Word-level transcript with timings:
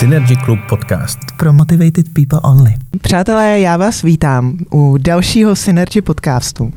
Synergy 0.00 0.36
Club 0.44 0.58
Podcast. 0.68 1.18
Pro 1.36 1.52
motivated 1.52 2.06
people 2.12 2.40
only. 2.42 2.74
Přátelé, 3.00 3.60
já 3.60 3.76
vás 3.76 4.02
vítám 4.02 4.58
u 4.72 4.96
dalšího 4.98 5.56
Synergy 5.56 6.02
podcastu, 6.02 6.72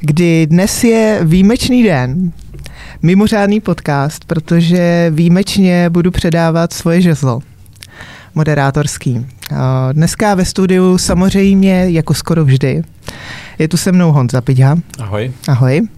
kdy 0.00 0.46
dnes 0.46 0.84
je 0.84 1.20
výjimečný 1.22 1.82
den, 1.82 2.32
mimořádný 3.02 3.60
podcast, 3.60 4.24
protože 4.24 5.12
výjimečně 5.14 5.90
budu 5.90 6.10
předávat 6.10 6.72
svoje 6.72 7.00
žezlo 7.00 7.40
moderátorský. 8.34 9.26
Dneska 9.92 10.34
ve 10.34 10.44
studiu 10.44 10.98
samozřejmě, 10.98 11.90
jako 11.90 12.14
skoro 12.14 12.44
vždy, 12.44 12.82
je 13.58 13.68
tu 13.68 13.76
se 13.76 13.92
mnou 13.92 14.12
Honza 14.12 14.40
Piďa. 14.40 14.76
Ahoj. 14.98 15.32
Ahoj. 15.48 15.88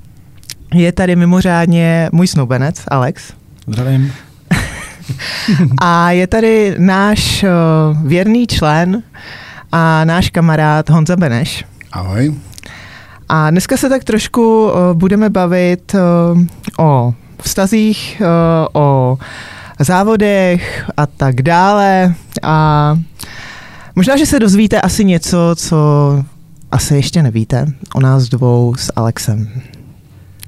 Je 0.74 0.92
tady 0.92 1.16
mimořádně 1.16 2.08
můj 2.12 2.26
snoubenec 2.26 2.82
Alex. 2.88 3.32
Zdravím. 3.66 4.12
a 5.80 6.10
je 6.10 6.26
tady 6.26 6.74
náš 6.78 7.44
uh, 7.44 8.06
věrný 8.08 8.46
člen 8.46 9.02
a 9.72 10.04
náš 10.04 10.30
kamarád 10.30 10.90
Honza 10.90 11.16
Beneš. 11.16 11.64
Ahoj. 11.92 12.34
A 13.28 13.50
dneska 13.50 13.76
se 13.76 13.88
tak 13.88 14.04
trošku 14.04 14.64
uh, 14.64 14.72
budeme 14.92 15.30
bavit 15.30 15.94
uh, 15.94 16.40
o 16.78 17.14
vztazích, 17.42 18.22
o 18.72 19.18
závodech 19.78 20.90
a 20.96 21.06
tak 21.06 21.42
dále. 21.42 22.14
A 22.42 22.98
možná, 23.96 24.16
že 24.16 24.26
se 24.26 24.38
dozvíte 24.38 24.80
asi 24.80 25.04
něco, 25.04 25.38
co 25.56 25.76
asi 26.70 26.94
ještě 26.94 27.22
nevíte 27.22 27.66
o 27.94 28.00
nás 28.00 28.28
dvou 28.28 28.74
s 28.78 28.92
Alexem. 28.96 29.48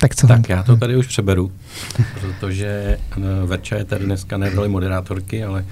Tak 0.00 0.14
co? 0.14 0.26
Tak 0.26 0.48
já 0.48 0.62
to 0.62 0.76
tady 0.76 0.96
už 0.96 1.06
přeberu, 1.06 1.52
protože 2.20 2.98
eh, 3.16 3.46
Verča 3.46 3.76
je 3.76 3.84
tady 3.84 4.04
dneska 4.04 4.36
ne 4.36 4.50
v 4.50 4.54
roli 4.54 4.68
moderátorky, 4.68 5.44
ale 5.44 5.64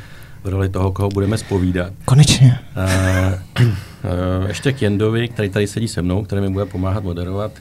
v 0.44 0.48
roli 0.48 0.68
toho, 0.68 0.92
koho 0.92 1.08
budeme 1.08 1.38
spovídat. 1.38 1.92
Konečně. 2.04 2.58
Uh, 2.76 3.32
uh, 3.72 4.48
ještě 4.48 4.72
k 4.72 4.82
Jendovi, 4.82 5.28
který 5.28 5.48
tady 5.48 5.66
sedí 5.66 5.88
se 5.88 6.02
mnou, 6.02 6.24
který 6.24 6.42
mi 6.42 6.50
bude 6.50 6.64
pomáhat 6.64 7.04
moderovat, 7.04 7.52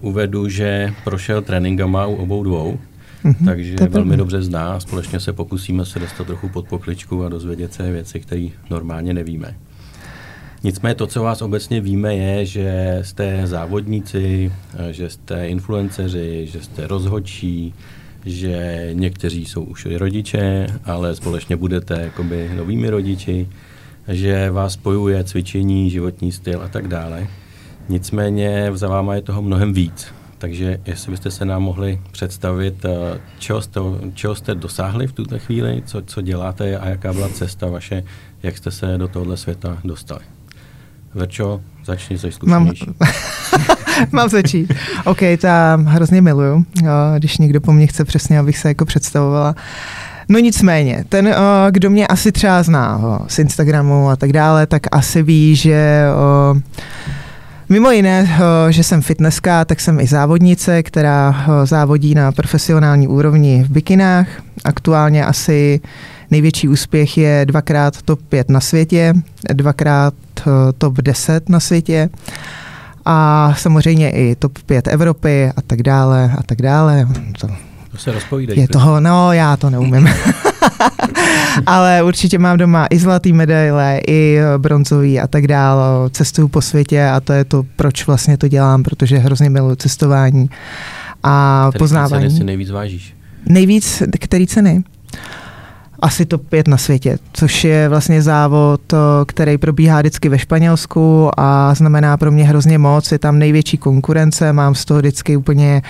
uvedu, 0.00 0.48
že 0.48 0.94
prošel 1.04 1.42
tréninkama 1.42 2.06
u 2.06 2.14
obou 2.14 2.44
dvou, 2.44 2.78
mm-hmm, 3.24 3.44
takže 3.44 3.76
velmi 3.76 3.90
pravda. 3.90 4.16
dobře 4.16 4.42
zná. 4.42 4.80
Společně 4.80 5.20
se 5.20 5.32
pokusíme 5.32 5.84
se 5.84 5.98
dostat 5.98 6.26
trochu 6.26 6.48
pod 6.48 6.68
pokličku 6.68 7.24
a 7.24 7.28
dozvědět 7.28 7.74
se 7.74 7.92
věci, 7.92 8.20
které 8.20 8.48
normálně 8.70 9.14
nevíme. 9.14 9.54
Nicméně 10.62 10.94
to, 10.94 11.06
co 11.06 11.22
vás 11.22 11.42
obecně 11.42 11.80
víme, 11.80 12.16
je, 12.16 12.46
že 12.46 12.98
jste 13.02 13.46
závodníci, 13.46 14.52
že 14.90 15.10
jste 15.10 15.48
influenceři, 15.48 16.46
že 16.46 16.62
jste 16.62 16.86
rozhodčí, 16.86 17.74
že 18.24 18.88
někteří 18.92 19.44
jsou 19.44 19.62
už 19.62 19.86
rodiče, 19.86 20.66
ale 20.84 21.16
společně 21.16 21.56
budete 21.56 22.00
jakoby 22.00 22.50
novými 22.56 22.90
rodiči, 22.90 23.48
že 24.08 24.50
vás 24.50 24.72
spojuje 24.72 25.24
cvičení, 25.24 25.90
životní 25.90 26.32
styl 26.32 26.62
a 26.62 26.68
tak 26.68 26.88
dále. 26.88 27.26
Nicméně 27.88 28.70
za 28.74 28.88
váma 28.88 29.14
je 29.14 29.22
toho 29.22 29.42
mnohem 29.42 29.72
víc. 29.72 30.06
Takže 30.38 30.80
jestli 30.86 31.10
byste 31.10 31.30
se 31.30 31.44
nám 31.44 31.62
mohli 31.62 32.00
představit, 32.12 32.84
eh, 32.84 33.20
čeho 33.38 33.62
jste, 33.62 33.80
čeho 34.14 34.34
jste 34.34 34.54
dosáhli 34.54 35.06
v 35.06 35.12
tuto 35.12 35.38
chvíli, 35.38 35.82
co, 35.86 36.02
co 36.02 36.22
děláte 36.22 36.78
a 36.78 36.88
jaká 36.88 37.12
byla 37.12 37.28
cesta 37.28 37.66
vaše, 37.66 38.04
jak 38.42 38.58
jste 38.58 38.70
se 38.70 38.98
do 38.98 39.08
tohohle 39.08 39.36
světa 39.36 39.78
dostali. 39.84 40.35
Verčo, 41.16 41.60
začni, 41.84 42.18
jsi 42.18 42.32
zkušenější. 42.32 42.86
Mám, 43.00 43.10
mám 44.12 44.28
začít. 44.28 44.72
OK, 45.04 45.18
to 45.40 45.46
já 45.46 45.76
hrozně 45.76 46.22
miluju, 46.22 46.64
jo, 46.82 46.90
když 47.18 47.38
někdo 47.38 47.60
po 47.60 47.72
mně 47.72 47.86
chce 47.86 48.04
přesně, 48.04 48.38
abych 48.38 48.58
se 48.58 48.68
jako 48.68 48.84
představovala. 48.84 49.54
No 50.28 50.38
nicméně, 50.38 51.04
ten, 51.08 51.34
kdo 51.70 51.90
mě 51.90 52.06
asi 52.06 52.32
třeba 52.32 52.62
zná 52.62 53.00
z 53.28 53.38
Instagramu 53.38 54.10
a 54.10 54.16
tak 54.16 54.32
dále, 54.32 54.66
tak 54.66 54.82
asi 54.92 55.22
ví, 55.22 55.56
že 55.56 56.04
Mimo 57.68 57.90
jiné, 57.90 58.38
že 58.70 58.82
jsem 58.82 59.02
fitnesska, 59.02 59.64
tak 59.64 59.80
jsem 59.80 60.00
i 60.00 60.06
závodnice, 60.06 60.82
která 60.82 61.46
závodí 61.64 62.14
na 62.14 62.32
profesionální 62.32 63.08
úrovni 63.08 63.64
v 63.64 63.70
bikinách. 63.70 64.26
Aktuálně 64.64 65.26
asi 65.26 65.80
největší 66.30 66.68
úspěch 66.68 67.18
je 67.18 67.46
dvakrát 67.48 68.02
top 68.02 68.22
5 68.22 68.50
na 68.50 68.60
světě, 68.60 69.14
dvakrát 69.52 70.14
Eh, 70.14 70.25
top 70.78 70.94
10 70.94 71.48
na 71.48 71.60
světě 71.60 72.08
a 73.04 73.54
samozřejmě 73.58 74.10
i 74.10 74.34
top 74.34 74.58
5 74.66 74.88
Evropy 74.88 75.50
a 75.56 75.62
tak 75.62 75.82
dále 75.82 76.32
a 76.38 76.42
tak 76.42 76.62
dále. 76.62 77.08
To, 77.40 77.48
to 77.90 77.96
se 77.96 78.12
rozpovídej. 78.12 78.58
Je 78.58 78.68
toho, 78.68 79.00
no 79.00 79.32
já 79.32 79.56
to 79.56 79.70
neumím. 79.70 80.08
Ale 81.66 82.02
určitě 82.02 82.38
mám 82.38 82.56
doma 82.56 82.86
i 82.90 82.98
zlatý 82.98 83.32
medaile, 83.32 84.00
i 84.08 84.38
bronzový 84.58 85.20
a 85.20 85.26
tak 85.26 85.46
dále. 85.46 86.10
Cestuju 86.10 86.48
po 86.48 86.62
světě 86.62 87.04
a 87.04 87.20
to 87.20 87.32
je 87.32 87.44
to, 87.44 87.64
proč 87.76 88.06
vlastně 88.06 88.36
to 88.36 88.48
dělám, 88.48 88.82
protože 88.82 89.18
hrozně 89.18 89.50
miluji 89.50 89.76
cestování 89.76 90.50
a 91.22 91.66
Který 91.68 91.78
poznávání. 91.78 92.24
Který 92.24 92.38
si 92.38 92.44
nejvíc 92.44 92.70
vážíš? 92.70 93.14
Nejvíc, 93.46 94.02
který 94.20 94.46
ceny? 94.46 94.84
Asi 96.06 96.26
top 96.26 96.48
5 96.48 96.68
na 96.68 96.76
světě, 96.76 97.18
což 97.32 97.64
je 97.64 97.88
vlastně 97.88 98.22
závod, 98.22 98.92
eh, 98.92 98.96
který 99.26 99.58
probíhá 99.58 100.00
vždycky 100.00 100.28
ve 100.28 100.38
Španělsku 100.38 101.30
a 101.36 101.74
znamená 101.74 102.16
pro 102.16 102.30
mě 102.30 102.44
hrozně 102.44 102.78
moc. 102.78 103.12
Je 103.12 103.18
tam 103.18 103.38
největší 103.38 103.76
konkurence, 103.76 104.52
mám 104.52 104.74
z 104.74 104.84
toho 104.84 105.00
vždycky 105.00 105.36
úplně 105.36 105.82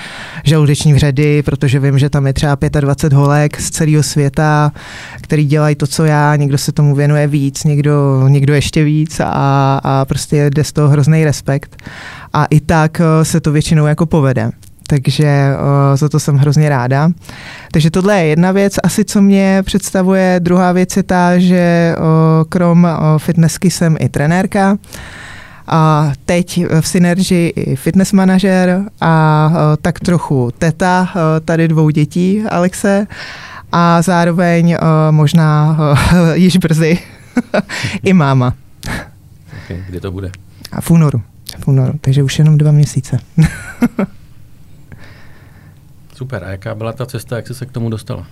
žaludeční 0.45 0.93
vředy, 0.93 1.43
protože 1.43 1.81
vím, 1.81 1.99
že 1.99 2.11
tam 2.11 2.27
je 2.27 2.33
třeba 2.33 2.57
25 2.81 3.17
holek 3.17 3.61
z 3.61 3.71
celého 3.71 4.03
světa, 4.03 4.73
který 5.21 5.45
dělají 5.45 5.77
to, 5.77 5.87
co 5.87 6.05
já, 6.05 6.37
někdo 6.37 6.59
se 6.59 6.73
tomu 6.73 6.95
věnuje 6.95 7.27
víc, 7.27 7.65
někdo, 7.65 8.29
někdo 8.29 8.55
ještě 8.55 8.85
víc 8.85 9.21
a, 9.21 9.81
a 9.85 10.05
prostě 10.05 10.51
jde 10.51 10.65
z 10.65 10.73
toho 10.73 10.89
hrozný 10.89 11.25
respekt. 11.25 11.77
A 12.33 12.45
i 12.45 12.61
tak 12.61 13.01
eh, 13.01 13.25
se 13.25 13.41
to 13.41 13.53
většinou 13.53 13.87
jako 13.87 14.07
povede 14.07 14.51
takže 14.87 15.51
uh, 15.55 15.97
za 15.97 16.09
to 16.09 16.21
jsem 16.21 16.37
hrozně 16.37 16.69
ráda. 16.69 17.11
Takže 17.73 17.91
tohle 17.91 18.19
je 18.19 18.27
jedna 18.27 18.53
věc, 18.53 18.75
asi 18.83 19.05
co 19.05 19.23
mě 19.23 19.63
představuje. 19.67 20.41
Druhá 20.43 20.73
věc 20.73 20.97
je 20.97 21.03
ta, 21.03 21.39
že 21.39 21.95
uh, 21.99 22.05
krom 22.49 22.85
uh, 22.85 23.19
fitnessky 23.19 23.71
jsem 23.71 23.97
i 24.01 24.09
trenérka. 24.09 24.77
A 25.67 26.13
teď 26.25 26.65
v 26.81 26.89
Synergy 26.89 27.53
i 27.57 27.77
fitness 27.77 28.13
manažer 28.13 28.83
a 29.01 29.47
uh, 29.51 29.57
tak 29.83 30.01
trochu 30.01 30.51
teta 30.59 31.09
uh, 31.15 31.21
tady 31.45 31.69
dvou 31.69 31.91
dětí, 31.91 32.43
Alexe. 32.43 33.07
A 33.73 34.03
zároveň 34.03 34.69
uh, 34.69 34.79
možná 35.11 35.77
uh, 35.79 35.99
již 36.35 36.57
brzy 36.57 36.99
i 38.03 38.13
máma. 38.13 38.55
Okay, 39.65 39.85
kdy 39.89 40.01
to 40.01 40.11
bude? 40.11 40.31
A 40.73 40.81
v 40.81 40.91
únoru. 40.91 41.23
V 41.59 41.69
únoru, 41.69 41.93
takže 42.01 42.23
už 42.23 42.39
jenom 42.39 42.59
dva 42.59 42.73
měsíce. 42.73 43.19
Super, 46.17 46.45
a 46.45 46.51
jaká 46.51 46.75
byla 46.75 46.93
ta 46.93 47.07
cesta, 47.07 47.37
jak 47.37 47.47
jsi 47.47 47.55
se 47.55 47.67
k 47.67 47.73
tomu 47.73 47.91
dostala? 47.91 48.27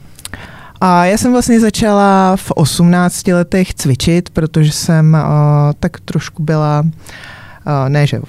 A 0.80 1.04
já 1.04 1.18
jsem 1.18 1.32
vlastně 1.32 1.60
začala 1.60 2.36
v 2.36 2.50
18 2.50 3.26
letech 3.26 3.74
cvičit, 3.74 4.30
protože 4.30 4.72
jsem 4.72 5.14
uh, 5.14 5.72
tak 5.80 6.00
trošku 6.00 6.42
byla, 6.42 6.80
uh, 6.80 7.88
ne 7.88 8.06
že 8.06 8.20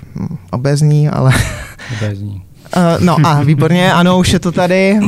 obezní, 0.51 1.09
ale... 1.09 1.33
Obezní. 1.97 2.43
Uh, 2.77 2.81
no 2.99 3.17
a 3.23 3.43
výborně, 3.43 3.93
ano, 3.93 4.19
už 4.19 4.29
je 4.29 4.39
to 4.39 4.51
tady, 4.51 4.99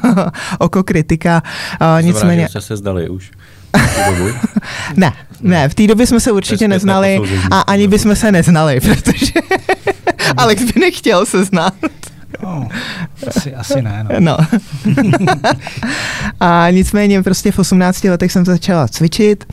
oko 0.58 0.82
kritika, 0.82 1.42
uh, 1.80 2.02
nicméně... 2.02 2.48
Jste 2.48 2.60
se 2.60 2.76
zdali 2.76 3.08
už. 3.08 3.30
ne, 4.96 5.12
ne, 5.40 5.68
v 5.68 5.74
té 5.74 5.86
době 5.86 6.06
jsme 6.06 6.20
se 6.20 6.32
určitě 6.32 6.68
neznali 6.68 7.20
a 7.50 7.60
ani 7.60 7.88
bychom 7.88 8.16
se 8.16 8.32
neznali, 8.32 8.80
protože 8.80 9.32
Alex 10.36 10.62
by 10.62 10.80
nechtěl 10.80 11.26
se 11.26 11.44
znát. 11.44 11.74
No, 12.42 12.68
asi, 13.28 13.54
asi 13.54 13.82
ne. 13.82 14.06
No. 14.18 14.20
no. 14.20 14.36
a 16.40 16.70
nicméně 16.70 17.22
prostě 17.22 17.52
v 17.52 17.58
18 17.58 18.04
letech 18.04 18.32
jsem 18.32 18.44
začala 18.44 18.88
cvičit 18.88 19.52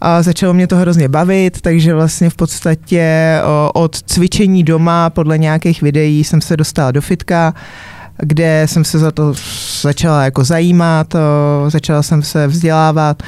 a 0.00 0.22
začalo 0.22 0.54
mě 0.54 0.66
to 0.66 0.76
hrozně 0.76 1.08
bavit, 1.08 1.60
takže 1.60 1.94
vlastně 1.94 2.30
v 2.30 2.34
podstatě 2.34 3.38
od 3.74 4.02
cvičení 4.02 4.62
doma 4.64 5.10
podle 5.10 5.38
nějakých 5.38 5.82
videí 5.82 6.24
jsem 6.24 6.40
se 6.40 6.56
dostala 6.56 6.90
do 6.90 7.00
fitka, 7.00 7.54
kde 8.18 8.62
jsem 8.66 8.84
se 8.84 8.98
za 8.98 9.10
to 9.10 9.34
začala 9.80 10.24
jako 10.24 10.44
zajímat, 10.44 11.14
začala 11.68 12.02
jsem 12.02 12.22
se 12.22 12.46
vzdělávat, 12.46 13.22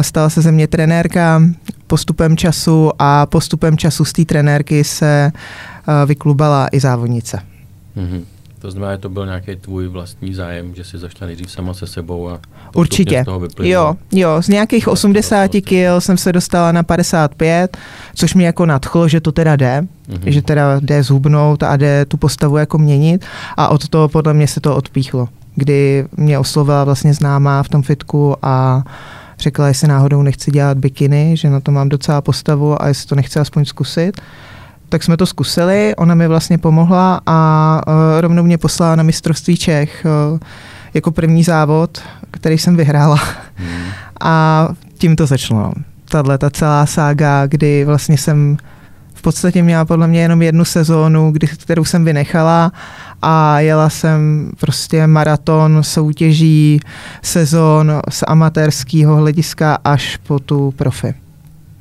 stala 0.00 0.30
se 0.30 0.42
ze 0.42 0.52
mě 0.52 0.66
trenérka 0.66 1.42
postupem 1.86 2.36
času 2.36 2.90
a 2.98 3.26
postupem 3.26 3.76
času 3.76 4.04
z 4.04 4.12
té 4.12 4.24
trenérky 4.24 4.84
se 4.84 5.32
vyklubala 6.06 6.68
i 6.72 6.80
závodnice. 6.80 7.40
Mm-hmm. 7.98 8.24
To 8.58 8.70
znamená, 8.70 8.92
že 8.92 8.98
to 8.98 9.08
byl 9.08 9.26
nějaký 9.26 9.56
tvůj 9.56 9.88
vlastní 9.88 10.34
zájem, 10.34 10.74
že 10.74 10.84
jsi 10.84 10.98
začala 10.98 11.26
nejdřív 11.26 11.50
sama 11.50 11.74
se 11.74 11.86
sebou 11.86 12.28
a 12.28 12.40
Určitě. 12.74 13.22
Z 13.22 13.24
toho 13.24 13.48
jo, 13.62 13.94
jo, 14.12 14.42
z 14.42 14.48
nějakých 14.48 14.88
80 14.88 15.50
kg 15.60 15.72
jsem 15.98 16.16
se 16.16 16.32
dostala 16.32 16.72
na 16.72 16.82
55, 16.82 17.76
což 18.14 18.34
mě 18.34 18.46
jako 18.46 18.66
nadchlo, 18.66 19.08
že 19.08 19.20
to 19.20 19.32
teda 19.32 19.56
jde, 19.56 19.86
mm-hmm. 20.08 20.28
že 20.28 20.42
teda 20.42 20.80
jde 20.80 21.02
zhubnout 21.02 21.62
a 21.62 21.76
jde 21.76 22.04
tu 22.04 22.16
postavu 22.16 22.56
jako 22.56 22.78
měnit 22.78 23.24
a 23.56 23.68
od 23.68 23.88
toho 23.88 24.08
podle 24.08 24.34
mě 24.34 24.46
se 24.46 24.60
to 24.60 24.76
odpíchlo, 24.76 25.28
kdy 25.54 26.06
mě 26.16 26.38
oslovila 26.38 26.84
vlastně 26.84 27.14
známá 27.14 27.62
v 27.62 27.68
tom 27.68 27.82
fitku 27.82 28.36
a 28.42 28.84
řekla, 29.38 29.68
jestli 29.68 29.88
náhodou 29.88 30.22
nechci 30.22 30.50
dělat 30.50 30.78
bikiny, 30.78 31.36
že 31.36 31.50
na 31.50 31.60
to 31.60 31.70
mám 31.72 31.88
docela 31.88 32.20
postavu 32.20 32.82
a 32.82 32.88
jestli 32.88 33.08
to 33.08 33.14
nechci 33.14 33.38
aspoň 33.38 33.64
zkusit. 33.64 34.20
Tak 34.88 35.02
jsme 35.02 35.16
to 35.16 35.26
zkusili, 35.26 35.94
ona 35.96 36.14
mi 36.14 36.28
vlastně 36.28 36.58
pomohla 36.58 37.20
a 37.26 37.80
uh, 37.86 38.20
rovnou 38.20 38.42
mě 38.42 38.58
poslala 38.58 38.96
na 38.96 39.02
mistrovství 39.02 39.56
Čech 39.56 40.06
uh, 40.32 40.38
jako 40.94 41.10
první 41.10 41.44
závod, 41.44 42.02
který 42.30 42.58
jsem 42.58 42.76
vyhrála. 42.76 43.20
Hmm. 43.54 43.84
A 44.20 44.68
tím 44.98 45.16
to 45.16 45.26
začalo. 45.26 45.72
Tahle 46.04 46.38
ta 46.38 46.50
celá 46.50 46.86
sága, 46.86 47.46
kdy 47.46 47.84
vlastně 47.84 48.18
jsem 48.18 48.56
v 49.14 49.22
podstatě 49.22 49.62
měla 49.62 49.84
podle 49.84 50.06
mě 50.06 50.20
jenom 50.20 50.42
jednu 50.42 50.64
sezónu, 50.64 51.30
kdy, 51.30 51.46
kterou 51.46 51.84
jsem 51.84 52.04
vynechala 52.04 52.72
a 53.22 53.60
jela 53.60 53.90
jsem 53.90 54.50
prostě 54.60 55.06
maraton 55.06 55.82
soutěží, 55.82 56.80
sezón 57.22 58.00
z 58.08 58.24
amatérského 58.26 59.16
hlediska 59.16 59.78
až 59.84 60.16
po 60.16 60.38
tu 60.38 60.74
profi. 60.76 61.14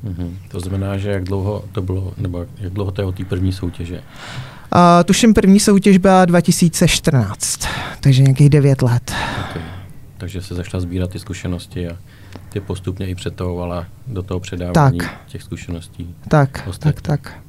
Mm-hmm. 0.07 0.33
To 0.47 0.59
znamená, 0.59 0.97
že 0.97 1.09
jak 1.09 1.23
dlouho 1.23 1.63
to 1.71 1.81
bylo, 1.81 2.13
nebo 2.17 2.45
jak 2.57 2.73
dlouho 2.73 2.91
to 2.91 3.01
je 3.01 3.05
od 3.05 3.15
té 3.15 3.25
první 3.25 3.51
soutěže? 3.51 3.95
Uh, 3.95 5.03
tuším, 5.05 5.33
první 5.33 5.59
soutěž 5.59 5.97
byla 5.97 6.25
2014, 6.25 7.59
takže 8.01 8.23
nějakých 8.23 8.49
9 8.49 8.81
let. 8.81 9.13
Okay. 9.49 9.61
Takže 10.17 10.41
se 10.41 10.55
zašla 10.55 10.79
sbírat 10.79 11.09
ty 11.09 11.19
zkušenosti 11.19 11.87
a 11.89 11.97
ty 12.49 12.59
postupně 12.59 13.07
i 13.07 13.15
přetahovala 13.15 13.85
do 14.07 14.23
toho 14.23 14.39
předávání 14.39 14.97
tak. 14.97 15.21
těch 15.27 15.43
zkušeností. 15.43 16.15
Tak, 16.27 16.63
ostatní. 16.67 17.01
tak, 17.01 17.01
tak 17.01 17.46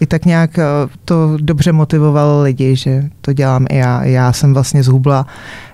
i 0.00 0.06
tak 0.06 0.24
nějak 0.24 0.58
eh, 0.58 0.64
to 1.04 1.36
dobře 1.40 1.72
motivovalo 1.72 2.42
lidi, 2.42 2.76
že 2.76 3.04
to 3.20 3.32
dělám 3.32 3.66
i 3.70 3.76
já. 3.76 4.04
Já 4.04 4.32
jsem 4.32 4.54
vlastně 4.54 4.82
zhubla 4.82 5.26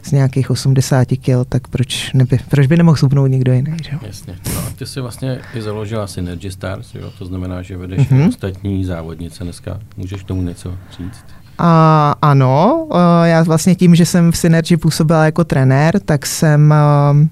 z 0.03 0.13
nějakých 0.13 0.51
80 0.51 1.09
kil, 1.21 1.45
tak 1.45 1.69
proč, 1.69 2.13
neby, 2.13 2.39
proč 2.49 2.67
by 2.67 2.77
nemohl 2.77 2.97
zhubnout 2.97 3.31
někdo 3.31 3.53
jiný? 3.53 3.77
Že? 3.85 3.99
Jasně. 4.03 4.35
No 4.55 4.61
a 4.61 4.71
ty 4.77 4.87
jsi 4.87 5.01
vlastně 5.01 5.39
i 5.55 5.63
založila 5.63 6.07
Synergy 6.07 6.51
Stars, 6.51 6.95
jo? 6.95 7.11
to 7.19 7.27
znamená, 7.27 7.63
že 7.63 7.77
vedeš 7.77 7.99
mm-hmm. 7.99 8.29
ostatní 8.29 8.85
závodnice 8.85 9.45
dneska. 9.45 9.81
Můžeš 9.97 10.25
tomu 10.25 10.43
něco 10.43 10.75
říct? 10.99 11.25
A, 11.59 12.15
ano, 12.23 12.89
eh, 12.95 13.29
já 13.29 13.43
vlastně 13.43 13.75
tím, 13.75 13.95
že 13.95 14.07
jsem 14.07 14.33
v 14.33 14.37
Synergy 14.37 14.77
působila 14.77 15.25
jako 15.25 15.45
trenér, 15.45 16.01
tak 16.01 16.27
jsem 16.27 16.75
uh, 17.11 17.27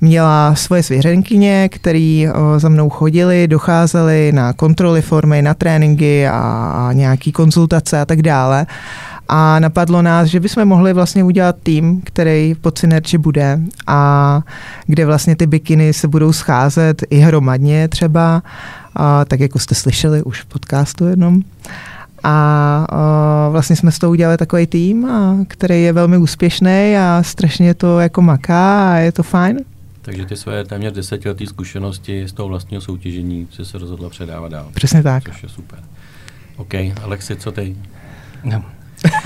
měla 0.00 0.54
svoje 0.54 0.82
svěřenkyně, 0.82 1.68
který 1.68 2.28
za 2.56 2.68
mnou 2.68 2.88
chodili, 2.90 3.48
docházeli 3.48 4.32
na 4.32 4.52
kontroly 4.52 5.02
formy, 5.02 5.42
na 5.42 5.54
tréninky 5.54 6.28
a, 6.28 6.38
a 6.88 6.92
nějaký 6.92 7.32
konzultace 7.32 8.00
a 8.00 8.04
tak 8.04 8.22
dále. 8.22 8.66
A 9.28 9.58
napadlo 9.58 10.02
nás, 10.02 10.28
že 10.28 10.40
bychom 10.40 10.64
mohli 10.64 10.92
vlastně 10.92 11.24
udělat 11.24 11.56
tým, 11.62 12.00
který 12.04 12.54
pod 12.60 12.78
Synergy 12.78 13.18
bude 13.18 13.60
a 13.86 14.40
kde 14.86 15.06
vlastně 15.06 15.36
ty 15.36 15.46
bikiny 15.46 15.92
se 15.92 16.08
budou 16.08 16.32
scházet 16.32 17.02
i 17.10 17.18
hromadně 17.18 17.88
třeba, 17.88 18.42
a, 18.94 19.24
tak 19.24 19.40
jako 19.40 19.58
jste 19.58 19.74
slyšeli 19.74 20.22
už 20.22 20.42
v 20.42 20.46
podcastu 20.46 21.06
jednom. 21.06 21.42
A 22.22 22.68
a 22.88 23.48
vlastně 23.48 23.76
jsme 23.76 23.92
s 23.92 23.98
tou 23.98 24.10
udělali 24.10 24.36
takový 24.36 24.66
tým, 24.66 25.06
a, 25.06 25.36
který 25.48 25.82
je 25.82 25.92
velmi 25.92 26.16
úspěšný 26.16 26.96
a 26.98 27.22
strašně 27.22 27.74
to 27.74 28.00
jako 28.00 28.22
maká 28.22 28.92
a 28.92 28.96
je 28.96 29.12
to 29.12 29.22
fajn. 29.22 29.58
Takže 30.08 30.26
ty 30.26 30.36
své 30.36 30.64
téměř 30.64 30.92
desetiletý 30.92 31.46
zkušenosti 31.46 32.28
z 32.28 32.32
toho 32.32 32.48
vlastního 32.48 32.80
soutěžení 32.80 33.48
si 33.52 33.64
se 33.64 33.78
rozhodla 33.78 34.10
předávat 34.10 34.52
dál. 34.52 34.70
Přesně 34.74 35.02
tak. 35.02 35.24
Což 35.24 35.42
je 35.42 35.48
super. 35.48 35.78
OK, 36.56 36.74
Alexi, 37.02 37.36
co 37.36 37.52
ty? 37.52 37.76
No. 38.44 38.64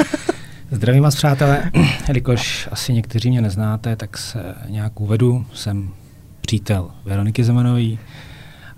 Zdravím 0.71 1.03
vás, 1.03 1.15
přátelé. 1.15 1.71
Jelikož 2.09 2.69
asi 2.71 2.93
někteří 2.93 3.31
mě 3.31 3.41
neznáte, 3.41 3.97
tak 3.97 4.19
se 4.19 4.55
nějak 4.69 5.01
uvedu. 5.01 5.47
Jsem 5.55 5.91
přítel 6.41 6.91
Veroniky 7.05 7.45
Zemanový 7.45 7.99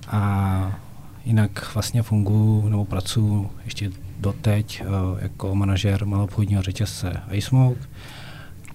a 0.09 0.81
jinak 1.25 1.75
vlastně 1.75 2.03
funguji 2.03 2.69
nebo 2.69 2.85
pracuji 2.85 3.51
ještě 3.65 3.91
doteď 4.21 4.83
uh, 4.83 5.19
jako 5.23 5.55
manažer 5.55 6.06
malobchodního 6.06 6.62
řetězce 6.62 7.12
iSmoke 7.31 7.81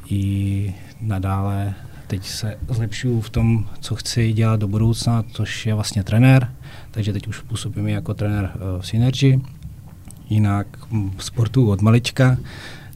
i 0.09 0.73
nadále 1.01 1.73
teď 2.09 2.27
se 2.27 2.57
zlepšuju 2.69 3.21
v 3.21 3.29
tom, 3.29 3.65
co 3.79 3.95
chci 3.95 4.33
dělat 4.33 4.59
do 4.59 4.67
budoucna, 4.67 5.23
což 5.31 5.65
je 5.65 5.73
vlastně 5.73 6.03
trenér, 6.03 6.51
takže 6.91 7.13
teď 7.13 7.27
už 7.27 7.39
působím 7.39 7.87
jako 7.87 8.13
trenér 8.13 8.51
uh, 8.55 8.81
v 8.81 8.87
Synergy. 8.87 9.39
Jinak 10.29 10.67
sportu 11.19 11.69
od 11.69 11.81
malička 11.81 12.37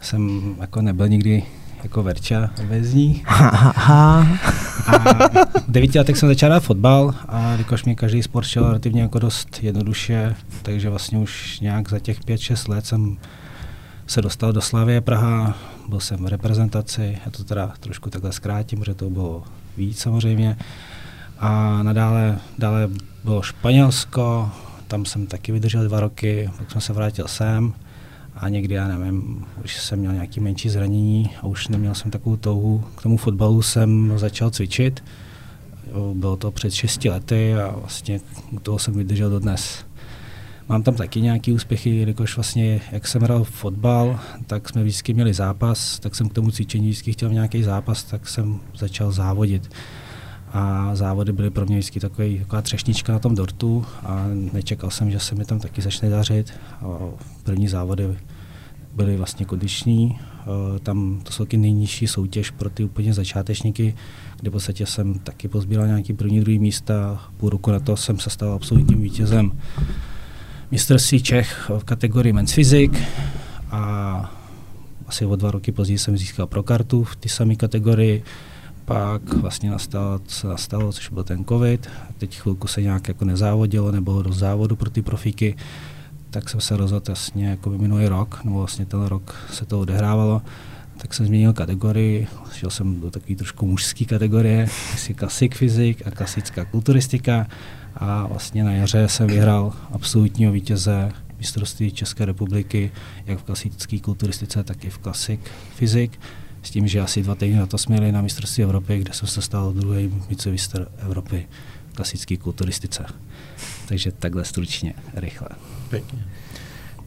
jsem 0.01 0.55
jako 0.61 0.81
nebyl 0.81 1.07
nikdy 1.07 1.43
jako 1.83 2.03
Verča 2.03 2.49
vezní. 2.67 3.23
a 3.29 4.23
v 5.67 5.71
devíti 5.71 5.97
letech 5.97 6.17
jsem 6.17 6.29
začal 6.29 6.59
fotbal 6.59 7.15
a 7.27 7.51
jakož 7.51 7.83
mě 7.85 7.95
každý 7.95 8.23
sport 8.23 8.45
šel 8.45 8.63
relativně 8.63 9.01
jako 9.01 9.19
dost 9.19 9.59
jednoduše, 9.63 10.35
takže 10.61 10.89
vlastně 10.89 11.17
už 11.17 11.59
nějak 11.59 11.89
za 11.89 11.99
těch 11.99 12.21
5-6 12.21 12.69
let 12.69 12.85
jsem 12.85 13.17
se 14.07 14.21
dostal 14.21 14.53
do 14.53 14.61
Slavie 14.61 15.01
Praha, 15.01 15.57
byl 15.89 15.99
jsem 15.99 16.23
v 16.23 16.27
reprezentaci, 16.27 17.17
já 17.25 17.31
to 17.31 17.43
teda 17.43 17.73
trošku 17.79 18.09
takhle 18.09 18.31
zkrátím, 18.31 18.79
protože 18.79 18.93
to 18.93 19.09
bylo 19.09 19.43
víc 19.77 19.99
samozřejmě. 19.99 20.57
A 21.39 21.83
nadále 21.83 22.39
dále 22.57 22.89
bylo 23.23 23.41
Španělsko, 23.41 24.51
tam 24.87 25.05
jsem 25.05 25.27
taky 25.27 25.51
vydržel 25.51 25.83
dva 25.83 25.99
roky, 25.99 26.49
pak 26.57 26.71
jsem 26.71 26.81
se 26.81 26.93
vrátil 26.93 27.27
sem 27.27 27.73
a 28.35 28.49
někdy, 28.49 28.75
já 28.75 28.87
nevím, 28.87 29.45
už 29.63 29.81
jsem 29.81 29.99
měl 29.99 30.13
nějaký 30.13 30.39
menší 30.39 30.69
zranění 30.69 31.29
a 31.41 31.47
už 31.47 31.67
neměl 31.67 31.95
jsem 31.95 32.11
takovou 32.11 32.35
touhu. 32.35 32.83
K 32.95 33.01
tomu 33.01 33.17
fotbalu 33.17 33.61
jsem 33.61 34.13
začal 34.15 34.49
cvičit, 34.49 35.03
bylo 36.13 36.37
to 36.37 36.51
před 36.51 36.73
6 36.73 37.05
lety 37.05 37.55
a 37.55 37.75
vlastně 37.79 38.19
u 38.51 38.59
toho 38.59 38.79
jsem 38.79 38.93
vydržel 38.93 39.29
do 39.29 39.39
dnes. 39.39 39.85
Mám 40.69 40.83
tam 40.83 40.95
taky 40.95 41.21
nějaké 41.21 41.53
úspěchy, 41.53 41.89
jelikož 41.89 42.35
vlastně, 42.35 42.81
jak 42.91 43.07
jsem 43.07 43.21
hrál 43.21 43.43
fotbal, 43.43 44.19
tak 44.47 44.69
jsme 44.69 44.83
vždycky 44.83 45.13
měli 45.13 45.33
zápas, 45.33 45.99
tak 45.99 46.15
jsem 46.15 46.29
k 46.29 46.33
tomu 46.33 46.51
cvičení 46.51 46.89
vždycky 46.89 47.13
chtěl 47.13 47.29
nějaký 47.29 47.63
zápas, 47.63 48.03
tak 48.03 48.27
jsem 48.27 48.59
začal 48.77 49.11
závodit. 49.11 49.69
A 50.53 50.95
závody 50.95 51.33
byly 51.33 51.49
pro 51.49 51.65
mě 51.65 51.77
vždycky 51.77 51.99
takový, 51.99 52.39
taková 52.39 52.61
třešnička 52.61 53.13
na 53.13 53.19
tom 53.19 53.35
dortu 53.35 53.85
a 54.03 54.25
nečekal 54.53 54.89
jsem, 54.89 55.11
že 55.11 55.19
se 55.19 55.35
mi 55.35 55.45
tam 55.45 55.59
taky 55.59 55.81
začne 55.81 56.09
dařit. 56.09 56.53
A 56.81 56.97
první 57.43 57.67
závody 57.67 58.17
byly 58.93 59.17
vlastně 59.17 59.45
kondiční, 59.45 60.19
tam 60.83 61.19
to 61.23 61.31
jsou 61.31 61.43
taky 61.43 61.57
nejnižší 61.57 62.07
soutěž 62.07 62.51
pro 62.51 62.69
ty 62.69 62.83
úplně 62.83 63.13
začátečníky, 63.13 63.95
kde 64.39 64.49
v 64.49 64.53
podstatě 64.53 64.85
jsem 64.85 65.19
taky 65.19 65.47
pozbíral 65.47 65.87
nějaký 65.87 66.13
první, 66.13 66.39
druhý 66.39 66.59
místa, 66.59 67.21
půl 67.37 67.49
roku 67.49 67.71
na 67.71 67.79
to 67.79 67.97
jsem 67.97 68.19
se 68.19 68.29
stal 68.29 68.53
absolutním 68.53 69.01
vítězem 69.01 69.51
mistrovství 70.73 71.21
Čech 71.21 71.69
v 71.77 71.83
kategorii 71.83 72.33
Men's 72.33 72.53
Physics 72.53 72.99
a 73.71 74.33
asi 75.07 75.25
o 75.25 75.35
dva 75.35 75.51
roky 75.51 75.71
později 75.71 75.97
jsem 75.97 76.17
získal 76.17 76.47
pro 76.47 76.63
kartu 76.63 77.03
v 77.03 77.15
té 77.15 77.29
samé 77.29 77.55
kategorii. 77.55 78.23
Pak 78.85 79.33
vlastně 79.33 79.71
nastalo, 79.71 80.19
co 80.25 80.49
nastalo, 80.49 80.93
což 80.93 81.09
byl 81.09 81.23
ten 81.23 81.45
covid. 81.45 81.89
Teď 82.17 82.39
chvilku 82.39 82.67
se 82.67 82.81
nějak 82.81 83.07
jako 83.07 83.25
nezávodilo, 83.25 83.91
nebo 83.91 84.21
do 84.21 84.33
závodu 84.33 84.75
pro 84.75 84.89
ty 84.89 85.01
profíky. 85.01 85.55
Tak 86.29 86.49
jsem 86.49 86.61
se 86.61 86.77
rozhodl 86.77 87.11
jasně 87.11 87.47
jako 87.47 87.69
minulý 87.69 88.07
rok, 88.07 88.39
nebo 88.43 88.57
vlastně 88.57 88.85
ten 88.85 89.03
rok 89.03 89.35
se 89.51 89.65
to 89.65 89.79
odehrávalo, 89.79 90.41
tak 90.97 91.13
jsem 91.13 91.25
změnil 91.25 91.53
kategorii, 91.53 92.27
šel 92.53 92.69
jsem 92.69 93.01
do 93.01 93.11
takové 93.11 93.35
trošku 93.35 93.65
mužské 93.65 94.05
kategorie, 94.05 94.67
jestli 94.91 95.13
klasik 95.13 95.55
fyzik 95.55 96.07
a 96.07 96.11
klasická 96.11 96.65
kulturistika 96.65 97.47
a 98.03 98.27
vlastně 98.27 98.63
na 98.63 98.71
jaře 98.71 99.07
jsem 99.07 99.27
vyhrál 99.27 99.73
absolutního 99.91 100.51
vítěze 100.51 101.11
mistrovství 101.37 101.91
České 101.91 102.25
republiky, 102.25 102.91
jak 103.25 103.39
v 103.39 103.43
klasické 103.43 103.99
kulturistice, 103.99 104.63
tak 104.63 104.85
i 104.85 104.89
v 104.89 104.97
klasik 104.97 105.39
fyzik. 105.75 106.19
S 106.63 106.69
tím, 106.69 106.87
že 106.87 107.01
asi 107.01 107.23
dva 107.23 107.35
týdny 107.35 107.59
na 107.59 107.65
to 107.65 107.77
jsme 107.77 108.11
na 108.11 108.21
mistrovství 108.21 108.63
Evropy, 108.63 108.99
kde 108.99 109.13
jsem 109.13 109.27
se 109.27 109.41
stal 109.41 109.73
druhý 109.73 110.11
vicemistr 110.29 110.87
Evropy 110.97 111.47
v 111.91 111.95
klasické 111.95 112.37
kulturistice. 112.37 113.05
Takže 113.87 114.11
takhle 114.11 114.45
stručně, 114.45 114.93
rychle. 115.15 115.49
Pěkně. 115.89 116.25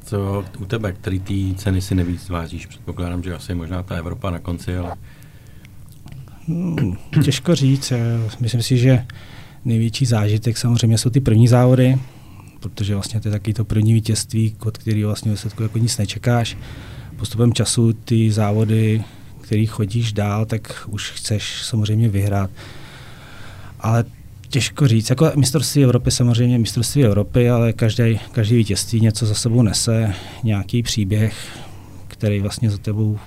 Co 0.05 0.45
u 0.59 0.65
tebe, 0.65 0.93
který 0.93 1.21
ty 1.21 1.55
ceny 1.55 1.81
si 1.81 1.95
nevíc 1.95 2.29
vážíš? 2.29 2.67
Předpokládám, 2.67 3.23
že 3.23 3.35
asi 3.35 3.55
možná 3.55 3.83
ta 3.83 3.95
Evropa 3.95 4.31
na 4.31 4.39
konci, 4.39 4.77
ale... 4.77 4.97
Hmm, 6.49 6.97
těžko 7.25 7.55
říct. 7.55 7.93
Myslím 8.41 8.63
si, 8.63 8.79
že 8.79 9.07
největší 9.67 10.07
zážitek 10.07 10.59
samozřejmě 10.59 10.99
jsou 10.99 11.11
ty 11.11 11.21
první 11.21 11.49
závody, 11.49 11.99
protože 12.61 12.95
vlastně 12.95 13.21
to 13.21 13.29
je 13.29 13.33
taky 13.33 13.55
to 13.55 13.65
první 13.65 13.95
vítězství, 13.95 14.57
od 14.65 14.79
kterého 14.79 15.09
vlastně 15.09 15.31
výsledku 15.31 15.63
jako 15.63 15.79
nic 15.79 15.99
nečekáš. 15.99 16.57
Postupem 17.17 17.53
času 17.53 17.93
ty 17.93 18.33
závody, 18.33 19.05
který 19.41 19.67
chodíš 19.67 20.13
dál, 20.13 20.47
tak 20.47 20.85
už 20.89 21.11
chceš 21.11 21.63
samozřejmě 21.63 22.09
vyhrát. 22.09 22.51
Ale 23.81 24.05
těžko 24.49 24.89
říct. 24.89 25.11
Jako 25.11 25.33
mistrovství 25.37 25.85
Evropy 25.85 26.11
samozřejmě 26.11 26.59
mistrovství 26.59 27.05
Evropy, 27.05 27.51
ale 27.51 27.73
každý, 27.73 28.21
každý 28.33 28.57
vítězství 28.57 29.01
něco 29.01 29.27
za 29.27 29.35
sebou 29.35 29.63
nese, 29.63 30.15
nějaký 30.45 30.83
příběh, 30.83 31.35
který 32.09 32.41
vlastně 32.41 32.71
za 32.71 32.79
tebou 32.79 33.19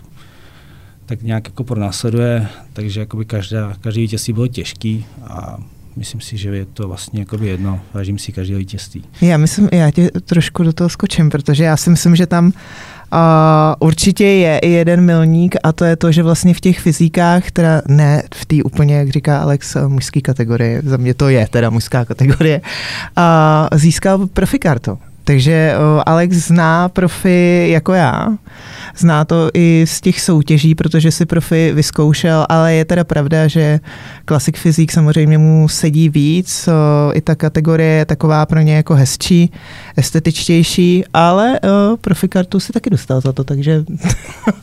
tak 1.05 1.21
nějak 1.21 1.47
jako 1.47 1.63
pronásleduje, 1.63 2.47
takže 2.73 2.99
jakoby 2.99 3.25
každá, 3.25 3.73
každý 3.81 4.01
vítězství 4.01 4.33
bylo 4.33 4.47
těžký 4.47 5.05
a 5.23 5.57
myslím 5.99 6.21
si, 6.21 6.37
že 6.37 6.49
je 6.49 6.65
to 6.65 6.87
vlastně 6.87 7.19
jakoby 7.19 7.47
jedno, 7.47 7.79
vážím 7.93 8.17
si 8.17 8.31
každého 8.31 8.59
vítězství. 8.59 9.03
Já 9.21 9.37
myslím, 9.37 9.69
já 9.71 9.91
tě 9.91 10.11
trošku 10.25 10.63
do 10.63 10.73
toho 10.73 10.89
skočím, 10.89 11.29
protože 11.29 11.63
já 11.63 11.77
si 11.77 11.89
myslím, 11.89 12.15
že 12.15 12.25
tam 12.25 12.51
a 13.11 13.75
určitě 13.79 14.25
je 14.25 14.59
i 14.59 14.69
jeden 14.69 15.01
milník 15.01 15.55
a 15.63 15.71
to 15.71 15.85
je 15.85 15.95
to, 15.95 16.11
že 16.11 16.23
vlastně 16.23 16.53
v 16.53 16.59
těch 16.59 16.79
fyzikách, 16.79 17.51
teda 17.51 17.81
ne 17.87 18.23
v 18.35 18.45
té 18.45 18.55
úplně, 18.63 18.95
jak 18.95 19.09
říká 19.09 19.41
Alex, 19.41 19.77
mužské 19.87 20.21
kategorie, 20.21 20.81
za 20.85 20.97
mě 20.97 21.13
to 21.13 21.29
je 21.29 21.47
teda 21.49 21.69
mužská 21.69 22.05
kategorie, 22.05 22.61
a 23.15 23.69
získal 23.73 24.27
profikartu. 24.27 24.97
Takže 25.23 25.73
Alex 26.05 26.35
zná 26.35 26.89
profi 26.89 27.67
jako 27.69 27.93
já, 27.93 28.27
zná 28.99 29.25
to 29.25 29.49
i 29.53 29.85
z 29.87 30.01
těch 30.01 30.21
soutěží, 30.21 30.75
protože 30.75 31.11
si 31.11 31.25
profi 31.25 31.71
vyzkoušel, 31.73 32.45
ale 32.49 32.73
je 32.73 32.85
teda 32.85 33.03
pravda, 33.03 33.47
že 33.47 33.79
klasik 34.25 34.57
fyzik 34.57 34.91
samozřejmě 34.91 35.37
mu 35.37 35.67
sedí 35.67 36.09
víc, 36.09 36.69
i 37.13 37.21
ta 37.21 37.35
kategorie 37.35 37.91
je 37.91 38.05
taková 38.05 38.45
pro 38.45 38.59
ně 38.59 38.75
jako 38.75 38.95
hezčí, 38.95 39.51
estetičtější, 39.97 41.03
ale 41.13 41.59
profi 42.01 42.27
kartu 42.27 42.59
si 42.59 42.73
taky 42.73 42.89
dostal 42.89 43.21
za 43.21 43.33
to, 43.33 43.43
takže 43.43 43.83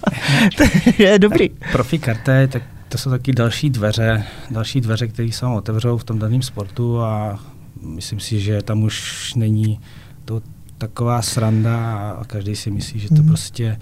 je 0.98 1.18
dobrý. 1.18 1.50
Profi 1.72 1.98
karty, 1.98 2.48
tak 2.48 2.62
to 2.88 2.98
jsou 2.98 3.10
taky 3.10 3.32
další 3.32 3.70
dveře, 3.70 4.24
další 4.50 4.80
dveře, 4.80 5.06
které 5.08 5.32
se 5.32 5.44
vám 5.44 5.54
otevřou 5.54 5.98
v 5.98 6.04
tom 6.04 6.18
daném 6.18 6.42
sportu 6.42 7.00
a 7.00 7.38
myslím 7.82 8.20
si, 8.20 8.40
že 8.40 8.62
tam 8.62 8.82
už 8.82 9.34
není 9.34 9.80
to 10.24 10.42
taková 10.78 11.22
sranda 11.22 12.10
a 12.20 12.24
každý 12.24 12.56
si 12.56 12.70
myslí, 12.70 13.00
že 13.00 13.08
to 13.08 13.22
mm. 13.22 13.28
prostě, 13.28 13.78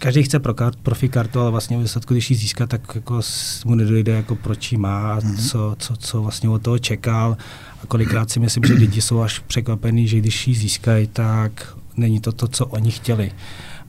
každý 0.00 0.22
chce 0.22 0.38
pro 0.38 0.54
kart, 0.54 0.78
profi 0.82 1.08
kartu, 1.08 1.40
ale 1.40 1.50
vlastně 1.50 1.78
v 1.78 1.80
výsledku, 1.80 2.14
když 2.14 2.30
ji 2.30 2.36
získá, 2.36 2.66
tak 2.66 2.92
jako 2.94 3.20
mu 3.64 3.74
nedojde, 3.74 4.12
jako 4.12 4.36
proč 4.36 4.72
ji 4.72 4.78
má 4.78 5.12
a 5.12 5.20
mm. 5.24 5.36
co, 5.36 5.76
co, 5.78 5.96
co 5.96 6.22
vlastně 6.22 6.48
od 6.48 6.62
toho 6.62 6.78
čekal. 6.78 7.36
A 7.82 7.86
kolikrát 7.86 8.30
si 8.30 8.40
myslím, 8.40 8.64
že 8.64 8.74
lidi 8.74 9.00
jsou 9.00 9.20
až 9.20 9.38
překvapení, 9.38 10.08
že 10.08 10.18
když 10.18 10.48
ji 10.48 10.54
získají, 10.54 11.06
tak 11.06 11.76
není 11.96 12.20
to 12.20 12.32
to, 12.32 12.48
co 12.48 12.66
oni 12.66 12.90
chtěli. 12.90 13.32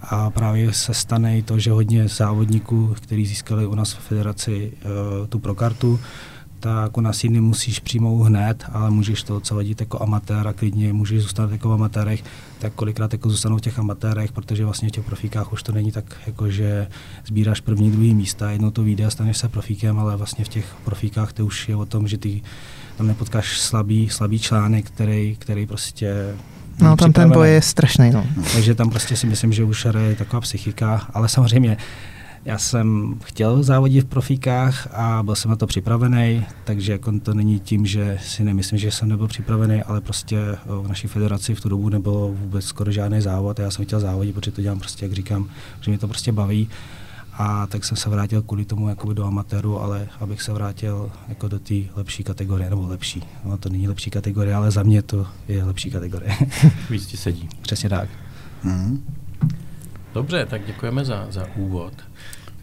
A 0.02 0.30
právě 0.30 0.74
se 0.74 0.94
stane 0.94 1.38
i 1.38 1.42
to, 1.42 1.60
že 1.60 1.72
hodně 1.72 2.08
závodníků, 2.08 2.96
kteří 3.02 3.26
získali 3.26 3.68
u 3.68 3.76
nás 3.76 3.94
v 3.94 4.00
federaci 4.00 4.72
uh, 4.72 5.28
tu 5.28 5.40
prokartu, 5.40 6.00
tak 6.60 6.98
u 6.98 7.02
nás 7.02 7.24
ji 7.24 7.30
nemusíš 7.30 7.80
přijmout 7.80 8.24
hned, 8.24 8.66
ale 8.72 8.92
můžeš 8.92 9.24
to 9.24 9.40
celé 9.40 9.64
jako 9.80 10.02
amatér 10.02 10.48
a 10.48 10.54
klidně 10.54 10.94
můžeš 10.94 11.22
zůstat 11.22 11.52
jako 11.52 11.70
v 11.70 11.74
amatérech, 11.74 12.24
tak 12.62 12.74
kolikrát 12.74 13.14
jako 13.14 13.30
zůstanou 13.30 13.58
v 13.58 13.62
těch 13.62 13.80
amatérech, 13.80 14.32
protože 14.32 14.66
vlastně 14.66 14.90
v 14.90 14.92
těch 14.92 15.04
profíkách 15.04 15.54
už 15.54 15.64
to 15.64 15.72
není 15.72 15.92
tak, 15.92 16.06
jako 16.28 16.50
že 16.50 16.88
sbíráš 17.26 17.60
první, 17.60 17.92
druhý 17.92 18.14
místa, 18.14 18.52
jedno 18.52 18.72
to 18.72 18.84
vyjde 18.84 19.06
a 19.06 19.10
staneš 19.10 19.38
se 19.38 19.50
profíkem, 19.50 20.00
ale 20.00 20.18
vlastně 20.18 20.46
v 20.46 20.48
těch 20.48 20.76
profíkách 20.86 21.34
to 21.34 21.46
už 21.46 21.70
je 21.70 21.76
o 21.76 21.86
tom, 21.86 22.08
že 22.08 22.18
ty 22.18 22.42
tam 22.98 23.08
nepotkáš 23.08 23.60
slabý, 23.60 24.10
slabý 24.10 24.40
článek, 24.40 24.86
který, 24.86 25.36
který 25.40 25.66
prostě 25.66 26.36
No 26.82 26.96
tam 26.96 27.14
ten 27.14 27.32
boj 27.32 27.50
je 27.50 27.62
strašný. 27.62 28.12
No. 28.12 28.26
Takže 28.54 28.76
tam 28.76 28.90
prostě 28.90 29.16
si 29.16 29.28
myslím, 29.28 29.54
že 29.54 29.64
už 29.64 29.88
je 30.00 30.16
taková 30.16 30.42
psychika, 30.42 31.08
ale 31.14 31.30
samozřejmě 31.30 31.78
já 32.46 32.58
jsem 32.58 33.20
chtěl 33.24 33.64
závodit 33.64 34.06
v 34.06 34.10
profíkách 34.10 34.88
a 34.92 35.24
byl 35.24 35.36
jsem 35.36 35.52
na 35.52 35.58
to 35.58 35.68
připravený, 35.68 36.46
takže 36.64 36.92
jako 36.92 37.20
to 37.20 37.34
není 37.34 37.60
tím, 37.60 37.86
že 37.86 38.20
si 38.24 38.44
nemyslím, 38.44 38.80
že 38.80 38.92
jsem 38.92 39.10
nebyl 39.10 39.28
připravený, 39.28 39.84
ale 39.84 40.02
prostě 40.02 40.38
v 40.66 40.88
naší 40.88 41.08
federaci 41.08 41.56
v 41.56 41.62
tu 41.62 41.70
dobu 41.70 41.90
nebylo 41.90 42.32
vůbec 42.32 42.66
skoro 42.66 42.92
žádný 42.92 43.22
závod 43.22 43.60
a 43.60 43.64
já 43.64 43.72
jsem 43.72 43.86
chtěl 43.86 44.00
závodit, 44.00 44.36
protože 44.36 44.52
to 44.52 44.62
dělám 44.62 44.80
prostě, 44.80 45.06
jak 45.06 45.14
říkám, 45.14 45.50
že 45.82 45.92
mě 45.92 45.98
to 45.98 46.08
prostě 46.08 46.32
baví. 46.32 46.70
A 47.34 47.68
tak 47.68 47.86
jsem 47.86 47.98
se 47.98 48.10
vrátil 48.10 48.42
kvůli 48.42 48.66
tomu 48.66 48.90
jako 48.90 49.14
do 49.14 49.26
amatéru, 49.26 49.80
ale 49.80 50.08
abych 50.20 50.42
se 50.42 50.54
vrátil 50.54 51.12
jako 51.28 51.48
do 51.48 51.60
té 51.60 51.74
lepší 51.96 52.24
kategorie, 52.24 52.70
nebo 52.70 52.88
lepší. 52.88 53.24
No, 53.46 53.58
to 53.58 53.70
není 53.70 53.88
lepší 53.88 54.10
kategorie, 54.10 54.56
ale 54.56 54.72
za 54.72 54.84
mě 54.84 55.02
to 55.02 55.28
je 55.48 55.64
lepší 55.64 55.92
kategorie. 55.92 56.32
Víc 56.90 57.06
ti 57.06 57.18
sedí. 57.18 57.50
Přesně 57.62 57.90
tak. 57.90 58.10
Mm-hmm. 58.66 59.00
Dobře, 60.14 60.46
tak 60.46 60.66
děkujeme 60.66 61.06
za, 61.06 61.28
za 61.30 61.48
úvod. 61.56 61.94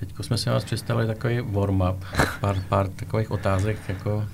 Teď 0.01 0.09
jsme 0.21 0.39
si 0.39 0.51
vás 0.51 0.65
představili 0.65 1.07
takový 1.07 1.41
warm-up, 1.41 1.97
pár, 2.41 2.63
pár 2.69 2.89
takových 2.89 3.31
otázek 3.31 3.79
jako 3.89 4.25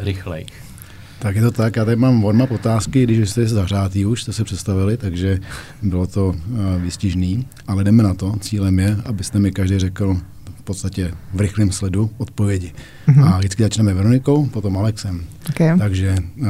rychlejch. 0.00 0.72
Tak 1.18 1.36
je 1.36 1.42
to 1.42 1.50
tak, 1.50 1.76
já 1.76 1.84
tady 1.84 1.96
mám 1.96 2.22
warm-up 2.22 2.50
otázky, 2.50 3.04
když 3.04 3.30
jste 3.30 3.46
zahřátý 3.46 4.06
už, 4.06 4.22
jste 4.22 4.32
se 4.32 4.44
představili, 4.44 4.96
takže 4.96 5.38
bylo 5.82 6.06
to 6.06 6.26
uh, 6.26 6.34
výstižný, 6.82 7.46
ale 7.66 7.84
jdeme 7.84 8.02
na 8.02 8.14
to. 8.14 8.36
Cílem 8.40 8.78
je, 8.78 8.96
abyste 9.04 9.38
mi 9.38 9.52
každý 9.52 9.78
řekl 9.78 10.16
v 10.58 10.62
podstatě 10.62 11.14
v 11.34 11.40
rychlém 11.40 11.72
sledu 11.72 12.10
odpovědi. 12.18 12.72
Mm-hmm. 13.08 13.24
A 13.24 13.38
vždycky 13.38 13.62
začneme 13.62 13.94
Veronikou, 13.94 14.46
potom 14.46 14.78
Alexem. 14.78 15.24
Okay. 15.50 15.78
Takže 15.78 16.16
uh, 16.40 16.46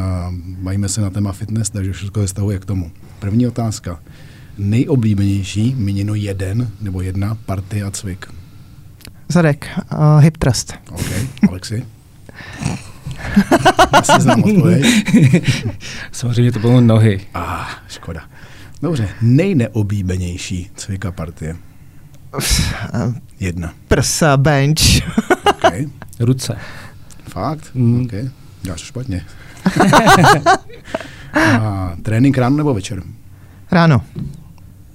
bavíme 0.58 0.88
se 0.88 1.00
na 1.00 1.10
téma 1.10 1.32
fitness, 1.32 1.70
takže 1.70 1.92
všechno 1.92 2.22
se 2.22 2.28
stavuje 2.28 2.58
k 2.58 2.64
tomu. 2.64 2.90
První 3.18 3.46
otázka. 3.46 4.00
Nejoblíbenější, 4.58 5.74
míněno 5.74 6.14
jeden 6.14 6.70
nebo 6.80 7.00
jedna 7.00 7.34
party 7.46 7.82
a 7.82 7.90
cvik. 7.90 8.26
Zadek, 9.32 9.68
uh, 9.92 10.20
hip 10.20 10.36
trust. 10.36 10.74
OK, 10.90 11.00
Alexi. 11.48 11.86
Asi 13.92 14.12
znám 14.22 14.44
odpověď. 14.44 14.84
Samozřejmě 16.12 16.52
to 16.52 16.58
bylo 16.58 16.80
nohy. 16.80 17.20
Ah, 17.34 17.66
škoda. 17.88 18.20
Dobře, 18.82 19.08
nejneoblíbenější 19.22 20.70
cvika 20.76 21.12
partie. 21.12 21.56
Jedna. 23.40 23.72
Prsa, 23.88 24.36
bench. 24.36 24.80
okay. 25.50 25.86
Ruce. 26.20 26.56
Fakt? 27.28 27.70
Mm. 27.74 28.02
OK. 28.02 28.12
Děláš 28.62 28.80
to 28.80 28.86
špatně. 28.86 29.24
A, 31.60 31.96
trénink 32.02 32.38
ráno 32.38 32.56
nebo 32.56 32.74
večer? 32.74 33.02
Ráno 33.70 34.00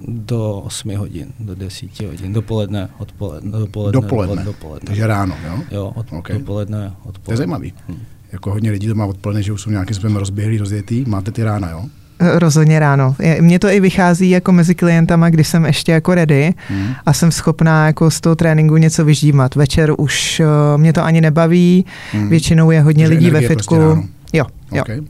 do 0.08 0.62
8 0.66 0.96
hodin, 0.96 1.32
do 1.40 1.54
10 1.54 2.00
hodin, 2.00 2.32
dopoledne, 2.32 2.88
odpoledne, 2.98 3.50
dopoledne, 3.50 3.92
dopoledne. 4.00 4.44
dopoledne. 4.44 4.86
Takže 4.86 5.06
ráno, 5.06 5.36
jo? 5.46 5.62
Jo, 5.70 5.92
od, 5.94 6.06
okay. 6.12 6.38
dopoledne, 6.38 6.92
odpoledne. 7.04 7.24
To 7.24 7.32
je 7.32 7.36
zajímavý. 7.36 7.72
Hmm. 7.88 7.98
Jako 8.32 8.50
hodně 8.50 8.70
lidí 8.70 8.88
to 8.88 8.94
má 8.94 9.06
odpoledne, 9.06 9.42
že 9.42 9.52
už 9.52 9.62
jsou 9.62 9.70
nějakým 9.70 9.94
způsobem 9.94 10.16
rozběhlí, 10.16 10.58
rozjetý. 10.58 11.04
Máte 11.06 11.32
ty 11.32 11.44
rána, 11.44 11.70
jo? 11.70 11.84
Rozhodně 12.20 12.78
ráno. 12.78 13.14
Mně 13.40 13.58
to 13.58 13.68
i 13.68 13.80
vychází 13.80 14.30
jako 14.30 14.52
mezi 14.52 14.74
klientama, 14.74 15.30
když 15.30 15.48
jsem 15.48 15.64
ještě 15.64 15.92
jako 15.92 16.14
ready 16.14 16.54
hmm. 16.68 16.94
a 17.06 17.12
jsem 17.12 17.30
schopná 17.30 17.86
jako 17.86 18.10
z 18.10 18.20
toho 18.20 18.36
tréninku 18.36 18.76
něco 18.76 19.04
vyždímat. 19.04 19.54
Večer 19.54 19.92
už 19.98 20.40
uh, 20.40 20.80
mě 20.80 20.92
to 20.92 21.04
ani 21.04 21.20
nebaví, 21.20 21.84
hmm. 22.12 22.28
většinou 22.28 22.70
je 22.70 22.80
hodně 22.80 23.04
Takže 23.04 23.18
lidí 23.18 23.30
ve 23.30 23.40
fitku. 23.40 23.76
Prostě 23.76 24.08
jo, 24.32 24.44
jo. 24.72 24.82
Okay. 24.82 25.00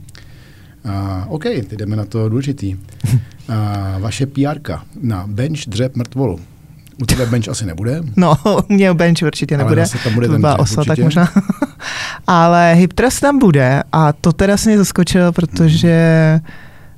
Uh, 0.85 1.33
OK, 1.33 1.43
teď 1.43 1.71
jdeme 1.71 1.95
na 1.95 2.05
to 2.05 2.29
důležitý. 2.29 2.75
Uh, 2.75 3.55
vaše 3.99 4.25
PR 4.25 4.59
na 5.01 5.27
bench 5.27 5.59
dřep 5.67 5.95
mrtvolu. 5.95 6.39
U 7.01 7.05
tebe 7.05 7.25
bench 7.25 7.47
asi 7.47 7.65
nebude. 7.65 8.01
No, 8.15 8.35
u 8.69 8.73
mě 8.73 8.93
bench 8.93 9.17
určitě 9.25 9.57
nebude. 9.57 9.81
Ale 9.81 10.03
tam 10.03 10.13
bude 10.13 10.27
to 10.27 10.33
ten 10.33 10.45
osa, 10.57 10.83
tak 10.83 10.99
možná. 10.99 11.29
Ale 12.27 12.73
hyptras 12.73 13.19
tam 13.19 13.39
bude 13.39 13.83
a 13.91 14.13
to 14.13 14.33
teda 14.33 14.57
se 14.57 14.69
mě 14.69 14.77
zaskočilo, 14.77 15.31
protože 15.31 16.33
mm. 16.33 16.51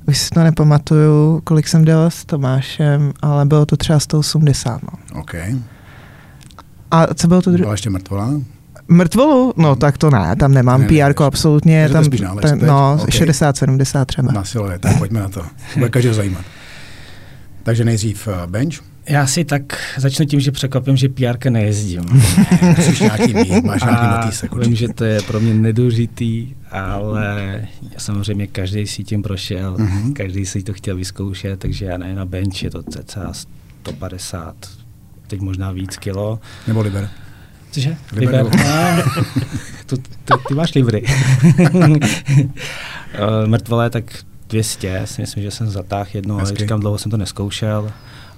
už 0.08 0.18
si 0.18 0.30
to 0.30 0.42
nepamatuju, 0.42 1.40
kolik 1.44 1.68
jsem 1.68 1.84
dělal 1.84 2.10
s 2.10 2.24
Tomášem, 2.24 3.12
ale 3.22 3.46
bylo 3.46 3.66
to 3.66 3.76
třeba 3.76 4.00
180. 4.00 4.80
No. 4.82 5.20
OK. 5.20 5.34
A 6.90 7.14
co 7.14 7.28
bylo 7.28 7.42
to 7.42 7.50
druhé? 7.50 7.62
Byla 7.62 7.72
ještě 7.72 7.90
mrtvola? 7.90 8.30
Mrtvolu? 8.88 9.52
No 9.56 9.76
tak 9.76 9.98
to 9.98 10.10
ne, 10.10 10.36
tam 10.36 10.54
nemám 10.54 10.80
ne, 10.80 10.86
PR 10.86 11.22
absolutně. 11.22 11.88
Tam, 11.88 12.04
ten, 12.42 12.66
no, 12.66 12.98
okay. 13.02 13.26
60-70 13.26 14.04
třeba. 14.04 14.32
Na 14.32 14.44
silo 14.44 14.70
je, 14.70 14.78
tak 14.78 14.98
pojďme 14.98 15.20
na 15.20 15.28
to. 15.28 15.42
Bude 15.76 15.88
každý 15.88 16.14
zajímat. 16.14 16.44
Takže 17.62 17.84
nejdřív 17.84 18.26
uh, 18.26 18.50
bench. 18.50 18.74
Já 19.08 19.26
si 19.26 19.44
tak 19.44 19.62
začnu 19.96 20.26
tím, 20.26 20.40
že 20.40 20.52
překvapím, 20.52 20.96
že 20.96 21.08
PR 21.08 21.50
nejezdím. 21.50 22.02
Musíš 22.76 23.00
nějaký 23.00 23.34
mít, 23.34 23.64
máš 23.64 23.82
nějaký 23.82 24.06
notýsek. 24.06 24.54
Vím, 24.54 24.74
že 24.74 24.88
to 24.88 25.04
je 25.04 25.22
pro 25.22 25.40
mě 25.40 25.54
nedůležitý, 25.54 26.54
ale 26.70 27.62
samozřejmě 27.98 28.46
každý 28.46 28.86
si 28.86 29.04
tím 29.04 29.22
prošel, 29.22 29.74
uh-huh. 29.74 30.12
každý 30.12 30.46
si 30.46 30.62
to 30.62 30.72
chtěl 30.72 30.96
vyzkoušet, 30.96 31.58
takže 31.58 31.84
já 31.84 31.98
ne 31.98 32.14
na 32.14 32.24
bench, 32.24 32.62
je 32.62 32.70
to 32.70 32.82
cca 32.82 33.32
150, 33.32 34.54
teď 35.26 35.40
možná 35.40 35.72
víc 35.72 35.96
kilo. 35.96 36.40
Nebo 36.66 36.80
liber. 36.80 37.08
Cože? 37.72 37.96
Liber. 38.12 38.46
to, 39.86 39.96
to, 40.24 40.38
ty 40.48 40.54
máš 40.54 40.74
libry. 40.74 41.04
Eh, 43.14 43.46
mrtvolé 43.46 43.90
tak 43.90 44.04
200, 44.48 45.02
si 45.04 45.20
myslím, 45.20 45.42
že 45.42 45.50
jsem 45.50 45.70
zatáhl 45.70 46.08
jednou, 46.14 46.38
ale 46.38 46.52
říkám, 46.54 46.80
dlouho 46.80 46.98
jsem 46.98 47.10
to 47.10 47.16
neskoušel. 47.16 47.92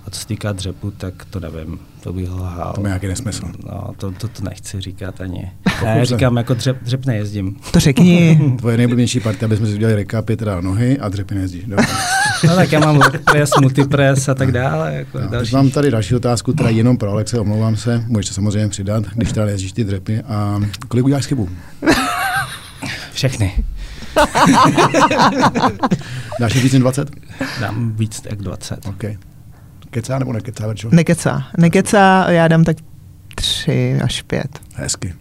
A 0.07 0.11
co 0.11 0.21
se 0.21 0.26
týká 0.26 0.53
dřepu, 0.53 0.91
tak 0.91 1.25
to 1.31 1.41
nevím, 1.41 1.79
to 2.00 2.12
bych 2.12 2.31
lhal. 2.31 2.73
To 2.73 2.81
má 2.81 2.88
nějaký 2.88 3.07
nesmysl. 3.07 3.47
No, 3.67 3.95
to, 3.97 4.12
to, 4.12 4.29
to 4.29 4.43
nechci 4.43 4.81
říkat 4.81 5.21
ani. 5.21 5.53
Ne, 5.85 6.05
říkám, 6.05 6.37
jako 6.37 6.55
dřep, 6.55 6.83
dřep 6.83 7.07
nejezdím. 7.07 7.57
To 7.73 7.81
řekni. 7.81 8.41
Tvoje 8.59 8.76
nejblíbenější 8.76 9.21
party, 9.21 9.45
aby 9.45 9.57
jsme 9.57 9.67
si 9.67 9.75
udělali 9.75 9.97
recap, 9.97 10.29
je 10.29 10.37
teda 10.37 10.61
nohy 10.61 10.99
a 10.99 11.09
dřepy 11.09 11.35
nejezdíš. 11.35 11.64
No 12.47 12.55
tak 12.57 12.73
já 12.73 12.81
mám 12.81 13.01
press, 13.25 13.51
multipress 13.61 14.29
a 14.29 14.35
tak 14.35 14.53
dále. 14.53 14.95
Jako 14.95 15.21
no, 15.21 15.29
další. 15.29 15.55
Mám 15.55 15.71
tady 15.71 15.91
další 15.91 16.15
otázku, 16.15 16.53
teda 16.53 16.69
jenom 16.71 16.97
pro 16.97 17.11
Alexe, 17.11 17.39
omlouvám 17.41 17.77
se, 17.77 18.05
můžeš 18.07 18.27
se 18.27 18.35
samozřejmě 18.35 18.69
přidat, 18.69 19.05
když 19.15 19.33
teda 19.33 19.47
jezdíš 19.47 19.73
ty 19.73 19.85
dřepy. 19.85 20.21
A 20.21 20.61
kolik 20.89 21.05
uděláš 21.05 21.27
chybu? 21.27 21.49
Všechny. 23.13 23.65
Dáš 26.41 26.57
víc 26.57 26.73
než 26.73 26.81
20? 26.83 27.11
Dám 27.61 27.93
víc 27.97 28.23
jak 28.31 28.39
20. 28.39 28.87
OK. 28.87 29.05
Kecá 29.91 30.19
nebo 30.19 30.33
nekecá, 30.33 30.67
Verčo? 30.67 30.89
Nekecá. 30.93 31.47
Nekecá, 31.59 32.31
já 32.31 32.49
dám 32.49 32.65
tak 32.65 32.77
3 33.35 33.99
až 34.05 34.23
5. 34.23 34.61
Hezky. 34.75 35.15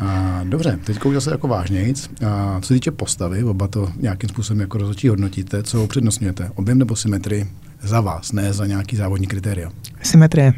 A, 0.00 0.40
dobře, 0.44 0.78
teď 0.84 1.04
už 1.04 1.14
zase 1.14 1.30
jako 1.30 1.48
vážnějíc. 1.48 2.10
A, 2.26 2.60
co 2.60 2.66
se 2.66 2.74
týče 2.74 2.90
postavy, 2.90 3.44
oba 3.44 3.68
to 3.68 3.88
nějakým 4.00 4.28
způsobem 4.28 4.60
jako 4.60 4.78
rozhodčí 4.78 5.08
hodnotíte, 5.08 5.62
co 5.62 5.84
upřednostňujete? 5.84 6.50
Objem 6.54 6.78
nebo 6.78 6.96
symetrii? 6.96 7.46
Za 7.82 8.00
vás, 8.00 8.32
ne 8.32 8.52
za 8.52 8.66
nějaký 8.66 8.96
závodní 8.96 9.26
kritéria. 9.26 9.70
Symetrie. 10.02 10.54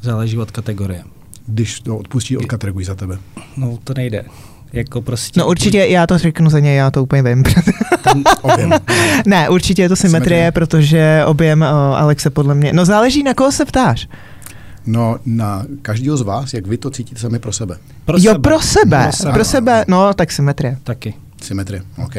Záleží 0.00 0.38
od 0.38 0.50
kategorie. 0.50 1.02
Když 1.46 1.80
to 1.80 1.96
odpustí 1.96 2.36
od 2.36 2.46
kategorii 2.46 2.86
za 2.86 2.94
tebe. 2.94 3.18
No 3.56 3.78
to 3.84 3.94
nejde. 3.96 4.24
Jako 4.72 5.02
prostě... 5.02 5.40
No 5.40 5.46
určitě, 5.46 5.78
já 5.78 6.06
to 6.06 6.18
řeknu 6.18 6.50
za 6.50 6.58
ně, 6.58 6.74
já 6.74 6.90
to 6.90 7.02
úplně 7.02 7.22
vím. 7.22 7.42
objem. 8.42 8.70
ne, 9.26 9.48
určitě 9.48 9.82
je 9.82 9.88
to 9.88 9.96
symetrie, 9.96 10.40
symetrie. 10.40 10.52
protože 10.52 11.22
objem 11.26 11.60
uh, 11.60 11.66
Alexe 11.96 12.30
podle 12.30 12.54
mě... 12.54 12.72
No 12.72 12.84
záleží, 12.84 13.22
na 13.22 13.34
koho 13.34 13.52
se 13.52 13.64
ptáš. 13.64 14.08
No, 14.86 15.18
na 15.26 15.66
každého 15.82 16.16
z 16.16 16.22
vás, 16.22 16.54
jak 16.54 16.66
vy 16.66 16.78
to 16.78 16.90
cítíte 16.90 17.20
sami 17.20 17.38
pro 17.38 17.52
sebe. 17.52 17.78
Pro 18.04 18.16
jo, 18.18 18.32
sebe. 18.32 18.38
pro 18.38 18.60
sebe. 18.60 19.02
Pro 19.02 19.12
sebe, 19.12 19.32
pro 19.32 19.44
sebe. 19.44 19.84
no 19.88 20.14
tak 20.14 20.32
symetrie. 20.32 20.78
Taky. 20.84 21.14
Symetrie, 21.42 21.82
OK. 22.04 22.14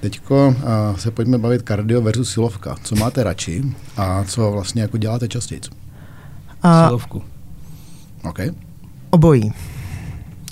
Teďko 0.00 0.48
uh, 0.48 0.96
se 0.96 1.10
pojďme 1.10 1.38
bavit 1.38 1.62
kardio 1.62 2.00
versus 2.00 2.32
silovka. 2.32 2.76
Co 2.82 2.96
máte 2.96 3.24
radši 3.24 3.64
a 3.96 4.24
co 4.24 4.50
vlastně 4.50 4.82
jako 4.82 4.96
děláte 4.96 5.28
častěji? 5.28 5.60
Uh, 6.64 6.86
Silovku. 6.86 7.22
OK. 8.24 8.38
Obojí. 9.10 9.52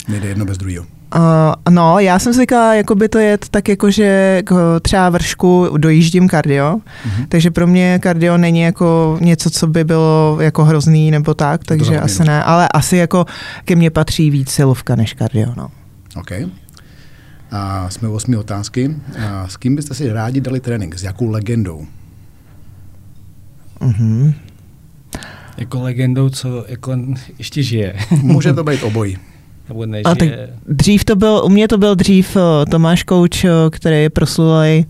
Nejde 0.09 0.29
jedno 0.29 0.45
bez 0.45 0.59
druhého. 0.59 0.98
Uh, 1.17 1.75
no, 1.75 1.99
já 1.99 2.19
jsem 2.19 2.33
zvykla 2.33 2.75
jakoby 2.75 3.09
to 3.09 3.19
jet 3.19 3.49
tak 3.49 3.69
jako, 3.69 3.91
že 3.91 4.43
k, 4.45 4.81
třeba 4.83 5.09
vršku 5.09 5.69
dojíždím 5.77 6.29
kardio, 6.29 6.77
mm-hmm. 6.77 7.27
takže 7.29 7.51
pro 7.51 7.67
mě 7.67 7.99
kardio 8.03 8.37
není 8.37 8.61
jako 8.61 9.19
něco, 9.21 9.51
co 9.51 9.67
by 9.67 9.85
bylo 9.85 10.39
jako 10.41 10.65
hrozný 10.65 11.11
nebo 11.11 11.35
tak, 11.35 11.65
takže 11.65 11.99
to 11.99 12.05
asi 12.05 12.25
ne, 12.25 12.45
ale 12.45 12.69
asi 12.75 12.97
jako 12.97 13.25
ke 13.65 13.77
mně 13.77 13.91
patří 13.91 14.31
víc 14.31 14.51
silovka 14.51 14.97
než 14.97 15.15
kardio, 15.15 15.53
no. 15.57 15.71
OK. 16.17 16.31
A 17.51 17.91
jsme 17.91 18.09
u 18.09 18.13
osmi 18.13 18.37
otázky. 18.37 18.97
A 19.29 19.49
s 19.49 19.57
kým 19.57 19.77
byste 19.77 19.95
si 19.95 20.13
rádi 20.13 20.41
dali 20.41 20.61
trénink? 20.61 20.99
S 20.99 21.03
jakou 21.03 21.31
legendou? 21.31 21.87
Mm-hmm. 23.81 24.35
Jako 25.57 25.83
legendou, 25.83 26.29
co 26.29 26.65
jako 26.69 26.97
ještě 27.39 27.63
žije. 27.63 27.97
Může 28.23 28.53
to 28.53 28.65
být 28.65 28.83
obojí. 28.83 29.19
Nebo 29.69 29.87
než 29.87 30.03
A 30.05 30.15
tak 30.15 30.29
dřív 30.69 31.05
to 31.05 31.17
byl, 31.17 31.43
u 31.45 31.49
mě 31.49 31.69
to 31.69 31.79
byl 31.79 31.95
dřív 31.95 32.37
eh, 32.37 32.67
Tomáš 32.71 33.03
Kouč, 33.03 33.45
eh, 33.45 33.51
který 33.71 34.03
je 34.03 34.11
proslulý 34.11 34.87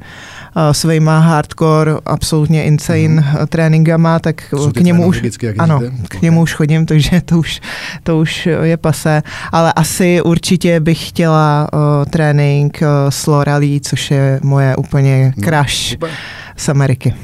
uh, 0.57 0.73
svýma 0.73 1.19
hardcore, 1.19 1.93
absolutně 2.05 2.65
insane 2.65 2.99
mm-hmm. 2.99 3.47
tréninkama, 3.47 4.19
tak 4.19 4.55
k 4.75 4.81
němu 4.81 5.07
už, 5.07 5.23
ano, 5.59 5.81
k 6.09 6.23
němu 6.23 6.43
už 6.43 6.55
chodím, 6.55 6.87
takže 6.87 7.21
to 7.21 7.39
už, 7.39 7.61
to 8.03 8.19
už 8.19 8.49
je 8.63 8.77
pase. 8.77 9.23
Ale 9.53 9.73
asi 9.73 10.23
určitě 10.23 10.81
bych 10.81 11.09
chtěla 11.09 11.69
uh, 11.73 12.05
trénink 12.11 12.79
uh, 12.83 13.11
s 13.11 13.27
Loralí, 13.27 13.81
což 13.81 14.11
je 14.11 14.41
moje 14.43 14.77
úplně 14.77 15.33
no, 15.37 15.45
crush 15.45 16.01
no, 16.01 16.09
z 16.57 16.69
Ameriky. 16.69 17.15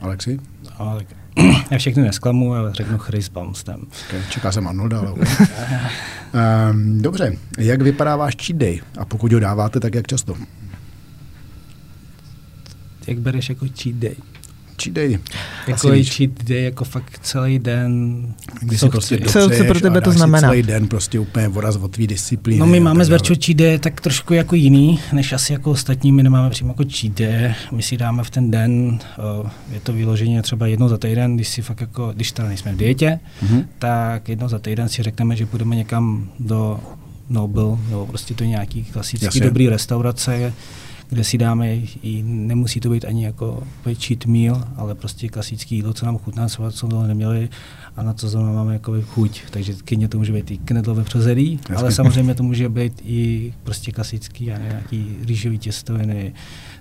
Alexi? 0.00 0.38
Ale 0.78 1.02
já 1.70 1.78
všechny 1.78 2.02
nesklamu, 2.02 2.54
ale 2.54 2.72
řeknu 2.74 2.98
Chris 2.98 3.28
Bumstem. 3.28 3.80
Okay, 4.08 4.20
čeká 4.30 4.52
jsem 4.52 4.68
Arnolda, 4.68 4.98
ale 4.98 5.12
um, 6.34 7.02
Dobře, 7.02 7.36
jak 7.58 7.82
vypadá 7.82 8.16
váš 8.16 8.36
cheat 8.36 8.58
day? 8.58 8.80
A 8.98 9.04
pokud 9.04 9.32
ho 9.32 9.40
dáváte, 9.40 9.80
tak 9.80 9.94
jak 9.94 10.06
často? 10.06 10.34
Jak 13.06 13.18
bereš 13.18 13.48
jako 13.48 13.66
cheat 13.82 13.96
day? 13.96 14.16
Cheat 14.82 14.94
day. 14.94 15.18
Jako 15.68 15.92
je 15.92 16.04
cheat 16.04 16.30
day, 16.44 16.64
jako 16.64 16.84
fakt 16.84 17.18
celý 17.22 17.58
den. 17.58 18.22
Kdy 18.60 18.78
si 18.78 18.88
prostě 18.88 19.18
co, 19.18 19.50
co 19.50 19.64
pro 19.64 19.80
tebe 19.80 20.00
to 20.00 20.12
znamená? 20.12 20.48
Celý 20.48 20.62
den 20.62 20.88
prostě 20.88 21.18
úplně 21.18 21.48
voraz 21.48 21.76
od 21.76 21.88
tvý 21.88 22.06
disciplíny. 22.06 22.60
No 22.60 22.66
my 22.66 22.80
máme 22.80 23.04
s 23.04 23.08
Verčou 23.08 23.34
cheat 23.44 23.56
day 23.56 23.78
tak 23.78 24.00
trošku 24.00 24.34
jako 24.34 24.54
jiný, 24.54 24.98
než 25.12 25.32
asi 25.32 25.52
jako 25.52 25.70
ostatní. 25.70 26.12
My 26.12 26.22
nemáme 26.22 26.50
přímo 26.50 26.70
jako 26.70 26.84
cheat 26.92 27.14
day. 27.14 27.54
My 27.72 27.82
si 27.82 27.96
dáme 27.96 28.24
v 28.24 28.30
ten 28.30 28.50
den, 28.50 28.98
je 29.72 29.80
to 29.80 29.92
vyloženě 29.92 30.42
třeba 30.42 30.66
jednou 30.66 30.88
za 30.88 30.98
týden, 30.98 31.36
když 31.36 31.48
si 31.48 31.62
fakt 31.62 31.80
jako, 31.80 32.12
když 32.16 32.32
teda 32.32 32.48
nejsme 32.48 32.72
v 32.72 32.76
dietě, 32.76 33.20
mm-hmm. 33.44 33.64
tak 33.78 34.28
jednou 34.28 34.48
za 34.48 34.58
týden 34.58 34.88
si 34.88 35.02
řekneme, 35.02 35.36
že 35.36 35.46
půjdeme 35.46 35.76
někam 35.76 36.30
do 36.38 36.80
Nobel, 37.28 37.78
nebo 37.88 38.06
prostě 38.06 38.34
to 38.34 38.44
nějaký 38.44 38.84
klasický 38.84 39.24
Jasně. 39.24 39.40
dobrý 39.40 39.68
restaurace, 39.68 40.52
kde 41.12 41.24
si 41.24 41.38
dáme, 41.38 41.74
i 42.02 42.22
nemusí 42.22 42.80
to 42.80 42.90
být 42.90 43.04
ani 43.04 43.24
jako 43.24 43.62
cheat 43.94 44.26
meal, 44.26 44.64
ale 44.76 44.94
prostě 44.94 45.28
klasický 45.28 45.76
jídlo, 45.76 45.92
co 45.92 46.06
nám 46.06 46.18
chutná, 46.18 46.48
co, 46.48 46.70
co 46.70 46.88
toho 46.88 47.06
neměli 47.06 47.48
a 47.96 48.02
na 48.02 48.12
co 48.12 48.28
zrovna 48.28 48.52
máme 48.52 48.72
jako 48.72 49.02
chuť. 49.02 49.42
Takže 49.50 49.74
kyně 49.84 50.08
to 50.08 50.18
může 50.18 50.32
být 50.32 50.50
i 50.50 50.58
knedlové 50.58 51.04
přezelí, 51.04 51.60
ale 51.76 51.92
samozřejmě 51.92 52.34
to 52.34 52.42
může 52.42 52.68
být 52.68 53.02
i 53.04 53.52
prostě 53.62 53.92
klasický 53.92 54.52
a 54.52 54.58
nějaký 54.58 55.16
rýžový 55.24 55.58
těstoviny 55.58 56.34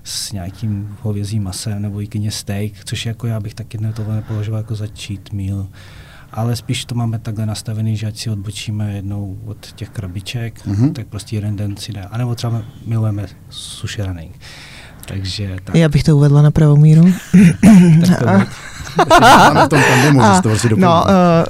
s 0.03 0.31
nějakým 0.31 0.97
hovězím 1.01 1.43
masem 1.43 1.81
nebo 1.81 2.01
i 2.01 2.07
kyně 2.07 2.31
steak, 2.31 2.71
což 2.85 3.05
jako 3.05 3.27
já 3.27 3.39
bych 3.39 3.53
taky 3.53 3.77
tohle 3.95 4.15
nepoložil 4.15 4.55
jako 4.55 4.75
za 4.75 4.87
cheat 4.87 5.33
meal 5.33 5.67
ale 6.33 6.55
spíš 6.55 6.85
to 6.85 6.95
máme 6.95 7.19
takhle 7.19 7.45
nastavený, 7.45 7.97
že 7.97 8.07
ať 8.07 8.17
si 8.17 8.29
odbočíme 8.29 8.93
jednou 8.93 9.37
od 9.45 9.71
těch 9.71 9.89
krabiček, 9.89 10.65
mm-hmm. 10.65 10.93
tak 10.93 11.07
prostě 11.07 11.35
jeden 11.35 11.55
den 11.55 11.77
si 11.77 11.93
dá. 11.93 12.03
A 12.11 12.17
nebo 12.17 12.35
třeba 12.35 12.63
milujeme 12.85 13.25
sushi 13.49 14.03
running. 14.03 14.35
Takže 15.05 15.57
tak. 15.63 15.75
Já 15.75 15.89
bych 15.89 16.03
to 16.03 16.17
uvedla 16.17 16.41
na 16.41 16.51
pravou 16.51 16.75
míru. 16.75 17.13
tak 18.07 18.19
to 18.19 18.25
no, 20.75 21.05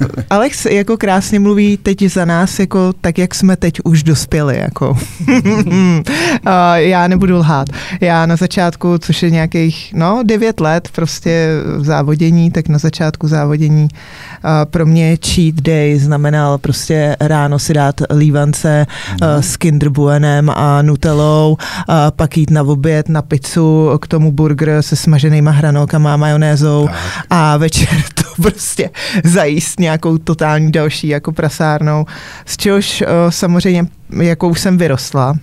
uh, 0.08 0.22
Alex 0.30 0.66
jako 0.66 0.96
krásně 0.96 1.40
mluví 1.40 1.76
teď 1.76 2.02
za 2.02 2.24
nás, 2.24 2.58
jako 2.58 2.92
tak, 3.00 3.18
jak 3.18 3.34
jsme 3.34 3.56
teď 3.56 3.80
už 3.84 4.02
dospěli. 4.02 4.58
Jako. 4.58 4.90
uh, 4.90 6.02
já 6.74 7.08
nebudu 7.08 7.36
lhát. 7.36 7.68
Já 8.00 8.26
na 8.26 8.36
začátku, 8.36 8.98
což 8.98 9.22
je 9.22 9.30
nějakých, 9.30 9.92
no, 9.94 10.22
devět 10.24 10.60
let 10.60 10.88
prostě 10.92 11.48
závodění, 11.78 12.50
tak 12.50 12.68
na 12.68 12.78
začátku 12.78 13.28
závodění 13.28 13.82
uh, 13.82 14.50
pro 14.64 14.86
mě 14.86 15.16
cheat 15.26 15.54
day 15.54 15.98
znamenal 15.98 16.58
prostě 16.58 17.16
ráno 17.20 17.58
si 17.58 17.74
dát 17.74 18.00
lívance 18.10 18.86
uh, 19.10 19.28
s 19.40 19.56
Kinder 19.56 19.88
Buenem 19.88 20.50
a 20.50 20.82
Nutellou, 20.82 21.56
uh, 21.88 21.94
pak 22.16 22.36
jít 22.36 22.50
na 22.50 22.62
oběd, 22.62 23.08
na 23.08 23.22
pizzu, 23.22 23.98
k 24.00 24.06
tomu 24.06 24.32
burger 24.32 24.82
se 24.82 24.96
smaženýma 24.96 25.50
hranolkama 25.50 26.14
a 26.14 26.16
majonézou 26.16 26.88
tak 26.88 27.31
a 27.34 27.56
večer 27.56 27.88
to 28.14 28.42
prostě 28.42 28.90
zajíst 29.24 29.80
nějakou 29.80 30.18
totální 30.18 30.72
další 30.72 31.08
jako 31.08 31.32
prasárnou, 31.32 32.06
z 32.46 32.56
čehož 32.56 33.00
uh, 33.02 33.30
samozřejmě 33.30 33.86
jako 34.22 34.48
už 34.48 34.60
jsem 34.60 34.78
vyrostla. 34.78 35.34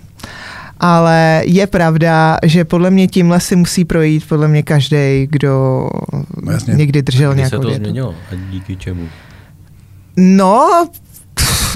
Ale 0.80 1.42
je 1.44 1.66
pravda, 1.66 2.38
že 2.42 2.64
podle 2.64 2.90
mě 2.90 3.08
tímhle 3.08 3.40
si 3.40 3.56
musí 3.56 3.84
projít 3.84 4.28
podle 4.28 4.48
mě 4.48 4.62
každý, 4.62 5.26
kdo 5.30 5.88
no 6.42 6.52
někdy 6.74 7.02
držel 7.02 7.34
nějakou 7.34 7.56
se 7.56 7.58
to 7.58 7.68
dietu. 7.68 7.84
změnilo 7.84 8.14
a 8.32 8.34
díky 8.50 8.76
čemu? 8.76 9.08
No, 10.16 10.88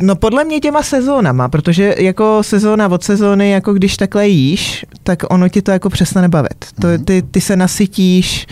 No 0.02 0.16
podle 0.16 0.44
mě 0.44 0.60
těma 0.60 0.82
sezónama, 0.82 1.48
protože 1.48 1.94
jako 1.98 2.42
sezóna 2.42 2.88
od 2.88 3.04
sezóny, 3.04 3.50
jako 3.50 3.72
když 3.72 3.96
takhle 3.96 4.28
jíš, 4.28 4.86
tak 5.02 5.22
ono 5.30 5.48
ti 5.48 5.62
to 5.62 5.70
jako 5.70 5.90
přestane 5.90 6.28
bavit. 6.28 6.64
To, 6.80 6.86
mhm. 6.86 7.04
ty, 7.04 7.22
ty 7.22 7.40
se 7.40 7.56
nasytíš 7.56 8.46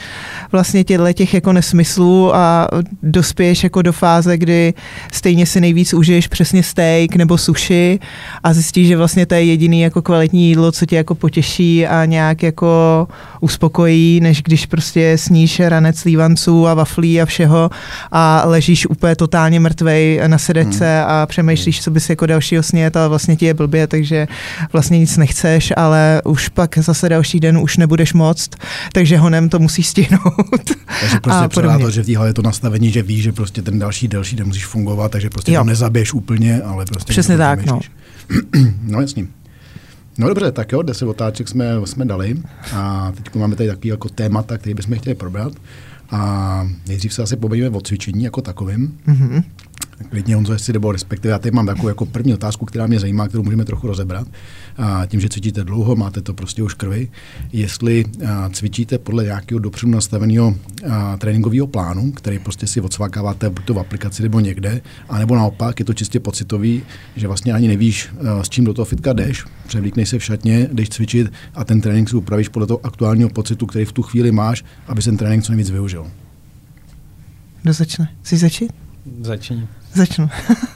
vlastně 0.52 0.84
těchto 0.84 1.12
těch 1.12 1.34
jako 1.34 1.52
nesmyslů 1.52 2.34
a 2.34 2.68
dospěješ 3.02 3.64
jako 3.64 3.82
do 3.82 3.92
fáze, 3.92 4.36
kdy 4.36 4.74
stejně 5.12 5.46
si 5.46 5.60
nejvíc 5.60 5.94
užiješ 5.94 6.28
přesně 6.28 6.62
steak 6.62 7.16
nebo 7.16 7.38
sushi 7.38 7.98
a 8.42 8.52
zjistíš, 8.52 8.88
že 8.88 8.96
vlastně 8.96 9.26
to 9.26 9.34
je 9.34 9.44
jediný 9.44 9.80
jako 9.80 10.02
kvalitní 10.02 10.48
jídlo, 10.48 10.72
co 10.72 10.86
tě 10.86 10.96
jako 10.96 11.14
potěší 11.14 11.86
a 11.86 12.04
nějak 12.04 12.42
jako 12.42 13.08
uspokojí, 13.40 14.20
než 14.20 14.42
když 14.42 14.66
prostě 14.66 15.18
sníš 15.18 15.60
ranec 15.60 16.04
lívanců 16.04 16.66
a 16.66 16.74
waflí 16.74 17.20
a 17.20 17.26
všeho 17.26 17.70
a 18.12 18.42
ležíš 18.44 18.86
úplně 18.86 19.16
totálně 19.16 19.60
mrtvej 19.60 20.20
na 20.26 20.38
sedačce 20.38 21.00
hmm. 21.00 21.10
a 21.10 21.26
přemýšlíš, 21.32 21.82
co 21.82 21.90
bys 21.90 22.10
jako 22.10 22.26
dalšího 22.26 22.62
snět 22.62 22.96
a 22.96 23.08
vlastně 23.08 23.36
ti 23.36 23.44
je 23.46 23.54
blbě, 23.54 23.86
takže 23.86 24.28
vlastně 24.72 24.98
nic 24.98 25.16
nechceš, 25.16 25.72
ale 25.76 26.22
už 26.24 26.48
pak 26.48 26.78
zase 26.78 27.08
další 27.08 27.40
den 27.40 27.58
už 27.58 27.76
nebudeš 27.76 28.12
moc, 28.12 28.50
takže 28.92 29.16
honem 29.18 29.48
to 29.48 29.58
musí 29.58 29.82
stihnout. 29.82 30.64
Takže 31.00 31.20
prostě 31.22 31.48
předá 31.48 31.78
to, 31.78 31.90
že 31.90 32.02
v 32.02 32.06
téhle 32.06 32.28
je 32.28 32.34
to 32.34 32.42
nastavení, 32.42 32.90
že 32.90 33.02
víš, 33.02 33.22
že 33.22 33.32
prostě 33.32 33.62
ten 33.62 33.78
další 33.78 34.08
delší 34.08 34.36
den 34.36 34.46
musíš 34.46 34.66
fungovat, 34.66 35.12
takže 35.12 35.30
prostě 35.30 35.52
jo. 35.52 35.60
to 35.60 35.64
nezabiješ 35.64 36.12
úplně, 36.12 36.62
ale 36.62 36.84
prostě... 36.84 37.12
Přesně 37.12 37.36
tak, 37.36 37.66
no. 37.66 37.80
no 38.82 39.00
jasně. 39.00 39.26
No 40.18 40.28
dobře, 40.28 40.52
tak 40.52 40.72
jo, 40.72 40.82
deset 40.82 41.06
otáček 41.06 41.48
jsme, 41.48 41.66
jsme 41.84 42.04
dali 42.04 42.36
a 42.72 43.12
teď 43.16 43.34
máme 43.34 43.56
tady 43.56 43.68
takový 43.68 43.88
jako 43.88 44.08
témata, 44.08 44.58
který 44.58 44.74
bychom 44.74 44.98
chtěli 44.98 45.14
probrat. 45.14 45.52
A 46.10 46.68
nejdřív 46.88 47.14
se 47.14 47.22
asi 47.22 47.36
pobavíme 47.36 47.68
o 47.68 47.80
cvičení 47.80 48.24
jako 48.24 48.40
takovým. 48.42 48.98
Mm-hmm. 49.08 49.42
Klidně 50.10 50.34
Honzo, 50.34 50.52
jestli 50.52 50.72
nebo 50.72 50.92
respektive 50.92 51.32
já 51.32 51.38
teď 51.38 51.52
mám 51.52 51.66
takovou 51.66 51.88
jako 51.88 52.06
první 52.06 52.34
otázku, 52.34 52.66
která 52.66 52.86
mě 52.86 53.00
zajímá, 53.00 53.28
kterou 53.28 53.42
můžeme 53.42 53.64
trochu 53.64 53.86
rozebrat. 53.86 54.28
A 54.76 55.06
tím, 55.06 55.20
že 55.20 55.28
cvičíte 55.28 55.64
dlouho, 55.64 55.96
máte 55.96 56.20
to 56.20 56.34
prostě 56.34 56.62
už 56.62 56.74
krvi, 56.74 57.08
jestli 57.52 58.04
a, 58.26 58.48
cvičíte 58.48 58.98
podle 58.98 59.24
nějakého 59.24 59.58
dopředu 59.58 59.92
nastaveného 59.92 60.54
a, 60.90 61.16
tréninkového 61.16 61.66
plánu, 61.66 62.12
který 62.12 62.38
prostě 62.38 62.66
si 62.66 62.80
odsvákáváte 62.80 63.50
buď 63.50 63.64
to 63.64 63.74
v 63.74 63.78
aplikaci 63.78 64.22
nebo 64.22 64.40
někde, 64.40 64.80
anebo 65.08 65.36
naopak 65.36 65.78
je 65.78 65.84
to 65.84 65.94
čistě 65.94 66.20
pocitový, 66.20 66.82
že 67.16 67.26
vlastně 67.26 67.52
ani 67.52 67.68
nevíš, 67.68 68.08
a, 68.40 68.44
s 68.44 68.48
čím 68.48 68.64
do 68.64 68.74
toho 68.74 68.86
fitka 68.86 69.12
jdeš, 69.12 69.44
převlíkneš 69.66 70.08
se 70.08 70.18
v 70.18 70.24
šatně, 70.24 70.68
jdeš 70.72 70.88
cvičit 70.88 71.32
a 71.54 71.64
ten 71.64 71.80
trénink 71.80 72.08
si 72.08 72.16
upravíš 72.16 72.48
podle 72.48 72.66
toho 72.66 72.86
aktuálního 72.86 73.28
pocitu, 73.28 73.66
který 73.66 73.84
v 73.84 73.92
tu 73.92 74.02
chvíli 74.02 74.32
máš, 74.32 74.64
aby 74.86 75.02
ten 75.02 75.16
trénink 75.16 75.44
co 75.44 75.52
nejvíc 75.52 75.70
využil. 75.70 76.06
Kdo 77.62 77.72
začne? 77.72 78.08
Chci 78.22 78.36
začít? 78.36 78.72
Začni. 79.20 79.68
Začnu. 79.94 80.28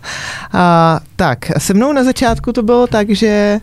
a, 0.52 1.00
tak, 1.16 1.38
se 1.58 1.74
mnou 1.74 1.92
na 1.92 2.04
začátku 2.04 2.52
to 2.52 2.62
bylo 2.62 2.86
tak, 2.86 3.10
že 3.10 3.60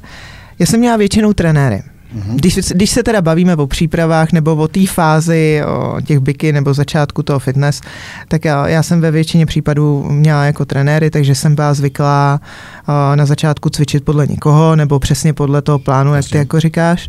já 0.60 0.66
jsem 0.66 0.80
měla 0.80 0.98
většinou 0.98 1.34
trenéry. 1.34 1.84
Mm-hmm. 2.16 2.36
Když, 2.36 2.56
když 2.56 2.90
se 2.90 3.04
teda 3.04 3.22
bavíme 3.22 3.56
o 3.56 3.68
přípravách 3.68 4.32
nebo 4.32 4.56
o 4.56 4.68
té 4.68 4.88
fázi 4.88 5.62
o 5.66 6.02
těch 6.02 6.20
byky 6.20 6.54
nebo 6.54 6.74
začátku 6.74 7.24
toho 7.24 7.40
fitness, 7.40 7.82
tak 8.28 8.46
já, 8.46 8.68
já 8.68 8.84
jsem 8.84 9.02
ve 9.02 9.12
většině 9.12 9.46
případů 9.46 10.06
měla 10.10 10.46
jako 10.46 10.66
trenéry, 10.66 11.10
takže 11.10 11.36
jsem 11.36 11.56
byla 11.56 11.74
zvyklá 11.74 12.40
o, 12.88 13.16
na 13.16 13.26
začátku 13.26 13.70
cvičit 13.70 14.04
podle 14.04 14.28
někoho 14.28 14.76
nebo 14.76 15.00
přesně 15.00 15.34
podle 15.34 15.62
toho 15.62 15.80
plánu, 15.80 16.16
jak 16.16 16.26
ty 16.30 16.38
jako 16.38 16.60
říkáš. 16.60 17.08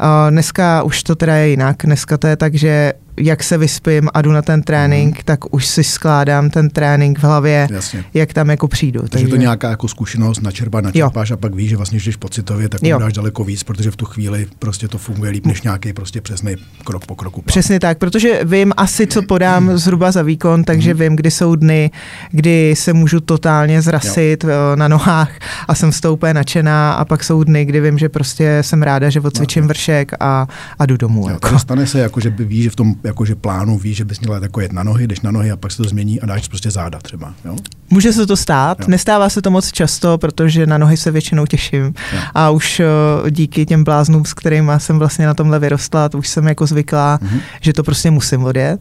O, 0.00 0.30
dneska 0.30 0.82
už 0.82 1.02
to 1.02 1.14
teda 1.14 1.34
je 1.34 1.48
jinak. 1.48 1.76
Dneska 1.84 2.18
to 2.18 2.26
je 2.26 2.36
tak, 2.36 2.54
že 2.54 2.92
jak 3.16 3.42
se 3.42 3.58
vyspím 3.58 4.08
a 4.14 4.22
jdu 4.22 4.32
na 4.32 4.42
ten 4.42 4.62
trénink, 4.62 5.16
mm. 5.16 5.22
tak 5.24 5.54
už 5.54 5.66
si 5.66 5.84
skládám 5.84 6.50
ten 6.50 6.70
trénink 6.70 7.18
v 7.18 7.22
hlavě, 7.22 7.68
Jasně. 7.70 8.04
jak 8.14 8.32
tam 8.32 8.50
jako 8.50 8.68
přijdu. 8.68 9.00
Takže, 9.00 9.10
takže 9.10 9.28
to 9.28 9.36
nějaká 9.36 9.70
jako 9.70 9.88
zkušenost, 9.88 10.42
načerpá, 10.42 10.80
načerpáš 10.80 11.30
jo. 11.30 11.34
a 11.34 11.36
pak 11.36 11.54
víš, 11.54 11.70
že 11.70 11.76
vlastně, 11.76 11.98
když 11.98 12.16
pocitově, 12.16 12.68
tak 12.68 12.82
jo. 12.82 12.98
dáš 12.98 13.12
daleko 13.12 13.44
víc, 13.44 13.62
protože 13.62 13.90
v 13.90 13.96
tu 13.96 14.04
chvíli 14.04 14.46
prostě 14.58 14.88
to 14.88 14.98
funguje 14.98 15.30
líp 15.30 15.46
než 15.46 15.62
nějaký 15.62 15.92
prostě 15.92 16.20
přesný 16.20 16.56
krok 16.84 17.06
po 17.06 17.14
kroku. 17.14 17.42
Přesně 17.42 17.80
tak, 17.80 17.98
protože 17.98 18.40
vím 18.44 18.72
asi, 18.76 19.06
co 19.06 19.22
podám 19.22 19.64
mm. 19.64 19.78
zhruba 19.78 20.12
za 20.12 20.22
výkon, 20.22 20.64
takže 20.64 20.94
mm. 20.94 21.00
vím, 21.00 21.16
kdy 21.16 21.30
jsou 21.30 21.54
dny, 21.54 21.90
kdy 22.30 22.74
se 22.76 22.92
můžu 22.92 23.20
totálně 23.20 23.82
zrasit 23.82 24.44
jo. 24.44 24.50
Eh, 24.50 24.76
na 24.76 24.88
nohách 24.88 25.30
a 25.68 25.74
jsem 25.74 25.92
stoupé 25.92 26.34
nadšená 26.34 26.92
a 26.92 27.04
pak 27.04 27.24
jsou 27.24 27.44
dny, 27.44 27.64
kdy 27.64 27.80
vím, 27.80 27.98
že 27.98 28.08
prostě 28.08 28.58
jsem 28.60 28.82
ráda, 28.82 29.10
že 29.10 29.20
odcvičím 29.20 29.62
no, 29.64 29.68
vršek 29.68 30.12
a, 30.20 30.46
a 30.78 30.86
jdu 30.86 30.96
domů. 30.96 31.28
Jo, 31.28 31.28
jako. 31.28 31.58
Stane 31.58 31.86
se, 31.86 31.98
jako, 31.98 32.20
že 32.20 32.30
by 32.30 32.44
víš, 32.44 32.64
že 32.64 32.70
v 32.70 32.76
tom 32.76 32.94
jakože 33.04 33.34
plánu 33.34 33.78
víš, 33.78 33.96
že 33.96 34.04
bys 34.04 34.20
měl 34.20 34.42
jako 34.42 34.60
jet 34.60 34.72
na 34.72 34.82
nohy, 34.82 35.06
jdeš 35.06 35.20
na 35.20 35.30
nohy 35.30 35.50
a 35.50 35.56
pak 35.56 35.72
se 35.72 35.82
to 35.82 35.88
změní 35.88 36.20
a 36.20 36.26
dáš 36.26 36.48
prostě 36.48 36.70
záda 36.70 36.98
třeba. 36.98 37.34
Jo? 37.44 37.56
Může 37.92 38.12
se 38.12 38.26
to 38.26 38.36
stát, 38.36 38.80
jo. 38.80 38.86
nestává 38.88 39.28
se 39.28 39.42
to 39.42 39.50
moc 39.50 39.72
často, 39.72 40.18
protože 40.18 40.66
na 40.66 40.78
nohy 40.78 40.96
se 40.96 41.10
většinou 41.10 41.46
těším 41.46 41.84
jo. 41.84 42.20
a 42.34 42.50
už 42.50 42.80
uh, 43.22 43.30
díky 43.30 43.66
těm 43.66 43.84
bláznům, 43.84 44.24
s 44.24 44.34
kterými 44.34 44.72
jsem 44.78 44.98
vlastně 44.98 45.26
na 45.26 45.34
tomhle 45.34 45.58
vyrostla, 45.58 46.10
už 46.16 46.28
jsem 46.28 46.46
jako 46.46 46.66
zvyklá, 46.66 47.18
mm-hmm. 47.22 47.40
že 47.60 47.72
to 47.72 47.82
prostě 47.82 48.10
musím 48.10 48.44
odjet. 48.44 48.80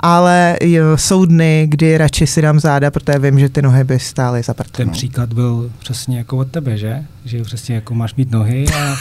Ale 0.00 0.56
jo, 0.62 0.96
jsou 0.96 1.24
dny, 1.24 1.66
kdy 1.68 1.98
radši 1.98 2.26
si 2.26 2.42
dám 2.42 2.60
záda, 2.60 2.90
protože 2.90 3.18
vím, 3.18 3.38
že 3.38 3.48
ty 3.48 3.62
nohy 3.62 3.84
by 3.84 3.98
stály 3.98 4.42
za 4.42 4.54
Ten 4.54 4.86
no. 4.86 4.92
příklad 4.92 5.32
byl 5.32 5.70
přesně 5.78 6.18
jako 6.18 6.36
od 6.36 6.48
tebe, 6.48 6.76
že? 6.76 7.04
Že 7.24 7.42
přesně 7.42 7.74
jako 7.74 7.94
máš 7.94 8.14
mít 8.14 8.30
nohy 8.30 8.64
a 8.76 8.96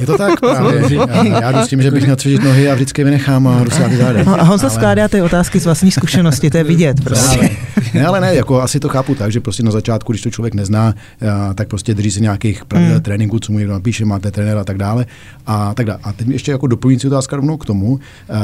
je 0.00 0.06
to 0.06 0.18
tak 0.18 0.40
právě. 0.40 0.96
Já, 0.96 1.40
já 1.40 1.52
jdu 1.52 1.58
s 1.58 1.68
tím, 1.68 1.82
že 1.82 1.90
bych 1.90 2.04
měl 2.04 2.16
cvičit 2.16 2.44
nohy 2.44 2.70
a 2.70 2.74
vždycky 2.74 3.04
vynechám 3.04 3.46
a 3.46 3.64
jdu 3.64 3.70
si 3.70 3.96
záda. 3.96 4.20
A 4.32 4.42
Honza 4.42 4.66
ale... 4.66 4.74
skládá 4.74 5.08
ty 5.08 5.22
otázky 5.22 5.60
z 5.60 5.64
vlastní 5.64 5.90
zkušenosti, 5.90 6.50
to 6.50 6.56
je 6.56 6.64
vidět. 6.64 7.04
Prostě. 7.04 7.50
Ne, 7.94 8.06
ale 8.06 8.20
ne, 8.20 8.34
jako 8.34 8.62
asi 8.62 8.80
to 8.80 8.88
chápu 8.98 9.14
tak, 9.14 9.32
že 9.32 9.40
prostě 9.40 9.62
na 9.62 9.70
začátku, 9.70 10.12
když 10.12 10.22
to 10.22 10.30
člověk 10.30 10.54
nezná, 10.54 10.94
tak 11.54 11.68
prostě 11.68 11.94
drží 11.94 12.10
se 12.10 12.20
nějakých 12.20 12.64
pravidel 12.64 12.94
hmm. 12.94 13.02
tréninku, 13.02 13.38
co 13.38 13.52
mu 13.52 13.58
někdo 13.58 13.72
napíše, 13.72 14.04
máte 14.04 14.30
trenéra 14.30 14.60
a 14.60 14.64
tak 14.64 14.78
dále. 14.78 15.06
A, 15.46 15.74
tak 15.74 15.86
dále. 15.86 15.98
a 16.02 16.12
teď 16.12 16.28
ještě 16.28 16.50
jako 16.50 16.66
doplňující 16.66 17.06
otázka 17.06 17.36
rovnou 17.36 17.56
k 17.56 17.64
tomu, 17.64 18.00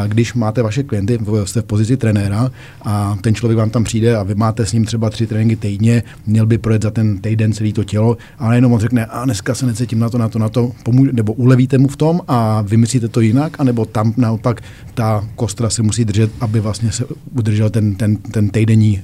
když 0.06 0.34
máte 0.34 0.62
vaše 0.62 0.82
klienty, 0.82 1.18
jste 1.44 1.60
v 1.60 1.64
pozici 1.64 1.96
trenéra 1.96 2.50
a 2.82 3.18
ten 3.20 3.34
člověk 3.34 3.58
vám 3.58 3.70
tam 3.70 3.84
přijde 3.84 4.16
a 4.16 4.22
vy 4.22 4.34
máte 4.34 4.66
s 4.66 4.72
ním 4.72 4.84
třeba 4.84 5.10
tři 5.10 5.26
tréninky 5.26 5.56
týdně, 5.56 6.02
měl 6.26 6.46
by 6.46 6.58
projet 6.58 6.82
za 6.82 6.90
ten 6.90 7.18
týden 7.18 7.52
celý 7.52 7.72
to 7.72 7.84
tělo, 7.84 8.16
ale 8.38 8.56
jenom 8.56 8.72
on 8.72 8.80
řekne, 8.80 9.06
a 9.06 9.24
dneska 9.24 9.54
se 9.54 9.66
necítím 9.66 9.98
na 9.98 10.10
to, 10.10 10.18
na 10.18 10.28
to, 10.28 10.38
na 10.38 10.48
to, 10.48 10.72
pomůže, 10.82 11.12
nebo 11.12 11.32
ulevíte 11.32 11.78
mu 11.78 11.88
v 11.88 11.96
tom 11.96 12.20
a 12.28 12.62
vymyslíte 12.62 13.08
to 13.08 13.20
jinak, 13.20 13.60
anebo 13.60 13.84
tam 13.84 14.14
naopak 14.16 14.60
ta 14.94 15.24
kostra 15.34 15.70
se 15.70 15.82
musí 15.82 16.04
držet, 16.04 16.30
aby 16.40 16.60
vlastně 16.60 16.92
se 16.92 17.04
udržel 17.34 17.70
ten, 17.70 17.94
ten, 17.94 18.16
ten 18.16 18.48
týdenní 18.48 19.02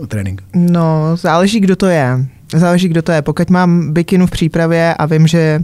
uh, 0.00 0.06
trénink? 0.06 0.42
No, 0.70 1.16
záleží, 1.16 1.60
kdo 1.60 1.76
to 1.76 1.86
je. 1.86 2.26
Záleží, 2.54 2.88
kdo 2.88 3.02
to 3.02 3.12
je. 3.12 3.22
Pokud 3.22 3.50
mám 3.50 3.92
bikinu 3.92 4.26
v 4.26 4.30
přípravě 4.30 4.94
a 4.94 5.06
vím, 5.06 5.26
že 5.26 5.60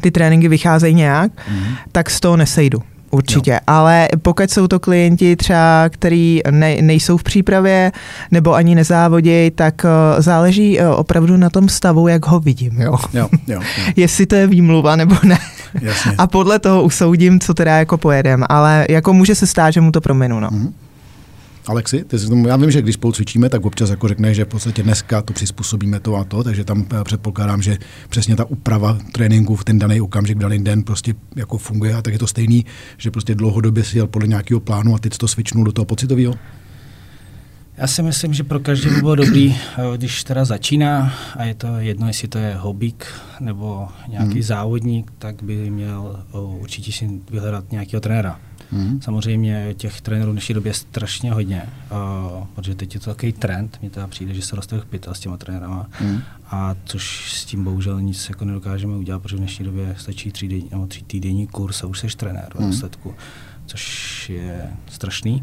ty 0.00 0.10
tréninky 0.10 0.48
vycházejí 0.48 0.94
nějak, 0.94 1.32
mm. 1.50 1.64
tak 1.92 2.10
z 2.10 2.20
toho 2.20 2.36
nesejdu. 2.36 2.82
Určitě, 3.10 3.50
jo. 3.50 3.58
ale 3.66 4.08
pokud 4.22 4.50
jsou 4.50 4.68
to 4.68 4.80
klienti 4.80 5.36
třeba, 5.36 5.88
který 5.88 6.40
ne, 6.50 6.82
nejsou 6.82 7.16
v 7.16 7.22
přípravě 7.22 7.92
nebo 8.30 8.54
ani 8.54 8.74
nezávodí, 8.74 9.50
tak 9.50 9.84
uh, 9.84 10.22
záleží 10.22 10.78
uh, 10.78 10.86
opravdu 10.86 11.36
na 11.36 11.50
tom 11.50 11.68
stavu, 11.68 12.08
jak 12.08 12.26
ho 12.26 12.40
vidím. 12.40 12.80
Jo? 12.80 12.96
Jo, 13.12 13.28
jo, 13.46 13.60
jo. 13.78 13.92
Jestli 13.96 14.26
to 14.26 14.34
je 14.34 14.46
výmluva 14.46 14.96
nebo 14.96 15.16
ne. 15.24 15.38
Jasně. 15.80 16.12
A 16.18 16.26
podle 16.26 16.58
toho 16.58 16.82
usoudím, 16.82 17.40
co 17.40 17.54
teda 17.54 17.78
jako 17.78 17.98
pojedem, 17.98 18.44
ale 18.48 18.86
jako 18.90 19.12
může 19.12 19.34
se 19.34 19.46
stát, 19.46 19.70
že 19.70 19.80
mu 19.80 19.92
to 19.92 20.00
prominu. 20.00 20.40
No. 20.40 20.48
Mm-hmm. 20.48 20.72
Alexi, 21.66 22.04
ty 22.04 22.18
tomu, 22.18 22.48
já 22.48 22.56
vím, 22.56 22.70
že 22.70 22.82
když 22.82 22.94
spolu 22.94 23.12
cvičíme, 23.12 23.48
tak 23.48 23.66
občas 23.66 23.90
jako 23.90 24.08
řekne, 24.08 24.34
že 24.34 24.44
v 24.44 24.48
podstatě 24.48 24.82
dneska 24.82 25.22
to 25.22 25.32
přizpůsobíme 25.32 26.00
to 26.00 26.16
a 26.16 26.24
to, 26.24 26.44
takže 26.44 26.64
tam 26.64 26.86
eh, 27.00 27.04
předpokládám, 27.04 27.62
že 27.62 27.78
přesně 28.08 28.36
ta 28.36 28.44
úprava 28.44 28.98
tréninku 29.12 29.56
v 29.56 29.64
ten 29.64 29.78
daný 29.78 30.00
okamžik, 30.00 30.36
v 30.36 30.40
daný 30.40 30.64
den 30.64 30.82
prostě 30.82 31.14
jako 31.36 31.58
funguje 31.58 31.94
a 31.94 32.02
tak 32.02 32.12
je 32.12 32.18
to 32.18 32.26
stejný, 32.26 32.64
že 32.98 33.10
prostě 33.10 33.34
dlouhodobě 33.34 33.84
si 33.84 33.98
jel 33.98 34.06
podle 34.06 34.28
nějakého 34.28 34.60
plánu 34.60 34.94
a 34.94 34.98
teď 34.98 35.18
to 35.18 35.28
switchnul 35.28 35.64
do 35.64 35.72
toho 35.72 35.84
pocitového. 35.84 36.34
Já 37.76 37.86
si 37.86 38.02
myslím, 38.02 38.34
že 38.34 38.44
pro 38.44 38.60
každý 38.60 38.90
by 38.90 39.00
bylo 39.00 39.14
dobrý, 39.14 39.54
eh, 39.54 39.96
když 39.96 40.24
teda 40.24 40.44
začíná 40.44 41.14
a 41.36 41.44
je 41.44 41.54
to 41.54 41.66
jedno, 41.78 42.06
jestli 42.06 42.28
to 42.28 42.38
je 42.38 42.54
hobík 42.54 43.06
nebo 43.40 43.88
nějaký 44.08 44.32
hmm. 44.32 44.42
závodník, 44.42 45.12
tak 45.18 45.42
by 45.42 45.70
měl 45.70 46.24
eh, 46.34 46.38
určitě 46.38 46.92
si 46.92 47.10
vyhledat 47.30 47.72
nějakého 47.72 48.00
trenéra. 48.00 48.40
Hmm. 48.74 49.02
Samozřejmě 49.02 49.74
těch 49.76 50.00
trenérů 50.00 50.30
v 50.30 50.34
dnešní 50.34 50.54
době 50.54 50.70
je 50.70 50.74
strašně 50.74 51.32
hodně, 51.32 51.62
uh, 51.62 52.46
protože 52.54 52.74
teď 52.74 52.94
je 52.94 53.00
to 53.00 53.10
takový 53.10 53.32
trend, 53.32 53.78
mně 53.80 53.90
teda 53.90 54.06
přijde, 54.06 54.34
že 54.34 54.42
se 54.42 54.56
roste 54.56 54.80
pytel 54.90 55.14
s 55.14 55.20
těma 55.20 55.36
trenérama, 55.36 55.86
hmm. 55.90 56.20
a 56.50 56.76
což 56.84 57.32
s 57.32 57.44
tím 57.44 57.64
bohužel 57.64 58.00
nic 58.00 58.28
jako 58.28 58.44
nedokážeme 58.44 58.96
udělat, 58.96 59.22
protože 59.22 59.36
v 59.36 59.38
dnešní 59.38 59.64
době 59.64 59.94
stačí 59.98 60.32
tři, 60.32 60.48
den, 60.48 60.62
nebo 60.70 60.86
tři 60.86 61.02
týdenní 61.04 61.46
kurz 61.46 61.84
a 61.84 61.86
už 61.86 61.98
jsi 61.98 62.06
trenér 62.16 62.48
hmm. 62.54 62.68
v 62.68 62.70
výsledku, 62.70 63.14
což 63.66 64.30
je 64.30 64.70
strašný. 64.86 65.42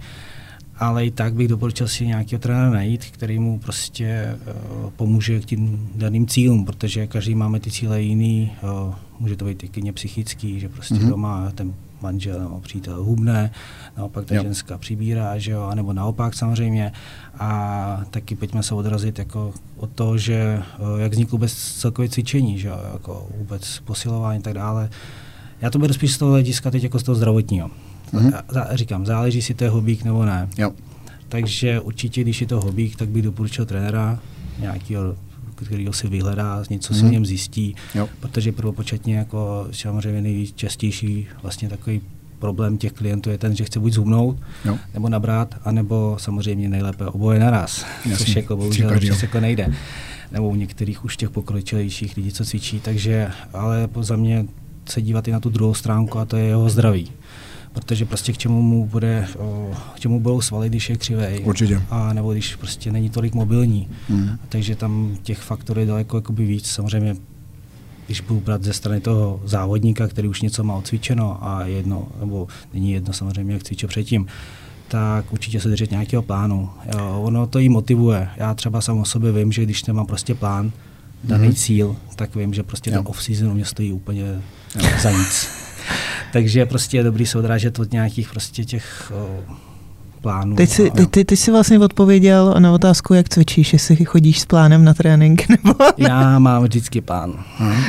Ale 0.78 1.06
i 1.06 1.12
tak 1.12 1.34
bych 1.34 1.48
doporučil 1.48 1.88
si 1.88 2.08
nějakého 2.08 2.39
trenéra 2.39 2.70
najít, 2.70 3.06
který 3.06 3.39
mu 3.39 3.60
prostě 3.60 4.38
uh, 4.84 4.89
pomůže 4.89 5.39
k 5.39 5.46
tím 5.46 5.89
daným 5.96 6.28
cílům, 6.28 6.65
protože 6.65 7.08
každý 7.08 7.36
máme 7.36 7.60
ty 7.60 7.72
cíle 7.72 8.02
jiný, 8.02 8.52
uh, 8.88 8.94
může 9.20 9.36
to 9.36 9.46
být 9.46 9.78
i 9.78 9.91
psychický, 9.91 10.60
že 10.60 10.70
prostě 10.70 10.96
mm-hmm. 10.96 11.10
doma 11.10 11.52
ten 11.52 11.74
manžel 12.02 12.40
nebo 12.40 12.60
přítel 12.60 13.04
hubne, 13.04 13.52
naopak 13.98 14.26
ta 14.26 14.36
jo. 14.36 14.44
ženská 14.44 14.78
přibírá, 14.78 15.38
že 15.38 15.52
jo, 15.52 15.64
anebo 15.64 15.94
naopak 15.94 16.34
samozřejmě. 16.34 16.92
A 17.40 18.02
taky 18.10 18.36
pojďme 18.36 18.64
se 18.64 18.76
odrazit 18.76 19.20
jako 19.20 19.54
od 19.78 19.90
toho, 19.92 20.18
že 20.18 20.34
eh, 20.36 21.02
jak 21.02 21.12
vzniklo 21.12 21.38
vůbec 21.38 21.54
celkové 21.54 22.10
cvičení, 22.10 22.60
že 22.60 22.68
jo, 22.68 22.80
jako 22.94 23.28
vůbec 23.38 23.80
posilování 23.80 24.40
a 24.40 24.42
tak 24.42 24.54
dále. 24.54 24.90
Já 25.62 25.70
to 25.70 25.80
beru 25.80 25.94
spíš 25.94 26.14
z 26.14 26.18
toho 26.18 26.32
hlediska 26.32 26.72
teď 26.72 26.84
jako 26.84 27.00
z 27.00 27.04
toho 27.04 27.16
zdravotního. 27.16 27.70
Mm-hmm. 28.14 28.42
Říkám, 28.74 29.06
záleží, 29.06 29.42
si 29.42 29.54
to 29.54 29.64
je 29.64 29.70
hobík 29.70 30.04
nebo 30.04 30.26
ne. 30.26 30.50
Jo. 30.58 30.72
Takže 31.30 31.80
určitě, 31.80 32.22
když 32.22 32.42
je 32.42 32.48
to 32.48 32.62
hobík, 32.62 32.96
tak 32.96 33.10
bych 33.10 33.22
doporučil 33.22 33.66
trenéra 33.66 34.20
nějakého 34.60 35.16
který 35.65 35.88
si 35.91 36.08
vyhledá, 36.08 36.63
něco 36.69 36.93
si 36.93 37.02
mm. 37.02 37.10
o 37.10 37.12
něm 37.12 37.26
zjistí, 37.26 37.76
jo. 37.95 38.10
protože 38.19 38.52
prvopočetně 38.52 39.17
jako 39.17 39.67
samozřejmě 39.71 40.21
nejčastější 40.21 41.28
vlastně 41.41 41.69
takový 41.69 42.02
problém 42.39 42.78
těch 42.78 42.91
klientů 42.91 43.30
je 43.30 43.38
ten, 43.38 43.56
že 43.56 43.63
chce 43.63 43.80
buď 43.80 43.93
zhubnout, 43.93 44.38
jo. 44.65 44.78
nebo 44.93 45.10
nabrat, 45.10 45.56
anebo 45.63 46.15
samozřejmě 46.19 46.69
nejlépe 46.69 47.06
oboje 47.06 47.39
naraz, 47.39 47.86
Jasně. 48.06 48.26
což 48.26 48.36
jako 48.36 48.58
bohužel 48.58 48.95
občas 48.95 49.21
jako 49.21 49.39
nejde. 49.39 49.74
Nebo 50.32 50.50
u 50.50 50.56
některých 50.56 51.06
už 51.06 51.17
těch 51.17 51.30
pokročilejších 51.30 52.17
lidí, 52.17 52.32
co 52.32 52.45
cvičí, 52.45 52.80
takže 52.80 53.32
ale 53.54 53.89
za 54.02 54.15
mě 54.15 54.45
se 54.89 55.02
dívat 55.02 55.28
i 55.28 55.32
na 55.32 55.39
tu 55.39 55.50
druhou 55.50 55.74
stránku 55.74 56.19
a 56.19 56.26
to 56.26 56.38
je 56.38 56.45
jeho 56.45 56.69
zdraví 56.69 57.12
protože 57.73 58.05
prostě 58.05 58.34
k 58.34 58.38
čemu 58.38 58.62
mu 58.62 58.86
bude, 58.86 59.27
k 59.95 59.99
čemu 59.99 60.19
budou 60.19 60.41
svaly, 60.41 60.69
když 60.69 60.89
je 60.89 60.97
křivej. 60.97 61.41
Určitě. 61.45 61.81
A 61.89 62.13
nebo 62.13 62.31
když 62.34 62.55
prostě 62.55 62.91
není 62.91 63.10
tolik 63.10 63.34
mobilní. 63.34 63.89
Mm. 64.10 64.29
Takže 64.49 64.75
tam 64.75 65.17
těch 65.23 65.39
faktorů 65.39 65.79
je 65.79 65.86
daleko 65.86 66.17
jakoby 66.17 66.45
víc. 66.45 66.67
Samozřejmě 66.67 67.15
když 68.05 68.21
budu 68.21 68.39
brát 68.39 68.63
ze 68.63 68.73
strany 68.73 69.01
toho 69.01 69.41
závodníka, 69.45 70.07
který 70.07 70.27
už 70.27 70.41
něco 70.41 70.63
má 70.63 70.75
odcvičeno 70.75 71.47
a 71.47 71.65
jedno, 71.65 72.07
nebo 72.19 72.47
není 72.73 72.91
jedno 72.91 73.13
samozřejmě, 73.13 73.53
jak 73.53 73.63
cvičil 73.63 73.89
předtím, 73.89 74.27
tak 74.88 75.34
určitě 75.34 75.62
se 75.62 75.69
držet 75.69 75.91
nějakého 75.91 76.23
plánu. 76.23 76.69
Jo, 76.95 77.21
ono 77.21 77.47
to 77.47 77.60
jí 77.60 77.69
motivuje. 77.69 78.29
Já 78.38 78.53
třeba 78.53 78.81
sám 78.81 78.97
o 78.97 79.05
sobě 79.05 79.31
vím, 79.31 79.51
že 79.51 79.63
když 79.63 79.86
nemám 79.86 80.05
prostě 80.05 80.36
plán, 80.36 80.71
daný 81.23 81.47
mm-hmm. 81.47 81.53
cíl, 81.53 81.95
tak 82.15 82.36
vím, 82.36 82.53
že 82.53 82.63
prostě 82.63 82.89
jo. 82.89 82.95
ten 82.95 83.05
off-season 83.07 83.53
mě 83.53 83.65
stojí 83.65 83.91
úplně 83.91 84.21
jo. 84.21 84.89
za 85.01 85.12
nic. 85.12 85.61
Takže 86.34 86.65
prostě 86.65 86.98
je 86.98 87.04
dobrý 87.04 87.26
se 87.26 87.38
odrážet 87.38 87.80
od 87.80 87.91
nějakých 87.91 88.30
prostě 88.30 88.65
těch 88.65 89.12
plánů. 90.22 90.56
Teď 90.56 90.70
jsi, 90.70 90.91
ty, 90.91 91.06
ty, 91.06 91.26
ty 91.26 91.38
jsi 91.38 91.52
vlastně 91.52 91.80
odpověděl 91.80 92.56
na 92.60 92.72
otázku, 92.72 93.13
jak 93.13 93.30
cvičíš, 93.30 93.74
jestli 93.74 94.06
chodíš 94.06 94.39
s 94.39 94.46
plánem 94.46 94.84
na 94.84 94.94
trénink 94.94 95.50
nebo 95.50 95.74
Já 95.98 96.39
mám 96.39 96.63
vždycky 96.63 97.02
plán. 97.02 97.34
Hmm. 97.58 97.84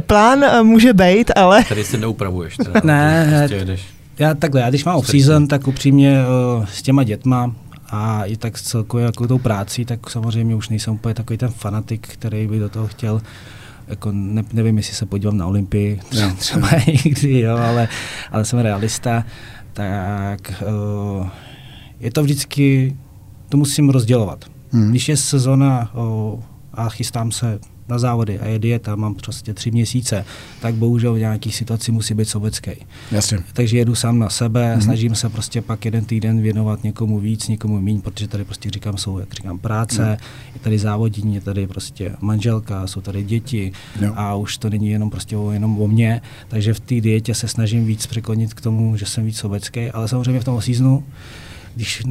plán 0.06 0.44
eh, 0.44 0.62
může 0.62 0.92
být, 0.92 1.30
ale... 1.36 1.64
Tady 1.68 1.84
si 1.84 1.98
neupravuješ. 1.98 2.56
Teda, 2.56 2.80
ne, 2.84 3.26
prostě 3.38 3.78
já 4.18 4.34
takhle, 4.34 4.60
já 4.60 4.68
když 4.68 4.84
mám 4.84 4.96
off-season, 4.96 5.46
tak 5.46 5.68
upřímně 5.68 6.18
uh, 6.58 6.64
s 6.64 6.82
těma 6.82 7.04
dětma 7.04 7.52
a 7.90 8.24
i 8.24 8.36
tak 8.36 8.60
celkově 8.60 9.06
jako 9.06 9.26
tou 9.26 9.38
práci, 9.38 9.84
tak 9.84 10.10
samozřejmě 10.10 10.54
už 10.54 10.68
nejsem 10.68 10.94
úplně 10.94 11.14
takový 11.14 11.36
ten 11.38 11.48
fanatik, 11.48 12.08
který 12.08 12.46
by 12.46 12.58
do 12.58 12.68
toho 12.68 12.86
chtěl 12.86 13.20
jako 13.90 14.12
ne, 14.12 14.44
nevím, 14.52 14.76
jestli 14.76 14.94
se 14.94 15.06
podívám 15.06 15.36
na 15.36 15.46
Olympii, 15.46 16.00
třeba, 16.08 16.32
třeba 16.32 16.68
někdy, 17.04 17.40
jo, 17.40 17.56
ale, 17.56 17.88
ale 18.30 18.44
jsem 18.44 18.58
realista, 18.58 19.24
tak 19.72 20.62
uh, 21.18 21.28
je 22.00 22.10
to 22.10 22.22
vždycky, 22.22 22.96
to 23.48 23.56
musím 23.56 23.90
rozdělovat. 23.90 24.44
Hmm. 24.70 24.90
Když 24.90 25.08
je 25.08 25.16
sezona 25.16 25.94
uh, 25.94 26.40
a 26.74 26.88
chystám 26.88 27.32
se 27.32 27.58
na 27.90 27.98
závody 27.98 28.38
a 28.38 28.46
je 28.46 28.58
dieta, 28.58 28.96
mám 28.96 29.14
prostě 29.14 29.54
tři 29.54 29.70
měsíce, 29.70 30.24
tak 30.60 30.74
bohužel 30.74 31.14
v 31.14 31.18
nějakých 31.18 31.56
situaci 31.56 31.92
musí 31.92 32.14
být 32.14 32.28
sobecký. 32.28 32.70
Jasně. 33.12 33.38
Takže 33.52 33.78
jedu 33.78 33.94
sám 33.94 34.18
na 34.18 34.28
sebe, 34.28 34.74
mm-hmm. 34.76 34.84
snažím 34.84 35.14
se 35.14 35.28
prostě 35.28 35.62
pak 35.62 35.84
jeden 35.84 36.04
týden 36.04 36.42
věnovat 36.42 36.84
někomu 36.84 37.18
víc, 37.18 37.48
někomu 37.48 37.80
méně, 37.80 38.00
protože 38.00 38.28
tady 38.28 38.44
prostě 38.44 38.70
říkám, 38.70 38.96
jsou, 38.96 39.18
jak 39.18 39.34
říkám, 39.34 39.58
práce, 39.58 40.02
mm. 40.02 40.10
je 40.54 40.60
tady 40.60 40.78
závodění, 40.78 41.34
je 41.34 41.40
tady 41.40 41.66
prostě 41.66 42.16
manželka, 42.20 42.86
jsou 42.86 43.00
tady 43.00 43.22
děti 43.22 43.72
jo. 44.00 44.12
a 44.16 44.34
už 44.34 44.58
to 44.58 44.70
není 44.70 44.88
jenom 44.88 45.10
prostě 45.10 45.36
o, 45.36 45.50
jenom 45.50 45.82
o 45.82 45.88
mně, 45.88 46.20
takže 46.48 46.74
v 46.74 46.80
té 46.80 47.00
dietě 47.00 47.34
se 47.34 47.48
snažím 47.48 47.86
víc 47.86 48.06
překlonit 48.06 48.54
k 48.54 48.60
tomu, 48.60 48.96
že 48.96 49.06
jsem 49.06 49.24
víc 49.24 49.36
sobecký, 49.36 49.90
ale 49.90 50.08
samozřejmě 50.08 50.40
v 50.40 50.44
tom 50.44 50.60
seasonu 50.62 51.04
když 51.74 52.02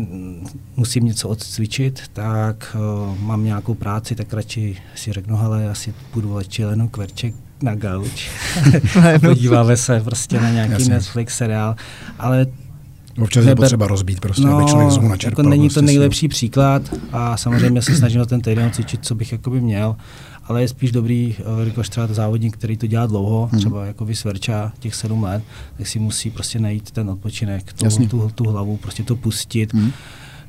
musím 0.76 1.06
něco 1.06 1.30
odcvičit, 1.30 2.02
tak 2.14 2.76
uh, 2.80 3.20
mám 3.20 3.44
nějakou 3.46 3.74
práci, 3.74 4.16
tak 4.16 4.34
radši 4.34 4.78
si 4.96 5.14
řeknu, 5.14 5.40
ale 5.40 5.70
asi 5.70 5.94
půjdu 6.12 6.38
radši 6.38 6.62
jenom 6.62 6.88
kverček 6.88 7.36
na 7.62 7.76
gauč. 7.76 8.30
Podíváme 9.22 9.78
se 9.78 10.02
prostě 10.02 10.40
na 10.40 10.50
nějaký 10.52 10.72
Jasně. 10.72 10.94
Netflix 10.94 11.38
seriál, 11.38 11.76
ale 12.20 12.48
Občas 13.22 13.46
je 13.46 13.56
potřeba 13.56 13.88
rozbít 13.88 14.20
prostě, 14.20 14.42
no, 14.42 14.58
aby 14.58 14.66
člověk 14.66 14.92
znovu 14.92 15.08
načerpal. 15.08 15.44
Jako 15.44 15.50
není 15.50 15.68
prostě 15.68 15.80
to 15.80 15.86
nejlepší 15.86 16.20
si... 16.20 16.28
příklad 16.28 16.82
a 17.12 17.38
samozřejmě 17.38 17.82
se 17.82 17.96
snažím 17.96 18.26
ten 18.26 18.42
týden 18.42 18.72
cvičit, 18.72 19.06
co 19.06 19.16
bych 19.16 19.32
jakoby 19.32 19.62
měl, 19.62 19.96
ale 20.44 20.62
je 20.62 20.68
spíš 20.68 20.92
dobrý, 20.92 21.36
eh, 21.40 21.66
jakož 21.66 21.90
třeba 21.90 22.08
závodník, 22.08 22.58
který 22.58 22.78
to 22.78 22.88
dělá 22.88 23.06
dlouho, 23.06 23.50
hmm. 23.52 23.60
třeba 23.60 23.86
jako 23.86 24.06
vysverča 24.06 24.72
těch 24.80 24.96
sedm 24.96 25.24
let, 25.24 25.44
tak 25.78 25.88
si 25.88 26.00
musí 26.00 26.30
prostě 26.30 26.60
najít 26.60 26.92
ten 26.92 27.10
odpočinek, 27.10 27.74
tu, 27.74 28.08
tu, 28.08 28.32
tu 28.36 28.44
hlavu, 28.44 28.78
prostě 28.78 29.04
to 29.04 29.16
pustit. 29.16 29.74
Hmm. 29.74 29.92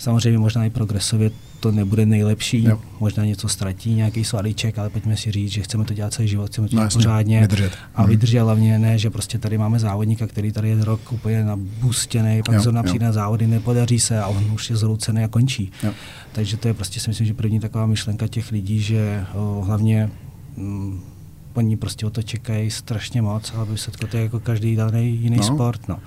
Samozřejmě 0.00 0.38
možná 0.38 0.64
i 0.64 0.70
progresově 0.70 1.30
to 1.60 1.72
nebude 1.72 2.06
nejlepší, 2.06 2.64
jo. 2.64 2.80
možná 3.00 3.24
něco 3.24 3.48
ztratí, 3.48 3.94
nějaký 3.94 4.24
svalíček, 4.24 4.78
ale 4.78 4.90
pojďme 4.90 5.16
si 5.16 5.30
říct, 5.32 5.52
že 5.52 5.62
chceme 5.62 5.84
to 5.84 5.94
dělat 5.94 6.12
celý 6.12 6.28
život, 6.28 6.46
chceme 6.46 6.68
to 6.68 6.76
no, 6.76 6.80
dělat 6.80 6.92
pořádně 6.92 7.40
vydržet. 7.40 7.72
a 7.94 8.02
mhm. 8.02 8.10
vydržet 8.10 8.40
hlavně 8.40 8.78
ne, 8.78 8.98
že 8.98 9.10
prostě 9.10 9.38
tady 9.38 9.58
máme 9.58 9.78
závodníka, 9.78 10.26
který 10.26 10.52
tady 10.52 10.68
je 10.68 10.84
rok 10.84 11.12
úplně 11.12 11.44
nabustěný, 11.44 12.42
pak 12.46 12.60
zrovna 12.60 12.82
přijde 12.82 13.06
na 13.06 13.12
závody, 13.12 13.46
nepodaří 13.46 14.00
se 14.00 14.20
a 14.20 14.26
on 14.26 14.52
už 14.52 14.70
je 14.70 14.76
zroucený 14.76 15.24
a 15.24 15.28
končí. 15.28 15.72
Jo. 15.82 15.92
Takže 16.32 16.56
to 16.56 16.68
je 16.68 16.74
prostě 16.74 17.00
si 17.00 17.10
myslím, 17.10 17.26
že 17.26 17.34
první 17.34 17.60
taková 17.60 17.86
myšlenka 17.86 18.26
těch 18.26 18.52
lidí, 18.52 18.80
že 18.80 19.24
o, 19.34 19.62
hlavně 19.66 20.10
mm, 20.56 21.00
oni 21.54 21.76
prostě 21.76 22.06
o 22.06 22.10
to 22.10 22.22
čekají 22.22 22.70
strašně 22.70 23.22
moc, 23.22 23.52
ale 23.56 23.66
výsledku 23.66 24.06
to 24.06 24.16
je 24.16 24.22
jako 24.22 24.40
každý 24.40 24.76
daný 24.76 25.16
jiný 25.16 25.36
no. 25.36 25.42
sport. 25.42 25.88
No. 25.88 25.98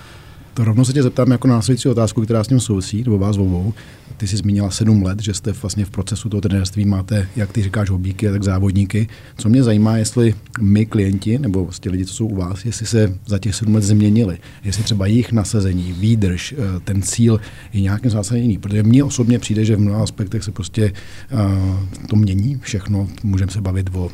To 0.54 0.64
rovnou 0.64 0.86
se 0.86 0.94
tě 0.94 1.04
zeptám 1.04 1.32
jako 1.32 1.48
následující 1.48 1.90
otázku, 1.90 2.22
která 2.22 2.44
s 2.44 2.48
tím 2.48 2.60
souvisí, 2.60 3.04
nebo 3.04 3.18
vás 3.18 3.38
obou. 3.38 3.74
Ty 4.18 4.28
jsi 4.28 4.38
zmínila 4.38 4.72
sedm 4.72 5.04
let, 5.04 5.22
že 5.22 5.34
jste 5.34 5.52
vlastně 5.52 5.86
v 5.86 5.90
procesu 5.90 6.30
toho 6.30 6.42
trenérství 6.42 6.86
máte, 6.86 7.28
jak 7.36 7.52
ty 7.52 7.64
říkáš, 7.64 7.90
hobíky, 7.90 8.30
tak 8.30 8.44
závodníky. 8.44 9.08
Co 9.38 9.50
mě 9.50 9.64
zajímá, 9.64 9.98
jestli 9.98 10.36
my 10.62 10.86
klienti, 10.86 11.40
nebo 11.40 11.64
vlastně 11.64 11.92
lidi, 11.92 12.06
co 12.06 12.14
jsou 12.14 12.28
u 12.28 12.36
vás, 12.36 12.66
jestli 12.66 12.86
se 12.86 13.18
za 13.26 13.40
těch 13.40 13.56
sedm 13.56 13.76
let 13.76 13.84
změnili. 13.84 14.38
Jestli 14.64 14.84
třeba 14.84 15.06
jejich 15.08 15.32
nasazení, 15.32 15.94
výdrž, 15.94 16.54
eh, 16.54 16.80
ten 16.80 17.02
cíl 17.02 17.40
je 17.74 17.82
nějakým 17.82 18.12
zásadně 18.12 18.42
jiný. 18.42 18.58
Protože 18.58 18.84
mně 18.84 19.04
osobně 19.04 19.40
přijde, 19.40 19.66
že 19.66 19.76
v 19.76 19.80
mnoha 19.80 20.04
aspektech 20.04 20.44
se 20.44 20.52
prostě 20.52 20.94
uh, 21.32 22.08
to 22.10 22.16
mění 22.16 22.60
všechno. 22.62 23.08
Můžeme 23.24 23.52
se 23.52 23.62
bavit 23.62 23.90
o 23.94 24.06
uh, 24.06 24.12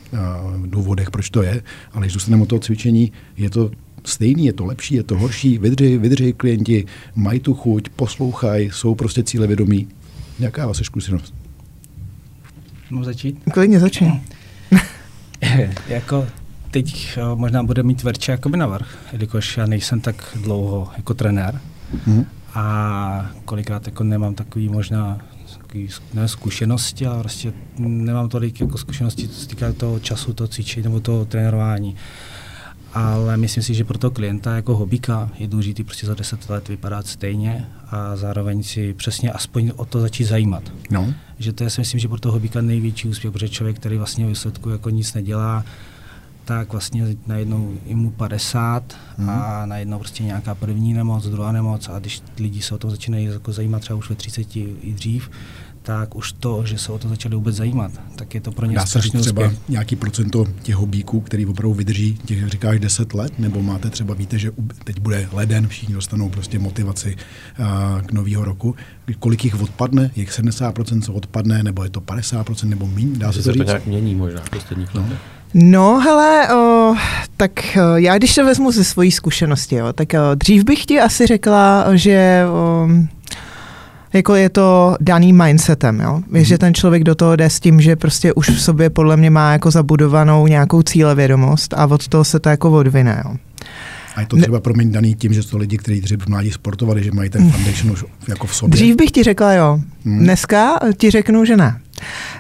důvodech, 0.68 1.12
proč 1.12 1.30
to 1.30 1.44
je, 1.44 1.62
ale 1.92 2.06
když 2.06 2.14
dostaneme 2.14 2.44
o 2.44 2.46
toho 2.46 2.60
cvičení, 2.60 3.12
je 3.38 3.50
to 3.50 3.72
stejný, 4.10 4.46
je 4.46 4.54
to 4.54 4.66
lepší, 4.66 4.96
je 4.96 5.04
to 5.04 5.18
horší, 5.18 5.58
vydrží, 5.58 5.98
vydrží 5.98 6.34
klienti, 6.34 6.86
mají 7.16 7.40
tu 7.40 7.54
chuť, 7.54 7.90
poslouchají, 7.90 8.70
jsou 8.74 8.96
prostě 8.96 9.24
cíle 9.24 9.48
vědomí. 9.48 9.88
Jaká 10.40 10.68
vaše 10.68 10.84
zkušenost? 10.84 11.34
Můžu 12.90 13.04
začít? 13.04 13.40
Klidně 13.54 13.80
začni. 13.80 14.22
jako 15.88 16.28
teď 16.72 17.18
eh, 17.18 17.22
možná 17.36 17.64
bude 17.64 17.84
mít 17.84 18.04
Verče 18.04 18.32
jakoby 18.32 18.58
navrh, 18.58 18.98
jelikož 19.12 19.58
já 19.58 19.66
nejsem 19.66 20.02
tak 20.02 20.38
dlouho 20.42 20.88
jako 20.98 21.14
trenér 21.14 21.62
mm-hmm. 21.96 22.26
a 22.54 23.32
kolikrát 23.46 23.86
jako 23.86 24.04
nemám 24.04 24.36
takový 24.36 24.70
možná 24.70 25.18
takový, 25.58 25.90
ne, 26.14 26.28
zkušenosti, 26.28 27.06
ale 27.06 27.20
prostě 27.20 27.54
nemám 27.78 28.30
tolik 28.30 28.62
jako 28.62 28.78
zkušenosti, 28.78 29.28
co 29.28 29.42
se 29.42 29.48
týká 29.48 29.74
toho 29.74 30.00
času, 30.00 30.34
toho 30.34 30.48
cvičení 30.48 30.84
nebo 30.84 31.00
toho 31.00 31.26
trénování 31.26 31.96
ale 32.94 33.38
myslím 33.38 33.64
si, 33.64 33.74
že 33.74 33.84
pro 33.84 33.98
toho 33.98 34.12
klienta 34.12 34.56
jako 34.56 34.76
hobíka 34.76 35.30
je 35.40 35.48
důležité 35.48 35.84
prostě 35.84 36.08
za 36.08 36.14
10 36.14 36.50
let 36.50 36.68
vypadat 36.68 37.08
stejně 37.08 37.68
a 37.88 38.16
zároveň 38.16 38.64
si 38.64 38.94
přesně 38.94 39.32
aspoň 39.32 39.72
o 39.76 39.86
to 39.86 40.02
začít 40.02 40.24
zajímat. 40.24 40.64
No. 40.90 41.14
Že 41.40 41.54
to 41.54 41.64
je 41.64 41.70
si 41.70 41.82
myslím, 41.82 42.00
že 42.00 42.08
pro 42.08 42.20
toho 42.20 42.34
hobíka 42.34 42.62
největší 42.62 43.08
úspěch, 43.08 43.34
protože 43.34 43.50
člověk, 43.50 43.76
který 43.76 43.98
vlastně 43.98 44.28
výsledku 44.28 44.70
jako 44.70 44.90
nic 44.90 45.14
nedělá, 45.14 45.66
tak 46.46 46.72
vlastně 46.72 47.16
najednou 47.28 47.74
je 47.86 47.96
mu 47.96 48.12
50 48.12 48.98
mm. 49.18 49.30
a 49.30 49.66
najednou 49.66 50.00
prostě 50.00 50.24
nějaká 50.24 50.56
první 50.56 50.94
nemoc, 50.94 51.28
druhá 51.28 51.52
nemoc 51.52 51.90
a 51.90 52.00
když 52.00 52.22
lidi 52.40 52.62
se 52.62 52.76
o 52.76 52.78
to 52.78 52.90
začínají 52.90 53.26
jako 53.26 53.52
zajímat 53.52 53.80
třeba 53.80 54.00
už 54.00 54.10
ve 54.10 54.16
30 54.16 54.56
i 54.56 54.94
dřív, 54.94 55.30
tak 55.90 56.16
už 56.16 56.32
to, 56.32 56.66
že 56.66 56.78
se 56.78 56.92
o 56.92 56.98
to 56.98 57.10
začali 57.10 57.36
vůbec 57.36 57.56
zajímat, 57.56 57.92
tak 58.16 58.36
je 58.36 58.42
to 58.42 58.52
pro 58.52 58.66
ně 58.66 58.76
Dá 58.76 58.86
se 58.86 59.02
říct 59.02 59.22
třeba 59.22 59.46
úspěch. 59.46 59.70
nějaký 59.70 59.96
procento 59.96 60.46
těch 60.62 60.76
hobíků, 60.76 61.22
který 61.22 61.46
opravdu 61.46 61.74
vydrží 61.74 62.18
těch, 62.26 62.40
jak 62.40 62.50
říkáš, 62.50 62.80
10 62.80 63.14
let, 63.14 63.40
nebo 63.40 63.62
máte 63.62 63.90
třeba, 63.90 64.14
víte, 64.14 64.38
že 64.40 64.52
teď 64.84 65.00
bude 65.00 65.30
leden, 65.34 65.68
všichni 65.68 65.94
dostanou 65.94 66.30
prostě 66.30 66.60
motivaci 66.60 67.16
uh, 67.60 68.02
k 68.02 68.12
nového 68.12 68.46
roku. 68.46 68.76
Kolik 69.20 69.44
jich 69.44 69.62
odpadne? 69.62 70.12
Je 70.16 70.26
70%, 70.26 71.02
co 71.02 71.14
odpadne, 71.14 71.64
nebo 71.64 71.84
je 71.84 71.90
to 71.90 72.00
50%, 72.00 72.70
nebo 72.70 72.88
méně? 72.88 73.18
Dá 73.18 73.32
se 73.32 73.44
to 73.44 73.52
říct? 73.52 73.62
To 73.62 73.64
nějak 73.64 73.86
mění 73.86 74.16
možná 74.16 74.42
v 74.42 74.50
posledních 74.50 74.94
no. 74.94 75.02
letech. 75.02 75.18
No, 75.54 76.00
hele, 76.00 76.56
o, 76.56 76.96
tak 77.38 77.52
o, 77.84 77.98
já 77.98 78.18
když 78.18 78.36
to 78.36 78.46
vezmu 78.46 78.72
ze 78.72 78.84
svojí 78.84 79.12
zkušenosti, 79.12 79.82
o, 79.82 79.94
tak 79.94 80.08
o, 80.14 80.36
dřív 80.36 80.64
bych 80.64 80.86
ti 80.86 81.00
asi 81.00 81.28
řekla, 81.28 81.86
že 81.96 82.44
o, 82.52 82.88
jako 84.14 84.36
je 84.36 84.50
to 84.50 84.96
daný 85.00 85.34
mindsetem, 85.34 86.00
jo? 86.00 86.22
Mm. 86.28 86.44
že 86.44 86.58
ten 86.58 86.74
člověk 86.74 87.04
do 87.04 87.16
toho 87.16 87.36
jde 87.36 87.50
s 87.50 87.60
tím, 87.60 87.82
že 87.82 87.96
prostě 87.96 88.34
už 88.34 88.50
v 88.50 88.62
sobě 88.62 88.90
podle 88.90 89.18
mě 89.18 89.30
má 89.30 89.52
jako 89.52 89.72
zabudovanou 89.72 90.48
nějakou 90.48 90.82
cílevědomost 90.82 91.74
a 91.74 91.86
od 91.86 92.08
toho 92.08 92.24
se 92.24 92.40
to 92.40 92.50
jako 92.50 92.72
odvine. 92.72 93.22
Jo? 93.26 93.36
A 94.16 94.22
je 94.22 94.28
to 94.28 94.38
třeba 94.38 94.60
pro 94.60 94.74
mě 94.74 94.86
daný 94.86 95.16
tím, 95.16 95.34
že 95.34 95.48
to 95.48 95.58
lidi, 95.58 95.78
kteří 95.78 96.02
dřív 96.02 96.20
v 96.20 96.28
mládí 96.28 96.52
sportovali, 96.52 97.04
že 97.04 97.12
mají 97.12 97.30
ten 97.30 97.44
mm. 97.44 97.52
foundation 97.52 97.92
už 97.92 98.06
jako 98.28 98.48
v 98.48 98.56
sobě? 98.56 98.72
Dřív 98.72 98.96
bych 98.96 99.12
ti 99.12 99.24
řekla 99.24 99.54
jo. 99.54 99.80
Hmm. 100.06 100.20
Dneska 100.20 100.80
ti 100.98 101.12
řeknu, 101.12 101.46
že 101.46 101.58
ne. 101.58 101.80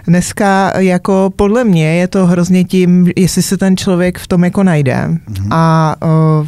Dneska 0.07 0.79
jako 0.79 1.33
podle 1.35 1.63
mě 1.63 1.95
je 1.95 2.07
to 2.07 2.25
hrozně 2.25 2.63
tím, 2.63 3.11
jestli 3.15 3.41
se 3.41 3.57
ten 3.57 3.77
člověk 3.77 4.19
v 4.19 4.27
tom 4.27 4.43
jako 4.43 4.63
najde 4.63 4.95
hmm. 4.95 5.53
a 5.53 5.95
uh, 6.41 6.47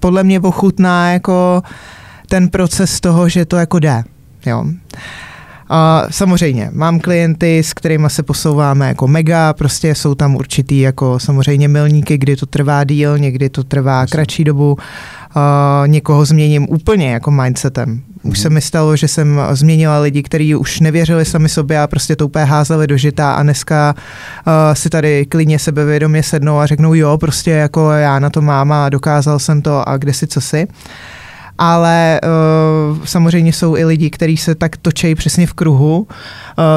podle 0.00 0.24
mě 0.24 0.40
ochutná 0.40 1.12
jako 1.12 1.62
ten 2.28 2.48
proces 2.48 3.00
toho, 3.00 3.28
že 3.28 3.44
to 3.44 3.56
jako 3.56 3.78
jde. 3.78 4.04
Jo. 4.46 4.64
A 5.70 6.06
samozřejmě, 6.10 6.70
mám 6.72 7.00
klienty, 7.00 7.58
s 7.58 7.74
kterými 7.74 8.10
se 8.10 8.22
posouváme 8.22 8.88
jako 8.88 9.08
mega, 9.08 9.52
prostě 9.52 9.94
jsou 9.94 10.14
tam 10.14 10.36
určitý 10.36 10.80
jako 10.80 11.18
samozřejmě 11.18 11.68
milníky, 11.68 12.18
kdy 12.18 12.36
to 12.36 12.46
trvá 12.46 12.84
díl, 12.84 13.18
někdy 13.18 13.48
to 13.48 13.64
trvá 13.64 14.02
Myslím. 14.02 14.16
kratší 14.16 14.44
dobu, 14.44 14.72
uh, 14.72 15.88
někoho 15.88 16.24
změním 16.24 16.66
úplně 16.70 17.12
jako 17.12 17.30
mindsetem. 17.30 18.02
Už 18.22 18.38
se 18.38 18.50
mi 18.50 18.60
stalo, 18.60 18.96
že 18.96 19.08
jsem 19.08 19.40
změnila 19.52 20.00
lidi, 20.00 20.22
kteří 20.22 20.54
už 20.54 20.80
nevěřili 20.80 21.24
sami 21.24 21.48
sobě 21.48 21.80
a 21.80 21.86
prostě 21.86 22.16
to 22.16 22.26
úplně 22.26 22.44
házeli 22.44 22.86
do 22.86 22.96
žita 22.96 23.32
a 23.32 23.42
dneska 23.42 23.94
uh, 23.94 24.52
si 24.72 24.90
tady 24.90 25.26
klidně 25.26 25.58
sebevědomě 25.58 26.22
sednou 26.22 26.58
a 26.58 26.66
řeknou 26.66 26.94
jo, 26.94 27.18
prostě 27.18 27.50
jako 27.50 27.90
já 27.90 28.18
na 28.18 28.30
to 28.30 28.42
mám 28.42 28.72
a 28.72 28.88
dokázal 28.88 29.38
jsem 29.38 29.62
to 29.62 29.88
a 29.88 29.96
kde 29.96 30.12
si 30.12 30.26
co 30.26 30.40
si 30.40 30.66
ale 31.58 32.20
uh, 32.22 32.98
samozřejmě 33.04 33.52
jsou 33.52 33.76
i 33.76 33.84
lidi, 33.84 34.10
kteří 34.10 34.36
se 34.36 34.54
tak 34.54 34.76
točejí 34.76 35.14
přesně 35.14 35.46
v 35.46 35.52
kruhu, 35.52 35.98
uh, 35.98 36.06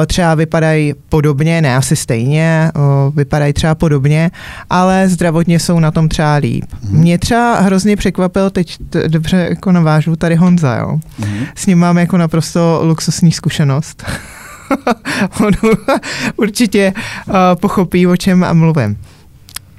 třeba 0.06 0.34
vypadají 0.34 0.94
podobně, 1.08 1.62
ne 1.62 1.76
asi 1.76 1.96
stejně, 1.96 2.70
uh, 2.76 3.14
vypadají 3.14 3.52
třeba 3.52 3.74
podobně, 3.74 4.30
ale 4.70 5.08
zdravotně 5.08 5.58
jsou 5.58 5.80
na 5.80 5.90
tom 5.90 6.08
třeba 6.08 6.34
líp. 6.34 6.64
Mm. 6.82 6.98
Mě 7.00 7.18
třeba 7.18 7.60
hrozně 7.60 7.96
překvapil, 7.96 8.50
teď 8.50 8.76
t- 8.90 9.08
dobře 9.08 9.46
jako 9.50 9.72
navážu 9.72 10.16
tady 10.16 10.34
Honza, 10.34 10.76
jo. 10.76 10.98
Mm. 11.18 11.44
S 11.54 11.66
ním 11.66 11.78
mám 11.78 11.98
jako 11.98 12.16
naprosto 12.16 12.80
luxusní 12.82 13.32
zkušenost. 13.32 14.04
On 15.40 15.52
určitě 16.36 16.92
uh, 17.28 17.34
pochopí, 17.60 18.06
o 18.06 18.16
čem 18.16 18.46
mluvím. 18.52 18.96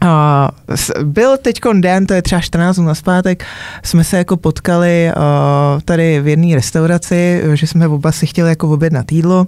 Uh, 0.04 0.76
byl 1.04 1.38
teď 1.38 1.60
den, 1.80 2.06
to 2.06 2.13
je 2.13 2.22
třeba 2.22 2.42
14 2.42 2.76
dnů 2.76 2.96
zpátek, 2.96 3.46
jsme 3.84 4.04
se 4.04 4.18
jako 4.18 4.38
potkali 4.38 5.12
uh, 5.16 5.82
tady 5.82 6.22
v 6.22 6.28
jedné 6.28 6.56
restauraci, 6.56 7.44
že 7.54 7.68
jsme 7.68 7.88
oba 7.88 8.12
si 8.12 8.28
chtěli 8.28 8.50
jako 8.50 8.70
objednat 8.70 9.12
jídlo 9.12 9.48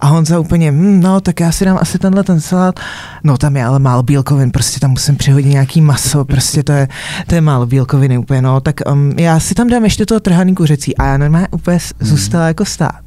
a 0.00 0.06
Honza 0.06 0.38
úplně, 0.38 0.72
hm, 0.72 1.00
no 1.00 1.20
tak 1.20 1.40
já 1.40 1.52
si 1.52 1.64
dám 1.64 1.78
asi 1.80 1.98
tenhle 1.98 2.24
ten 2.24 2.40
salát, 2.40 2.80
no 3.24 3.38
tam 3.38 3.56
je 3.56 3.64
ale 3.64 3.78
málo 3.78 4.02
bílkovin, 4.02 4.50
prostě 4.50 4.80
tam 4.80 4.90
musím 4.90 5.16
přihodit 5.16 5.50
nějaký 5.50 5.80
maso, 5.80 6.24
prostě 6.24 6.62
to 6.62 6.72
je, 6.72 6.88
to 7.26 7.34
je 7.34 7.40
málo 7.40 7.66
bílkoviny 7.66 8.18
úplně, 8.18 8.42
no, 8.42 8.60
tak 8.60 8.74
um, 8.92 9.12
já 9.18 9.40
si 9.40 9.54
tam 9.54 9.68
dám 9.68 9.84
ještě 9.84 10.06
toho 10.06 10.20
trhaný 10.20 10.54
kuřecí 10.54 10.96
a 10.96 11.06
já 11.06 11.16
normálně 11.18 11.48
úplně 11.50 11.78
hmm. 12.00 12.08
zůstala 12.10 12.46
jako 12.46 12.64
stát. 12.64 13.00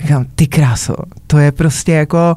Říkám, 0.00 0.26
ty 0.34 0.46
kráso, 0.46 0.94
to 1.26 1.38
je 1.38 1.52
prostě 1.52 1.92
jako, 1.92 2.36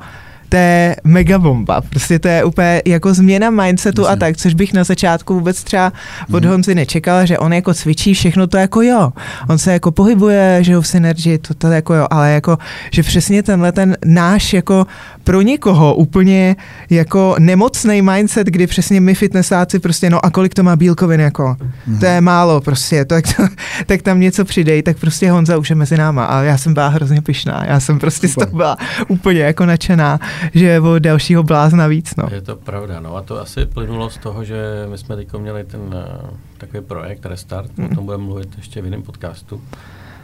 to 0.51 0.57
je 0.57 0.95
mega 1.03 1.39
bomba. 1.39 1.81
Prostě 1.81 2.19
to 2.19 2.27
je 2.27 2.43
úplně 2.43 2.81
jako 2.85 3.13
změna 3.13 3.49
mindsetu 3.49 4.01
Myslím. 4.01 4.13
a 4.13 4.15
tak, 4.15 4.37
což 4.37 4.53
bych 4.53 4.73
na 4.73 4.83
začátku 4.83 5.33
vůbec 5.33 5.63
třeba 5.63 5.93
od 6.33 6.43
mm. 6.43 6.49
Honzy 6.49 6.75
nečekala, 6.75 7.25
že 7.25 7.37
on 7.37 7.53
jako 7.53 7.73
cvičí 7.73 8.13
všechno 8.13 8.47
to 8.47 8.57
jako 8.57 8.81
jo. 8.81 9.13
On 9.49 9.57
se 9.57 9.73
jako 9.73 9.91
pohybuje, 9.91 10.57
že 10.61 10.71
jo, 10.71 10.81
v 10.81 10.87
synergii, 10.87 11.37
to, 11.37 11.53
to 11.53 11.67
jako 11.67 11.93
jo, 11.93 12.07
ale 12.11 12.31
jako, 12.31 12.57
že 12.91 13.03
přesně 13.03 13.43
tenhle 13.43 13.71
ten 13.71 13.97
náš 14.05 14.53
jako 14.53 14.87
pro 15.23 15.41
někoho 15.41 15.95
úplně 15.95 16.55
jako 16.89 17.35
nemocný 17.39 18.01
mindset, 18.01 18.47
kdy 18.47 18.67
přesně 18.67 19.01
my 19.01 19.15
fitnessáci 19.15 19.79
prostě, 19.79 20.09
no 20.09 20.25
a 20.25 20.29
kolik 20.29 20.53
to 20.53 20.63
má 20.63 20.75
bílkovin 20.75 21.19
jako, 21.19 21.55
mm. 21.87 21.99
to 21.99 22.05
je 22.05 22.21
málo 22.21 22.61
prostě, 22.61 23.05
tak, 23.05 23.25
to, 23.35 23.43
tak 23.85 24.01
tam 24.01 24.19
něco 24.19 24.45
přidej, 24.45 24.83
tak 24.83 24.97
prostě 24.97 25.31
Honza 25.31 25.57
už 25.57 25.69
je 25.69 25.75
mezi 25.75 25.97
náma 25.97 26.25
a 26.25 26.41
já 26.41 26.57
jsem 26.57 26.73
byla 26.73 26.87
hrozně 26.87 27.21
pyšná, 27.21 27.65
já 27.67 27.79
jsem 27.79 27.99
prostě 27.99 28.27
z 28.27 28.35
toho 28.35 28.55
byla 28.55 28.77
úplně 29.07 29.39
jako 29.39 29.65
nadšená 29.65 30.19
že 30.53 30.65
je 30.65 30.81
o 30.81 30.99
dalšího 30.99 31.43
blázna 31.43 31.87
víc. 31.87 32.15
No. 32.15 32.29
Je 32.31 32.41
to 32.41 32.55
pravda, 32.55 32.99
no 32.99 33.15
a 33.15 33.21
to 33.21 33.41
asi 33.41 33.65
plynulo 33.65 34.09
z 34.09 34.17
toho, 34.17 34.43
že 34.43 34.85
my 34.89 34.97
jsme 34.97 35.15
teď 35.15 35.33
měli 35.33 35.63
ten 35.63 35.81
uh, 35.81 36.29
takový 36.57 36.83
projekt 36.83 37.25
Restart, 37.25 37.77
mm. 37.77 37.85
o 37.85 37.95
tom 37.95 38.05
budeme 38.05 38.23
mluvit 38.23 38.49
ještě 38.57 38.81
v 38.81 38.85
jiném 38.85 39.01
podcastu. 39.01 39.61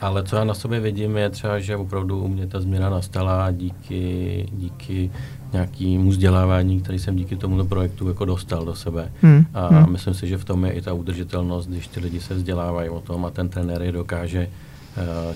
Ale 0.02 0.24
co 0.24 0.36
já 0.36 0.44
na 0.44 0.54
sobě 0.54 0.80
vidím, 0.80 1.18
je 1.18 1.30
třeba, 1.30 1.60
že 1.60 1.76
opravdu 1.76 2.20
u 2.20 2.28
mě 2.28 2.48
ta 2.48 2.60
změna 2.60 2.90
nastala 2.90 3.52
díky, 3.52 4.46
díky 4.54 5.12
nějakému 5.54 6.10
vzdělávání, 6.10 6.82
který 6.82 7.00
jsem 7.00 7.16
díky 7.16 7.36
tomuto 7.36 7.66
projektu 7.66 8.08
jako 8.08 8.26
dostal 8.26 8.66
do 8.66 8.76
sebe. 8.76 9.12
Hmm. 9.22 9.46
A 9.54 9.68
hmm. 9.68 9.92
myslím 9.92 10.14
si, 10.14 10.28
že 10.28 10.38
v 10.38 10.46
tom 10.46 10.66
je 10.66 10.72
i 10.72 10.82
ta 10.82 10.94
udržitelnost, 10.94 11.68
když 11.68 11.88
ty 11.88 12.00
lidi 12.00 12.20
se 12.20 12.34
vzdělávají 12.34 12.90
o 12.90 13.00
tom 13.00 13.26
a 13.26 13.30
ten 13.30 13.50
trenér 13.50 13.82
je 13.82 13.92
dokáže 13.92 14.48
Eh, 14.48 14.67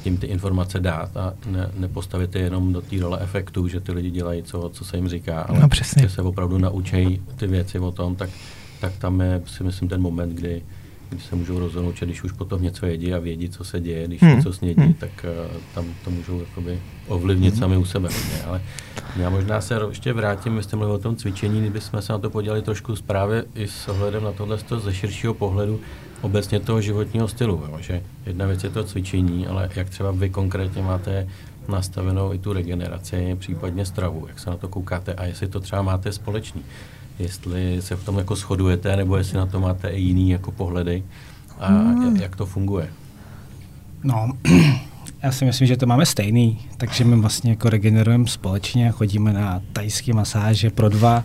tím 0.03 0.17
ty 0.17 0.27
informace 0.27 0.79
dát 0.79 1.17
a 1.17 1.33
ne, 1.45 1.71
nepostavit 1.77 2.35
je 2.35 2.41
jenom 2.41 2.73
do 2.73 2.81
té 2.81 2.99
role 2.99 3.19
efektu, 3.21 3.67
že 3.67 3.79
ty 3.79 3.91
lidi 3.91 4.11
dělají, 4.11 4.43
co, 4.43 4.69
co 4.73 4.85
se 4.85 4.97
jim 4.97 5.07
říká, 5.07 5.41
ale 5.41 5.59
no, 5.59 5.67
že 6.01 6.09
se 6.09 6.21
opravdu 6.21 6.57
naučí 6.57 7.21
ty 7.35 7.47
věci 7.47 7.79
o 7.79 7.91
tom, 7.91 8.15
tak, 8.15 8.29
tak 8.79 8.93
tam 8.97 9.21
je 9.21 9.41
si 9.45 9.63
myslím 9.63 9.89
ten 9.89 10.01
moment, 10.01 10.29
kdy, 10.29 10.61
kdy 11.09 11.21
se 11.21 11.35
můžou 11.35 11.59
rozhodnout, 11.59 11.97
že 11.97 12.05
když 12.05 12.23
už 12.23 12.31
potom 12.31 12.63
něco 12.63 12.85
jedí 12.85 13.13
a 13.13 13.19
vědí, 13.19 13.49
co 13.49 13.63
se 13.63 13.79
děje, 13.79 14.07
když 14.07 14.21
hmm. 14.21 14.35
něco 14.35 14.53
snědí, 14.53 14.81
hmm. 14.81 14.93
tak 14.93 15.25
uh, 15.49 15.61
tam 15.75 15.85
to 16.03 16.11
můžou 16.11 16.39
jakoby 16.39 16.79
ovlivnit 17.07 17.53
hmm. 17.53 17.59
sami 17.59 17.77
u 17.77 17.85
sebe. 17.85 18.09
Ne? 18.09 18.43
Ale 18.47 18.61
já 19.15 19.29
možná 19.29 19.61
se 19.61 19.79
ještě 19.89 20.13
vrátím, 20.13 20.55
vy 20.55 20.63
jste 20.63 20.75
mluvil 20.75 20.95
o 20.95 20.99
tom 20.99 21.15
cvičení, 21.15 21.61
kdybychom 21.61 22.01
se 22.01 22.13
na 22.13 22.19
to 22.19 22.29
podělali 22.29 22.61
trošku 22.61 22.95
zprávě 22.95 23.45
i 23.55 23.67
s 23.67 23.87
ohledem 23.87 24.23
na 24.23 24.31
tohle 24.31 24.57
ze 24.77 24.93
širšího 24.93 25.33
pohledu, 25.33 25.79
obecně 26.21 26.59
toho 26.59 26.81
životního 26.81 27.27
stylu. 27.27 27.63
Jo? 27.69 27.77
Že 27.79 28.03
jedna 28.25 28.45
věc 28.45 28.63
je 28.63 28.69
to 28.69 28.83
cvičení, 28.83 29.47
ale 29.47 29.69
jak 29.75 29.89
třeba 29.89 30.11
vy 30.11 30.29
konkrétně 30.29 30.81
máte 30.81 31.27
nastavenou 31.67 32.33
i 32.33 32.37
tu 32.37 32.53
regeneraci, 32.53 33.35
případně 33.39 33.85
stravu, 33.85 34.25
jak 34.27 34.39
se 34.39 34.49
na 34.49 34.57
to 34.57 34.67
koukáte 34.67 35.13
a 35.13 35.25
jestli 35.25 35.47
to 35.47 35.59
třeba 35.59 35.81
máte 35.81 36.11
společný. 36.11 36.63
Jestli 37.19 37.81
se 37.81 37.95
v 37.95 38.05
tom 38.05 38.17
jako 38.17 38.35
shodujete, 38.35 38.95
nebo 38.95 39.17
jestli 39.17 39.37
na 39.37 39.45
to 39.45 39.59
máte 39.59 39.89
i 39.89 40.01
jiný 40.01 40.29
jako 40.29 40.51
pohledy 40.51 41.03
a 41.59 41.67
hmm. 41.67 42.15
jak 42.15 42.35
to 42.35 42.45
funguje. 42.45 42.89
No, 44.03 44.29
já 45.23 45.31
si 45.31 45.45
myslím, 45.45 45.67
že 45.67 45.77
to 45.77 45.85
máme 45.85 46.05
stejný, 46.05 46.59
takže 46.77 47.03
my 47.03 47.15
vlastně 47.15 47.51
jako 47.51 47.69
regenerujeme 47.69 48.27
společně, 48.27 48.91
chodíme 48.91 49.33
na 49.33 49.61
tajské 49.73 50.13
masáže 50.13 50.69
pro 50.69 50.89
dva. 50.89 51.23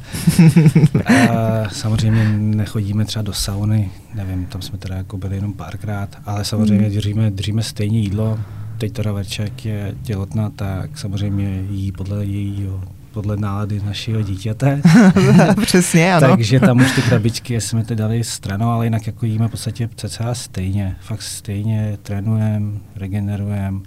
a 1.07 1.69
samozřejmě 1.69 2.25
nechodíme 2.39 3.05
třeba 3.05 3.23
do 3.23 3.33
sauny, 3.33 3.91
nevím, 4.15 4.47
tam 4.47 4.63
jsme 4.63 4.79
teda 4.79 4.97
jako 4.97 5.19
byli 5.19 5.37
jenom 5.37 5.53
párkrát, 5.53 6.17
ale 6.25 6.45
samozřejmě 6.45 6.85
hmm. 6.85 6.95
držíme, 6.95 7.31
držíme 7.31 7.63
stejně 7.63 7.99
jídlo. 7.99 8.39
Teď 8.79 8.93
teda 8.93 9.13
Verček 9.13 9.65
je 9.65 9.95
těhotná, 10.03 10.51
tak 10.51 10.99
samozřejmě 10.99 11.65
jí 11.71 11.93
podle 11.93 12.25
jejího 12.25 12.83
podle 13.17 13.37
nálady 13.37 13.81
našeho 13.85 14.23
dítěte. 14.23 14.83
Přesně, 15.61 16.15
ano. 16.15 16.29
Takže 16.29 16.61
tam 16.61 16.77
už 16.81 16.93
ty 16.93 17.03
krabičky 17.03 17.61
jsme 17.61 17.85
ty 17.85 17.97
dali 17.97 18.25
stranou, 18.25 18.69
ale 18.69 18.87
jinak 18.87 19.07
jako 19.07 19.27
jíme 19.27 19.49
v 19.49 19.51
podstatě 19.51 19.89
cca 19.97 20.35
stejně. 20.35 20.97
Fakt 21.01 21.23
stejně 21.23 21.99
trénujeme, 22.03 22.79
regenerujeme. 22.97 23.81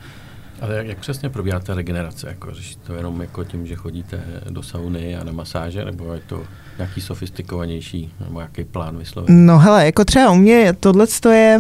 Ale 0.62 0.76
jak, 0.76 0.88
jak 0.88 0.98
přesně 0.98 1.30
probíhá 1.30 1.60
ta 1.60 1.76
regenerace? 1.76 2.28
Jako, 2.28 2.54
řešíte 2.54 2.82
to 2.88 2.94
jenom 2.94 3.22
jako 3.22 3.44
tím, 3.44 3.68
že 3.68 3.76
chodíte 3.76 4.24
do 4.50 4.64
sauny 4.64 5.18
a 5.18 5.24
na 5.24 5.32
masáže, 5.32 5.86
nebo 5.86 6.14
je 6.14 6.22
to 6.28 6.44
nějaký 6.78 7.02
sofistikovanější, 7.02 8.14
nebo 8.26 8.40
jaký 8.40 8.64
plán 8.64 8.98
vyslovený? 8.98 9.46
No 9.46 9.60
hele, 9.60 9.86
jako 9.86 10.06
třeba 10.06 10.32
u 10.32 10.36
mě 10.36 10.74
tohle 10.80 11.08
je 11.32 11.60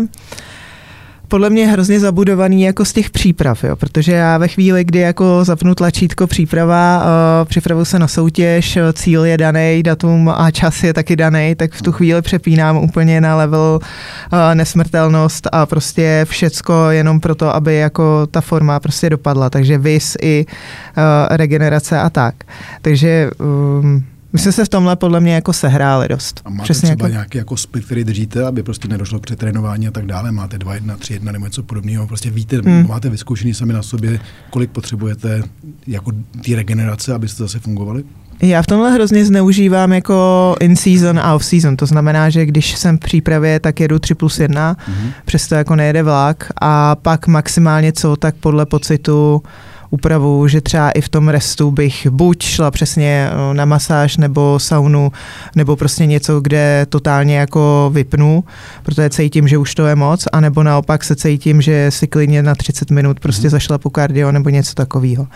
podle 1.30 1.50
mě 1.50 1.68
hrozně 1.68 2.00
zabudovaný 2.00 2.62
jako 2.62 2.86
z 2.86 2.94
těch 2.94 3.10
příprav, 3.10 3.64
jo, 3.64 3.76
protože 3.76 4.12
já 4.12 4.38
ve 4.38 4.48
chvíli, 4.48 4.84
kdy 4.84 5.00
jako 5.00 5.44
zapnu 5.44 5.76
tlačítko 5.76 6.28
příprava, 6.28 6.98
uh, 6.98 7.48
připravu 7.48 7.86
se 7.86 8.00
na 8.00 8.08
soutěž, 8.08 8.78
cíl 8.94 9.26
je 9.26 9.38
daný, 9.38 9.84
datum 9.84 10.30
a 10.30 10.52
čas 10.52 10.84
je 10.84 10.94
taky 10.94 11.16
daný, 11.16 11.56
tak 11.56 11.74
v 11.74 11.82
tu 11.82 11.92
chvíli 11.92 12.22
přepínám 12.22 12.78
úplně 12.78 13.22
na 13.22 13.36
level 13.36 13.80
uh, 13.82 14.40
nesmrtelnost 14.54 15.48
a 15.52 15.66
prostě 15.66 16.26
všecko 16.30 16.90
jenom 16.90 17.20
proto, 17.20 17.56
aby 17.56 17.76
jako 17.76 18.28
ta 18.28 18.42
forma 18.42 18.80
prostě 18.80 19.10
dopadla, 19.10 19.50
takže 19.50 19.78
vys 19.78 20.18
i 20.22 20.46
uh, 20.46 21.38
regenerace 21.38 22.00
a 22.00 22.10
tak. 22.10 22.36
Takže 22.82 23.30
um, 23.40 24.04
my 24.34 24.40
jsme 24.40 24.52
se 24.52 24.66
v 24.66 24.70
tomhle 24.70 24.96
podle 24.96 25.20
mě 25.20 25.34
jako 25.34 25.54
sehráli 25.54 26.08
dost. 26.08 26.42
A 26.46 26.50
máte 26.50 26.64
Přesně 26.64 26.88
třeba 26.88 27.08
jako... 27.08 27.14
nějaký 27.14 27.38
jako 27.38 27.58
split, 27.58 27.86
který 27.86 28.04
držíte, 28.04 28.46
aby 28.46 28.64
prostě 28.64 28.88
nedošlo 28.88 29.20
k 29.20 29.22
přetrénování 29.22 29.88
a 29.88 29.92
tak 29.92 30.06
dále? 30.06 30.32
Máte 30.32 30.58
2, 30.58 30.74
1, 30.74 30.98
3, 30.98 31.14
1 31.14 31.32
nebo 31.32 31.46
něco 31.46 31.64
podobného? 31.64 32.08
Prostě 32.08 32.30
víte, 32.30 32.58
hmm. 32.58 32.88
máte 32.88 33.10
vyzkoušený 33.10 33.54
sami 33.54 33.74
na 33.74 33.84
sobě, 33.84 34.20
kolik 34.50 34.72
potřebujete 34.72 35.44
jako 35.88 36.12
té 36.46 36.56
regenerace, 36.56 37.14
abyste 37.14 37.44
zase 37.44 37.60
fungovali? 37.60 38.04
Já 38.42 38.62
v 38.62 38.68
tomhle 38.68 38.92
hrozně 38.92 39.26
zneužívám 39.26 39.94
jako 39.94 40.56
in-season 40.60 41.20
a 41.20 41.36
off-season. 41.36 41.76
To 41.76 41.86
znamená, 41.86 42.30
že 42.30 42.46
když 42.46 42.76
jsem 42.76 42.98
v 42.98 43.00
přípravě, 43.00 43.60
tak 43.60 43.80
jedu 43.80 44.00
3 44.00 44.16
plus 44.16 44.40
1, 44.40 44.74
mm-hmm. 44.74 45.12
přesto 45.26 45.56
jako 45.56 45.76
nejede 45.76 46.04
vlak 46.04 46.52
a 46.62 46.96
pak 46.96 47.28
maximálně 47.28 47.94
co, 47.94 48.16
tak 48.16 48.36
podle 48.36 48.66
pocitu 48.66 49.44
úpravu, 49.90 50.48
že 50.48 50.62
třeba 50.62 50.92
i 50.92 51.02
v 51.02 51.10
tom 51.10 51.30
restu 51.30 51.72
bych 51.72 52.08
buď 52.10 52.44
šla 52.44 52.72
přesně 52.72 53.30
eh, 53.32 53.54
na 53.54 53.66
masáž 53.66 54.18
nebo 54.18 54.60
saunu, 54.60 55.12
nebo 55.56 55.76
prostě 55.76 56.06
něco, 56.06 56.42
kde 56.42 56.86
totálně 56.90 57.38
jako 57.38 57.92
vypnu, 57.94 58.44
protože 58.84 59.10
cítím, 59.10 59.48
že 59.48 59.58
už 59.58 59.76
to 59.76 59.86
je 59.86 59.96
moc, 59.96 60.28
anebo 60.32 60.64
naopak 60.64 61.04
se 61.04 61.16
cítím, 61.16 61.62
že 61.62 61.92
si 61.92 62.08
klidně 62.08 62.44
na 62.44 62.56
30 62.56 62.92
minut 62.92 63.20
prostě 63.20 63.48
mm. 63.48 63.52
zašla 63.52 63.78
po 63.78 63.90
kardio 63.90 64.32
nebo 64.32 64.50
něco 64.50 64.76
takového. 64.76 65.28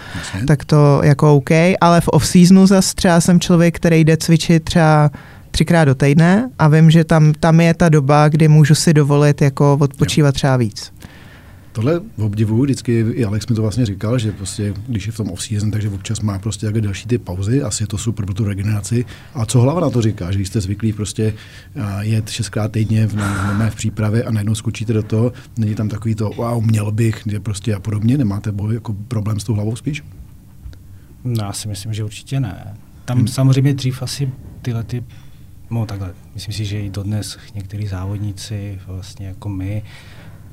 Tak 0.48 0.66
to 0.66 1.02
jako 1.04 1.36
OK, 1.36 1.52
ale 1.82 2.02
v 2.02 2.08
off-seasonu 2.08 2.68
zase 2.68 2.96
třeba 2.96 3.22
jsem 3.22 3.40
člověk, 3.40 3.76
který 3.76 4.04
jde 4.04 4.18
cvičit 4.18 4.64
třeba 4.64 5.12
třikrát 5.52 5.86
do 5.86 5.96
týdne 5.96 6.50
a 6.60 6.68
vím, 6.68 6.92
že 6.92 7.04
tam, 7.04 7.34
tam 7.40 7.60
je 7.60 7.74
ta 7.74 7.90
doba, 7.90 8.30
kdy 8.30 8.48
můžu 8.48 8.76
si 8.76 8.94
dovolit 8.94 9.42
jako 9.42 9.78
odpočívat 9.82 10.36
třeba 10.36 10.58
víc. 10.58 10.92
Tohle 11.74 12.02
v 12.18 12.24
obdivu, 12.24 12.62
vždycky 12.62 13.06
i 13.12 13.26
Alex 13.26 13.48
mi 13.48 13.56
to 13.56 13.62
vlastně 13.62 13.86
říkal, 13.86 14.20
že 14.20 14.32
prostě, 14.32 14.74
když 14.88 15.06
je 15.06 15.12
v 15.12 15.18
tom 15.18 15.28
off-season, 15.28 15.72
takže 15.72 15.90
občas 15.90 16.20
má 16.20 16.40
prostě 16.40 16.66
jako 16.66 16.80
další 16.80 17.08
ty 17.08 17.18
pauzy, 17.18 17.62
asi 17.62 17.84
je 17.84 17.88
to 17.88 17.98
super 17.98 18.26
pro 18.26 18.34
tu 18.36 18.44
regeneraci. 18.44 19.06
A 19.34 19.46
co 19.46 19.62
hlava 19.62 19.82
na 19.82 19.90
to 19.90 20.02
říká, 20.02 20.32
že 20.32 20.40
jste 20.40 20.62
zvyklí 20.62 20.94
prostě 20.94 21.34
jet 22.00 22.30
šestkrát 22.30 22.72
týdně 22.72 23.08
v, 23.08 23.16
na, 23.16 23.70
v 23.70 23.76
přípravě 23.76 24.24
a 24.24 24.32
najednou 24.32 24.56
skočíte 24.56 24.94
do 24.94 25.04
toho, 25.04 25.34
není 25.58 25.76
tam 25.76 25.90
takový 25.90 26.16
to, 26.16 26.30
wow, 26.30 26.64
měl 26.64 26.92
bych, 26.92 27.22
že 27.26 27.40
prostě 27.40 27.76
a 27.76 27.80
podobně, 27.80 28.18
nemáte 28.18 28.52
boj, 28.52 28.74
jako 28.74 28.94
problém 29.08 29.40
s 29.40 29.44
tou 29.44 29.54
hlavou 29.54 29.76
spíš? 29.76 30.04
No, 31.24 31.44
já 31.44 31.54
si 31.54 31.68
myslím, 31.68 31.94
že 31.94 32.04
určitě 32.04 32.40
ne. 32.40 32.78
Tam 33.06 33.18
hmm. 33.18 33.28
samozřejmě 33.28 33.74
dřív 33.74 34.02
asi 34.02 34.32
tyhle 34.62 34.84
ty, 34.84 35.04
no 35.70 35.86
takhle, 35.86 36.14
myslím 36.34 36.54
si, 36.54 36.66
že 36.66 36.82
i 36.82 36.90
dodnes 36.90 37.38
některý 37.56 37.88
závodníci, 37.88 38.80
vlastně 38.88 39.28
jako 39.28 39.50
my, 39.50 39.84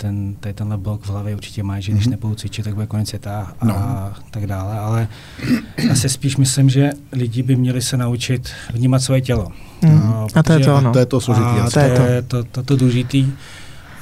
ten, 0.00 0.34
tady 0.40 0.54
tenhle 0.54 0.76
blok 0.78 1.02
v 1.04 1.08
hlavě 1.08 1.36
určitě 1.36 1.62
mají, 1.62 1.82
že 1.82 1.92
když 1.92 2.06
mm-hmm. 2.06 2.10
nebudou 2.10 2.34
cvičit, 2.34 2.64
tak 2.64 2.74
bude 2.74 2.86
konec 2.86 3.08
světa 3.08 3.52
a 3.60 3.64
no. 3.64 3.74
tak 4.30 4.46
dále, 4.46 4.78
ale 4.78 5.08
já 5.88 5.94
si 5.94 6.08
spíš 6.08 6.36
myslím, 6.36 6.70
že 6.70 6.90
lidi 7.12 7.42
by 7.42 7.56
měli 7.56 7.82
se 7.82 7.96
naučit 7.96 8.50
vnímat 8.72 8.98
svoje 8.98 9.20
tělo. 9.20 9.48
Mm. 9.82 10.12
A, 10.12 10.26
a 10.34 10.42
to 10.42 10.52
je 10.52 10.58
to, 10.60 10.80
no. 10.80 10.92
To 10.92 10.98
je 10.98 11.06
to 11.06 11.20
složitý. 11.20 11.46
A 11.46 11.70
to 11.70 11.80
je 11.80 12.22
to, 12.22 12.36
to, 12.42 12.44
to, 12.44 12.62
to 12.62 12.76
důležitý. 12.76 13.32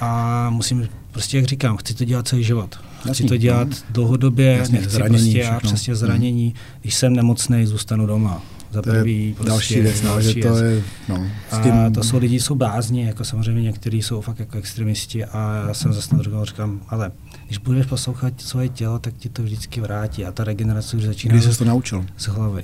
A 0.00 0.50
musím, 0.50 0.88
prostě 1.12 1.36
jak 1.36 1.46
říkám, 1.46 1.76
chci 1.76 1.94
to 1.94 2.04
dělat 2.04 2.28
celý 2.28 2.44
život. 2.44 2.80
Chci 3.00 3.08
Jasný, 3.08 3.28
to 3.28 3.36
dělat 3.36 3.68
no. 3.68 3.76
dlouhodobě, 3.90 4.56
Jasně, 4.58 4.78
nechci 4.78 4.94
zranění, 4.94 5.34
prostě 5.34 5.50
a 5.50 5.60
přesně 5.60 5.94
zranění. 5.94 6.46
Mm. 6.46 6.52
Když 6.80 6.94
jsem 6.94 7.12
nemocný, 7.12 7.66
zůstanu 7.66 8.06
doma 8.06 8.42
za 8.72 8.82
prvý. 8.82 9.34
Prostě 9.34 9.50
další 9.50 9.80
věc, 9.80 10.02
no, 10.02 10.08
další 10.08 10.32
že 10.32 10.48
to 10.48 10.56
je, 10.56 10.82
no, 11.08 11.26
s 11.52 11.58
tím... 11.62 11.72
A 11.72 11.90
to 11.90 12.02
jsou 12.02 12.18
lidi, 12.18 12.40
jsou 12.40 12.54
blázni, 12.54 13.06
jako 13.06 13.24
samozřejmě 13.24 13.62
někteří 13.62 14.02
jsou 14.02 14.20
fakt 14.20 14.38
jako 14.38 14.58
extremisti 14.58 15.24
a 15.24 15.64
já 15.68 15.74
jsem 15.74 15.92
zase 15.92 16.16
na 16.16 16.22
druhou 16.22 16.44
říkám, 16.44 16.80
ale 16.88 17.12
když 17.46 17.58
budeš 17.58 17.86
poslouchat 17.86 18.40
svoje 18.40 18.68
tělo, 18.68 18.98
tak 18.98 19.14
ti 19.14 19.28
to 19.28 19.42
vždycky 19.42 19.80
vrátí 19.80 20.24
a 20.24 20.32
ta 20.32 20.44
regenerace 20.44 20.96
už 20.96 21.02
začíná. 21.02 21.34
Kdy 21.34 21.42
jsi 21.42 21.58
to 21.58 21.64
naučil? 21.64 22.06
Z 22.16 22.26
hlavy 22.26 22.62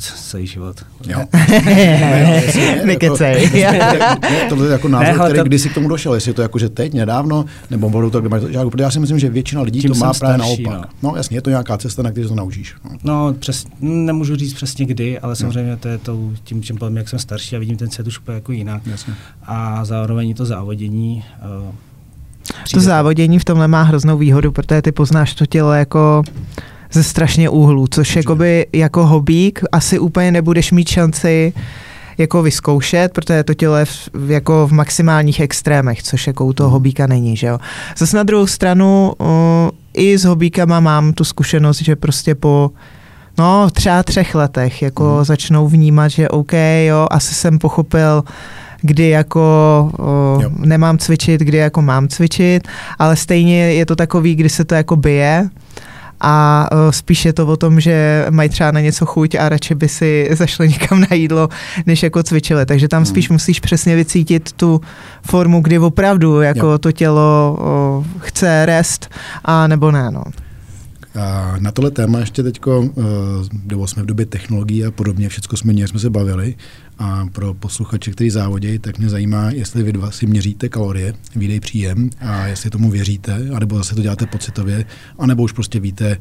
celý 0.16 0.46
život. 0.46 0.84
Jo. 1.08 1.18
Nekecej. 2.84 3.50
Tohle 4.48 4.66
je 4.66 4.72
jako 4.72 4.88
názor, 4.88 5.24
který 5.24 5.38
to... 5.38 5.44
kdy 5.44 5.58
jsi 5.58 5.68
k 5.68 5.74
tomu 5.74 5.88
došel, 5.88 6.14
jestli 6.14 6.30
je 6.30 6.34
to 6.34 6.42
jako, 6.42 6.58
že 6.58 6.68
teď, 6.68 6.94
nedávno, 6.94 7.44
nebo 7.70 7.90
budou 7.90 8.10
to, 8.10 8.20
kde 8.20 8.28
máš, 8.28 8.42
já 8.78 8.90
si 8.90 9.00
myslím, 9.00 9.18
že 9.18 9.30
většina 9.30 9.62
lidí 9.62 9.82
to 9.82 9.94
má 9.94 10.12
právě 10.14 10.44
starší, 10.44 10.62
naopak. 10.62 10.88
No. 11.02 11.10
no. 11.10 11.16
jasně, 11.16 11.36
je 11.36 11.42
to 11.42 11.50
nějaká 11.50 11.78
cesta, 11.78 12.02
na 12.02 12.10
které 12.10 12.28
to 12.28 12.34
naučíš. 12.34 12.74
No, 12.84 12.90
no 13.04 13.34
přes, 13.38 13.66
nemůžu 13.80 14.36
říct 14.36 14.54
přesně 14.54 14.86
kdy, 14.86 15.18
ale 15.18 15.36
samozřejmě 15.36 15.76
to 15.76 15.88
je 15.88 15.98
to 15.98 16.18
tím, 16.44 16.62
čím 16.62 16.78
jak 16.94 17.08
jsem 17.08 17.18
starší 17.18 17.56
a 17.56 17.58
vidím 17.58 17.76
ten 17.76 17.90
svět 17.90 18.06
už 18.06 18.18
úplně 18.18 18.34
jako 18.34 18.52
jinak. 18.52 18.86
Jasně. 18.86 19.14
A 19.42 19.84
zároveň 19.84 20.34
to 20.34 20.44
závodění, 20.44 21.24
uh, 21.68 21.74
to 22.72 22.80
závodění 22.80 23.38
v 23.38 23.44
tomhle 23.44 23.68
má 23.68 23.82
hroznou 23.82 24.18
výhodu, 24.18 24.52
protože 24.52 24.82
ty 24.82 24.92
poznáš 24.92 25.34
to 25.34 25.46
tělo 25.46 25.72
jako 25.72 26.22
ze 26.92 27.02
strašně 27.02 27.48
úhlů, 27.48 27.86
což 27.90 28.16
jakoby 28.16 28.66
jako 28.72 29.06
hobík 29.06 29.60
asi 29.72 29.98
úplně 29.98 30.30
nebudeš 30.32 30.72
mít 30.72 30.88
šanci 30.88 31.52
jako 32.18 32.42
vyzkoušet, 32.42 33.12
protože 33.12 33.44
to 33.44 33.54
tělo 33.54 33.76
je 33.76 33.84
v, 33.84 34.30
jako 34.30 34.66
v 34.66 34.72
maximálních 34.72 35.40
extrémech, 35.40 36.02
což 36.02 36.26
jako 36.26 36.44
u 36.44 36.52
toho 36.52 36.68
hmm. 36.68 36.72
hobíka 36.72 37.06
není, 37.06 37.36
že 37.36 37.46
jo. 37.46 37.58
Zase 37.96 38.16
na 38.16 38.22
druhou 38.22 38.46
stranu 38.46 39.12
uh, 39.18 39.26
i 39.94 40.18
s 40.18 40.24
hobíkama 40.24 40.80
mám 40.80 41.12
tu 41.12 41.24
zkušenost, 41.24 41.82
že 41.82 41.96
prostě 41.96 42.34
po 42.34 42.70
no 43.38 43.70
třeba 43.70 44.02
třech 44.02 44.34
letech 44.34 44.82
jako 44.82 45.14
hmm. 45.14 45.24
začnou 45.24 45.68
vnímat, 45.68 46.08
že 46.08 46.28
OK, 46.28 46.52
jo, 46.86 47.06
asi 47.10 47.34
jsem 47.34 47.58
pochopil, 47.58 48.24
kdy 48.80 49.08
jako 49.08 49.40
o, 49.98 50.38
nemám 50.58 50.98
cvičit, 50.98 51.40
kdy 51.40 51.58
jako 51.58 51.82
mám 51.82 52.08
cvičit, 52.08 52.68
ale 52.98 53.16
stejně 53.16 53.74
je 53.74 53.86
to 53.86 53.96
takový, 53.96 54.34
kdy 54.34 54.48
se 54.48 54.64
to 54.64 54.74
jako 54.74 54.96
bije 54.96 55.48
a 56.22 56.68
spíš 56.90 57.24
je 57.24 57.32
to 57.32 57.46
o 57.46 57.56
tom, 57.56 57.80
že 57.80 58.26
mají 58.30 58.48
třeba 58.48 58.70
na 58.70 58.80
něco 58.80 59.06
chuť 59.06 59.34
a 59.34 59.48
radši 59.48 59.74
by 59.74 59.88
si 59.88 60.28
zašli 60.32 60.68
někam 60.68 61.00
na 61.00 61.16
jídlo, 61.16 61.48
než 61.86 62.02
jako 62.02 62.22
cvičili. 62.22 62.66
Takže 62.66 62.88
tam 62.88 63.04
spíš 63.04 63.28
hmm. 63.28 63.34
musíš 63.34 63.60
přesně 63.60 63.96
vycítit 63.96 64.52
tu 64.52 64.80
formu, 65.22 65.60
kdy 65.60 65.78
opravdu 65.78 66.40
jako 66.40 66.66
jo. 66.66 66.78
to 66.78 66.92
tělo 66.92 67.56
o, 67.60 68.04
chce 68.18 68.66
rest 68.66 69.10
a 69.44 69.66
nebo 69.66 69.90
ne. 69.90 70.10
No. 70.10 70.24
A 71.20 71.54
na 71.58 71.72
tohle 71.72 71.90
téma 71.90 72.18
ještě 72.18 72.42
teď, 72.42 72.60
nebo 73.64 73.86
jsme 73.86 74.02
v 74.02 74.06
době 74.06 74.26
technologií 74.26 74.84
a 74.84 74.90
podobně, 74.90 75.28
všechno 75.28 75.58
jsme, 75.58 75.72
jsme 75.72 76.00
se 76.00 76.10
bavili. 76.10 76.54
A 77.04 77.26
pro 77.32 77.54
posluchače, 77.54 78.10
kteří 78.10 78.30
závodějí, 78.30 78.78
tak 78.78 78.98
mě 78.98 79.08
zajímá, 79.08 79.50
jestli 79.50 79.82
vy 79.82 79.92
dva 79.92 80.10
si 80.10 80.26
měříte 80.26 80.68
kalorie, 80.68 81.14
výdej 81.36 81.60
příjem 81.60 82.10
a 82.20 82.46
jestli 82.46 82.70
tomu 82.70 82.90
věříte, 82.90 83.48
anebo 83.56 83.76
zase 83.76 83.94
to 83.94 84.02
děláte 84.02 84.26
pocitově, 84.26 84.84
anebo 85.18 85.42
už 85.42 85.52
prostě 85.52 85.80
víte 85.80 86.16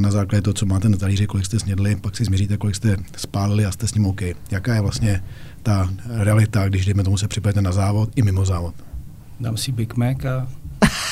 na 0.00 0.10
základě 0.10 0.42
toho, 0.42 0.54
co 0.54 0.66
máte 0.66 0.88
na 0.88 0.96
talíři, 0.96 1.26
kolik 1.26 1.46
jste 1.46 1.58
snědli, 1.58 1.96
pak 1.96 2.16
si 2.16 2.24
změříte, 2.24 2.56
kolik 2.56 2.76
jste 2.76 2.96
spálili 3.16 3.64
a 3.64 3.72
jste 3.72 3.86
s 3.86 3.94
ním 3.94 4.06
OK. 4.06 4.20
Jaká 4.50 4.74
je 4.74 4.80
vlastně 4.80 5.22
ta 5.62 5.90
realita, 6.06 6.68
když 6.68 6.84
dejme 6.84 7.04
tomu 7.04 7.16
se 7.16 7.28
připravujete 7.28 7.62
na 7.62 7.72
závod 7.72 8.10
i 8.16 8.22
mimo 8.22 8.44
závod? 8.44 8.74
Dám 9.40 9.56
si 9.56 9.72
Big 9.72 9.96
Mac 9.96 10.24
a 10.24 10.48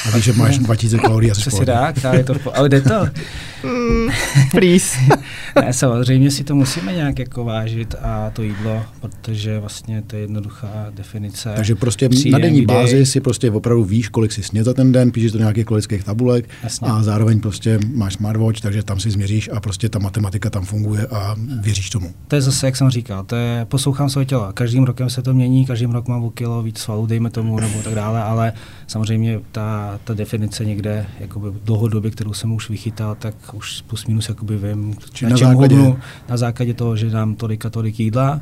a 0.06 0.16
víš, 0.16 0.24
že 0.24 0.32
máš 0.32 0.58
2000 0.58 0.98
kalorií 0.98 1.30
asi 1.30 1.40
Přesně 1.40 1.66
tak, 1.66 2.00
tak 2.00 2.14
je 2.14 2.24
to, 2.24 2.34
ale 2.54 2.68
jde 2.68 2.80
to. 2.80 3.06
Mm, 3.62 4.08
please. 4.50 4.98
ne, 5.64 5.72
samozřejmě 5.72 6.30
si 6.30 6.44
to 6.44 6.54
musíme 6.54 6.92
nějak 6.92 7.18
jako 7.18 7.44
vážit 7.44 7.94
a 8.02 8.30
to 8.30 8.42
jídlo, 8.42 8.84
protože 9.00 9.58
vlastně 9.60 10.02
to 10.06 10.16
je 10.16 10.22
jednoduchá 10.22 10.86
definice. 10.90 11.52
Takže 11.56 11.74
prostě 11.74 12.08
na 12.30 12.38
denní 12.38 12.66
bázi 12.66 13.06
si 13.06 13.20
prostě 13.20 13.50
opravdu 13.50 13.84
víš, 13.84 14.08
kolik 14.08 14.32
si 14.32 14.42
sněd 14.42 14.64
za 14.64 14.74
ten 14.74 14.92
den, 14.92 15.10
píšeš 15.10 15.32
to 15.32 15.38
nějakých 15.38 15.64
kalorických 15.64 16.04
tabulek 16.04 16.48
Jasně. 16.62 16.88
a 16.88 17.02
zároveň 17.02 17.40
prostě 17.40 17.78
máš 17.94 18.14
smartwatch, 18.14 18.60
takže 18.60 18.82
tam 18.82 19.00
si 19.00 19.10
změříš 19.10 19.50
a 19.52 19.60
prostě 19.60 19.88
ta 19.88 19.98
matematika 19.98 20.50
tam 20.50 20.64
funguje 20.64 21.06
a 21.06 21.36
věříš 21.60 21.90
tomu. 21.90 22.12
To 22.28 22.34
je 22.36 22.42
zase, 22.42 22.66
jak 22.66 22.76
jsem 22.76 22.90
říkal, 22.90 23.24
to 23.24 23.36
je, 23.36 23.66
poslouchám 23.68 24.10
své 24.10 24.24
tělo. 24.24 24.50
Každým 24.54 24.84
rokem 24.84 25.10
se 25.10 25.22
to 25.22 25.34
mění, 25.34 25.66
každým 25.66 25.90
rok 25.90 26.08
mám 26.08 26.24
o 26.24 26.30
kilo 26.30 26.62
víc 26.62 26.78
svalů, 26.78 27.06
dejme 27.06 27.30
tomu, 27.30 27.60
nebo 27.60 27.82
tak 27.82 27.94
dále, 27.94 28.22
ale 28.22 28.52
samozřejmě 28.86 29.40
ta, 29.52 29.67
ta 30.04 30.14
definice 30.14 30.64
někde 30.64 31.06
jakoby 31.20 31.48
dlouhodobě, 31.64 32.10
kterou 32.10 32.32
jsem 32.32 32.52
už 32.52 32.70
vychytal, 32.70 33.14
tak 33.14 33.34
už 33.54 33.82
plus 33.86 34.06
minus 34.06 34.28
jakoby 34.28 34.56
vím, 34.56 34.94
Či 35.12 35.24
na, 35.24 35.30
na 35.30 35.36
základě... 35.36 35.76
hubnu, 35.76 35.98
na 36.28 36.36
základě 36.36 36.74
toho, 36.74 36.96
že 36.96 37.10
dám 37.10 37.34
tolik 37.34 37.66
a 37.66 37.70
tolik 37.70 38.00
jídla, 38.00 38.40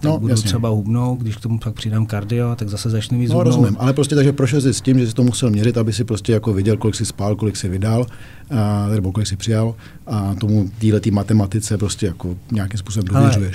tak 0.00 0.10
no, 0.10 0.18
budu 0.18 0.30
jasně. 0.30 0.48
třeba 0.48 0.68
hubnout, 0.68 1.18
když 1.18 1.36
k 1.36 1.40
tomu 1.40 1.58
pak 1.58 1.74
přidám 1.74 2.06
kardio, 2.06 2.56
tak 2.56 2.68
zase 2.68 2.90
začnu 2.90 3.18
víc 3.18 3.30
No 3.30 3.36
hubnout. 3.36 3.54
rozumím, 3.56 3.76
ale 3.80 3.92
prostě 3.92 4.14
takže 4.14 4.32
prošel 4.32 4.60
jsi 4.60 4.74
s 4.74 4.80
tím, 4.80 4.98
že 4.98 5.06
jsi 5.06 5.14
to 5.14 5.22
musel 5.24 5.50
měřit, 5.50 5.78
aby 5.78 5.92
si 5.92 6.04
prostě 6.04 6.32
jako 6.32 6.52
viděl, 6.52 6.76
kolik 6.76 6.94
si 6.94 7.06
spál, 7.06 7.36
kolik 7.36 7.56
si 7.56 7.68
vydal, 7.68 8.06
a, 8.50 8.86
nebo 8.88 9.12
kolik 9.12 9.26
si 9.26 9.36
přijal 9.36 9.74
a 10.06 10.34
tomu 10.34 10.70
téhle 10.78 11.00
matematice 11.10 11.78
prostě 11.78 12.06
jako 12.06 12.36
nějakým 12.52 12.78
způsobem. 12.78 13.16
Ale 13.16 13.50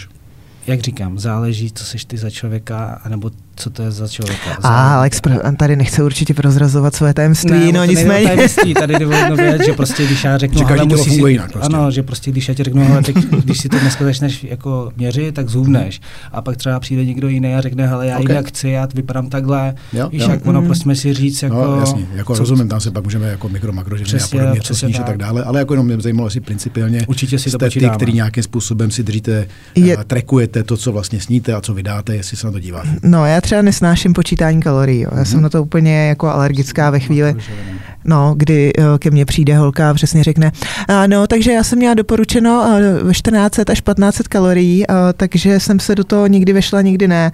jak 0.67 0.81
říkám, 0.81 1.19
záleží, 1.19 1.71
co 1.71 1.83
seš 1.85 2.05
ty 2.05 2.17
za 2.17 2.29
člověka, 2.29 3.01
anebo 3.03 3.31
co 3.55 3.69
to 3.69 3.83
je 3.83 3.91
za 3.91 4.07
člověka. 4.07 4.57
A 4.63 4.95
Alex 4.95 5.21
tady 5.57 5.75
nechce 5.75 6.03
určitě 6.03 6.33
prozrazovat 6.33 6.95
své 6.95 7.13
tajemství, 7.13 7.51
ne, 7.51 7.71
no 7.71 7.85
nicméně. 7.85 8.27
tajemství, 8.27 8.73
tady 8.73 8.95
jde 8.99 9.07
o 9.07 9.35
věc, 9.35 9.65
že 9.65 9.73
prostě 9.77 10.05
když 10.05 10.23
já 10.23 10.37
řeknu, 10.37 10.57
že 10.57 10.65
ale 10.65 10.85
musíš, 10.85 11.13
si, 11.13 11.29
jinak 11.31 11.51
prostě. 11.51 11.75
ano, 11.75 11.91
že 11.91 12.03
prostě 12.03 12.31
když 12.31 12.47
já 12.47 12.53
ti 12.53 12.63
řeknu, 12.63 12.91
ale 12.91 13.01
teď, 13.01 13.15
když 13.15 13.57
si 13.57 13.69
to 13.69 13.79
dneska 13.79 14.05
začneš 14.05 14.43
jako 14.43 14.91
měřit, 14.97 15.35
tak 15.35 15.49
zhubneš. 15.49 16.01
A 16.31 16.41
pak 16.41 16.57
třeba 16.57 16.79
přijde 16.79 17.05
někdo 17.05 17.27
jiný 17.27 17.55
a 17.55 17.61
řekne, 17.61 17.87
hele, 17.87 18.07
já 18.07 18.19
okay. 18.19 18.33
jinak 18.33 18.47
chci, 18.47 18.69
já 18.69 18.87
vypadám 18.95 19.29
takhle. 19.29 19.73
Jo, 19.93 20.09
víš, 20.09 20.21
jo. 20.21 20.29
jak 20.29 20.45
ono, 20.45 20.61
mm. 20.61 20.67
prostě 20.67 20.95
si 20.95 21.13
říct, 21.13 21.41
no, 21.41 21.47
jako... 21.47 21.71
No, 21.71 21.79
jasně, 21.79 22.07
jako 22.13 22.35
co, 22.35 22.39
rozumím, 22.39 22.67
tam 22.67 22.79
se 22.79 22.91
pak 22.91 23.03
můžeme 23.03 23.27
jako 23.27 23.49
mikro, 23.49 23.73
makro, 23.73 23.97
že 23.97 24.19
a 24.19 24.27
podobně, 24.27 24.61
co 24.61 24.75
sníš 24.75 24.99
a 24.99 25.03
tak 25.03 25.17
dále, 25.17 25.43
ale 25.43 25.59
jako 25.59 25.73
jenom 25.73 25.85
mě 25.85 26.01
zajímalo 26.01 26.27
asi 26.27 26.39
principiálně, 26.39 27.05
Určitě 27.07 27.39
si 27.39 27.51
to 27.51 27.57
ty, 27.57 27.89
který 27.89 28.13
nějakým 28.13 28.43
způsobem 28.43 28.91
si 28.91 29.03
držíte, 29.03 29.47
trekujete 30.07 30.63
to, 30.63 30.77
co 30.77 30.91
vlastně 30.91 31.21
sníte 31.21 31.53
a 31.53 31.61
co 31.61 31.73
vydáte, 31.73 32.15
jestli 32.15 32.37
se 32.37 32.47
na 32.47 32.51
to 32.51 32.59
díváte. 32.59 32.89
No, 33.03 33.25
já 33.25 33.40
třeba 33.41 33.61
nesnáším 33.61 34.13
počítání 34.13 34.61
kalorií. 34.61 35.01
Jo. 35.01 35.09
Já 35.11 35.17
mm-hmm. 35.17 35.25
jsem 35.25 35.41
na 35.41 35.49
to 35.49 35.63
úplně 35.63 36.07
jako 36.07 36.29
alergická 36.29 36.89
ve 36.89 36.99
chvíli, 36.99 37.35
no, 38.05 38.33
kdy 38.37 38.73
eh, 38.77 38.83
ke 38.99 39.11
mně 39.11 39.25
přijde 39.25 39.57
holka 39.57 39.89
a 39.89 39.93
přesně 39.93 40.23
řekne, 40.23 40.51
a 40.87 41.07
no, 41.07 41.27
takže 41.27 41.51
já 41.51 41.63
jsem 41.63 41.77
měla 41.77 41.93
doporučeno 41.93 42.65
1400 43.11 43.61
eh, 43.61 43.71
až 43.71 43.81
1500 43.81 44.27
kalorií, 44.27 44.83
eh, 44.83 44.93
takže 45.17 45.59
jsem 45.59 45.79
se 45.79 45.95
do 45.95 46.03
toho 46.03 46.27
nikdy 46.27 46.53
vešla, 46.53 46.81
nikdy 46.81 47.07
ne. 47.07 47.31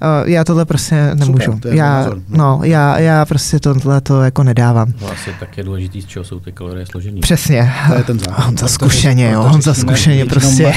A, 0.00 0.22
já 0.26 0.44
tohle 0.44 0.64
prostě 0.64 1.10
nemůžu. 1.14 1.52
Super, 1.52 1.74
já, 1.74 2.06
no. 2.06 2.20
no, 2.28 2.60
já, 2.62 2.98
já 2.98 3.24
prostě 3.24 3.60
tohle 3.60 4.00
to 4.00 4.22
jako 4.22 4.42
nedávám. 4.42 4.92
No 5.00 5.10
asi 5.12 5.30
tak 5.40 5.58
je 5.58 5.64
důležitý, 5.64 6.02
z 6.02 6.06
čeho 6.06 6.24
jsou 6.24 6.40
ty 6.40 6.52
kalorie 6.52 6.86
složený. 6.86 7.20
Přesně. 7.20 7.72
To 7.88 7.94
je 7.94 8.04
ten 8.04 8.18
základ. 8.18 8.48
On 8.48 8.56
za 8.56 8.68
zkušeně, 8.68 9.30
jo, 9.30 9.50
on 9.54 9.62
za 9.62 9.74
zkušeně 9.74 10.26
prostě. 10.26 10.72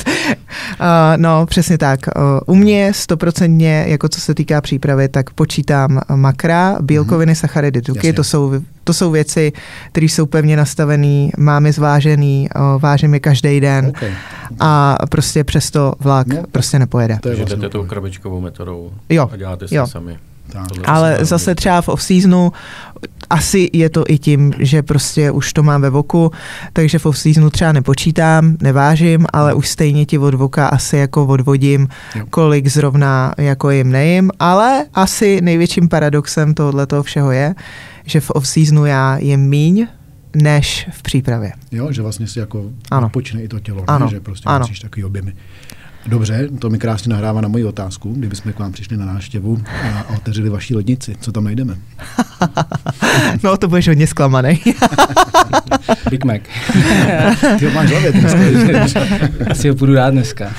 no, 1.16 1.46
přesně 1.46 1.78
tak. 1.78 2.00
U 2.46 2.54
mě 2.54 2.92
stoprocentně, 2.94 3.84
jako 3.88 4.08
co 4.08 4.20
se 4.20 4.34
týká 4.34 4.60
přípravy, 4.60 5.08
tak 5.08 5.30
počítám 5.30 6.00
makra, 6.14 6.78
bílkoviny, 6.80 7.32
mm-hmm. 7.32 7.40
sacharidy, 7.40 7.82
tuky, 7.82 8.12
to 8.12 8.24
jsou, 8.24 8.52
to 8.84 8.94
jsou 8.94 9.10
věci, 9.10 9.52
které 9.92 10.06
jsou 10.06 10.26
pevně 10.26 10.56
nastavené, 10.56 11.28
mám 11.38 11.66
je 11.66 11.72
zvážený, 11.72 12.48
vážím 12.78 13.14
je 13.14 13.20
každý 13.20 13.60
den 13.60 13.86
okay. 13.86 14.12
a 14.60 14.96
prostě 15.10 15.44
přesto 15.44 15.92
vlak 16.00 16.26
no, 16.26 16.42
prostě 16.52 16.78
nepojede. 16.78 17.18
To 17.22 17.28
je 17.28 17.36
vlastně 17.36 17.68
tou 17.68 17.84
krabičkovou 17.84 18.40
metodou 18.40 18.90
jo, 19.08 19.28
a 19.32 19.36
děláte 19.36 19.68
si 19.68 19.74
jo. 19.74 19.86
sami. 19.86 20.18
Ale 20.84 21.18
zase 21.20 21.54
třeba 21.54 21.82
v 21.82 21.88
off-seasonu 21.88 22.52
asi 23.30 23.70
je 23.72 23.90
to 23.90 24.04
i 24.08 24.18
tím, 24.18 24.52
že 24.58 24.82
prostě 24.82 25.30
už 25.30 25.52
to 25.52 25.62
mám 25.62 25.82
ve 25.82 25.90
voku, 25.90 26.30
takže 26.72 26.98
v 26.98 27.06
off-seasonu 27.06 27.50
třeba 27.50 27.72
nepočítám, 27.72 28.56
nevážím, 28.60 29.26
ale 29.32 29.54
už 29.54 29.68
stejně 29.68 30.06
ti 30.06 30.18
od 30.18 30.34
voka 30.34 30.68
asi 30.68 30.96
jako 30.96 31.26
odvodím, 31.26 31.88
kolik 32.30 32.68
zrovna 32.68 33.34
jako 33.38 33.70
jim 33.70 33.92
nejím, 33.92 34.30
ale 34.38 34.84
asi 34.94 35.40
největším 35.40 35.88
paradoxem 35.88 36.54
tohoto 36.54 36.86
toho 36.86 37.02
všeho 37.02 37.30
je, 37.30 37.54
že 38.04 38.20
v 38.20 38.30
off-seasonu 38.30 38.84
já 38.84 39.18
jim 39.18 39.40
míň, 39.40 39.86
než 40.36 40.88
v 40.92 41.02
přípravě. 41.02 41.52
Jo, 41.72 41.92
že 41.92 42.02
vlastně 42.02 42.26
si 42.26 42.38
jako 42.38 42.70
ano. 42.90 43.08
počne 43.08 43.42
i 43.42 43.48
to 43.48 43.60
tělo, 43.60 43.84
ano. 43.86 44.06
Ne? 44.06 44.10
že 44.10 44.20
prostě 44.20 44.48
ano. 44.48 44.62
musíš 44.62 44.80
takový 44.80 45.04
objemy. 45.04 45.34
Dobře, 46.06 46.48
to 46.58 46.70
mi 46.70 46.78
krásně 46.78 47.10
nahrává 47.10 47.40
na 47.40 47.48
moji 47.48 47.64
otázku, 47.64 48.12
kdyby 48.12 48.36
jsme 48.36 48.52
k 48.52 48.58
vám 48.58 48.72
přišli 48.72 48.96
na 48.96 49.06
návštěvu 49.06 49.62
a 49.94 50.08
otevřeli 50.16 50.48
vaší 50.48 50.74
lednici. 50.74 51.16
Co 51.20 51.32
tam 51.32 51.44
najdeme? 51.44 51.76
no, 53.44 53.56
to 53.56 53.68
budeš 53.68 53.88
hodně 53.88 54.06
zklamaný. 54.06 54.60
Big 56.10 56.24
Mac. 56.24 56.40
Ty 57.58 57.66
ho 57.66 57.72
máš 57.72 57.90
hlavě 57.90 58.12
dneska. 58.12 59.00
Asi 59.50 59.68
ho 59.68 59.74
půjdu 59.74 59.94
rád 59.94 60.10
dneska. 60.10 60.52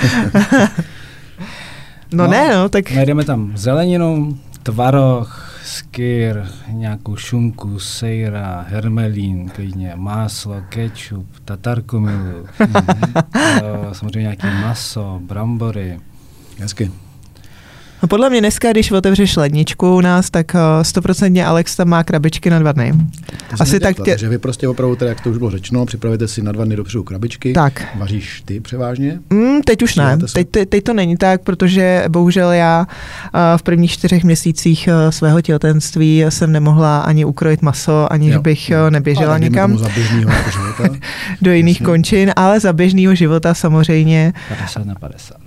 No, 2.13 2.23
no 2.25 2.27
ne, 2.27 2.55
no, 2.55 2.69
tak... 2.69 2.91
Najdeme 2.91 3.23
tam 3.23 3.51
zeleninu, 3.55 4.37
tvaroh, 4.63 5.50
skyr, 5.71 6.47
nějakou 6.67 7.15
šunku, 7.15 7.79
sejra, 7.79 8.65
hermelín, 8.67 9.49
klidně, 9.49 9.93
máslo, 9.95 10.61
ketchup, 10.69 11.39
tatarku 11.45 11.99
milu, 11.99 12.45
samozřejmě 13.91 14.21
nějaký 14.21 14.47
maso, 14.47 15.19
brambory. 15.23 15.99
Hezky. 16.59 16.91
No 18.01 18.07
podle 18.07 18.29
mě 18.29 18.39
dneska, 18.39 18.71
když 18.71 18.91
otevřeš 18.91 19.35
ledničku 19.35 19.95
u 19.95 20.01
nás, 20.01 20.29
tak 20.29 20.55
eh, 20.55 20.83
stoprocentně 20.83 21.45
Alex 21.45 21.75
tam 21.75 21.89
má 21.89 22.03
krabičky 22.03 22.49
na 22.49 22.59
dva 22.59 22.71
dny. 22.71 22.93
Asi 23.59 23.79
tak 23.79 23.95
tě... 23.95 24.11
Takže 24.11 24.29
vy 24.29 24.37
prostě 24.37 24.67
opravdu, 24.67 24.95
teda, 24.95 25.09
jak 25.09 25.21
to 25.21 25.29
už 25.29 25.37
bylo 25.37 25.51
řečeno, 25.51 25.85
připravíte 25.85 26.27
si 26.27 26.41
na 26.41 26.51
dva 26.51 26.65
dny 26.65 26.75
dopředu 26.75 27.03
krabičky. 27.03 27.53
Tak. 27.53 27.83
Vaříš 27.95 28.41
ty 28.45 28.59
převážně? 28.59 29.19
Mm, 29.29 29.61
teď 29.61 29.81
už 29.83 29.95
ne. 29.95 30.17
Teď, 30.33 30.49
teď, 30.49 30.69
teď, 30.69 30.83
to 30.83 30.93
není 30.93 31.17
tak, 31.17 31.41
protože 31.41 32.05
bohužel 32.09 32.51
já 32.51 32.79
uh, 32.79 33.39
v 33.57 33.63
prvních 33.63 33.91
čtyřech 33.91 34.23
měsících 34.23 34.89
uh, 34.91 35.11
svého 35.11 35.41
těhotenství 35.41 36.25
jsem 36.29 36.51
nemohla 36.51 36.99
ani 36.99 37.25
ukrojit 37.25 37.61
maso, 37.61 38.13
aniž 38.13 38.33
jo. 38.33 38.41
bych 38.41 38.71
neběžela 38.89 39.37
někam 39.37 39.71
jako 39.71 40.95
do 41.41 41.51
jiných 41.51 41.81
Jasně. 41.81 41.85
končin, 41.85 42.31
ale 42.35 42.59
za 42.59 42.73
běžného 42.73 43.15
života 43.15 43.53
samozřejmě. 43.53 44.33
50 44.49 44.85
na 44.85 44.95
50. 44.95 45.37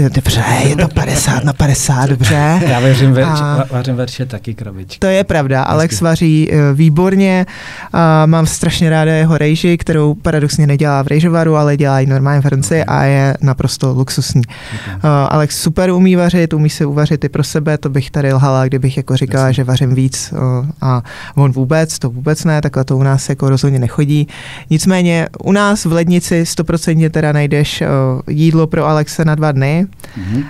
Uh, 0.00 0.08
dobře, 0.08 0.44
je 0.68 0.76
to 0.76 0.88
50 0.88 1.44
na 1.44 1.52
50 1.52 1.99
dobře. 2.06 2.60
Já 2.68 2.80
věřím, 2.80 3.12
verč, 3.12 3.40
a... 3.40 3.64
vařím 3.70 3.96
verše 3.96 4.26
taky 4.26 4.54
krabičky. 4.54 4.98
To 4.98 5.06
je 5.06 5.24
pravda, 5.24 5.62
Alex 5.62 6.00
vaří 6.00 6.48
uh, 6.52 6.58
výborně, 6.74 7.46
uh, 7.94 8.00
mám 8.26 8.46
strašně 8.46 8.90
ráda 8.90 9.12
jeho 9.12 9.38
rejži, 9.38 9.78
kterou 9.78 10.14
paradoxně 10.14 10.66
nedělá 10.66 11.02
v 11.02 11.06
rejžovaru, 11.06 11.56
ale 11.56 11.76
dělá 11.76 12.00
i 12.00 12.06
normálně 12.06 12.40
v 12.40 12.44
hrnci 12.44 12.82
okay. 12.82 12.96
a 12.96 13.04
je 13.04 13.36
naprosto 13.40 13.94
luxusní. 13.94 14.42
Okay. 14.46 14.94
Uh, 14.94 15.00
Alex 15.30 15.62
super 15.62 15.90
umí 15.90 16.16
vařit, 16.16 16.52
umí 16.52 16.70
si 16.70 16.84
uvařit 16.84 17.24
i 17.24 17.28
pro 17.28 17.44
sebe, 17.44 17.78
to 17.78 17.88
bych 17.88 18.10
tady 18.10 18.32
lhala, 18.32 18.66
kdybych 18.66 18.96
jako 18.96 19.16
říkala, 19.16 19.44
Jasně. 19.44 19.54
že 19.54 19.64
vařím 19.64 19.94
víc 19.94 20.32
uh, 20.32 20.66
a 20.80 21.02
on 21.34 21.52
vůbec, 21.52 21.98
to 21.98 22.10
vůbec 22.10 22.44
ne, 22.44 22.60
takhle 22.60 22.84
to 22.84 22.96
u 22.96 23.02
nás 23.02 23.28
jako 23.28 23.50
rozhodně 23.50 23.78
nechodí. 23.78 24.28
Nicméně 24.70 25.28
u 25.44 25.52
nás 25.52 25.84
v 25.84 25.92
lednici 25.92 26.42
100% 26.42 27.10
teda 27.10 27.32
najdeš 27.32 27.82
jídlo 28.28 28.66
pro 28.66 28.86
Alexe 28.86 29.24
na 29.24 29.34
dva 29.34 29.52
dny. 29.52 29.86
Mm-hmm. 30.18 30.44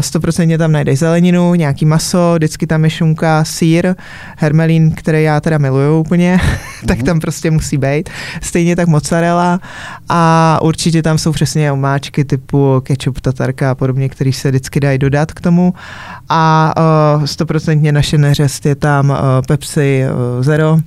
100% 0.00 0.58
tam 0.58 0.72
najdeš 0.72 0.98
zeleninu, 0.98 1.54
nějaký 1.54 1.84
maso, 1.86 2.34
vždycky 2.34 2.66
tam 2.66 2.84
je 2.84 2.90
šunka, 2.90 3.44
sír, 3.44 3.94
hermelín, 4.36 4.90
který 4.90 5.22
já 5.22 5.40
teda 5.40 5.58
miluju 5.58 6.00
úplně, 6.00 6.36
mm-hmm. 6.36 6.86
tak 6.86 7.02
tam 7.02 7.20
prostě 7.20 7.50
musí 7.50 7.76
být. 7.76 8.10
Stejně 8.42 8.76
tak 8.76 8.88
mozzarella 8.88 9.60
a 10.08 10.58
určitě 10.62 11.02
tam 11.02 11.18
jsou 11.18 11.32
přesně 11.32 11.72
omáčky 11.72 12.24
typu 12.24 12.80
ketchup, 12.82 13.20
tatarka 13.20 13.70
a 13.70 13.74
podobně, 13.74 14.08
který 14.08 14.32
se 14.32 14.48
vždycky 14.48 14.80
dají 14.80 14.98
dodat 14.98 15.32
k 15.32 15.40
tomu. 15.40 15.74
A 16.28 16.74
stoprocentně 17.24 17.90
uh, 17.90 17.94
naše 17.94 18.18
neřest 18.18 18.66
je 18.66 18.74
tam 18.74 19.10
uh, 19.10 19.16
Pepsi 19.48 20.04
uh, 20.04 20.42
Zero. 20.42 20.78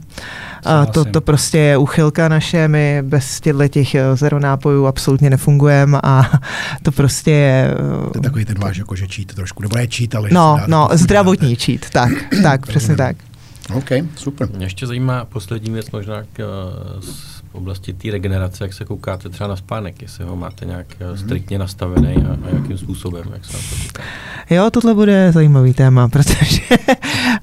A 0.66 0.86
to, 0.86 1.06
to 1.06 1.22
prostě 1.22 1.58
je 1.58 1.78
uchylka 1.78 2.28
naše, 2.28 2.68
my 2.68 3.02
bez 3.02 3.42
těchto 3.42 3.68
těch 3.68 3.96
zero 4.14 4.40
nápojů 4.40 4.86
absolutně 4.86 5.30
nefungujeme 5.30 6.00
a 6.04 6.32
to 6.84 6.92
prostě 6.92 7.32
je... 7.32 7.76
To 8.14 8.18
je 8.18 8.22
takový 8.22 8.46
ten 8.46 8.60
váš 8.60 8.78
jako, 8.78 8.96
že 8.96 9.08
čít 9.08 9.34
trošku, 9.34 9.64
nebo 9.64 9.76
ne 9.76 9.88
čít, 9.88 10.16
ale... 10.16 10.30
No, 10.32 10.60
no, 10.68 10.90
zdravotní 10.94 11.56
čít, 11.56 11.90
tak, 11.90 12.10
tak, 12.44 12.66
přesně 12.68 12.96
tak. 12.96 13.16
OK, 13.74 13.90
super. 14.16 14.50
Mě 14.56 14.66
ještě 14.66 14.88
zajímá 14.88 15.26
poslední 15.26 15.72
věc 15.72 15.92
možná 15.92 16.24
k, 16.34 16.70
oblasti 17.58 17.94
té 17.94 18.12
regenerace, 18.12 18.64
jak 18.64 18.74
se 18.74 18.86
koukáte 18.86 19.30
třeba 19.30 19.48
na 19.48 19.56
spánek, 19.56 20.02
jestli 20.02 20.26
ho 20.26 20.36
máte 20.36 20.66
nějak 20.66 20.88
mm-hmm. 21.00 21.16
striktně 21.16 21.60
nastavený 21.60 22.16
a, 22.16 22.48
a 22.48 22.56
jakým 22.56 22.78
způsobem, 22.78 23.24
jak 23.34 23.46
se 23.46 23.54
na 23.54 23.60
to 23.60 23.76
kouká. 23.84 24.04
Jo, 24.50 24.70
tohle 24.72 24.94
bude 24.94 25.32
zajímavý 25.32 25.74
téma, 25.74 26.08
protože 26.10 26.60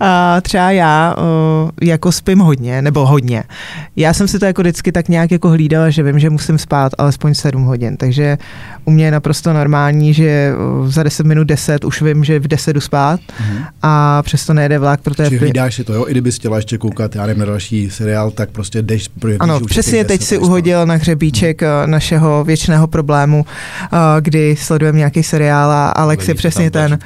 a 0.01 0.41
třeba 0.41 0.71
já 0.71 1.15
o, 1.19 1.71
jako 1.83 2.13
spím 2.13 2.39
hodně, 2.39 2.83
nebo 2.83 3.07
hodně. 3.07 3.45
Já 3.97 4.13
jsem 4.13 4.29
si 4.29 4.39
to 4.39 4.45
jako 4.45 4.63
vždycky 4.63 4.93
tak 4.93 5.09
nějak 5.09 5.31
jako 5.31 5.49
hlídala, 5.49 5.91
že 5.91 6.03
vím, 6.03 6.19
že 6.19 6.31
musím 6.31 6.59
spát 6.59 6.93
alespoň 6.99 7.35
7 7.35 7.65
hodin, 7.65 7.97
takže 7.97 8.39
u 8.85 8.91
mě 8.91 9.05
je 9.05 9.11
naprosto 9.11 9.53
normální, 9.53 10.15
že 10.15 10.53
za 10.87 11.03
10 11.03 11.27
minut 11.27 11.45
10 11.45 11.85
už 11.85 12.03
vím, 12.03 12.25
že 12.25 12.39
v 12.39 12.49
10 12.49 12.73
jdu 12.73 12.81
spát 12.81 13.21
mm-hmm. 13.21 13.67
a 13.83 14.23
přesto 14.23 14.55
nejde 14.55 14.79
vlak, 14.79 15.01
protože... 15.01 15.31
Čiže 15.31 15.41
hlídáš 15.41 15.75
si 15.75 15.85
to, 15.85 15.95
jo? 15.95 16.05
I 16.09 16.11
kdyby 16.11 16.33
chtěla 16.33 16.57
ještě 16.57 16.79
koukat, 16.79 17.15
já 17.15 17.27
nevím, 17.27 17.41
na 17.41 17.47
další 17.47 17.91
seriál, 17.91 18.31
tak 18.31 18.51
prostě 18.51 18.83
jdeš... 18.83 19.09
Ano, 19.39 19.61
přesně 19.61 20.04
teď 20.05 20.23
si 20.23 20.39
uhodil 20.39 20.87
na 20.87 20.95
hřebíček 20.95 21.63
mm. 21.63 21.91
našeho 21.91 22.45
věčného 22.45 22.87
problému, 22.87 23.47
eh, 23.47 23.99
kdy 24.21 24.57
sledujeme 24.57 24.99
nějaký 24.99 25.23
seriál 25.23 25.71
a 25.71 25.89
Alex 25.89 26.29
je 26.29 26.35
přesně 26.35 26.71
ten... 26.71 26.99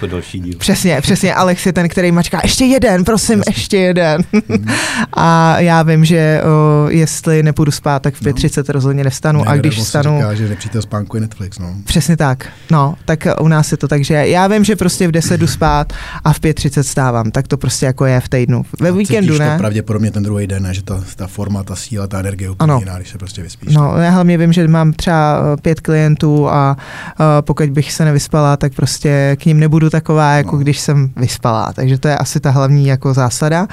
Přesně, 0.59 1.01
přesně, 1.01 1.35
Alex 1.35 1.67
je 1.67 1.73
ten, 1.73 1.89
který 1.89 2.13
mačká, 2.13 2.41
ještě 2.43 2.65
jeden, 2.65 3.05
prosím, 3.05 3.39
Jasně. 3.39 3.53
ještě 3.57 3.77
jeden. 3.77 4.23
Mm. 4.33 4.67
a 5.13 5.61
já 5.61 5.83
vím, 5.83 6.05
že 6.05 6.43
o, 6.45 6.89
jestli 6.89 7.43
nepůjdu 7.43 7.71
spát, 7.71 8.03
tak 8.03 8.15
v 8.15 8.23
5.30 8.23 8.65
no. 8.69 8.73
rozhodně 8.73 9.05
nevstanu 9.05 9.45
ne, 9.45 9.51
a 9.51 9.57
když 9.57 9.77
vstanu... 9.77 10.17
Říká, 10.17 10.35
že 10.35 10.49
nepřítel 10.49 10.83
spánku 10.83 11.17
je 11.17 11.21
Netflix, 11.21 11.59
no. 11.59 11.75
Přesně 11.85 12.17
tak, 12.17 12.49
no, 12.71 12.95
tak 13.05 13.27
u 13.41 13.49
nás 13.49 13.73
je 13.73 13.77
to 13.77 13.89
tak, 13.89 14.05
že 14.05 14.15
já 14.15 14.47
vím, 14.47 14.65
že 14.65 14.77
prostě 14.77 15.09
v 15.09 15.13
10 15.13 15.41
jdu 15.41 15.47
spát 15.47 15.93
a 16.25 16.33
v 16.33 16.41
5.30 16.41 16.81
stávám, 16.81 17.31
tak 17.31 17.49
to 17.49 17.57
prostě 17.57 17.87
jako 17.87 18.07
je 18.07 18.21
v 18.21 18.29
týdnu. 18.29 18.65
Ve 18.81 18.89
a 18.89 18.93
víkendu 18.93 19.39
ne. 19.39 19.51
to 19.53 19.59
pravděpodobně 19.59 20.11
ten 20.11 20.23
druhý 20.23 20.47
den, 20.47 20.63
ne? 20.63 20.75
že 20.75 20.83
ta, 20.83 21.05
ta 21.17 21.27
forma, 21.27 21.63
ta 21.63 21.77
síla, 21.77 22.07
ta 22.07 22.21
energie 22.21 22.51
úplně 22.51 22.73
ano. 22.73 22.81
Jiná, 22.89 22.99
když 22.99 23.11
se 23.11 23.19
prostě 23.19 23.43
vyspíš. 23.43 23.75
No, 23.75 23.97
já 23.97 24.11
hlavně 24.11 24.39
vím, 24.39 24.53
že 24.53 24.69
mám 24.69 24.93
třeba 24.93 25.39
eh, 25.39 25.57
pět 25.57 25.81
klientů 25.81 26.49
a 26.49 26.77
uh, 27.21 27.27
pokud 27.41 27.71
bych 27.71 27.93
se 27.93 28.05
nevyspala, 28.05 28.57
tak 28.57 28.75
prostě 28.75 29.37
k 29.41 29.45
ním 29.45 29.61
nebudu 29.61 29.91
taková, 29.91 30.33
jako 30.33 30.57
no. 30.57 30.63
když 30.63 30.81
jsem 30.81 31.11
vyspala. 31.17 31.73
Takže 31.73 31.99
to 31.99 32.09
je 32.09 32.17
asi 32.17 32.41
ta 32.41 32.51
hlavní 32.51 32.87
jako 32.87 33.15
zásada. 33.15 33.69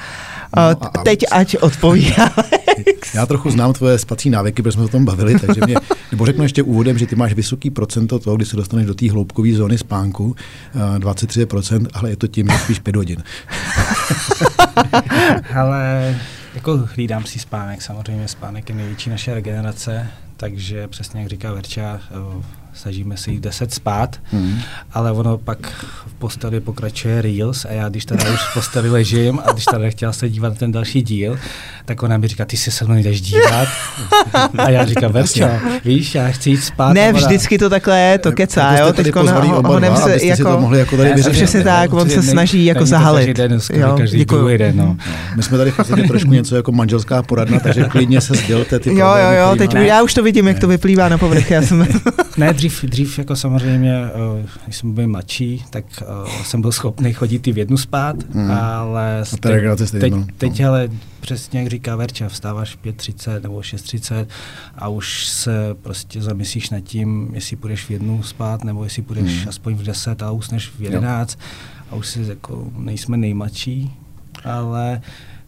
No, 0.56 0.62
uh, 0.76 1.02
teď 1.04 1.24
ať 1.30 1.56
odpoví 1.56 2.14
Já 3.14 3.26
trochu 3.26 3.50
znám 3.50 3.72
tvoje 3.72 3.98
spací 3.98 4.30
návyky, 4.30 4.62
protože 4.62 4.72
jsme 4.72 4.82
se 4.82 4.86
o 4.86 4.92
tom 4.92 5.04
bavili, 5.04 5.38
takže 5.46 5.60
mě, 5.66 5.76
nebo 6.10 6.26
řeknu 6.26 6.42
ještě 6.42 6.62
úvodem, 6.62 6.98
že 6.98 7.06
ty 7.06 7.16
máš 7.16 7.32
vysoký 7.32 7.70
procento 7.70 8.18
toho, 8.18 8.36
kdy 8.36 8.44
se 8.44 8.56
dostaneš 8.56 8.86
do 8.86 8.94
té 8.94 9.10
hloubkové 9.10 9.52
zóny 9.52 9.78
spánku, 9.78 10.36
23%, 10.98 11.86
ale 11.92 12.10
je 12.10 12.16
to 12.16 12.26
tím, 12.26 12.48
že 12.50 12.58
spíš 12.58 12.78
5 12.78 12.96
hodin. 12.96 13.22
ale 15.54 16.14
jako 16.56 16.76
hlídám 16.76 17.24
si 17.24 17.38
spánek, 17.38 17.82
samozřejmě 17.82 18.28
spánek 18.28 18.68
je 18.68 18.74
největší 18.74 19.10
naše 19.10 19.34
regenerace, 19.34 20.10
takže 20.36 20.88
přesně 20.88 21.20
jak 21.20 21.28
říká 21.28 21.52
Verča, 21.52 22.00
snažíme 22.76 23.16
se 23.16 23.30
jít 23.30 23.40
10 23.40 23.74
spát, 23.74 24.16
mm. 24.32 24.58
ale 24.92 25.12
ono 25.12 25.38
pak 25.38 25.58
v 26.06 26.14
posteli 26.14 26.60
pokračuje 26.60 27.22
Reels 27.22 27.64
a 27.64 27.72
já 27.72 27.88
když 27.88 28.04
teda 28.04 28.24
už 28.32 28.40
v 28.40 28.54
posteli 28.54 28.90
ležím 28.90 29.40
a 29.44 29.52
když 29.52 29.64
teda 29.64 29.90
chtěla 29.90 30.12
se 30.12 30.28
dívat 30.28 30.48
na 30.48 30.54
ten 30.54 30.72
další 30.72 31.02
díl, 31.02 31.38
tak 31.84 32.02
ona 32.02 32.16
mi 32.16 32.28
říká, 32.28 32.44
ty 32.44 32.56
se 32.56 32.70
se 32.70 32.84
mnou 32.84 32.94
jdeš 32.94 33.20
dívat. 33.20 33.68
A 34.58 34.70
já 34.70 34.84
říkám, 34.84 35.12
Verčo, 35.12 35.48
víš, 35.84 36.14
já 36.14 36.28
chci 36.28 36.50
jít 36.50 36.60
spát. 36.60 36.92
Ne, 36.92 37.12
vždycky 37.12 37.58
to 37.58 37.70
takhle 37.70 38.00
je, 38.00 38.18
to 38.18 38.32
kecá, 38.32 38.78
jo, 38.78 38.92
teď 38.92 39.14
honem 39.64 39.96
se 39.96 40.26
jako, 40.26 40.44
to 40.44 40.60
mohli 40.60 40.78
jako 40.78 40.96
tady 40.96 41.14
vyřešit. 41.14 41.42
Přesně 41.42 41.64
tak, 41.64 41.92
on 41.92 42.10
se 42.10 42.22
snaží 42.22 42.64
jako 42.64 42.86
zahalit. 42.86 43.38
Každý 43.98 44.24
druhý 44.24 44.58
den, 44.58 44.76
no. 44.76 44.96
My 45.36 45.42
jsme 45.42 45.58
tady 45.58 45.70
v 45.70 45.76
podstatě 45.76 46.02
trošku 46.02 46.30
něco 46.30 46.56
jako 46.56 46.72
manželská 46.72 47.22
poradna, 47.22 47.60
takže 47.60 47.84
klidně 47.84 48.20
se 48.20 48.34
sdělte 48.34 48.78
ty 48.78 48.90
Jo, 48.90 48.96
jo, 48.96 49.30
jo, 49.40 49.56
teď 49.58 49.74
já 49.74 50.02
už 50.02 50.14
to 50.14 50.22
vidím, 50.22 50.48
jak 50.48 50.58
to 50.58 50.68
vyplývá 50.68 51.08
na 51.08 51.18
povrch. 51.18 51.50
Já 51.50 51.62
jsem... 51.62 51.86
Ne, 52.36 52.54
dřív, 52.68 52.90
dřív 52.90 53.18
jako 53.18 53.36
samozřejmě, 53.36 54.10
uh, 54.40 54.46
když 54.64 54.76
jsem 54.76 54.92
byl 54.92 55.08
mladší, 55.08 55.64
tak 55.70 55.84
uh, 56.24 56.42
jsem 56.42 56.60
byl 56.60 56.72
schopný 56.72 57.12
chodit 57.12 57.46
i 57.46 57.52
v 57.52 57.58
jednu 57.58 57.76
spát, 57.76 58.16
hmm. 58.34 58.50
ale 58.50 59.24
teď, 59.40 59.90
teď, 60.00 60.14
teď 60.38 60.60
ale 60.64 60.88
přesně 61.20 61.60
jak 61.60 61.68
říká 61.68 61.96
Verča, 61.96 62.28
vstáváš 62.28 62.78
5.30 62.84 63.42
nebo 63.42 63.58
6.30 63.58 64.26
a 64.78 64.88
už 64.88 65.26
se 65.26 65.74
prostě 65.82 66.22
zamyslíš 66.22 66.70
nad 66.70 66.80
tím, 66.80 67.30
jestli 67.32 67.56
půjdeš 67.56 67.84
v 67.84 67.90
jednu 67.90 68.22
spát, 68.22 68.64
nebo 68.64 68.84
jestli 68.84 69.02
půjdeš 69.02 69.38
hmm. 69.38 69.48
aspoň 69.48 69.74
v 69.74 69.82
10 69.82 70.22
a 70.22 70.30
usneš 70.30 70.68
v 70.68 70.80
11. 70.80 71.38
Jo 71.40 71.46
a 71.90 71.94
už 71.94 72.06
si 72.06 72.22
jako 72.28 72.70
nejsme 72.76 73.16
nejmladší, 73.16 73.92
ale 74.44 75.00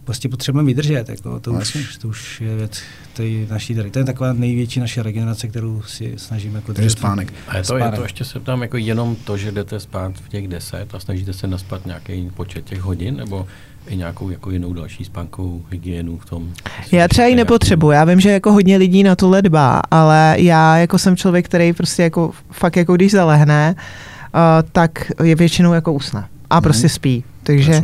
prostě 0.09 0.29
potřebujeme 0.29 0.67
vydržet. 0.67 1.09
Jako, 1.09 1.41
to, 1.41 1.53
už, 1.53 1.97
to 2.01 2.09
už 2.09 2.41
je 2.41 2.57
věc 2.57 2.83
té 3.13 3.23
naší 3.51 3.75
tady. 3.75 3.91
To 3.91 3.99
je 3.99 4.05
taková 4.05 4.33
největší 4.33 4.81
naše 4.81 5.03
regenerace, 5.03 5.49
kterou 5.49 5.83
si 5.83 6.15
snažíme 6.17 6.59
jako 6.59 6.73
držet. 6.73 6.91
spánek. 6.91 7.33
A 7.49 7.57
je 7.57 7.63
to, 7.63 7.67
spánek. 7.67 7.93
je 7.93 7.97
to 7.97 8.03
ještě 8.03 8.25
se 8.25 8.41
ptám, 8.41 8.63
jako 8.63 8.77
jenom 8.77 9.17
to, 9.17 9.37
že 9.37 9.53
jdete 9.53 9.81
spát 9.81 10.13
v 10.15 10.29
těch 10.29 10.49
deset 10.49 10.95
a 10.95 11.01
snažíte 11.01 11.33
se 11.33 11.47
naspat 11.47 11.87
nějaký 11.87 12.31
počet 12.35 12.65
těch 12.65 12.81
hodin, 12.81 13.17
nebo 13.17 13.47
i 13.87 13.97
nějakou 13.97 14.31
jako 14.31 14.51
jinou 14.51 14.73
další 14.73 15.05
spánkovou 15.05 15.63
hygienu 15.71 16.19
v 16.19 16.25
tom? 16.25 16.53
Já 16.93 17.09
třeba 17.09 17.27
ji 17.27 17.37
nepotřebuji. 17.37 17.91
Já 17.91 18.05
vím, 18.05 18.21
že 18.21 18.31
jako 18.31 18.53
hodně 18.53 18.77
lidí 18.77 19.03
na 19.03 19.17
to 19.17 19.41
dbá, 19.41 19.81
ale 19.91 20.37
já 20.39 20.77
jako 20.77 20.99
jsem 20.99 21.17
člověk, 21.17 21.45
který 21.45 21.73
prostě 21.73 22.03
jako 22.03 22.31
fakt 22.51 22.77
jako 22.77 22.97
když 22.97 23.13
zalehne, 23.13 23.75
uh, 23.77 24.41
tak 24.73 25.13
je 25.25 25.35
většinou 25.35 25.73
jako 25.73 25.93
usne 25.93 26.29
a 26.51 26.61
prostě 26.61 26.89
spí. 26.89 27.25
Takže 27.49 27.83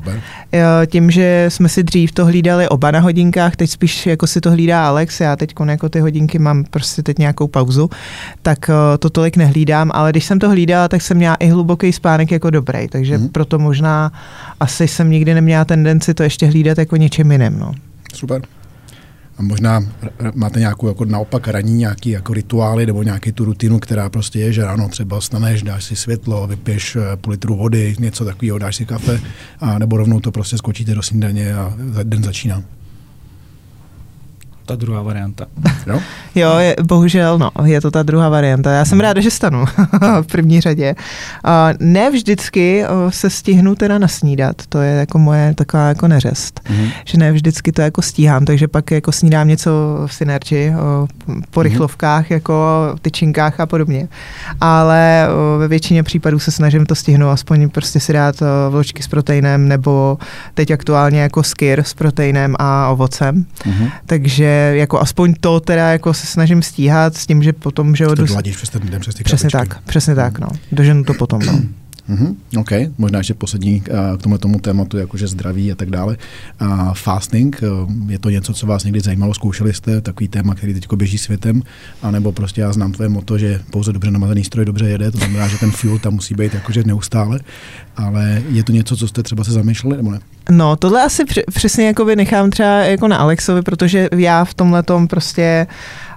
tím, 0.86 1.10
že 1.10 1.46
jsme 1.48 1.68
si 1.68 1.82
dřív 1.82 2.12
to 2.12 2.24
hlídali 2.24 2.68
oba 2.68 2.90
na 2.90 3.00
hodinkách, 3.00 3.56
teď 3.56 3.70
spíš 3.70 4.06
jako 4.06 4.26
si 4.26 4.40
to 4.40 4.50
hlídá 4.50 4.86
Alex, 4.86 5.20
já 5.20 5.36
teď 5.36 5.54
jako 5.68 5.88
ty 5.88 6.00
hodinky 6.00 6.38
mám 6.38 6.64
prostě 6.64 7.02
teď 7.02 7.18
nějakou 7.18 7.48
pauzu, 7.48 7.90
tak 8.42 8.70
eh, 8.70 8.98
to 8.98 9.10
tolik 9.10 9.36
nehlídám, 9.36 9.90
ale 9.94 10.10
když 10.10 10.24
jsem 10.24 10.38
to 10.38 10.48
hlídala, 10.48 10.88
tak 10.88 11.02
jsem 11.02 11.16
měla 11.16 11.34
i 11.34 11.48
hluboký 11.48 11.92
spánek 11.92 12.30
jako 12.30 12.50
dobrý, 12.50 12.88
takže 12.88 13.18
mm-hmm. 13.18 13.30
proto 13.32 13.58
možná 13.58 14.12
asi 14.60 14.88
jsem 14.88 15.10
nikdy 15.10 15.34
neměla 15.34 15.64
tendenci 15.64 16.14
to 16.14 16.22
ještě 16.22 16.46
hlídat 16.46 16.78
jako 16.78 16.96
něčím 16.96 17.32
jiným. 17.32 17.58
No. 17.58 17.72
Super. 18.14 18.42
A 19.38 19.42
možná 19.42 19.86
máte 20.34 20.60
nějakou 20.60 20.88
jako 20.88 21.04
naopak 21.04 21.48
raní 21.48 21.72
nějaký 21.72 22.10
jako 22.10 22.34
rituály 22.34 22.86
nebo 22.86 23.02
nějaký 23.02 23.32
tu 23.32 23.44
rutinu, 23.44 23.78
která 23.78 24.10
prostě 24.10 24.38
je, 24.38 24.52
že 24.52 24.64
ráno 24.64 24.88
třeba 24.88 25.20
staneš, 25.20 25.62
dáš 25.62 25.84
si 25.84 25.96
světlo, 25.96 26.46
vypiješ 26.46 26.96
eh, 26.96 27.16
půl 27.16 27.30
litru 27.30 27.56
vody, 27.56 27.96
něco 27.98 28.24
takového, 28.24 28.58
dáš 28.58 28.76
si 28.76 28.86
kafe, 28.86 29.20
a 29.60 29.78
nebo 29.78 29.96
rovnou 29.96 30.20
to 30.20 30.32
prostě 30.32 30.58
skočíte 30.58 30.94
do 30.94 31.02
snídaně 31.02 31.54
a 31.54 31.74
den 32.04 32.22
začíná 32.22 32.62
ta 34.66 34.76
druhá 34.76 35.02
varianta. 35.02 35.46
Jo, 35.86 36.00
jo 36.34 36.58
je, 36.58 36.76
bohužel, 36.82 37.38
no, 37.38 37.50
je 37.64 37.80
to 37.80 37.90
ta 37.90 38.02
druhá 38.02 38.28
varianta. 38.28 38.72
Já 38.72 38.84
jsem 38.84 39.00
ráda, 39.00 39.20
že 39.20 39.30
stanu 39.30 39.64
v 40.22 40.26
první 40.26 40.60
řadě. 40.60 40.94
Uh, 41.44 41.50
ne 41.80 42.10
vždycky 42.10 42.84
uh, 42.84 43.10
se 43.10 43.30
stihnu 43.30 43.74
teda 43.74 43.98
nasnídat, 43.98 44.56
to 44.68 44.80
je 44.80 44.94
jako 44.94 45.18
moje 45.18 45.54
taková 45.54 45.88
jako 45.88 46.08
neřest, 46.08 46.60
mm-hmm. 46.64 46.90
že 47.04 47.18
ne 47.18 47.32
vždycky 47.32 47.72
to 47.72 47.82
jako 47.82 48.02
stíhám, 48.02 48.44
takže 48.44 48.68
pak 48.68 48.90
jako 48.90 49.12
snídám 49.12 49.48
něco 49.48 49.70
v 50.06 50.14
Synergy, 50.14 50.70
uh, 50.70 51.08
po 51.50 51.60
mhm. 51.60 51.70
rychlovkách, 51.70 52.24
mm-hmm. 52.24 52.34
jako 52.34 52.54
tyčinkách 53.02 53.60
a 53.60 53.66
podobně. 53.66 54.08
Ale 54.60 55.28
uh, 55.28 55.60
ve 55.60 55.68
většině 55.68 56.02
případů 56.02 56.38
se 56.38 56.50
snažím 56.50 56.86
to 56.86 56.94
stihnout, 56.94 57.30
aspoň 57.30 57.68
prostě 57.68 58.00
si 58.00 58.12
dát 58.12 58.42
uh, 58.42 58.48
vločky 58.70 59.02
s 59.02 59.08
proteinem, 59.08 59.68
nebo 59.68 60.18
teď 60.54 60.70
aktuálně 60.70 61.20
jako 61.20 61.42
skyr 61.42 61.82
s 61.82 61.94
proteinem 61.94 62.56
a 62.58 62.88
ovocem. 62.88 63.44
Mm-hmm. 63.64 63.90
Takže 64.06 64.53
jako 64.74 65.00
aspoň 65.00 65.34
to 65.40 65.60
teda 65.60 65.92
jako 65.92 66.14
se 66.14 66.26
snažím 66.26 66.62
stíhat 66.62 67.16
s 67.16 67.26
tím, 67.26 67.42
že 67.42 67.52
potom, 67.52 67.96
že... 67.96 68.06
Jste 68.06 68.42
přes 68.52 68.70
ten 68.70 68.82
den, 68.90 69.00
přes 69.00 69.14
ty 69.14 69.24
Přesně 69.24 69.50
tak, 69.50 69.82
přesně 69.82 70.14
tak, 70.14 70.38
no. 70.38 70.48
Doženu 70.72 71.04
to 71.04 71.14
potom, 71.14 71.40
no. 71.46 71.60
Mm-hmm, 72.08 72.34
OK, 72.60 72.70
možná 72.98 73.18
ještě 73.18 73.34
poslední 73.34 73.80
uh, 73.80 74.18
k 74.18 74.22
tomu 74.22 74.38
tomu 74.38 74.58
tématu, 74.58 74.98
jakože 74.98 75.28
zdraví 75.28 75.72
a 75.72 75.74
tak 75.74 75.90
dále. 75.90 76.16
Uh, 76.62 76.92
fasting, 76.92 77.62
uh, 77.84 78.10
je 78.10 78.18
to 78.18 78.30
něco, 78.30 78.54
co 78.54 78.66
vás 78.66 78.84
někdy 78.84 79.00
zajímalo, 79.00 79.34
zkoušeli 79.34 79.74
jste, 79.74 80.00
takový 80.00 80.28
téma, 80.28 80.54
který 80.54 80.74
teď 80.74 80.92
běží 80.94 81.18
světem, 81.18 81.62
anebo 82.02 82.32
prostě 82.32 82.60
já 82.60 82.72
znám 82.72 82.92
tvoje 82.92 83.08
moto, 83.08 83.38
že 83.38 83.60
pouze 83.70 83.92
dobře 83.92 84.10
namazaný 84.10 84.44
stroj 84.44 84.64
dobře 84.64 84.88
jede, 84.88 85.10
to 85.10 85.18
znamená, 85.18 85.48
že 85.48 85.58
ten 85.58 85.70
fuel 85.70 85.98
tam 85.98 86.14
musí 86.14 86.34
být 86.34 86.54
jakože 86.54 86.82
neustále, 86.84 87.40
ale 87.96 88.42
je 88.50 88.64
to 88.64 88.72
něco, 88.72 88.96
co 88.96 89.08
jste 89.08 89.22
třeba 89.22 89.44
se 89.44 89.52
zamýšleli, 89.52 89.96
nebo 89.96 90.10
ne? 90.10 90.20
No, 90.50 90.76
tohle 90.76 91.02
asi 91.02 91.24
přesně 91.54 91.86
jako 91.86 92.04
nechám 92.04 92.50
třeba 92.50 92.68
jako 92.68 93.08
na 93.08 93.16
Alexovi, 93.16 93.62
protože 93.62 94.08
já 94.16 94.44
v 94.44 94.54
tomhle 94.54 94.82
tom 94.82 95.08
prostě 95.08 95.66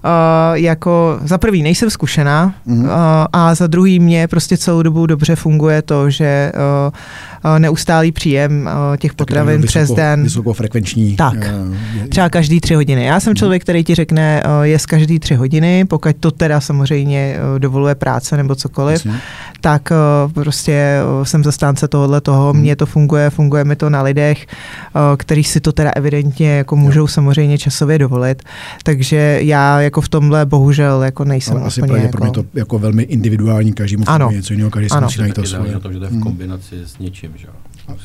uh, 0.03 0.09
jako 0.53 1.19
za 1.23 1.37
prvý 1.37 1.63
nejsem 1.63 1.89
zkušená 1.89 2.53
mm-hmm. 2.67 2.83
uh, 2.83 2.89
a 3.33 3.55
za 3.55 3.67
druhý 3.67 3.99
mě 3.99 4.27
prostě 4.27 4.57
celou 4.57 4.81
dobu 4.81 5.05
dobře 5.05 5.35
funguje 5.35 5.81
to, 5.81 6.09
že 6.09 6.51
uh, 6.55 7.51
uh, 7.51 7.59
neustálý 7.59 8.11
příjem 8.11 8.69
uh, 8.91 8.97
těch 8.97 9.13
potravin 9.13 9.61
vysoko, 9.61 9.67
přes 9.67 9.91
den. 9.91 10.23
Vysokofrekvenční. 10.23 11.15
Tak, 11.15 11.35
uh, 11.35 12.07
třeba 12.09 12.29
každý 12.29 12.59
tři 12.59 12.73
hodiny. 12.73 13.05
Já 13.05 13.19
jsem 13.19 13.33
mm-hmm. 13.33 13.37
člověk, 13.37 13.61
který 13.61 13.83
ti 13.83 13.95
řekne, 13.95 14.43
uh, 14.45 14.61
je 14.61 14.79
z 14.79 14.85
každý 14.85 15.19
tři 15.19 15.35
hodiny, 15.35 15.85
pokud 15.85 16.15
to 16.19 16.31
teda 16.31 16.61
samozřejmě 16.61 17.37
uh, 17.53 17.59
dovoluje 17.59 17.95
práce 17.95 18.37
nebo 18.37 18.55
cokoliv, 18.55 19.05
Jasně. 19.05 19.19
tak 19.61 19.91
uh, 20.25 20.31
prostě 20.31 20.99
uh, 21.19 21.23
jsem 21.23 21.43
zastánce 21.43 21.87
tohohle 21.87 22.21
toho, 22.21 22.53
mm-hmm. 22.53 22.59
mně 22.59 22.75
to 22.75 22.85
funguje, 22.85 23.29
funguje 23.29 23.63
mi 23.63 23.75
to 23.75 23.89
na 23.89 24.01
lidech, 24.17 24.47
uh, 24.95 25.01
který 25.17 25.43
si 25.43 25.59
to 25.59 25.71
teda 25.71 25.91
evidentně 25.95 26.49
jako 26.49 26.75
můžou 26.75 26.99
jo. 26.99 27.07
samozřejmě 27.07 27.57
časově 27.57 27.97
dovolit, 27.99 28.43
takže 28.83 29.39
já 29.41 29.81
jako 29.81 30.01
v 30.01 30.09
tomhle 30.09 30.45
bohužel 30.45 31.03
jako 31.03 31.23
nejsem 31.23 31.57
Ale 31.57 31.65
asi 31.65 31.81
úplně 31.81 32.03
jako... 32.03 32.17
pro 32.17 32.25
mě 32.25 32.33
to 32.33 32.43
jako 32.53 32.79
velmi 32.79 33.03
individuální, 33.03 33.73
každý 33.73 33.97
musí 33.97 34.07
ano. 34.07 34.31
něco 34.31 34.53
jiného, 34.53 34.69
každý 34.69 34.89
si 34.89 35.01
musí 35.01 35.19
najít 35.19 35.35
to 35.35 35.43
svoje. 35.43 35.79
to, 35.79 35.91
že 35.91 35.99
to 35.99 36.05
je 36.05 36.09
v 36.09 36.13
hmm. 36.13 36.21
kombinaci 36.21 36.75
hmm. 36.75 36.85
s 36.85 36.99
něčím, 36.99 37.31
že 37.35 37.47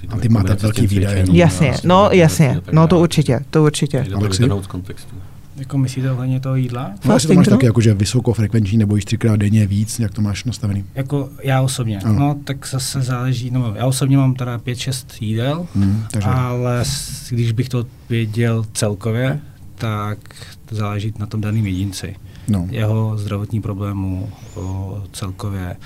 A 0.08 0.16
ty 0.16 0.28
máte 0.28 0.54
velký 0.54 0.86
výdaje. 0.86 1.24
Jasně, 1.32 1.74
no 1.84 2.08
jasně, 2.12 2.60
no 2.72 2.86
to 2.86 3.00
určitě, 3.00 3.40
to 3.50 3.62
určitě. 3.62 4.06
Takže 4.20 4.46
to 4.46 4.62
z 4.62 4.66
kontextu. 4.66 5.16
Jako 5.62 5.78
myslíte 5.78 6.12
ohledně 6.12 6.40
toho 6.40 6.56
jídla? 6.56 6.92
No, 7.04 7.14
jestli 7.14 7.28
to 7.28 7.34
máš 7.34 7.48
taky 7.48 7.66
jakože 7.66 7.94
vysokofrekvenční 7.94 8.78
nebo 8.78 8.96
jíš 8.96 9.04
třikrát 9.04 9.36
denně 9.36 9.66
víc, 9.66 9.98
jak 9.98 10.14
to 10.14 10.22
máš 10.22 10.44
nastavený? 10.44 10.84
Jako 10.94 11.28
já 11.42 11.60
osobně, 11.60 11.98
ano. 11.98 12.18
no 12.18 12.36
tak 12.44 12.66
zase 12.66 13.02
záleží, 13.02 13.50
no 13.50 13.74
já 13.76 13.86
osobně 13.86 14.16
mám 14.16 14.34
teda 14.34 14.58
5-6 14.58 15.04
jídel, 15.20 15.66
hmm, 15.74 16.04
takže... 16.10 16.28
ale 16.28 16.84
když 17.30 17.52
bych 17.52 17.68
to 17.68 17.86
věděl 18.08 18.64
celkově, 18.72 19.40
tak 19.74 20.18
to 20.66 20.74
záleží 20.74 21.14
na 21.18 21.26
tom 21.26 21.40
daném 21.40 21.66
jedinci. 21.66 22.16
No. 22.48 22.66
Jeho 22.70 23.18
zdravotní 23.18 23.60
problému 23.60 24.30
o, 24.54 25.02
celkově. 25.12 25.76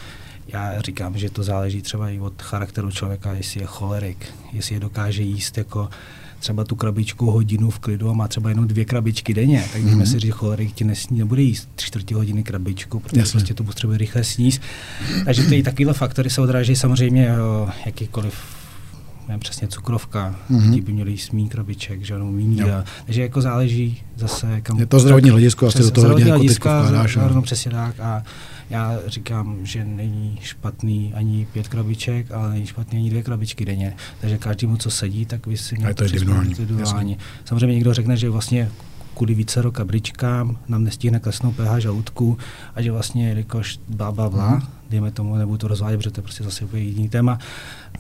Já 0.49 0.81
říkám, 0.81 1.19
že 1.19 1.31
to 1.31 1.43
záleží 1.43 1.83
třeba 1.83 2.11
i 2.11 2.21
od 2.21 2.43
charakteru 2.43 2.91
člověka, 2.91 3.33
jestli 3.33 3.61
je 3.61 3.67
cholerik, 3.67 4.27
jestli 4.53 4.75
je 4.75 4.81
dokáže 4.81 5.23
jíst 5.23 5.59
jako 5.59 5.89
třeba 6.39 6.65
tu 6.65 6.77
krabičku 6.77 7.31
hodinu 7.31 7.71
v 7.71 7.79
klidu 7.79 8.11
a 8.11 8.13
má 8.13 8.29
třeba 8.29 8.49
jenom 8.49 8.69
dvě 8.69 8.85
krabičky 8.85 9.35
denně, 9.35 9.65
tak 9.73 9.83
když 9.83 9.95
mm-hmm. 9.95 10.11
si 10.11 10.19
říct, 10.19 10.35
cholerik 10.35 10.73
ti 10.73 10.85
nesní, 10.85 11.19
nebude 11.19 11.43
jíst 11.43 11.69
tři 11.75 11.87
čtvrtě 11.87 12.15
hodiny 12.15 12.43
krabičku, 12.43 13.01
protože 13.01 13.21
Jasně. 13.21 13.33
prostě 13.33 13.55
to 13.55 13.65
potřebuje 13.65 13.99
rychle 13.99 14.25
sníst. 14.25 14.61
Takže 15.25 15.43
to 15.43 15.55
i 15.55 15.63
takovéhle 15.63 15.95
faktory 15.95 16.31
se 16.31 16.41
odráží 16.41 16.77
samozřejmě 16.77 17.29
jakýkoliv 17.87 18.35
nevím 19.29 19.41
přesně, 19.41 19.69
cukrovka, 19.69 20.35
mm-hmm. 20.51 20.75
ti 20.75 20.81
by 20.81 20.93
měli 20.93 21.11
jíst 21.11 21.33
mý 21.33 21.49
krabiček, 21.49 22.05
že 22.05 22.15
ano, 22.15 22.33
míň 22.33 22.65
Takže 23.07 23.23
jako 23.23 23.41
záleží 23.41 24.03
zase 24.17 24.61
kam... 24.61 24.79
Je 24.79 24.87
to 24.87 25.01
zdravotní 25.01 25.31
hledisko, 25.31 25.67
asi 25.67 25.83
do 25.83 25.91
toho 25.91 26.09
hodně 26.09 26.31
jako 26.31 26.45
vkládáš. 26.45 27.17
Ano, 27.17 27.43
přesně 27.43 27.71
tak 27.71 28.01
a 28.01 28.23
já 28.71 28.99
říkám, 29.07 29.67
že 29.67 29.85
není 29.85 30.39
špatný 30.43 31.15
ani 31.15 31.47
pět 31.53 31.69
krabiček, 31.69 32.31
ale 32.31 32.51
není 32.51 32.67
špatný 32.67 32.99
ani 32.99 33.11
dvě 33.11 33.23
krabičky 33.23 33.65
denně. 33.65 33.97
Takže 34.21 34.39
každému, 34.39 34.77
co 34.77 34.91
sedí, 34.91 35.27
tak 35.27 35.47
vy 35.47 35.57
si 35.57 35.77
měl 35.77 35.95
to 35.95 36.05
individuální. 36.05 37.19
Samozřejmě 37.45 37.75
někdo 37.75 37.95
řekne, 37.95 38.17
že 38.17 38.31
vlastně 38.31 38.71
kvůli 39.15 39.35
více 39.35 39.63
kabričkám 39.73 40.59
nám 40.69 40.85
nestihne 40.85 41.21
klesnout 41.21 41.57
pH 41.57 41.79
žaludku 41.79 42.39
a 42.75 42.83
že 42.83 42.93
vlastně, 42.93 43.29
jelikož 43.29 43.79
bla, 43.89 44.13
bla, 44.13 44.31
bla, 44.31 44.51
mm. 44.51 44.63
dejme 44.91 45.11
tomu, 45.11 45.37
nebudu 45.37 45.59
to 45.59 45.69
rozvádět, 45.69 45.97
protože 45.97 46.11
to 46.11 46.19
je 46.19 46.23
prostě 46.23 46.45
zase 46.45 46.65
úplně 46.65 46.83
jiný 46.83 47.09
téma. 47.09 47.39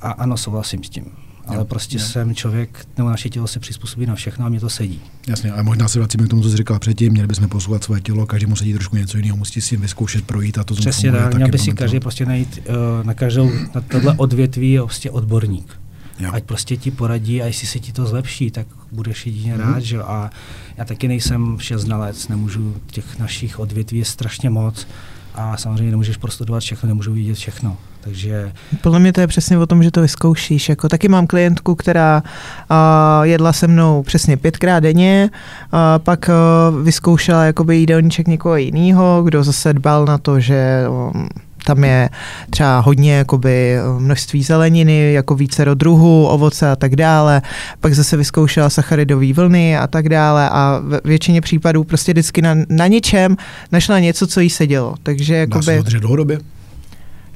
A 0.01 0.11
ano, 0.11 0.37
souhlasím 0.37 0.85
s 0.85 0.89
tím. 0.89 1.26
Ale 1.47 1.59
jo, 1.59 1.65
prostě 1.65 1.97
jo. 1.97 2.05
jsem 2.05 2.35
člověk, 2.35 2.87
nebo 2.97 3.11
naše 3.11 3.29
tělo 3.29 3.47
se 3.47 3.61
přizpůsobí 3.61 4.07
na 4.07 4.15
všechno 4.15 4.47
a 4.47 4.49
mě 4.49 4.61
to 4.61 4.69
sedí. 4.69 5.01
Jasně, 5.27 5.53
ale 5.53 5.63
možná 5.63 5.89
se 5.89 5.99
vracíme 5.99 6.27
k 6.27 6.31
tomu, 6.31 6.43
co 6.43 6.51
jsi 6.51 6.57
říkal 6.57 6.79
předtím, 6.79 7.13
měli 7.13 7.29
bychom 7.29 7.49
posouvat 7.49 7.85
svoje 7.85 8.01
tělo, 8.01 8.27
každý 8.27 8.47
musí 8.47 8.73
trošku 8.73 8.97
něco 8.97 9.17
jiného, 9.17 9.37
musí 9.37 9.61
si 9.61 9.77
vyzkoušet, 9.77 10.27
projít 10.27 10.59
a 10.59 10.65
to 10.65 10.75
Přesně 10.75 11.13
tak, 11.13 11.35
měl 11.35 11.49
by 11.49 11.59
si 11.59 11.73
každý 11.73 12.01
prostě 12.01 12.27
najít 12.27 12.59
uh, 12.69 13.07
na 13.07 13.15
každou, 13.15 13.51
na 13.75 13.81
tohle 13.81 14.15
odvětví 14.17 14.73
je 14.73 14.81
prostě 14.81 15.11
odborník. 15.11 15.81
Jo. 16.19 16.31
Ať 16.33 16.45
prostě 16.45 16.77
ti 16.77 16.91
poradí 16.91 17.43
a 17.43 17.47
jestli 17.47 17.67
se 17.67 17.79
ti 17.79 17.93
to 17.93 18.07
zlepší, 18.07 18.51
tak 18.51 18.67
budeš 18.93 19.27
jedině 19.27 19.55
mm. 19.55 19.61
rád, 19.61 19.81
že 19.81 20.03
A 20.03 20.31
já 20.77 20.85
taky 20.85 21.09
nejsem 21.09 21.57
všeznalec, 21.57 22.29
nemůžu, 22.29 22.77
těch 22.87 23.19
našich 23.19 23.59
odvětví 23.59 23.99
je 23.99 24.05
strašně 24.05 24.51
moc 24.51 24.87
a 25.35 25.57
samozřejmě 25.57 25.91
nemůžeš 25.91 26.17
prostudovat 26.17 26.63
všechno, 26.63 26.87
nemůžu 26.87 27.13
vidět 27.13 27.35
všechno. 27.35 27.77
Takže... 28.07 28.53
Podle 28.81 28.99
mě 28.99 29.13
to 29.13 29.21
je 29.21 29.27
přesně 29.27 29.59
o 29.59 29.67
tom, 29.67 29.83
že 29.83 29.91
to 29.91 30.03
vyzkoušíš. 30.03 30.69
Jako, 30.69 30.89
taky 30.89 31.09
mám 31.09 31.27
klientku, 31.27 31.75
která 31.75 32.23
uh, 32.71 32.77
jedla 33.23 33.53
se 33.53 33.67
mnou 33.67 34.03
přesně 34.03 34.37
pětkrát 34.37 34.83
denně, 34.83 35.31
uh, 35.31 35.79
pak 35.99 36.31
uh, 36.71 36.83
vyzkoušela 36.83 37.45
jakoby 37.45 37.77
jídelníček 37.77 38.29
někoho 38.29 38.57
jiného, 38.57 39.23
kdo 39.25 39.45
zase 39.45 39.73
dbal 39.73 40.05
na 40.05 40.19
to, 40.19 40.41
že 40.41 40.85
um, 40.89 41.29
tam 41.65 41.85
je 41.85 42.09
třeba 42.51 42.79
hodně 42.79 43.15
jakoby 43.15 43.77
množství 43.99 44.43
zeleniny, 44.43 45.13
jako 45.13 45.35
více 45.35 45.65
do 45.65 45.75
druhů, 45.75 46.27
ovoce 46.27 46.71
a 46.71 46.77
tak 46.77 46.97
dále. 46.97 47.43
Pak 47.81 47.95
zase 47.95 48.17
vyzkoušela 48.17 48.71
sacharidové 48.71 49.33
vlny 49.33 49.77
a 49.77 49.87
tak 49.87 50.09
dále 50.09 50.51
a 50.51 50.81
v 50.83 51.01
většině 51.05 51.41
případů 51.41 51.85
prostě 51.85 52.13
vždycky 52.13 52.43
na, 52.43 52.55
na 52.69 52.87
ničem 52.87 53.37
našla 53.73 53.99
něco, 53.99 54.27
co 54.27 54.41
jí 54.41 54.51
sedělo. 54.51 54.95
Takže 55.03 55.35
jakoby... 55.35 55.77
Dá 55.77 55.91
se 55.91 55.99
dlouhodobě? 55.99 56.39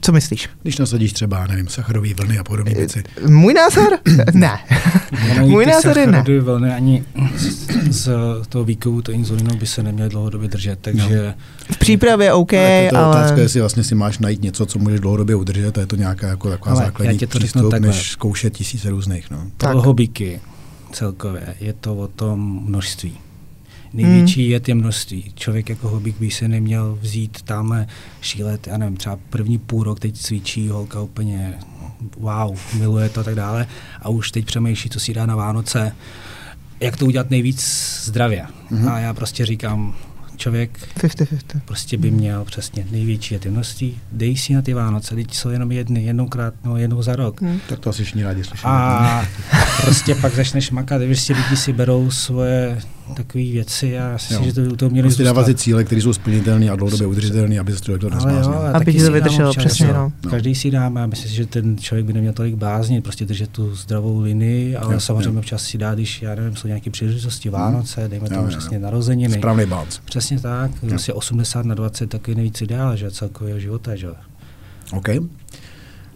Co 0.01 0.12
myslíš? 0.12 0.48
Když 0.62 0.78
nasadíš 0.78 1.12
třeba, 1.12 1.46
nevím, 1.46 1.68
sacharový 1.68 2.14
vlny 2.14 2.38
a 2.38 2.44
podobné 2.44 2.74
věci. 2.74 3.03
Můj 3.26 3.55
názor? 3.55 3.98
ne. 4.34 4.59
Můj 5.40 5.66
názor 5.66 5.98
je 5.98 6.07
ne. 6.07 6.24
vlny 6.40 6.74
ani 6.74 7.05
z 7.90 8.11
toho 8.48 8.64
výkovu 8.64 9.03
to 9.03 9.12
inzulinu 9.12 9.57
by 9.57 9.66
se 9.66 9.82
neměly 9.82 10.11
dlouhodobě 10.11 10.48
držet, 10.48 10.78
takže... 10.82 11.34
V 11.72 11.78
přípravě 11.78 12.32
OK, 12.32 12.53
ale... 12.53 12.62
To 12.62 12.66
je 12.66 12.90
ale... 12.90 13.09
otázka, 13.09 13.40
jestli 13.40 13.61
vlastně 13.61 13.84
si 13.84 13.94
máš 13.94 14.18
najít 14.18 14.42
něco, 14.42 14.66
co 14.66 14.78
můžeš 14.78 15.01
dlouhodobě 15.01 15.36
udržet, 15.36 15.78
a 15.78 15.80
je 15.80 15.86
to 15.86 15.96
nějaká 15.96 16.26
jako 16.26 16.51
taková 16.51 16.74
ale 16.74 16.84
základní 16.84 17.18
to 17.18 17.38
přístup, 17.38 17.74
než 17.78 18.11
zkoušet 18.11 18.53
tisíce 18.53 18.90
různých. 18.90 19.30
No. 19.30 19.46
Tak. 19.57 19.76
Hobíky 19.76 20.40
celkově, 20.92 21.55
je 21.61 21.72
to 21.72 21.96
o 21.96 22.09
tom 22.09 22.62
množství. 22.64 23.18
Největší 23.93 24.43
hmm. 24.43 24.53
je 24.53 24.61
je 24.68 24.74
množství. 24.74 25.32
Člověk 25.34 25.68
jako 25.68 25.88
hobík 25.88 26.16
by 26.20 26.30
se 26.30 26.49
neměl 26.49 26.99
vzít 27.01 27.43
tamhle 27.43 27.86
šílet, 28.20 28.66
já 28.66 28.78
nevím, 28.78 28.97
třeba 28.97 29.18
první 29.30 29.59
půl 29.59 29.84
rok 29.84 30.01
teď 30.01 30.18
cvičí, 30.18 30.68
holka 30.68 31.01
úplně 31.01 31.55
wow, 32.16 32.59
miluje 32.78 33.09
to 33.09 33.20
a 33.20 33.22
tak 33.22 33.34
dále 33.34 33.66
a 34.03 34.09
už 34.09 34.30
teď 34.30 34.45
přemýšlí, 34.45 34.91
co 34.91 35.01
si 35.01 35.14
dá 35.14 35.26
na 35.26 35.36
Vánoce, 35.36 35.97
jak 36.80 36.97
to 36.97 37.07
udělat 37.07 37.30
nejvíc 37.30 37.62
zdravě. 38.05 38.47
Hmm. 38.70 38.88
A 38.88 38.99
já 38.99 39.14
prostě 39.14 39.47
říkám, 39.47 39.95
člověk 40.36 40.78
50-50. 40.97 41.61
prostě 41.64 41.99
by 41.99 42.11
měl 42.11 42.45
přesně 42.45 42.86
největší 42.91 43.38
ty 43.38 43.51
množství, 43.51 43.99
dej 44.12 44.36
si 44.36 44.55
na 44.55 44.62
ty 44.62 44.74
Vánoce, 44.74 45.14
teď 45.14 45.34
jsou 45.34 45.49
jenom 45.49 45.72
jedny, 45.72 46.05
jednoukrát, 46.05 46.55
no 46.64 46.76
jednou 46.76 47.03
za 47.03 47.16
rok. 47.16 47.43
Hmm. 47.43 47.61
Tak 47.68 47.78
to 47.78 47.91
asi 47.91 48.05
všichni 48.05 48.22
rádi 48.22 48.45
slyším. 48.45 48.68
A 48.68 49.26
prostě 49.82 50.14
pak 50.14 50.34
začneš 50.34 50.70
makat, 50.70 51.03
když 51.03 51.20
si 51.20 51.32
lidi 51.32 51.57
si 51.57 51.72
berou 51.72 52.11
svoje 52.11 52.80
takové 53.14 53.44
věci 53.44 53.98
a 53.98 54.11
já 54.11 54.18
si 54.18 54.44
že 54.44 54.53
to, 54.53 54.76
to 54.76 54.90
měli 54.90 55.09
prostě 55.09 55.24
dávat 55.24 55.46
cíle, 55.59 55.84
které 55.84 56.03
jsou 56.03 56.12
splnitelné 56.12 56.70
a 56.70 56.76
dlouhodobě 56.76 57.07
udržitelné, 57.07 57.59
aby 57.59 57.72
se 57.72 57.80
člověk 57.80 58.01
to 58.01 58.11
nezbláznil. 58.11 58.59
Aby 58.74 58.92
to 58.92 59.12
vydrželo, 59.12 59.55
přesně. 59.55 59.86
No. 59.86 60.12
no. 60.24 60.30
Každý 60.30 60.55
si 60.55 60.70
dáme 60.70 61.03
a 61.03 61.07
myslím 61.07 61.30
si, 61.30 61.36
že 61.36 61.46
ten 61.46 61.78
člověk 61.78 62.07
by 62.07 62.12
neměl 62.12 62.32
tolik 62.32 62.55
báznit, 62.55 63.01
prostě 63.01 63.24
držet 63.24 63.51
tu 63.51 63.74
zdravou 63.74 64.20
linii, 64.20 64.76
ale 64.76 64.94
jo, 64.94 65.01
samozřejmě 65.01 65.36
jo. 65.36 65.38
občas 65.38 65.64
si 65.64 65.78
dá, 65.78 65.94
když 65.94 66.22
já 66.22 66.34
nevím, 66.34 66.57
jsou 66.57 66.68
nějaké 66.68 66.90
příležitosti, 66.90 67.48
hmm. 67.48 67.59
Vánoce, 67.59 68.09
dejme 68.09 68.28
tomu 68.28 68.48
přesně 68.48 68.78
narozeniny. 68.78 69.34
Správný 69.34 69.66
balans. 69.66 70.01
Přesně 70.05 70.40
tak, 70.40 70.70
vlastně 70.82 71.14
80 71.14 71.66
na 71.66 71.74
20 71.74 72.11
taky 72.11 72.34
nejvíc 72.34 72.61
ideál, 72.61 72.96
že 72.96 73.11
celkového 73.11 73.59
života, 73.59 73.96
že 73.96 74.09
OK. 74.92 75.09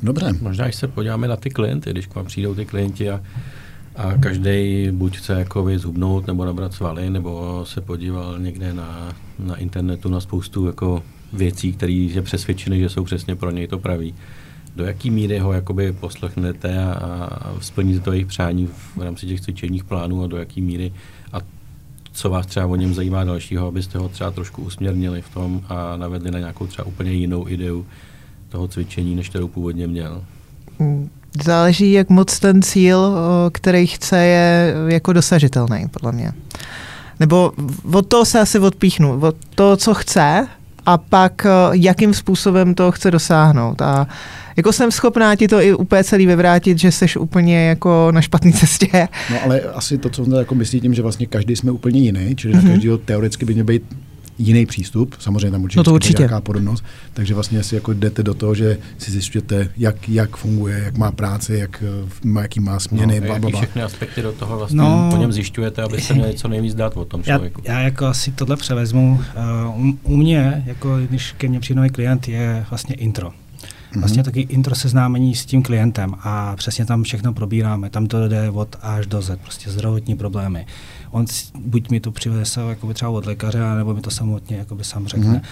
Dobře. 0.02 0.32
Možná, 0.40 0.64
když 0.64 0.76
se 0.76 0.88
podíváme 0.88 1.28
na 1.28 1.36
ty 1.36 1.50
klienty, 1.50 1.90
když 1.90 2.06
k 2.06 2.14
vám 2.14 2.26
přijdou 2.26 2.54
ty 2.54 2.64
klienti 2.64 3.10
a 3.10 3.20
a 3.96 4.12
každý 4.20 4.88
buď 4.92 5.16
chce 5.16 5.32
jako 5.32 5.66
zhubnout 5.76 6.26
nebo 6.26 6.44
nabrat 6.44 6.74
svaly, 6.74 7.10
nebo 7.10 7.64
se 7.66 7.80
podíval 7.80 8.38
někde 8.38 8.72
na, 8.72 9.16
na 9.38 9.56
internetu 9.56 10.08
na 10.08 10.20
spoustu 10.20 10.66
jako 10.66 11.02
věcí, 11.32 11.72
které 11.72 11.92
je 11.92 12.22
přesvědčený, 12.22 12.80
že 12.80 12.88
jsou 12.88 13.04
přesně 13.04 13.36
pro 13.36 13.50
něj 13.50 13.66
to 13.66 13.78
praví. 13.78 14.14
Do 14.76 14.84
jaký 14.84 15.10
míry 15.10 15.38
ho 15.38 15.52
jakoby 15.52 15.92
poslechnete 15.92 16.84
a, 16.84 16.92
a 16.92 17.60
splníte 17.60 18.00
to 18.00 18.12
jejich 18.12 18.26
přání 18.26 18.66
v 18.66 19.02
rámci 19.02 19.26
těch 19.26 19.40
cvičeních 19.40 19.84
plánů 19.84 20.22
a 20.22 20.26
do 20.26 20.36
jaký 20.36 20.60
míry 20.60 20.92
a 21.32 21.38
co 22.12 22.30
vás 22.30 22.46
třeba 22.46 22.66
o 22.66 22.76
něm 22.76 22.94
zajímá 22.94 23.24
dalšího, 23.24 23.66
abyste 23.66 23.98
ho 23.98 24.08
třeba 24.08 24.30
trošku 24.30 24.62
usměrnili 24.62 25.22
v 25.22 25.34
tom 25.34 25.62
a 25.68 25.96
navedli 25.96 26.30
na 26.30 26.38
nějakou 26.38 26.66
třeba 26.66 26.86
úplně 26.86 27.12
jinou 27.12 27.48
ideu 27.48 27.86
toho 28.48 28.68
cvičení, 28.68 29.14
než 29.14 29.28
kterou 29.28 29.48
původně 29.48 29.86
měl. 29.86 30.24
Hmm 30.78 31.10
záleží, 31.42 31.92
jak 31.92 32.10
moc 32.10 32.38
ten 32.38 32.62
cíl, 32.62 33.16
který 33.52 33.86
chce, 33.86 34.18
je 34.18 34.74
jako 34.88 35.12
dosažitelný, 35.12 35.88
podle 35.90 36.12
mě. 36.12 36.32
Nebo 37.20 37.52
od 37.92 38.06
toho 38.06 38.24
se 38.24 38.40
asi 38.40 38.58
odpíchnu, 38.58 39.20
od 39.20 39.36
toho, 39.54 39.76
co 39.76 39.94
chce, 39.94 40.46
a 40.86 40.98
pak 40.98 41.46
jakým 41.72 42.14
způsobem 42.14 42.74
to 42.74 42.92
chce 42.92 43.10
dosáhnout. 43.10 43.82
A 43.82 44.06
jako 44.56 44.72
jsem 44.72 44.90
schopná 44.90 45.36
ti 45.36 45.48
to 45.48 45.60
i 45.60 45.74
úplně 45.74 46.04
celý 46.04 46.26
vyvrátit, 46.26 46.78
že 46.78 46.92
jsi 46.92 47.06
úplně 47.18 47.66
jako 47.68 48.08
na 48.10 48.20
špatné 48.20 48.52
cestě. 48.52 49.08
No 49.30 49.42
ale 49.44 49.60
asi 49.60 49.98
to, 49.98 50.10
co 50.10 50.36
jako 50.38 50.54
myslí 50.54 50.80
tím, 50.80 50.94
že 50.94 51.02
vlastně 51.02 51.26
každý 51.26 51.56
jsme 51.56 51.70
úplně 51.70 52.00
jiný, 52.00 52.36
čili 52.36 52.54
mm-hmm. 52.54 52.56
na 52.56 52.62
mhm. 52.62 52.72
každého 52.72 52.98
teoreticky 52.98 53.44
by 53.44 53.52
měl 53.52 53.64
být 53.64 53.82
jiný 54.38 54.66
přístup, 54.66 55.14
samozřejmě 55.18 55.50
tam 55.50 55.62
určitě, 55.62 55.80
no 55.80 55.84
to 55.84 55.94
určitě. 55.94 56.22
nějaká 56.22 56.40
podobnost, 56.40 56.84
takže 57.12 57.34
vlastně 57.34 57.62
si 57.62 57.74
jako 57.74 57.92
jdete 57.92 58.22
do 58.22 58.34
toho, 58.34 58.54
že 58.54 58.78
si 58.98 59.10
zjišťujete, 59.10 59.68
jak, 59.76 60.08
jak 60.08 60.36
funguje, 60.36 60.82
jak 60.84 60.96
má 60.96 61.12
práci, 61.12 61.54
jak 61.54 61.84
má, 62.24 62.42
jaký 62.42 62.60
má 62.60 62.80
směny, 62.80 63.20
no, 63.20 63.26
bla, 63.26 63.38
bla, 63.38 63.60
všechny 63.60 63.82
aspekty 63.82 64.22
do 64.22 64.32
toho 64.32 64.58
vlastně 64.58 64.78
no, 64.78 65.08
po 65.10 65.16
něm 65.16 65.32
zjišťujete, 65.32 65.82
abyste 65.82 66.14
měli 66.14 66.34
co 66.34 66.48
nejvíc 66.48 66.74
dát 66.74 66.96
o 66.96 67.04
tom 67.04 67.22
člověku. 67.22 67.62
Já, 67.64 67.72
já 67.72 67.80
jako 67.80 68.06
asi 68.06 68.32
tohle 68.32 68.56
převezmu. 68.56 69.20
Uh, 69.76 69.94
u 70.02 70.16
mě, 70.16 70.64
jako 70.66 70.98
když 71.08 71.32
ke 71.32 71.48
mně 71.48 71.60
přijde 71.60 71.76
nový 71.76 71.90
klient, 71.90 72.28
je 72.28 72.64
vlastně 72.70 72.94
intro. 72.94 73.32
Vlastně 73.96 74.22
mm-hmm. 74.22 74.24
taky 74.24 74.40
intro 74.40 74.74
seznámení 74.74 75.34
s 75.34 75.46
tím 75.46 75.62
klientem 75.62 76.14
a 76.20 76.56
přesně 76.56 76.84
tam 76.84 77.02
všechno 77.02 77.32
probíráme. 77.32 77.90
Tam 77.90 78.06
to 78.06 78.28
jde 78.28 78.50
od 78.50 78.76
až 78.82 79.06
do 79.06 79.22
Z, 79.22 79.40
prostě 79.40 79.70
zdravotní 79.70 80.16
problémy. 80.16 80.66
On 81.10 81.26
buď 81.58 81.90
mi 81.90 82.00
to 82.00 82.10
přiveze 82.10 82.60
jakoby 82.60 82.94
třeba 82.94 83.10
od 83.10 83.26
lékaře, 83.26 83.58
nebo 83.76 83.94
mi 83.94 84.00
to 84.00 84.10
samotně 84.10 84.56
jakoby 84.56 84.84
sám 84.84 85.06
řekne. 85.06 85.32
Mm-hmm. 85.32 85.42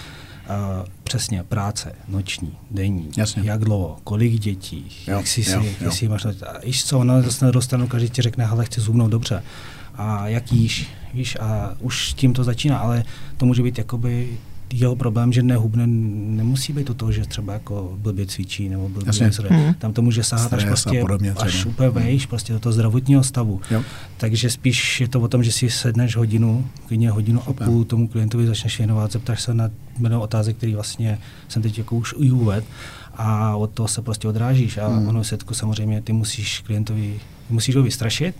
Uh, 0.49 0.87
přesně, 1.03 1.43
práce, 1.43 1.95
noční, 2.07 2.57
denní, 2.71 3.09
Jasně. 3.17 3.41
jak 3.45 3.63
dlouho, 3.63 3.97
kolik 4.03 4.39
dětí, 4.39 4.85
jo, 5.07 5.17
jak 5.17 5.27
si, 5.27 5.41
jo, 5.41 5.61
si, 5.61 5.67
jo. 5.67 5.73
jestli 5.81 6.07
máš, 6.07 6.25
a 6.25 6.59
víš 6.65 6.85
co, 6.85 6.99
ono 6.99 7.21
zase 7.21 7.45
nedostanu, 7.45 7.87
každý 7.87 8.09
ti 8.09 8.21
řekne, 8.21 8.45
hele, 8.45 8.65
chci 8.65 8.81
zhubnout 8.81 9.11
dobře, 9.11 9.43
a 9.95 10.27
jak 10.27 10.51
jíš, 10.51 10.87
víš, 11.13 11.37
a 11.41 11.73
už 11.79 12.13
tím 12.13 12.33
to 12.33 12.43
začíná, 12.43 12.77
ale 12.77 13.03
to 13.37 13.45
může 13.45 13.63
být 13.63 13.77
jakoby 13.77 14.37
jeho 14.73 14.95
problém, 14.95 15.33
že 15.33 15.43
nehubne, 15.43 15.87
nemusí 15.87 16.73
být 16.73 16.87
to 16.87 16.93
toho, 16.93 17.11
že 17.11 17.25
třeba 17.25 17.53
jako 17.53 17.93
blbě 17.97 18.25
cvičí 18.25 18.69
nebo 18.69 18.89
blbě 18.89 19.13
hmm. 19.49 19.73
Tam 19.73 19.93
to 19.93 20.01
může 20.01 20.23
sahat 20.23 20.53
až, 20.53 20.65
prostě, 20.65 21.01
podobně, 21.01 21.31
až 21.31 21.65
úplně 21.65 21.89
hmm. 21.89 22.03
vejš, 22.03 22.25
prostě 22.25 22.53
do 22.53 22.59
toho 22.59 22.73
zdravotního 22.73 23.23
stavu. 23.23 23.61
Jo. 23.71 23.83
Takže 24.17 24.49
spíš 24.49 25.01
je 25.01 25.07
to 25.07 25.21
o 25.21 25.27
tom, 25.27 25.43
že 25.43 25.51
si 25.51 25.69
sedneš 25.69 26.15
hodinu, 26.15 26.67
klidně 26.87 27.09
hodinu 27.11 27.41
a 27.47 27.53
půl 27.53 27.83
tomu 27.83 28.07
klientovi 28.07 28.47
začneš 28.47 28.77
věnovat, 28.77 29.11
zeptáš 29.11 29.41
se 29.41 29.53
na 29.53 29.69
jméno 29.99 30.21
otázek, 30.21 30.57
který 30.57 30.73
vlastně 30.73 31.19
jsem 31.47 31.61
teď 31.61 31.77
jako 31.77 31.95
už 31.95 32.13
i 32.19 32.31
uved 32.31 32.65
a 33.15 33.55
od 33.55 33.71
toho 33.71 33.87
se 33.87 34.01
prostě 34.01 34.27
odrážíš 34.27 34.77
a 34.77 34.87
hmm. 34.87 35.07
ono 35.07 35.23
setku 35.23 35.53
samozřejmě 35.53 36.01
ty 36.01 36.13
musíš 36.13 36.59
klientovi, 36.59 37.19
musíš 37.49 37.75
ho 37.75 37.83
vystrašit, 37.83 38.35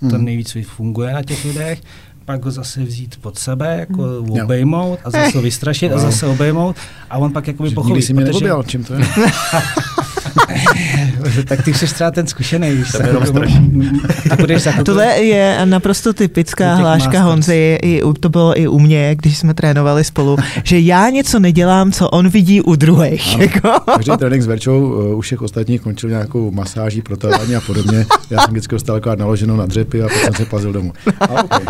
hmm. 0.00 0.10
to 0.10 0.18
nejvíc 0.18 0.56
funguje 0.62 1.12
na 1.12 1.22
těch 1.22 1.44
lidech 1.44 1.82
pak 2.26 2.44
ho 2.44 2.50
zase 2.50 2.84
vzít 2.84 3.16
pod 3.20 3.38
sebe, 3.38 3.76
jako 3.78 4.02
hmm. 4.02 4.30
obejmout 4.30 4.98
a 5.04 5.10
zase 5.10 5.36
ho 5.36 5.42
vystrašit 5.42 5.92
wow. 5.92 5.98
a 6.00 6.02
zase 6.02 6.26
obejmout 6.26 6.76
a 7.10 7.18
on 7.18 7.32
pak 7.32 7.46
jakoby 7.46 7.70
pochopí. 7.70 7.92
Nikdy 7.92 8.06
jsi 8.06 8.12
mě 8.12 8.24
protože... 8.24 8.50
čím 8.66 8.84
to 8.84 8.94
je? 8.94 9.00
tak 11.48 11.62
ty 11.62 11.74
jsi 11.74 11.86
třeba 11.86 12.10
ten 12.10 12.26
zkušený, 12.26 12.70
víš 12.70 12.90
se. 12.90 13.02
Jako, 13.02 14.82
Tohle 14.84 15.06
je 15.06 15.58
naprosto 15.64 16.12
typická 16.12 16.74
hláška 16.74 17.22
Honzy, 17.22 17.78
i, 17.82 18.02
to 18.20 18.28
bylo 18.28 18.60
i 18.60 18.68
u 18.68 18.78
mě, 18.78 19.14
když 19.14 19.38
jsme 19.38 19.54
trénovali 19.54 20.04
spolu, 20.04 20.36
že 20.64 20.78
já 20.78 21.10
něco 21.10 21.38
nedělám, 21.38 21.92
co 21.92 22.08
on 22.08 22.28
vidí 22.28 22.62
u 22.62 22.76
druhých. 22.76 23.38
Jako. 23.38 23.70
Každý 23.94 24.12
trénink 24.18 24.42
s 24.42 24.46
Verčou 24.46 24.80
uh, 24.80 25.18
u 25.18 25.20
všech 25.20 25.42
ostatních 25.42 25.80
končil 25.80 26.10
nějakou 26.10 26.50
masáží, 26.50 27.02
protavání 27.02 27.56
a 27.56 27.60
podobně. 27.60 28.06
Já 28.30 28.38
jsem 28.38 28.50
vždycky 28.50 28.74
dostal 28.74 29.00
naloženou 29.14 29.56
na 29.56 29.66
dřepy 29.66 30.02
a 30.02 30.08
potom 30.08 30.20
jsem 30.20 30.34
se 30.34 30.44
plazil 30.44 30.72
domů. 30.72 30.92
A 31.20 31.44
okay. 31.44 31.60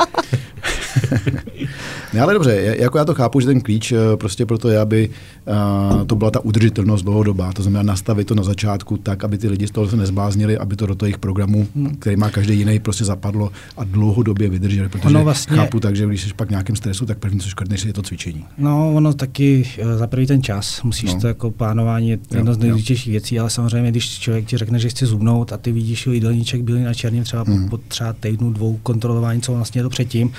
ne, 2.14 2.20
ale 2.20 2.34
dobře, 2.34 2.74
jako 2.78 2.98
já 2.98 3.04
to 3.04 3.14
chápu, 3.14 3.40
že 3.40 3.46
ten 3.46 3.60
klíč 3.60 3.92
eh, 3.92 4.16
prostě 4.16 4.46
proto 4.46 4.68
je, 4.68 4.78
aby 4.78 5.10
uh, 5.46 6.04
to 6.04 6.16
byla 6.16 6.30
ta 6.30 6.40
udržitelnost 6.40 7.02
dlouhodobá, 7.02 7.52
to 7.52 7.62
znamená 7.62 7.82
nastavit 7.82 8.26
to 8.26 8.34
na 8.34 8.42
začátku 8.42 8.96
tak, 8.96 9.24
aby 9.24 9.38
ty 9.38 9.48
lidi 9.48 9.68
z 9.68 9.70
toho 9.70 9.88
se 9.88 9.96
nezbláznili, 9.96 10.58
aby 10.58 10.76
to 10.76 10.86
do 10.86 10.94
těch 10.94 11.18
programů, 11.18 11.68
hmm. 11.76 11.96
který 11.96 12.16
má 12.16 12.30
každý 12.30 12.58
jiný, 12.58 12.78
prostě 12.78 13.04
zapadlo 13.04 13.52
a 13.76 13.84
dlouhodobě 13.84 14.48
vydrželi, 14.48 14.88
protože 14.88 15.08
ono 15.08 15.24
vlastně, 15.24 15.56
chápu 15.56 15.80
tak, 15.80 15.96
že 15.96 16.06
když 16.06 16.22
jsi 16.22 16.34
pak 16.34 16.50
nějakým 16.50 16.76
stresu, 16.76 17.06
tak 17.06 17.18
první, 17.18 17.40
co 17.40 17.48
škrtneš, 17.48 17.84
je 17.84 17.92
to 17.92 18.02
cvičení. 18.02 18.44
No, 18.58 18.94
ono 18.94 19.14
taky 19.14 19.68
eh, 19.78 19.98
za 19.98 20.06
první 20.06 20.26
ten 20.26 20.42
čas, 20.42 20.82
musíš 20.82 21.14
no. 21.14 21.20
to 21.20 21.26
jako 21.26 21.50
plánování 21.50 22.10
je 22.10 22.18
jedno 22.34 22.54
z 22.54 22.58
nejdůležitějších 22.58 23.10
věcí, 23.10 23.40
ale 23.40 23.50
samozřejmě, 23.50 23.90
když 23.90 24.18
člověk 24.18 24.46
ti 24.46 24.56
řekne, 24.56 24.78
že 24.78 24.88
chce 24.88 25.06
zubnout 25.06 25.52
a 25.52 25.56
ty 25.56 25.72
vidíš 25.72 26.06
jídelníček 26.06 26.62
bílý 26.62 26.82
na 26.82 26.94
černém 26.94 27.24
třeba 27.24 27.42
hmm. 27.42 27.68
po, 27.68 27.76
po 27.76 27.82
třeba 27.88 28.12
týdnu, 28.12 28.52
dvou 28.52 28.78
kontrolování, 28.82 29.40
co 29.40 29.52
vlastně 29.52 29.78
je 29.78 29.82
to 29.82 29.90
předtím, 29.90 30.32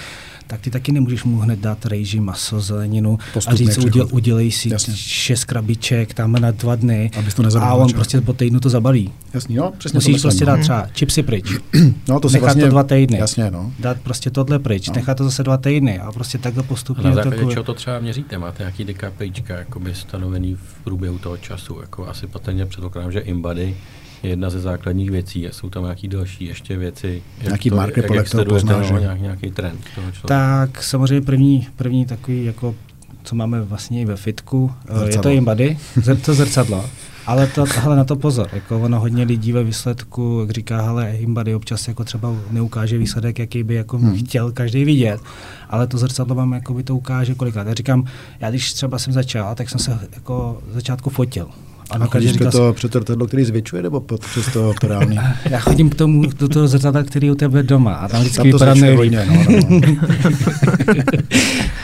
tak 0.48 0.62
ty 0.62 0.70
taky 0.70 0.92
nemůžeš 0.92 1.24
mu 1.24 1.38
hned 1.38 1.60
dát 1.60 1.86
rejži, 1.86 2.20
maso, 2.20 2.62
zeleninu 2.62 3.18
Postupně 3.34 3.54
a 3.54 3.58
říct, 3.58 3.78
uděl, 3.78 4.08
udělej 4.12 4.52
si 4.52 4.70
Jasně. 4.70 4.94
šest 4.98 5.46
krabiček 5.46 6.14
tam 6.14 6.32
na 6.32 6.52
dva 6.52 6.76
dny 6.76 7.12
to 7.36 7.58
a 7.62 7.74
on 7.74 7.94
prostě 7.94 8.22
po 8.22 8.34
týdnu 8.34 8.60
to 8.60 8.70
zabalí. 8.70 9.12
Jasně, 9.34 9.58
jo, 9.58 9.72
přesně 9.78 9.98
Musíš 9.98 10.22
prostě 10.22 10.46
dát 10.46 10.60
třeba 10.60 10.88
čipsy 10.94 11.24
pryč. 11.24 11.46
no, 12.08 12.20
to 12.20 12.30
nechat 12.30 12.42
vlastně, 12.42 12.64
to 12.64 12.70
dva 12.70 12.84
týdny. 12.84 13.18
Jasně, 13.18 13.52
no. 13.52 13.74
Dát 13.80 13.98
prostě 14.00 14.30
tohle 14.30 14.60
pryč, 14.60 14.88
no. 14.88 14.94
nechat 14.96 15.18
to 15.18 15.24
zase 15.24 15.44
dva 15.44 15.58
týdny 15.58 16.00
a 16.00 16.12
prostě 16.12 16.38
takhle 16.38 16.64
postupně. 16.64 17.04
A 17.06 17.10
na 17.10 17.16
základě 17.16 17.46
čeho 17.54 17.64
to 17.64 17.74
třeba 17.74 18.00
měříte? 18.00 18.38
Máte 18.38 18.64
nějaký 18.64 18.86
DKPčka 18.86 19.56
jakoby 19.56 19.96
stanovený 19.96 20.56
v 20.56 20.84
průběhu 20.84 21.18
toho 21.18 21.38
času? 21.38 21.82
Jako 21.82 22.08
asi 22.08 22.28
patrně 22.28 22.66
předpokládám, 22.66 23.12
že 23.12 23.20
InBody 23.20 23.62
je 23.62 24.07
jedna 24.24 24.50
ze 24.50 24.60
základních 24.60 25.12
věcí 25.12 25.48
a 25.48 25.52
jsou 25.52 25.70
tam 25.70 25.84
nějaké 25.84 26.08
další 26.08 26.46
ještě 26.46 26.78
věci. 26.78 27.24
Nějaký 27.44 27.70
marker, 27.70 28.08
podle 28.08 28.24
kterého 28.24 28.46
poznáš, 28.46 28.92
nějak, 28.92 29.22
nějaký 29.22 29.52
trend 29.52 29.80
toho 29.96 30.12
Tak 30.28 30.84
samozřejmě 30.84 31.26
první, 31.26 31.68
první 31.76 32.06
takový 32.06 32.46
jako 32.46 32.76
co 33.24 33.36
máme 33.36 33.62
vlastně 33.62 34.02
i 34.02 34.06
ve 34.06 34.16
fitku. 34.16 34.72
Zrcadlo. 34.84 35.08
Je 35.08 35.18
to 35.18 35.30
InBody, 35.30 35.78
to 36.26 36.34
zrcadlo. 36.34 36.90
Ale 37.26 37.48
to, 37.48 37.66
hele 37.76 37.96
na 37.96 38.04
to 38.04 38.16
pozor, 38.16 38.50
jako 38.54 38.80
ono 38.80 39.00
hodně 39.00 39.24
lidí 39.24 39.52
ve 39.52 39.64
výsledku, 39.64 40.38
jak 40.42 40.52
říká, 40.52 40.82
hele, 40.82 41.12
InBody 41.12 41.56
občas 41.56 41.88
jako 41.88 42.04
třeba 42.04 42.36
neukáže 42.52 42.98
výsledek, 42.98 43.40
jaký 43.40 43.64
by 43.64 43.74
jako 43.74 43.98
hmm. 43.98 44.18
chtěl 44.18 44.52
každý 44.52 44.86
vidět, 44.86 45.22
ale 45.70 45.88
to 45.88 45.98
zrcadlo 45.98 46.36
vám 46.36 46.54
jako 46.54 46.74
by 46.74 46.84
to 46.84 46.96
ukáže 46.96 47.36
kolikrát. 47.36 47.68
Já 47.68 47.74
říkám, 47.74 48.06
já 48.40 48.50
když 48.50 48.74
třeba 48.74 49.00
jsem 49.00 49.14
začal, 49.14 49.56
tak 49.56 49.70
jsem 49.70 49.80
se 49.80 50.00
jako 50.14 50.62
začátku 50.74 51.10
fotil. 51.10 51.50
A 51.90 52.06
chodíš 52.06 52.32
říkal, 52.32 52.52
to 52.52 52.76
zrcadlo, 52.82 53.28
který 53.28 53.46
zvětšuje, 53.46 53.84
nebo 53.84 54.00
pod, 54.02 54.22
přes 54.22 54.54
to 54.54 54.74
reálný? 54.84 55.20
Já 55.50 55.60
chodím 55.60 55.90
k 55.90 55.96
tomu, 55.96 56.26
do 56.40 56.50
toho 56.50 56.68
zrcadla, 56.68 57.04
který 57.04 57.28
je 57.28 57.32
u 57.32 57.36
tebe 57.36 57.64
doma 57.64 57.96
a 57.96 58.08
tam 58.08 58.22
vždycky 58.22 58.52
vypadá 58.52 58.74
nejlíp. 58.74 59.14
No, 59.14 59.60
no. 59.70 59.82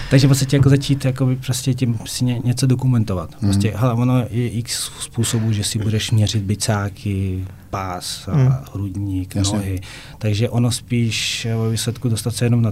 Takže 0.10 0.28
vlastně 0.28 0.48
jako 0.58 0.70
začít 0.70 1.06
jako 1.06 1.26
by 1.26 1.36
prostě 1.36 1.74
tím 1.74 2.00
si 2.06 2.26
ně, 2.26 2.40
něco 2.44 2.68
dokumentovat. 2.68 3.30
Hmm. 3.42 3.52
Prostě, 3.52 3.70
hmm. 3.70 3.80
hele, 3.80 3.94
ono 3.94 4.26
je 4.30 4.50
x 4.50 4.92
způsobů, 5.00 5.52
že 5.52 5.64
si 5.64 5.80
budeš 5.80 6.12
měřit 6.12 6.44
bicáky, 6.44 7.46
pás, 7.70 8.30
hmm. 8.32 8.48
a 8.48 8.66
hrudník, 8.74 9.36
Jasně. 9.36 9.58
nohy. 9.58 9.82
Takže 10.18 10.50
ono 10.50 10.72
spíš 10.72 11.48
ve 11.64 11.72
výsledku 11.72 12.10
dostat 12.10 12.36
se 12.36 12.46
jenom 12.46 12.62
na, 12.62 12.72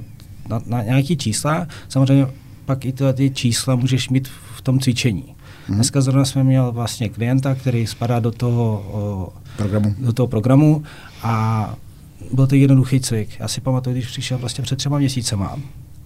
na, 0.50 0.62
na 0.66 0.84
nějaký 0.84 1.18
čísla. 1.18 1.68
Samozřejmě 1.90 2.28
pak 2.66 2.86
i 2.86 2.92
tyhle 2.92 3.14
ty 3.14 3.30
čísla 3.30 3.76
můžeš 3.76 4.10
mít 4.10 4.28
v 4.56 4.62
tom 4.62 4.80
cvičení. 4.80 5.26
Hmm. 5.68 5.76
Dneska 5.76 6.02
zrovna 6.02 6.26
jsme 6.26 6.44
měl 6.44 6.72
vlastně 6.72 7.10
klienta, 7.10 7.56
který 7.56 7.88
spadá 7.88 8.20
do 8.20 8.32
toho, 8.32 8.86
o, 8.92 9.34
programu. 9.58 9.96
do 10.00 10.14
toho 10.14 10.28
programu 10.28 10.84
a 11.24 11.76
byl 12.34 12.48
to 12.48 12.56
jednoduchý 12.56 13.00
cvik. 13.00 13.30
Já 13.40 13.48
si 13.48 13.62
pamatuju, 13.62 13.94
když 13.94 14.08
přišel 14.08 14.38
vlastně 14.38 14.64
před 14.64 14.76
třema 14.76 14.98
měsícema, 14.98 15.58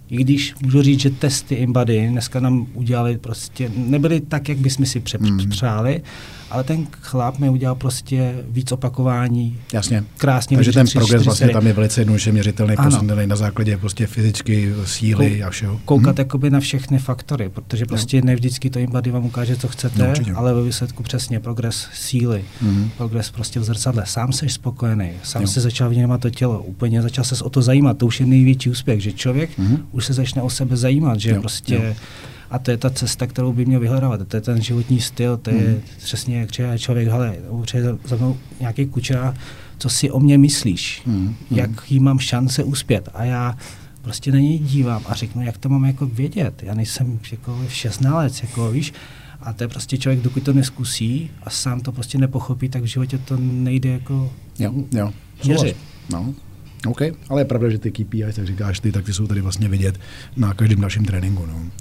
i 0.10 0.16
když 0.18 0.56
můžu 0.64 0.82
říct, 0.82 1.00
že 1.00 1.10
testy 1.10 1.56
InBody 1.56 2.08
dneska 2.08 2.40
nám 2.40 2.68
udělali 2.74 3.18
prostě, 3.18 3.72
nebyly 3.76 4.22
tak, 4.22 4.50
jak 4.50 4.58
bychom 4.58 4.86
si 4.86 5.04
hmm. 5.20 5.50
přáli, 5.50 5.96
mm 5.96 6.04
ale 6.50 6.64
ten 6.64 6.88
chlap 7.02 7.40
mi 7.40 7.50
udělal 7.50 7.76
prostě 7.76 8.36
víc 8.48 8.72
opakování. 8.72 9.60
Jasně. 9.74 10.04
Krásně. 10.18 10.58
Takže 10.58 10.72
ten 10.72 10.88
progres 10.94 11.24
vlastně 11.24 11.50
tam 11.50 11.68
je 11.68 11.74
velice 11.74 12.02
jednoduše 12.02 12.32
měřitelný, 12.32 12.76
posunený 12.84 13.28
na 13.28 13.36
základě 13.36 13.78
prostě 13.78 14.08
fyzičky, 14.08 14.74
síly 14.86 15.40
Kou, 15.40 15.48
a 15.48 15.50
všeho. 15.50 15.80
Koukat 15.86 16.16
hmm. 16.16 16.16
jakoby 16.18 16.50
na 16.50 16.60
všechny 16.60 17.00
faktory, 17.00 17.50
protože 17.50 17.86
prostě 17.86 18.22
no. 18.22 18.26
ne 18.26 18.36
vždycky 18.36 18.70
to 18.70 18.80
InBody 18.80 19.12
vám 19.12 19.26
ukáže, 19.26 19.56
co 19.56 19.68
chcete, 19.68 20.14
no, 20.28 20.38
ale 20.38 20.54
ve 20.54 20.64
výsledku 20.64 21.04
přesně 21.04 21.40
progres 21.40 21.88
síly, 21.94 22.44
hmm. 22.62 22.90
progres 22.98 23.32
prostě 23.32 23.60
v 23.60 23.64
zrcadle. 23.64 24.04
Sám 24.06 24.34
jsi 24.34 24.50
spokojený, 24.50 25.12
sám 25.24 25.42
jo. 25.42 25.48
se 25.48 25.62
začal 25.62 25.90
vnímat 25.90 26.22
to 26.22 26.30
tělo, 26.30 26.64
úplně 26.64 27.02
začal 27.02 27.24
se 27.24 27.44
o 27.44 27.50
to 27.50 27.62
zajímat, 27.62 27.98
to 27.98 28.06
už 28.06 28.20
je 28.20 28.26
největší 28.26 28.70
úspěch, 28.70 29.02
že 29.02 29.12
člověk 29.12 29.50
hmm. 29.58 29.88
už 29.92 30.06
se 30.06 30.14
začne 30.14 30.42
o 30.42 30.50
sebe 30.50 30.78
zajímat, 30.78 31.20
že 31.20 31.32
jo. 31.32 31.42
prostě 31.42 31.76
jo 31.76 31.96
a 32.56 32.60
to 32.60 32.72
je 32.72 32.78
ta 32.78 32.90
cesta, 32.90 33.28
kterou 33.28 33.54
by 33.54 33.66
měl 33.66 33.80
vyhledávat. 33.80 34.28
To 34.28 34.38
je 34.38 34.42
ten 34.42 34.62
životní 34.62 35.02
styl, 35.02 35.38
to 35.38 35.50
je 35.50 35.68
mm. 35.68 35.82
přesně 35.98 36.40
jak 36.40 36.80
člověk, 36.80 37.08
hele, 37.08 37.36
určitě 37.50 37.84
za 38.06 38.16
mnou 38.16 38.38
nějaký 38.60 38.86
kučera, 38.86 39.34
co 39.78 39.90
si 39.90 40.12
o 40.12 40.20
mě 40.20 40.38
myslíš, 40.38 41.02
mm. 41.06 41.36
jak 41.52 41.92
jí 41.92 42.00
mám 42.00 42.20
šance 42.20 42.64
uspět. 42.64 43.10
A 43.14 43.24
já 43.24 43.58
prostě 44.02 44.32
na 44.32 44.40
něj 44.40 44.60
dívám 44.60 45.02
a 45.06 45.14
řeknu, 45.14 45.42
jak 45.42 45.58
to 45.58 45.70
mám 45.70 45.86
jako 45.86 46.06
vědět. 46.06 46.64
Já 46.64 46.74
nejsem 46.74 47.20
jako 47.32 47.60
šestnálec, 47.68 48.42
jako 48.42 48.72
víš, 48.72 48.94
a 49.42 49.54
to 49.54 49.64
je 49.64 49.68
prostě 49.68 49.98
člověk, 49.98 50.22
dokud 50.22 50.44
to 50.44 50.54
neskusí 50.54 51.32
a 51.44 51.50
sám 51.50 51.82
to 51.82 51.92
prostě 51.92 52.18
nepochopí, 52.18 52.70
tak 52.70 52.84
v 52.84 52.86
životě 52.86 53.18
to 53.18 53.38
nejde 53.40 53.90
jako 53.90 54.34
jo, 54.60 54.74
jo. 54.92 55.14
měřit. 55.46 55.78
No. 56.12 56.34
OK, 56.88 57.02
ale 57.30 57.42
je 57.42 57.46
pravda, 57.46 57.70
že 57.70 57.78
ty 57.78 57.92
KPI, 57.92 58.20
jak 58.20 58.46
říkáš 58.48 58.80
ty, 58.80 58.92
tak 58.92 59.06
ty 59.06 59.14
jsou 59.14 59.28
tady 59.28 59.42
vlastně 59.42 59.70
vidět 59.70 60.00
na 60.38 60.54
každém 60.54 60.82
našem 60.82 61.06
tréninku. 61.06 61.46
No. 61.46 61.72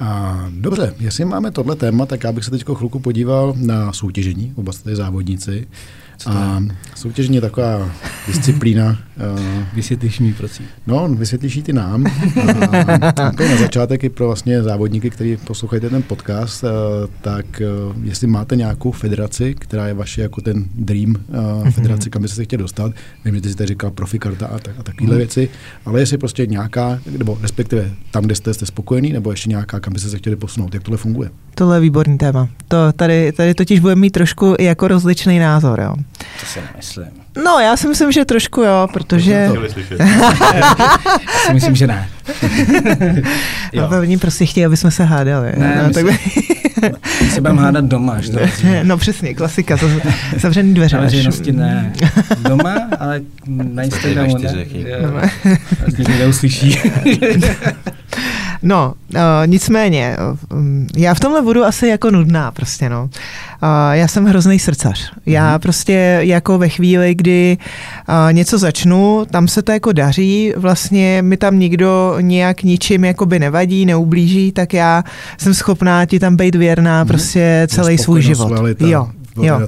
A 0.00 0.40
dobře, 0.50 0.94
jestli 1.00 1.24
máme 1.24 1.50
tohle 1.50 1.76
téma, 1.76 2.06
tak 2.06 2.24
já 2.24 2.32
bych 2.32 2.44
se 2.44 2.50
teď 2.50 2.64
chvilku 2.74 2.98
podíval 2.98 3.54
na 3.56 3.92
soutěžení, 3.92 4.52
oba 4.56 4.72
jste 4.72 4.96
závodníci. 4.96 5.66
A 6.26 6.62
soutěžení 6.94 7.34
je 7.34 7.40
taková 7.40 7.90
disciplína. 8.26 8.98
Uh, 9.34 9.40
Vysvětlíš 9.74 10.20
mi, 10.20 10.32
prosím. 10.32 10.66
No, 10.86 11.08
vysvětlíš 11.08 11.60
ty 11.62 11.72
nám. 11.72 12.06
A, 13.16 13.32
na 13.50 13.56
začátek 13.58 14.04
i 14.04 14.08
pro 14.08 14.26
vlastně 14.26 14.62
závodníky, 14.62 15.10
kteří 15.10 15.36
poslouchají 15.36 15.82
ten 15.82 16.02
podcast, 16.02 16.64
uh, 16.64 16.70
tak 17.20 17.62
uh, 17.88 18.04
jestli 18.04 18.26
máte 18.26 18.56
nějakou 18.56 18.92
federaci, 18.92 19.54
která 19.58 19.86
je 19.88 19.94
vaše 19.94 20.22
jako 20.22 20.40
ten 20.40 20.64
dream 20.74 21.14
uh, 21.28 21.70
federace, 21.70 22.10
kam 22.10 22.22
byste 22.22 22.36
se 22.36 22.44
chtěli 22.44 22.62
dostat, 22.62 22.92
vím, 23.24 23.34
že 23.34 23.40
ty 23.40 23.52
jste 23.52 23.66
říkal 23.66 23.90
profikarta 23.90 24.46
a, 24.46 24.58
tak, 24.58 24.74
a 24.78 24.82
takovéhle 24.82 25.14
mm. 25.14 25.18
věci, 25.18 25.48
ale 25.84 26.00
jestli 26.00 26.18
prostě 26.18 26.46
nějaká, 26.46 27.00
nebo 27.18 27.38
respektive 27.42 27.90
tam, 28.10 28.24
kde 28.24 28.34
jste, 28.34 28.54
jste 28.54 28.66
spokojený, 28.66 29.12
nebo 29.12 29.30
ještě 29.30 29.50
nějaká, 29.50 29.80
kam 29.80 29.92
byste 29.92 30.08
se 30.08 30.18
chtěli 30.18 30.36
posunout, 30.36 30.74
jak 30.74 30.82
tohle 30.82 30.98
funguje? 30.98 31.30
Tohle 31.54 31.76
je 31.76 31.80
výborný 31.80 32.18
téma. 32.18 32.48
To 32.68 32.92
tady, 32.92 33.32
tady 33.32 33.54
totiž 33.54 33.80
budeme 33.80 34.00
mít 34.00 34.10
trošku 34.10 34.54
jako 34.60 34.88
rozličný 34.88 35.38
názor. 35.38 35.80
Jo. 35.80 35.94
To 36.40 36.46
si 36.46 36.60
nemyslím. 36.70 37.22
No, 37.44 37.58
já 37.58 37.76
si 37.76 37.88
myslím, 37.88 38.12
že 38.12 38.24
trošku 38.24 38.62
jo, 38.62 38.88
protože... 38.92 39.32
já 39.32 39.48
si 41.46 41.54
myslím, 41.54 41.76
že 41.76 41.86
ne. 41.86 42.08
jo. 43.72 43.84
A 43.92 43.98
oni 44.00 44.18
prostě 44.18 44.46
chtějí, 44.46 44.66
aby 44.66 44.76
jsme 44.76 44.90
se 44.90 45.04
hádali. 45.04 45.52
Ne, 45.56 45.82
no, 45.86 45.92
tak... 45.92 46.06
se 47.30 47.40
budeme 47.40 47.62
hádat 47.62 47.84
doma, 47.84 48.12
až 48.12 48.28
to 48.28 48.38
No 48.82 48.96
přesně, 48.96 49.34
klasika, 49.34 49.76
to 49.76 49.90
zavřený 50.36 50.74
dveře. 50.74 50.96
Na 50.96 51.02
veřejnosti 51.02 51.52
ne. 51.52 51.92
Doma, 52.48 52.74
ale 52.98 53.20
na 53.46 53.82
Instagramu 53.82 54.38
ne. 54.38 54.66
Vlastně 55.80 56.18
neuslyší. 56.18 56.80
No, 58.62 58.94
uh, 59.14 59.20
nicméně, 59.46 60.16
uh, 60.52 60.58
já 60.96 61.14
v 61.14 61.20
tomhle 61.20 61.42
budu 61.42 61.64
asi 61.64 61.86
jako 61.86 62.10
nudná 62.10 62.50
prostě, 62.50 62.88
no. 62.88 63.02
Uh, 63.02 63.68
já 63.92 64.08
jsem 64.08 64.24
hrozný 64.24 64.58
srdcař. 64.58 65.12
Já 65.26 65.56
mm-hmm. 65.56 65.60
prostě 65.60 66.18
jako 66.20 66.58
ve 66.58 66.68
chvíli, 66.68 67.14
kdy 67.14 67.58
uh, 68.08 68.32
něco 68.32 68.58
začnu, 68.58 69.26
tam 69.30 69.48
se 69.48 69.62
to 69.62 69.72
jako 69.72 69.92
daří, 69.92 70.52
vlastně 70.56 71.22
mi 71.22 71.36
tam 71.36 71.58
nikdo 71.58 72.16
nějak 72.20 72.62
ničím 72.62 73.04
jakoby 73.04 73.38
nevadí, 73.38 73.86
neublíží, 73.86 74.52
tak 74.52 74.74
já 74.74 75.04
jsem 75.38 75.54
schopná 75.54 76.06
ti 76.06 76.20
tam 76.20 76.36
být 76.36 76.54
věrná 76.54 77.04
mm-hmm. 77.04 77.08
prostě 77.08 77.66
celý 77.70 77.98
svůj 77.98 78.22
život. 78.22 78.52
Jo, 78.80 79.08
Jo. 79.36 79.60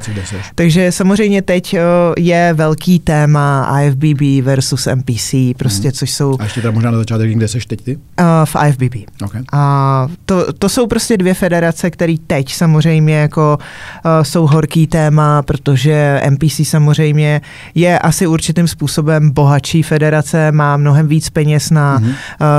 Takže 0.54 0.92
samozřejmě 0.92 1.42
teď 1.42 1.76
je 2.18 2.52
velký 2.54 2.98
téma 2.98 3.80
IFBB 3.80 4.44
versus 4.44 4.88
MPC, 4.94 5.34
prostě, 5.56 5.88
hmm. 5.88 5.92
což 5.92 6.10
jsou... 6.10 6.36
A 6.38 6.44
ještě 6.44 6.62
tam 6.62 6.74
možná 6.74 6.90
na 6.90 6.98
začátek, 6.98 7.30
kde 7.30 7.48
seš 7.48 7.66
teď 7.66 7.80
ty? 7.80 7.96
Uh, 7.96 8.24
v 8.44 8.56
IFBB. 8.68 8.94
Okay. 9.24 9.42
A 9.52 10.06
to, 10.26 10.52
to 10.52 10.68
jsou 10.68 10.86
prostě 10.86 11.16
dvě 11.16 11.34
federace, 11.34 11.90
které 11.90 12.14
teď 12.26 12.54
samozřejmě 12.54 13.14
jako 13.14 13.58
uh, 13.58 14.10
jsou 14.22 14.46
horký 14.46 14.86
téma, 14.86 15.42
protože 15.42 16.20
MPC 16.30 16.60
samozřejmě 16.68 17.40
je 17.74 17.98
asi 17.98 18.26
určitým 18.26 18.68
způsobem 18.68 19.30
bohatší 19.30 19.82
federace, 19.82 20.52
má 20.52 20.76
mnohem 20.76 21.08
víc 21.08 21.30
peněz 21.30 21.70
na 21.70 21.96
hmm. 21.96 22.08
uh, 22.08 22.14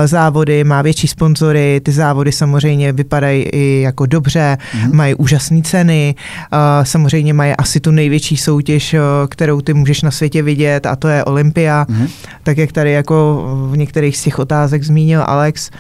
závody, 0.06 0.64
má 0.64 0.82
větší 0.82 1.08
sponzory, 1.08 1.82
ty 1.84 1.92
závody 1.92 2.32
samozřejmě 2.32 2.92
vypadají 2.92 3.44
i 3.44 3.82
jako 3.82 4.06
dobře, 4.06 4.58
hmm. 4.72 4.96
mají 4.96 5.16
úžasné 5.16 5.62
ceny, 5.62 6.16
uh, 6.54 6.86
samozřejmě 6.96 7.34
mají 7.34 7.54
asi 7.54 7.80
tu 7.80 7.92
největší 7.92 8.38
soutěž, 8.38 8.94
eh, 8.94 9.00
kterou 9.30 9.62
ty 9.62 9.74
můžeš 9.74 10.02
na 10.02 10.12
světě 10.12 10.42
vidět 10.42 10.86
a 10.86 10.96
to 10.96 11.08
je 11.08 11.24
Olympia, 11.24 11.86
mm-hmm. 11.90 12.08
tak 12.44 12.58
jak 12.58 12.72
tady 12.72 12.92
jako 12.92 13.44
v 13.72 13.78
některých 13.78 14.18
z 14.18 14.24
těch 14.24 14.40
otázek 14.40 14.84
zmínil 14.84 15.24
Alex. 15.28 15.72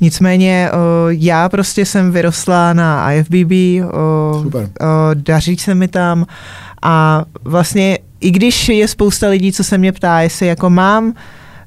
Nicméně 0.00 0.70
eh, 0.70 0.76
já 1.08 1.48
prostě 1.48 1.86
jsem 1.86 2.12
vyrostla 2.12 2.72
na 2.72 3.12
IFBB, 3.12 3.52
eh, 3.52 3.82
Super. 4.42 4.68
daří 5.14 5.56
se 5.56 5.74
mi 5.74 5.88
tam 5.88 6.26
a 6.82 7.24
vlastně 7.44 7.98
i 8.20 8.30
když 8.30 8.68
je 8.68 8.88
spousta 8.88 9.28
lidí, 9.28 9.52
co 9.52 9.64
se 9.64 9.78
mě 9.78 9.92
ptá, 9.92 10.20
jestli 10.20 10.46
jako 10.46 10.70
mám 10.70 11.14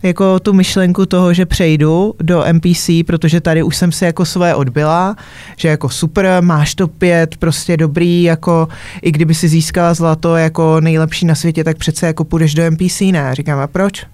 jako 0.03 0.39
tu 0.39 0.53
myšlenku 0.53 1.05
toho, 1.05 1.33
že 1.33 1.45
přejdu 1.45 2.13
do 2.21 2.43
MPC, 2.53 2.89
protože 3.07 3.41
tady 3.41 3.63
už 3.63 3.77
jsem 3.77 3.91
si 3.91 4.05
jako 4.05 4.25
své 4.25 4.55
odbyla, 4.55 5.15
že 5.57 5.67
jako 5.67 5.89
super, 5.89 6.27
máš 6.41 6.75
to 6.75 6.87
pět, 6.87 7.37
prostě 7.37 7.77
dobrý, 7.77 8.23
jako 8.23 8.67
i 9.01 9.11
kdyby 9.11 9.35
si 9.35 9.47
získala 9.47 9.93
zlato 9.93 10.35
jako 10.35 10.79
nejlepší 10.79 11.25
na 11.25 11.35
světě, 11.35 11.63
tak 11.63 11.77
přece 11.77 12.07
jako 12.07 12.23
půjdeš 12.23 12.53
do 12.53 12.71
MPC, 12.71 13.01
ne? 13.01 13.35
Říkám, 13.35 13.59
a 13.59 13.67
proč? 13.67 14.05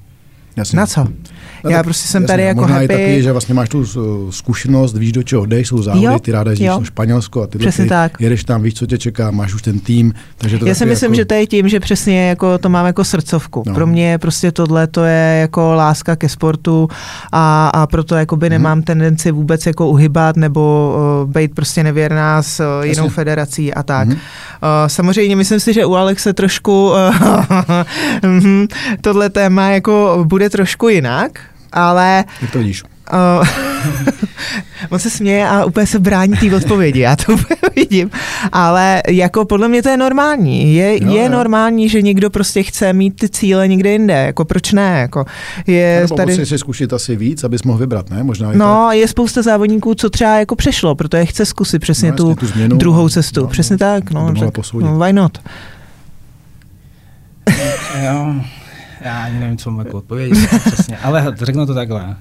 Jasně. 0.55 0.77
Na 0.77 0.87
co? 0.87 1.07
Já 1.70 1.84
prostě 1.84 2.07
jsem 2.07 2.24
jasně, 2.24 2.34
tady 2.34 2.43
jako 2.43 2.62
možná 2.62 2.76
happy. 2.76 2.88
taky, 2.88 3.24
že 3.24 3.32
vlastně 3.32 3.55
máš 3.55 3.70
tu 3.70 3.86
zkušenost, 4.32 4.97
víš, 4.97 5.12
do 5.12 5.24
čeho 5.24 5.45
jdeš, 5.45 5.68
jsou 5.68 5.82
závody, 5.82 6.05
jo, 6.05 6.20
ty 6.20 6.32
ráda 6.32 6.51
jezdíš 6.51 6.70
do 6.80 6.84
Španělsko 6.84 7.41
a 7.41 7.47
ty, 7.47 7.57
přesně 7.57 7.84
ty 7.84 7.89
tak. 7.89 8.12
jedeš 8.20 8.43
tam, 8.43 8.64
víš, 8.64 8.74
co 8.74 8.86
tě 8.86 8.97
čeká, 8.97 9.32
máš 9.32 9.53
už 9.53 9.62
ten 9.62 9.80
tým. 9.80 10.14
Takže 10.38 10.57
to 10.57 10.68
já 10.68 10.76
si 10.76 10.86
myslím, 10.86 11.12
jako... 11.12 11.16
že 11.16 11.26
to 11.26 11.34
je 11.34 11.47
tím, 11.47 11.70
že 11.70 11.80
přesně 11.80 12.30
jako 12.30 12.57
to 12.57 12.70
mám 12.70 12.86
jako 12.86 13.03
srdcovku. 13.03 13.64
No. 13.68 13.74
Pro 13.74 13.88
mě 13.88 14.18
prostě 14.18 14.51
tohle 14.51 14.88
to 14.88 15.03
je 15.03 15.38
jako 15.41 15.74
láska 15.74 16.16
ke 16.16 16.30
sportu 16.30 16.88
a, 17.32 17.70
a 17.74 17.88
proto 17.88 18.16
jakoby 18.16 18.47
hmm. 18.47 18.51
nemám 18.51 18.82
tendenci 18.82 19.32
vůbec 19.32 19.66
jako 19.66 19.89
uhybat 19.89 20.36
nebo 20.36 20.95
uh, 21.24 21.32
být 21.32 21.55
prostě 21.55 21.84
nevěrná 21.84 22.41
s 22.41 22.60
uh, 22.60 22.86
jinou 22.86 23.03
jasně. 23.03 23.16
federací 23.16 23.74
a 23.74 23.84
tak. 23.84 24.07
Hmm. 24.07 24.18
Uh, 24.18 24.20
samozřejmě 24.88 25.36
myslím 25.36 25.60
si, 25.60 25.74
že 25.74 25.86
u 25.86 25.95
Alexe 25.95 26.34
trošku 26.34 26.91
uh, 26.91 26.95
tohle 29.01 29.30
téma 29.30 29.70
jako 29.70 30.26
bude 30.28 30.49
trošku 30.49 30.89
jinak, 30.89 31.39
ale... 31.72 32.26
Jak 32.41 32.51
to 32.51 32.59
vidíš? 32.59 32.84
Uh, 33.13 33.47
on 34.89 34.99
se 34.99 35.09
směje 35.09 35.47
a 35.47 35.65
úplně 35.65 35.86
se 35.88 35.99
brání 35.99 36.38
té 36.38 36.55
odpovědi, 36.55 36.99
já 36.99 37.15
to 37.15 37.34
úplně 37.34 37.59
vidím. 37.76 38.09
Ale 38.51 39.01
jako 39.07 39.45
podle 39.45 39.67
mě 39.67 39.84
to 39.84 39.89
je 39.89 39.97
normální. 39.97 40.76
Je, 40.76 41.03
jo, 41.03 41.11
je 41.11 41.24
jo. 41.24 41.30
normální, 41.30 41.89
že 41.89 42.01
někdo 42.01 42.30
prostě 42.30 42.63
chce 42.63 42.93
mít 42.93 43.15
ty 43.20 43.30
cíle 43.30 43.67
někde 43.67 43.91
jinde. 43.91 44.13
Jako 44.13 44.45
proč 44.45 44.72
ne? 44.72 44.99
Jako 44.99 45.26
je 45.67 45.99
Nebo 46.01 46.15
tady... 46.15 46.45
si 46.45 46.57
zkusit 46.57 46.93
asi 46.93 47.15
víc, 47.15 47.43
abys 47.43 47.63
mohl 47.63 47.80
vybrat, 47.80 48.09
ne? 48.09 48.24
Možná 48.24 48.51
no, 48.53 48.86
tak. 48.89 48.97
je 48.97 49.07
spousta 49.07 49.41
závodníků, 49.41 49.95
co 49.95 50.09
třeba 50.09 50.39
jako 50.39 50.55
přešlo, 50.55 50.95
protože 50.95 51.26
chce 51.26 51.45
zkusit 51.45 51.80
přesně 51.80 52.11
no, 52.11 52.17
tu, 52.17 52.36
tu 52.36 52.47
změnu, 52.47 52.78
druhou 52.78 53.09
cestu. 53.09 53.41
No, 53.41 53.47
přesně 53.47 53.74
no, 53.74 53.78
tak. 53.78 54.11
No, 54.11 54.34
tak 54.36 54.74
no, 54.74 54.99
why 54.99 55.13
not? 55.13 55.38
jo, 58.05 58.36
já 59.02 59.24
ani 59.24 59.39
nevím, 59.39 59.58
co 59.58 59.72
mám 59.72 59.86
jako 59.86 59.97
odpovědět 59.97 60.50
přesně, 60.66 60.97
ale 60.97 61.36
řeknu 61.38 61.66
to 61.66 61.74
takhle. 61.74 62.16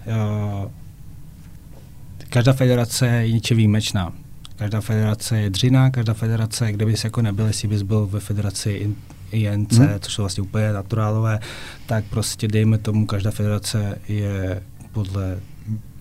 Každá 2.31 2.53
federace 2.53 3.07
je 3.07 3.33
něče 3.33 3.55
výjimečná. 3.55 4.12
Každá 4.57 4.81
federace 4.81 5.39
je 5.41 5.51
dřina, 5.51 5.91
každá 5.91 6.14
federace, 6.14 6.72
kde 6.72 6.87
bys 6.87 7.05
jako 7.05 7.22
nebyl, 7.22 7.47
jestli 7.47 7.68
bys 7.68 7.83
byl 7.83 8.07
ve 8.07 8.20
federaci 8.20 8.95
INC, 9.33 9.79
hmm. 9.79 9.89
což 10.01 10.12
jsou 10.12 10.22
vlastně 10.22 10.43
úplně 10.43 10.72
naturálové, 10.72 11.41
tak 11.87 12.05
prostě 12.05 12.49
dejme 12.49 12.79
tomu, 12.79 13.07
každá 13.07 13.31
federace 13.31 13.99
je 14.09 14.62
podle 14.93 15.39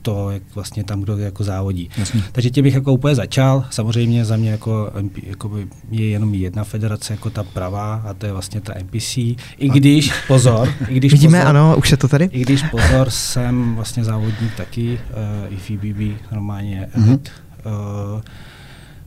to, 0.08 0.32
jak 0.32 0.44
vlastně 0.56 0.84
tam 0.84 1.02
kdo 1.02 1.18
jako 1.18 1.44
závodí. 1.44 1.90
Jasně. 1.98 2.24
Takže 2.32 2.50
tě 2.50 2.62
bych 2.62 2.74
jako 2.74 2.94
úplně 2.94 3.16
začal. 3.16 3.66
Samozřejmě 3.70 4.26
za 4.26 4.38
mě 4.38 4.52
jako, 4.52 4.92
jako 5.24 5.52
je 5.92 6.10
jenom 6.10 6.34
jedna 6.34 6.64
federace 6.64 7.14
jako 7.14 7.30
ta 7.30 7.44
pravá 7.44 7.96
a 7.96 8.14
to 8.14 8.26
je 8.26 8.32
vlastně 8.32 8.62
ta 8.62 8.74
NPC. 8.80 9.18
I 9.18 9.38
když, 9.58 10.14
pozor, 10.28 10.74
i 10.88 10.96
když 10.96 11.12
Vidíme, 11.12 11.40
pozor, 11.40 11.50
ano, 11.50 11.76
už 11.78 11.92
je 11.92 11.98
to 11.98 12.08
tady. 12.08 12.30
I 12.32 12.42
když 12.42 12.64
pozor, 12.64 13.10
jsem 13.10 13.76
vlastně 13.76 14.04
závodník 14.04 14.56
taky, 14.58 15.00
uh, 15.48 15.54
i 15.54 15.58
FIBB, 15.58 16.22
normálně 16.32 16.90
mm-hmm. 16.98 17.20
uh, 17.66 18.22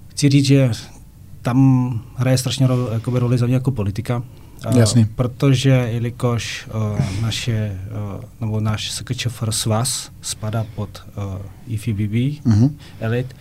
chci 0.09 0.28
říct, 0.28 0.46
že 0.46 0.70
tam 1.42 2.01
hraje 2.16 2.38
strašně 2.38 2.66
roli, 2.66 3.01
roli 3.07 3.38
za 3.38 3.46
mě 3.46 3.55
jako 3.55 3.70
politika, 3.70 4.22
Jasně. 4.74 5.08
Protože 5.14 5.70
jelikož 5.70 6.68
uh, 6.74 7.22
naše, 7.22 7.80
uh, 8.16 8.24
nebo 8.40 8.61
náš 8.61 8.90
SKČFR 8.90 9.52
svaz 9.52 10.11
spadá 10.20 10.66
pod 10.74 11.02
uh, 11.16 11.74
IFBB, 11.74 12.44
uh-huh. 12.46 12.70
elit, 13.00 13.36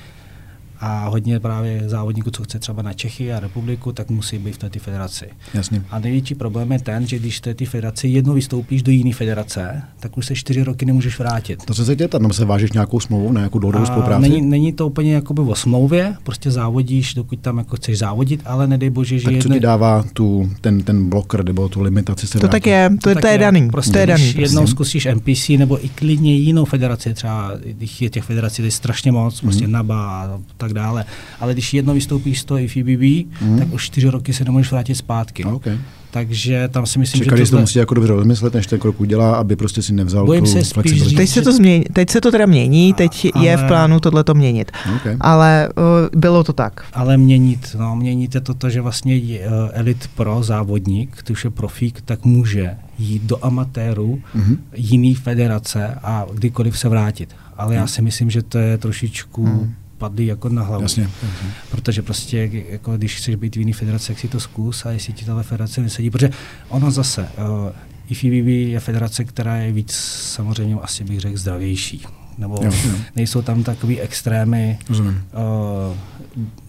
a 0.79 1.07
hodně 1.07 1.39
právě 1.39 1.89
závodníků, 1.89 2.31
co 2.31 2.43
chce 2.43 2.59
třeba 2.59 2.81
na 2.81 2.93
Čechy 2.93 3.33
a 3.33 3.39
republiku, 3.39 3.91
tak 3.91 4.09
musí 4.09 4.37
být 4.37 4.55
v 4.55 4.57
této 4.57 4.79
federaci. 4.79 5.29
Jasně. 5.53 5.83
A 5.89 5.99
největší 5.99 6.35
problém 6.35 6.71
je 6.71 6.79
ten, 6.79 7.07
že 7.07 7.19
když 7.19 7.37
v 7.37 7.41
této 7.41 7.65
federaci 7.65 8.07
jednou 8.07 8.33
vystoupíš 8.33 8.83
do 8.83 8.91
jiné 8.91 9.13
federace, 9.13 9.81
tak 9.99 10.17
už 10.17 10.25
se 10.25 10.35
čtyři 10.35 10.63
roky 10.63 10.85
nemůžeš 10.85 11.19
vrátit. 11.19 11.65
To 11.65 11.73
se 11.73 11.85
se 11.85 11.95
tam 12.07 12.33
se 12.33 12.45
vážeš 12.45 12.71
nějakou 12.71 12.99
smlouvu, 12.99 13.31
na 13.31 13.41
nějakou 13.41 13.59
dohodu 13.59 13.85
spolupráci? 13.85 14.21
Není, 14.21 14.41
není, 14.41 14.73
to 14.73 14.87
úplně 14.87 15.13
jakoby 15.13 15.41
o 15.41 15.55
smlouvě, 15.55 16.15
prostě 16.23 16.51
závodíš, 16.51 17.13
dokud 17.13 17.39
tam 17.39 17.57
jako 17.57 17.75
chceš 17.75 17.97
závodit, 17.97 18.41
ale 18.45 18.67
nedej 18.67 18.89
bože, 18.89 19.19
že 19.19 19.25
tak 19.25 19.33
jedne... 19.33 19.49
co 19.49 19.53
ti 19.53 19.59
dává 19.59 20.03
tu, 20.13 20.49
ten, 20.61 20.83
ten 20.83 21.09
bloker 21.09 21.45
nebo 21.45 21.69
tu 21.69 21.81
limitaci 21.81 22.27
se 22.27 22.39
To 22.39 22.47
tak 22.47 22.67
je, 22.67 22.89
to, 23.03 23.13
to, 23.13 23.21
to 23.21 23.27
je 23.27 23.37
daný. 23.37 23.69
Prostě 23.69 23.91
to 23.91 23.97
je 23.97 24.07
daný, 24.07 24.33
jednou 24.37 24.67
zkusíš 24.67 25.07
NPC 25.13 25.49
nebo 25.49 25.85
i 25.85 25.89
klidně 25.89 26.35
jinou 26.35 26.65
federaci, 26.65 27.13
třeba 27.13 27.51
je 27.99 28.09
těch 28.09 28.23
federací 28.23 28.63
je 28.63 28.71
strašně 28.71 29.11
moc, 29.11 29.35
mm-hmm. 29.35 29.41
prostě 29.41 29.67
NABA 29.67 30.21
a 30.21 30.39
tak 30.69 30.83
dále, 30.83 31.05
ale 31.39 31.49
ale 31.49 31.53
když 31.53 31.73
jedno 31.73 31.93
vystoupíš 31.93 32.39
z 32.39 32.45
toho 32.45 32.59
IFBB, 32.59 33.31
mm. 33.41 33.59
tak 33.59 33.73
už 33.73 33.85
čtyři 33.85 34.09
roky 34.09 34.33
se 34.33 34.45
nemůžeš 34.45 34.71
vrátit 34.71 34.95
zpátky. 34.95 35.45
Okay. 35.45 35.77
Takže 36.11 36.69
tam 36.71 36.85
si 36.85 36.99
myslím, 36.99 37.23
Čekali, 37.23 37.45
že 37.45 37.51
to 37.51 37.59
musí 37.59 37.79
jako 37.79 37.93
dobře 37.93 38.13
rozmyslet, 38.13 38.53
než 38.53 38.67
ten 38.67 38.79
krok 38.79 39.01
udělá, 39.01 39.35
aby 39.35 39.55
prostě 39.55 39.81
si 39.81 39.93
nevzal 39.93 40.25
Bojím 40.25 40.45
tu 40.45 40.51
se 40.51 40.63
flexibilitu. 40.63 41.15
Teď 41.15 41.29
se 41.29 41.41
to 41.41 41.53
změní, 41.53 41.83
teď 41.93 42.09
se 42.09 42.21
to 42.21 42.31
teda 42.31 42.45
mění, 42.45 42.93
teď 42.93 43.31
ale, 43.33 43.45
je 43.45 43.57
v 43.57 43.67
plánu 43.67 43.99
tohle 43.99 44.23
to 44.23 44.33
měnit. 44.33 44.71
Okay. 44.95 45.17
Ale 45.19 45.69
uh, 45.77 46.19
bylo 46.19 46.43
to 46.43 46.53
tak. 46.53 46.85
Ale 46.93 47.17
měnit, 47.17 47.75
no, 47.79 47.95
měnit 47.95 48.35
je 48.35 48.41
to, 48.41 48.53
to 48.53 48.69
že 48.69 48.81
vlastně 48.81 49.15
uh, 49.15 49.25
elit 49.71 50.09
pro 50.15 50.43
závodník, 50.43 51.23
už 51.31 51.43
je 51.43 51.49
profík, 51.49 52.01
tak 52.01 52.25
může 52.25 52.77
jít 52.99 53.23
do 53.23 53.45
amatéru 53.45 54.21
mm-hmm. 54.35 54.57
jiný 54.75 55.15
federace 55.15 55.97
a 56.03 56.25
kdykoliv 56.33 56.79
se 56.79 56.89
vrátit. 56.89 57.29
Ale 57.57 57.75
já 57.75 57.81
mhm. 57.81 57.87
si 57.87 58.01
myslím, 58.01 58.29
že 58.29 58.43
to 58.43 58.57
je 58.57 58.77
trošičku 58.77 59.45
mm 59.45 59.73
padly 59.99 60.25
jako 60.25 60.49
na 60.49 60.63
hlavu. 60.63 60.83
Jasně, 60.83 61.03
jasně. 61.03 61.53
Protože 61.71 62.01
prostě, 62.01 62.49
jako 62.69 62.97
když 62.97 63.15
chceš 63.15 63.35
být 63.35 63.55
v 63.55 63.59
jiný 63.59 63.73
federaci, 63.73 64.11
jak 64.11 64.19
si 64.19 64.27
to 64.27 64.39
zkus 64.39 64.85
a 64.85 64.91
jestli 64.91 65.13
ti 65.13 65.25
tahle 65.25 65.43
federace 65.43 65.81
nesedí, 65.81 66.09
protože 66.09 66.29
ono 66.69 66.91
zase, 66.91 67.29
uh, 67.37 67.69
IFBB 68.09 68.47
je 68.47 68.79
federace, 68.79 69.23
která 69.23 69.57
je 69.57 69.71
víc 69.71 69.91
samozřejmě 70.23 70.75
asi 70.75 71.03
bych 71.03 71.19
řekl 71.19 71.37
zdravější. 71.37 72.05
Nebo 72.37 72.59
jo, 72.63 72.71
jo. 72.85 72.91
nejsou 73.15 73.41
tam 73.41 73.63
takový 73.63 73.99
extrémy, 74.01 74.79
uh, 74.89 74.99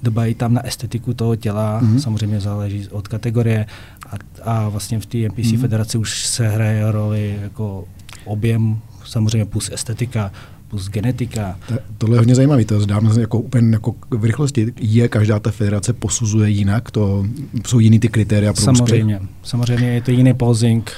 dbají 0.02 0.34
tam 0.34 0.54
na 0.54 0.66
estetiku 0.66 1.14
toho 1.14 1.36
těla, 1.36 1.80
mm-hmm. 1.82 1.98
samozřejmě 1.98 2.40
záleží 2.40 2.88
od 2.88 3.08
kategorie 3.08 3.66
a, 4.10 4.16
a 4.50 4.68
vlastně 4.68 5.00
v 5.00 5.06
té 5.06 5.18
NPC 5.18 5.38
mm-hmm. 5.38 5.60
federaci 5.60 5.98
už 5.98 6.26
se 6.26 6.48
hraje 6.48 6.92
roli 6.92 7.38
jako 7.42 7.84
objem, 8.24 8.78
samozřejmě 9.04 9.44
plus 9.44 9.70
estetika, 9.72 10.32
plus 10.70 10.88
genetika. 10.88 11.58
To, 11.68 11.74
tohle 11.98 12.16
je 12.16 12.18
hodně 12.18 12.34
zajímavé, 12.34 12.64
to 12.64 12.80
zdám 12.80 13.18
jako 13.18 13.38
úplně 13.38 13.72
jako 13.72 13.94
v 14.10 14.24
rychlosti. 14.24 14.72
Je 14.80 15.08
každá 15.08 15.38
ta 15.38 15.50
federace 15.50 15.92
posuzuje 15.92 16.50
jinak, 16.50 16.90
to 16.90 17.26
jsou 17.66 17.78
jiný 17.78 17.98
ty 17.98 18.08
kritéria 18.08 18.52
pro 18.52 18.62
Samozřejmě, 18.62 19.14
úspěch? 19.14 19.30
samozřejmě 19.42 19.88
je 19.94 20.00
to 20.02 20.10
jiný 20.10 20.34
posing, 20.34 20.90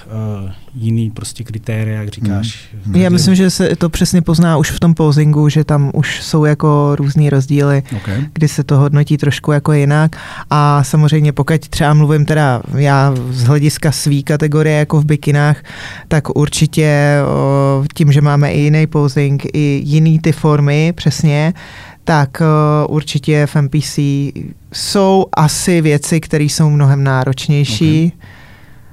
uh, 0.44 0.50
jiný 0.74 1.10
prostě 1.10 1.44
kritéria, 1.44 2.00
jak 2.00 2.08
říkáš. 2.08 2.68
Hmm. 2.84 2.96
Já 2.96 3.10
myslím, 3.10 3.34
že 3.34 3.50
se 3.50 3.76
to 3.76 3.88
přesně 3.88 4.22
pozná 4.22 4.56
už 4.56 4.70
v 4.70 4.80
tom 4.80 4.94
posingu, 4.94 5.48
že 5.48 5.64
tam 5.64 5.90
už 5.94 6.22
jsou 6.22 6.44
jako 6.44 6.96
různý 6.96 7.30
rozdíly, 7.30 7.82
okay. 7.96 8.24
kdy 8.32 8.48
se 8.48 8.64
to 8.64 8.76
hodnotí 8.76 9.16
trošku 9.16 9.52
jako 9.52 9.72
jinak 9.72 10.16
a 10.50 10.84
samozřejmě 10.84 11.32
pokud 11.32 11.68
třeba 11.68 11.94
mluvím 11.94 12.24
teda 12.24 12.62
já 12.76 13.14
z 13.30 13.44
hlediska 13.44 13.92
svý 13.92 14.22
kategorie 14.22 14.78
jako 14.78 15.00
v 15.00 15.04
bikinách, 15.04 15.62
tak 16.08 16.36
určitě 16.36 17.18
o, 17.26 17.84
tím, 17.94 18.12
že 18.12 18.20
máme 18.20 18.52
i 18.52 18.60
jiný 18.60 18.86
posing, 18.86 19.44
i 19.54 19.82
jiný 19.84 20.18
ty 20.18 20.32
formy, 20.32 20.92
přesně, 20.96 21.54
tak 22.04 22.40
uh, 22.40 22.94
určitě 22.94 23.46
v 23.46 23.56
MPC 23.56 23.98
jsou 24.72 25.26
asi 25.36 25.80
věci, 25.80 26.20
které 26.20 26.44
jsou 26.44 26.70
mnohem 26.70 27.04
náročnější. 27.04 28.12
Okay. 28.16 28.41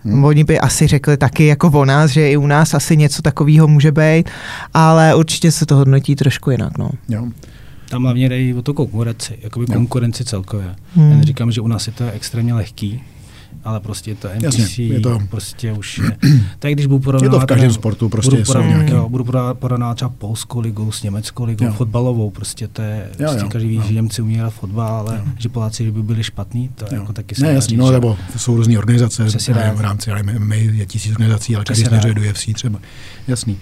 Hmm. 0.03 0.23
Oni 0.23 0.43
by 0.43 0.59
asi 0.59 0.87
řekli 0.87 1.17
taky 1.17 1.45
jako 1.45 1.67
o 1.67 1.85
nás, 1.85 2.11
že 2.11 2.31
i 2.31 2.37
u 2.37 2.47
nás 2.47 2.73
asi 2.73 2.97
něco 2.97 3.21
takového 3.21 3.67
může 3.67 3.91
být, 3.91 4.29
ale 4.73 5.15
určitě 5.15 5.51
se 5.51 5.65
to 5.65 5.75
hodnotí 5.75 6.15
trošku 6.15 6.51
jinak. 6.51 6.77
No. 6.77 6.89
Jo. 7.09 7.27
Tam 7.89 8.03
hlavně 8.03 8.29
jde 8.29 8.55
o 8.55 8.61
to 8.61 8.73
konkurenci, 8.73 9.37
jakoby 9.41 9.65
konkurenci 9.65 10.25
celkově. 10.25 10.75
Hmm. 10.95 11.11
Já 11.11 11.17
neříkám, 11.17 11.51
že 11.51 11.61
u 11.61 11.67
nás 11.67 11.87
je 11.87 11.93
to 11.93 12.11
extrémně 12.11 12.53
lehký, 12.53 13.03
ale 13.63 13.79
prostě 13.79 14.15
to 14.15 14.27
NPC 14.27 14.43
Jasně, 14.43 14.85
je 14.85 14.99
to... 14.99 15.19
prostě 15.29 15.73
už 15.73 15.97
je. 16.03 16.17
Tak 16.59 16.73
když 16.73 16.85
budu 16.85 16.99
porovnávat... 16.99 17.33
Je 17.33 17.39
to 17.39 17.45
v 17.45 17.47
každém 17.47 17.73
sportu, 17.73 18.09
prostě 18.09 18.31
budu 18.31 18.43
porovnávat, 18.43 18.77
nějaký... 18.77 18.91
jo, 18.91 19.09
budu 19.09 19.25
porovnávat 19.53 19.95
třeba 19.95 20.09
polskou 20.09 20.59
ligou 20.59 20.91
s 20.91 21.03
německou 21.03 21.45
ligou, 21.45 21.65
jo. 21.65 21.73
fotbalovou, 21.73 22.29
prostě 22.29 22.67
to 22.67 22.81
je, 22.81 23.07
jo, 23.09 23.15
prostě 23.17 23.45
jo, 23.45 23.49
každý 23.49 23.67
ví, 23.67 23.81
že 23.87 23.93
Němci 23.93 24.21
umí 24.21 24.35
hrát 24.35 24.49
fotbal, 24.49 24.95
ale 24.95 25.15
jo. 25.17 25.31
že 25.37 25.49
Poláci, 25.49 25.85
že 25.85 25.91
by 25.91 26.03
byli 26.03 26.23
špatní, 26.23 26.69
to 26.75 26.85
jo. 26.85 26.99
jako 27.01 27.13
taky 27.13 27.35
se 27.35 27.41
ne, 27.41 27.53
jasný, 27.53 27.77
no, 27.77 27.91
nebo 27.91 28.17
jsou 28.37 28.55
různé 28.55 28.77
organizace, 28.77 29.23
ne, 29.53 29.73
v 29.75 29.81
rámci 29.81 30.11
MMA 30.23 30.55
je 30.55 30.85
tisíc 30.85 31.11
organizací, 31.11 31.55
ale 31.55 31.65
každý 31.65 31.85
směřuje 31.85 32.13
do 32.13 32.21
UFC 32.21 32.53
třeba. 32.53 32.79
Jasný. 33.27 33.57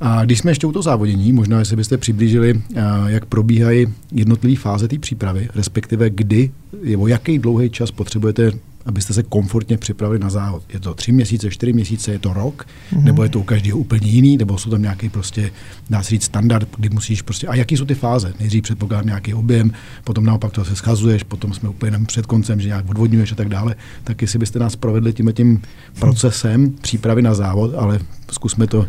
A 0.00 0.24
když 0.24 0.38
jsme 0.38 0.50
ještě 0.50 0.66
u 0.66 0.72
toho 0.72 0.82
závodění, 0.82 1.32
možná, 1.32 1.58
jestli 1.58 1.76
byste 1.76 1.98
přiblížili, 1.98 2.62
jak 3.06 3.26
probíhají 3.26 3.86
jednotlivé 4.12 4.56
fáze 4.56 4.88
té 4.88 4.98
přípravy, 4.98 5.48
respektive 5.54 6.10
kdy, 6.10 6.50
nebo 6.84 7.06
jaký 7.06 7.38
dlouhý 7.38 7.70
čas 7.70 7.90
potřebujete 7.90 8.52
abyste 8.86 9.14
se 9.14 9.22
komfortně 9.22 9.78
připravili 9.78 10.18
na 10.18 10.30
závod. 10.30 10.62
Je 10.72 10.80
to 10.80 10.94
tři 10.94 11.12
měsíce, 11.12 11.50
čtyři 11.50 11.72
měsíce, 11.72 12.12
je 12.12 12.18
to 12.18 12.32
rok, 12.32 12.66
mm-hmm. 12.92 13.02
nebo 13.02 13.22
je 13.22 13.28
to 13.28 13.40
u 13.40 13.42
každého 13.42 13.78
úplně 13.78 14.06
jiný, 14.08 14.36
nebo 14.36 14.58
jsou 14.58 14.70
tam 14.70 14.82
nějaký 14.82 15.08
prostě, 15.08 15.50
dá 15.90 16.02
se 16.02 16.10
říct, 16.10 16.24
standard, 16.24 16.68
kdy 16.76 16.88
musíš 16.88 17.22
prostě, 17.22 17.46
a 17.46 17.54
jaký 17.54 17.76
jsou 17.76 17.84
ty 17.84 17.94
fáze? 17.94 18.32
Nejdřív 18.40 18.62
předpokládám 18.62 19.06
nějaký 19.06 19.34
objem, 19.34 19.72
potom 20.04 20.24
naopak 20.24 20.52
to 20.52 20.64
se 20.64 20.76
schazuješ, 20.76 21.22
potom 21.22 21.54
jsme 21.54 21.68
úplně 21.68 21.98
před 22.06 22.26
koncem, 22.26 22.60
že 22.60 22.68
nějak 22.68 22.88
odvodňuješ 22.90 23.32
a 23.32 23.34
tak 23.34 23.48
dále. 23.48 23.74
Tak 24.04 24.22
jestli 24.22 24.38
byste 24.38 24.58
nás 24.58 24.76
provedli 24.76 25.12
tím 25.12 25.32
tím 25.32 25.62
procesem 25.98 26.70
přípravy 26.70 27.22
na 27.22 27.34
závod, 27.34 27.74
ale 27.74 27.98
zkusme 28.30 28.66
to 28.66 28.86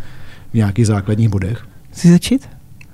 v 0.51 0.53
nějakých 0.53 0.87
základních 0.87 1.29
bodech. 1.29 1.67
Chci 1.91 2.11
začít? 2.11 2.49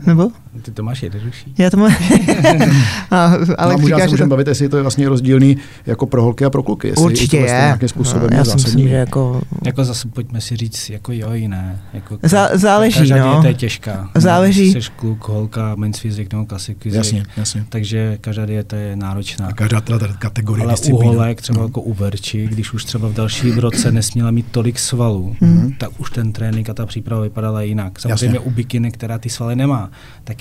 Nebo? 0.06 0.32
Ty 0.62 0.72
to 0.72 0.84
máš 0.84 1.04
jednodušší. 1.04 1.54
Já 1.58 1.70
to 1.70 1.78
mám. 1.78 1.91
a, 3.12 3.26
ale 3.58 3.74
no, 3.74 3.80
možná 3.80 3.99
se 3.99 4.08
můžeme 4.08 4.28
to... 4.28 4.30
bavit, 4.30 4.47
jestli 4.47 4.70
to 4.70 4.78
je 4.78 4.82
vlastně 4.82 5.10
rozdílný 5.10 5.58
jako 5.86 6.06
pro 6.06 6.24
holky 6.24 6.45
a 6.45 6.49
pro 6.49 6.64
kluky. 6.64 6.88
Jestli 6.88 7.04
Určitě 7.04 7.38
je. 7.38 7.43
Nějakým 7.43 7.89
způsobem 7.89 8.30
no, 8.32 8.38
já 8.38 8.45
si 8.45 8.56
myslím, 8.56 8.88
že 8.88 8.95
jako... 8.95 9.41
Jako 9.66 9.86
zase 9.86 10.08
pojďme 10.08 10.41
si 10.41 10.56
říct, 10.58 10.89
jako 10.89 11.12
jo 11.12 11.32
i 11.32 11.47
ne. 11.47 11.82
Jako, 11.93 12.18
Zá, 12.24 12.49
záleží, 12.54 12.99
každá 12.99 13.26
no. 13.26 13.32
dieta 13.32 13.47
je 13.47 13.54
těžká. 13.54 14.10
Záleží. 14.16 14.72
Jsi 14.72 14.80
kluk, 14.95 15.28
holka, 15.28 15.76
men's 15.76 15.99
fyzik 15.99 16.34
nebo 16.34 16.45
klasik 16.45 16.78
fyzik. 16.84 16.97
Jasně, 16.97 17.26
jasně. 17.38 17.66
Takže 17.70 18.18
každá 18.22 18.45
dieta 18.45 18.78
je 18.78 18.95
náročná. 18.95 19.47
A 19.47 19.51
každá 19.51 19.82
ta 19.82 19.99
kategorie 20.20 20.66
Ale 20.66 20.76
u 20.91 20.95
holek, 20.95 21.41
třeba 21.41 21.60
no. 21.60 21.66
jako 21.66 21.82
u 21.82 21.93
Verči, 21.93 22.47
když 22.47 22.74
už 22.74 22.86
třeba 22.86 23.08
v 23.08 23.14
dalším 23.14 23.58
roce 23.58 23.91
nesměla 23.91 24.32
mít 24.32 24.45
tolik 24.51 24.80
svalů, 24.80 25.36
mm. 25.41 25.74
tak 25.78 25.99
už 25.99 26.12
ten 26.12 26.34
trénink 26.34 26.70
a 26.70 26.74
ta 26.74 26.86
příprava 26.86 27.22
vypadala 27.22 27.62
jinak. 27.62 27.99
Samozřejmě 27.99 28.26
Jasně. 28.26 28.39
u 28.39 28.49
bikiny, 28.49 28.91
která 28.91 29.18
ty 29.18 29.30
svaly 29.30 29.56
nemá, 29.56 29.89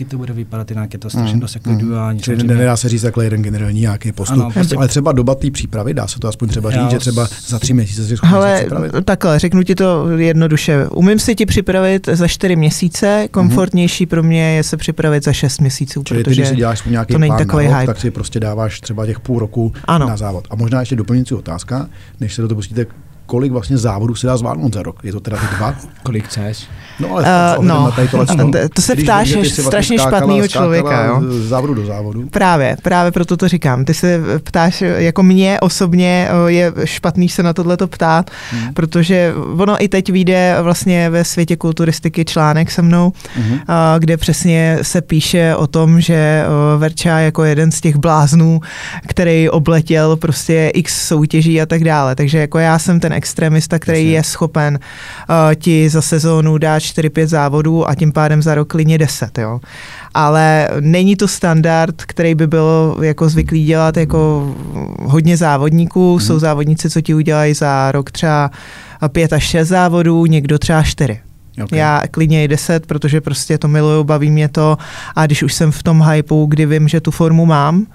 taky 0.03 0.11
to 0.11 0.19
bude 0.19 0.33
vypadat 0.33 0.71
jinak, 0.71 0.93
je 0.93 0.99
to 0.99 1.11
strašně 1.11 1.35
mm. 1.35 1.41
dost 1.41 1.55
jako 1.55 1.69
mm. 1.69 1.75
individuální. 1.75 2.21
Čili 2.21 2.45
nedá 2.45 2.77
se 2.77 2.89
říct 2.89 3.03
takhle 3.03 3.25
jeden 3.25 3.43
generální 3.43 3.81
nějaký 3.81 4.13
postup. 4.13 4.39
Ano, 4.39 4.51
prostě... 4.51 4.77
Ale 4.77 4.89
třeba 4.89 5.13
doba 5.13 5.35
té 5.35 5.51
přípravy, 5.51 5.95
dá 5.95 6.07
se 6.07 6.19
to 6.19 6.29
aspoň 6.29 6.49
třeba 6.49 6.71
říct, 6.71 6.91
že 6.91 6.99
třeba 6.99 7.29
za 7.47 7.59
tři 7.59 7.75
měsíce 7.75 8.07
si 8.07 8.15
Ale 8.23 8.59
připravit. 8.59 8.93
takhle, 9.05 9.39
řeknu 9.39 9.63
ti 9.63 9.75
to 9.75 10.09
jednoduše. 10.17 10.89
Umím 10.89 11.19
si 11.19 11.35
ti 11.35 11.47
připravit 11.47 12.09
za 12.13 12.29
čtyři 12.29 12.57
měsíce, 12.57 13.29
komfortnější 13.31 14.05
mm. 14.05 14.09
pro 14.09 14.23
mě 14.23 14.57
je 14.57 14.63
se 14.63 14.77
připravit 14.77 15.25
za 15.25 15.33
šest 15.33 15.61
měsíců, 15.61 16.03
Čili 16.03 16.25
protože 16.25 16.43
ty, 16.43 16.49
si 16.49 16.57
děláš 16.57 16.85
nějaký 16.85 17.13
to 17.13 17.19
není 17.19 17.37
takový 17.39 17.67
rok, 17.67 17.75
hype. 17.75 17.87
tak 17.87 18.01
si 18.01 18.11
prostě 18.11 18.41
dáváš 18.41 18.81
třeba 18.81 19.07
těch 19.07 19.21
půl 19.21 19.39
roku 19.39 19.73
ano. 19.85 20.09
na 20.09 20.17
závod. 20.17 20.47
A 20.51 20.57
možná 20.57 20.81
ještě 20.81 20.97
doplňující 20.97 21.35
otázka, 21.35 21.89
než 22.21 22.35
se 22.35 22.43
do 22.43 22.49
toho 22.49 22.57
pustíte, 22.57 22.87
kolik 23.27 23.53
vlastně 23.53 23.79
závodů 23.79 24.15
se 24.15 24.27
dá 24.27 24.37
zvládnout 24.37 24.75
za 24.75 24.83
rok? 24.83 25.01
Je 25.03 25.13
to 25.13 25.21
teda 25.21 25.37
ty 25.37 25.57
dva? 25.57 25.77
Kolik 26.03 26.25
chceš? 26.25 26.67
No, 27.03 27.13
ale 27.13 27.57
uh, 27.59 27.65
no, 27.65 27.93
tady 27.97 28.09
tohle 28.09 28.27
to, 28.27 28.51
to 28.75 28.83
se 28.83 28.97
ptáš 28.97 29.35
vlastně 29.35 29.65
strašně 29.65 29.99
špatného 29.99 30.49
člověka. 30.49 31.05
Jo? 31.05 31.21
Z 31.29 31.49
závodu 31.49 31.75
do 31.75 31.87
závodu. 31.87 32.29
Právě, 32.31 32.77
právě 32.83 33.13
proto 33.13 33.37
to 33.37 33.49
říkám. 33.49 33.85
Ty 33.85 33.95
se 33.95 34.21
ptáš, 34.45 34.81
jako 34.81 35.23
mě 35.23 35.61
osobně 35.61 36.29
je 36.47 36.73
špatný 36.85 37.29
se 37.29 37.43
na 37.43 37.53
tohle 37.53 37.77
ptát, 37.77 38.31
hmm. 38.51 38.75
protože 38.75 39.35
ono 39.59 39.85
i 39.85 39.89
teď 39.89 40.11
vyjde 40.11 40.57
vlastně 40.63 41.11
ve 41.11 41.25
světě 41.25 41.57
kulturistiky 41.57 42.25
článek 42.25 42.71
se 42.71 42.83
mnou, 42.83 43.13
hmm. 43.35 43.59
kde 43.99 44.17
přesně 44.17 44.79
se 44.83 45.01
píše 45.01 45.57
o 45.57 45.67
tom, 45.67 46.01
že 46.01 46.45
Verča 46.79 47.19
jako 47.19 47.45
jeden 47.45 47.73
z 47.73 47.81
těch 47.81 47.97
bláznů, 47.97 48.61
který 49.07 49.51
obletěl 49.51 50.17
prostě 50.17 50.71
x 50.75 51.09
soutěží 51.09 51.61
a 51.61 51.67
tak 51.67 51.85
dále. 51.85 52.15
Takže 52.15 52.39
jako 52.39 52.59
já 52.59 52.79
jsem 52.79 53.01
ten 53.01 53.13
extremista, 53.13 53.79
který 53.79 53.99
Jasně. 53.99 54.13
je 54.13 54.23
schopen 54.23 54.79
uh, 55.29 55.55
ti 55.55 55.89
za 55.89 56.03
sezónu 56.03 56.59
dát 56.59 56.79
4-5 56.97 57.27
závodů 57.27 57.89
a 57.89 57.95
tím 57.95 58.13
pádem 58.13 58.43
za 58.43 58.55
rok 58.55 58.69
klidně 58.69 58.99
10, 58.99 59.39
jo. 59.39 59.61
Ale 60.15 60.69
není 60.81 61.17
to 61.17 61.29
standard, 61.29 61.95
který 62.03 62.35
by 62.35 62.47
byl 62.47 62.97
jako 63.03 63.29
zvyklý 63.29 63.65
dělat 63.65 63.97
jako 63.97 64.55
hodně 65.03 65.37
závodníků. 65.37 66.17
Hmm. 66.17 66.27
Jsou 66.27 66.39
závodníci, 66.39 66.91
co 66.91 67.01
ti 67.01 67.15
udělají 67.15 67.55
za 67.55 67.93
rok 67.93 68.11
třeba 68.11 68.51
5 69.09 69.33
až 69.33 69.45
6 69.45 69.69
závodů, 69.69 70.27
někdo 70.27 70.59
třeba 70.59 70.83
4. 70.83 71.21
Okay. 71.65 71.79
Já 71.79 72.03
klidně 72.11 72.45
i 72.45 72.49
10, 72.49 72.87
protože 72.87 73.21
prostě 73.21 73.59
to 73.59 73.69
miluju, 73.69 74.05
baví 74.05 74.31
mě 74.31 74.49
to 74.49 74.79
a 75.17 75.27
když 75.27 75.43
už 75.43 75.55
jsem 75.55 75.73
v 75.73 75.83
tom 75.83 76.03
hypeu, 76.03 76.47
kdy 76.47 76.67
vím, 76.67 76.89
že 76.89 77.01
tu 77.01 77.11
formu 77.11 77.47
mám, 77.47 77.87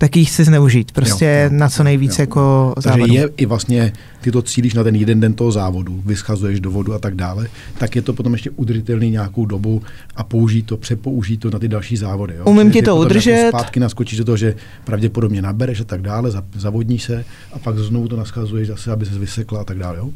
tak 0.00 0.16
ji 0.16 0.24
chci 0.24 0.44
zneužít. 0.44 0.92
Prostě 0.92 1.24
jo, 1.24 1.52
jo, 1.52 1.58
na 1.58 1.68
co 1.68 1.84
nejvíc 1.84 2.18
jo. 2.18 2.22
jako 2.22 2.74
závodu. 2.76 3.02
Takže 3.02 3.18
je 3.18 3.28
i 3.36 3.46
vlastně, 3.46 3.92
ty 4.20 4.30
to 4.30 4.42
cílíš 4.42 4.74
na 4.74 4.84
ten 4.84 4.94
jeden 4.96 5.20
den 5.20 5.32
toho 5.32 5.52
závodu, 5.52 6.02
vyschazuješ 6.06 6.60
do 6.60 6.70
vodu 6.70 6.94
a 6.94 6.98
tak 6.98 7.14
dále, 7.14 7.48
tak 7.78 7.96
je 7.96 8.02
to 8.02 8.12
potom 8.12 8.32
ještě 8.32 8.50
udržitelný 8.50 9.10
nějakou 9.10 9.46
dobu 9.46 9.82
a 10.16 10.24
použít 10.24 10.62
to, 10.62 10.76
přepoužít 10.76 11.40
to 11.40 11.50
na 11.50 11.58
ty 11.58 11.68
další 11.68 11.96
závody. 11.96 12.34
Jo? 12.36 12.44
Umím 12.44 12.70
ti 12.70 12.82
to 12.82 12.96
udržet. 12.96 13.30
Jako 13.30 13.58
zpátky 13.58 13.80
naskočíš 13.80 14.18
do 14.18 14.24
toho, 14.24 14.36
že 14.36 14.54
pravděpodobně 14.84 15.42
nabereš 15.42 15.80
a 15.80 15.84
tak 15.84 16.02
dále, 16.02 16.32
zavodníš 16.56 17.02
se 17.02 17.24
a 17.52 17.58
pak 17.58 17.78
znovu 17.78 18.08
to 18.08 18.16
naschazuješ 18.16 18.68
zase, 18.68 18.92
aby 18.92 19.06
se 19.06 19.18
vysekla 19.18 19.60
a 19.60 19.64
tak 19.64 19.78
dále. 19.78 19.96
Jo? 19.96 20.10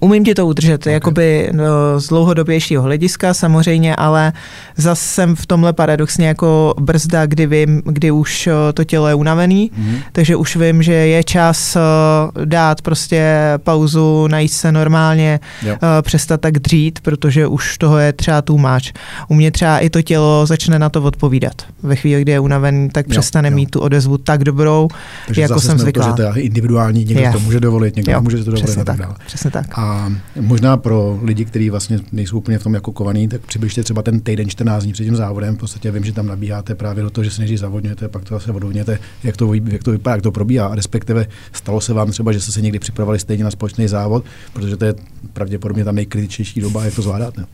Umím 0.00 0.24
ti 0.24 0.34
to 0.34 0.46
udržet, 0.46 0.82
okay. 0.82 0.92
jakoby 0.92 1.50
no, 1.52 2.00
z 2.00 2.08
dlouhodobějšího 2.08 2.82
hlediska 2.82 3.34
samozřejmě, 3.34 3.96
ale 3.96 4.32
zase 4.76 5.04
jsem 5.04 5.36
v 5.36 5.46
tomhle 5.46 5.72
paradoxně 5.72 6.28
jako 6.28 6.74
brzda, 6.80 7.26
kdy 7.26 7.46
vím, 7.46 7.82
kdy 7.84 8.10
už 8.10 8.48
to 8.74 8.84
tělo 8.84 9.08
je 9.08 9.14
unavený, 9.14 9.70
mm-hmm. 9.70 9.98
takže 10.12 10.36
už 10.36 10.56
vím, 10.56 10.82
že 10.82 10.92
je 10.92 11.24
čas 11.24 11.76
dát 12.44 12.82
prostě 12.82 13.34
pauzu, 13.56 14.26
najít 14.26 14.52
se 14.52 14.72
normálně, 14.72 15.40
jo. 15.62 15.76
přestat 16.02 16.40
tak 16.40 16.58
dřít, 16.58 17.00
protože 17.00 17.46
už 17.46 17.78
toho 17.78 17.98
je 17.98 18.12
třeba 18.12 18.42
much. 18.50 18.92
U 19.28 19.34
mě 19.34 19.50
třeba 19.50 19.78
i 19.78 19.90
to 19.90 20.02
tělo 20.02 20.46
začne 20.46 20.78
na 20.78 20.88
to 20.88 21.02
odpovídat. 21.02 21.62
Ve 21.82 21.96
chvíli, 21.96 22.22
kdy 22.22 22.32
je 22.32 22.40
unavený, 22.40 22.88
tak 22.88 23.06
jo, 23.06 23.10
přestane 23.10 23.48
jo. 23.48 23.54
mít 23.54 23.70
tu 23.70 23.80
odezvu 23.80 24.18
tak 24.18 24.44
dobrou, 24.44 24.88
takže 25.26 25.42
jako 25.42 25.60
jsem 25.60 25.78
zvyklá. 25.78 26.12
To, 26.12 26.22
že 26.22 26.32
to 26.32 26.38
je 26.38 26.44
individuální, 26.44 27.04
někdo 27.04 27.22
je. 27.22 27.32
to 27.32 27.40
může 27.40 27.60
dovolit, 27.60 27.96
někdo 27.96 28.12
jo, 28.12 28.20
může 28.20 28.38
to 28.38 28.44
dovolit. 28.44 28.64
Přesně 28.64 28.84
tak, 28.84 28.98
tak, 28.98 29.24
přesně 29.26 29.50
tak. 29.50 29.77
A 29.78 30.12
možná 30.40 30.76
pro 30.76 31.18
lidi, 31.22 31.44
kteří 31.44 31.70
vlastně 31.70 32.00
nejsou 32.12 32.38
úplně 32.38 32.58
v 32.58 32.62
tom 32.62 32.74
jako 32.74 32.92
kovaný, 32.92 33.28
tak 33.28 33.40
přibližte 33.40 33.82
třeba 33.82 34.02
ten 34.02 34.20
týden 34.20 34.48
14 34.48 34.82
dní 34.82 34.92
před 34.92 35.04
tím 35.04 35.16
závodem. 35.16 35.56
V 35.56 35.58
podstatě 35.58 35.90
vím, 35.90 36.04
že 36.04 36.12
tam 36.12 36.26
nabíháte 36.26 36.74
právě 36.74 37.02
do 37.04 37.10
toho, 37.10 37.24
že 37.24 37.30
se 37.30 37.40
nejdřív 37.40 37.58
zavodňujete, 37.58 38.08
pak 38.08 38.24
to 38.24 38.34
zase 38.34 38.52
odvodněte, 38.52 38.98
jak 39.24 39.36
to, 39.36 39.54
jak 39.54 39.82
to 39.82 39.90
vypadá, 39.90 40.14
jak 40.14 40.22
to 40.22 40.32
probíhá. 40.32 40.74
Respektive 40.74 41.26
stalo 41.52 41.80
se 41.80 41.92
vám 41.92 42.10
třeba, 42.10 42.32
že 42.32 42.40
jste 42.40 42.52
se 42.52 42.60
někdy 42.60 42.78
připravovali 42.78 43.18
stejně 43.18 43.44
na 43.44 43.50
společný 43.50 43.88
závod, 43.88 44.24
protože 44.52 44.76
to 44.76 44.84
je 44.84 44.94
pravděpodobně 45.32 45.84
ta 45.84 45.92
nejkritičtější 45.92 46.60
doba, 46.60 46.84
jak 46.84 46.94
to 46.94 47.02
zvládáte. 47.02 47.44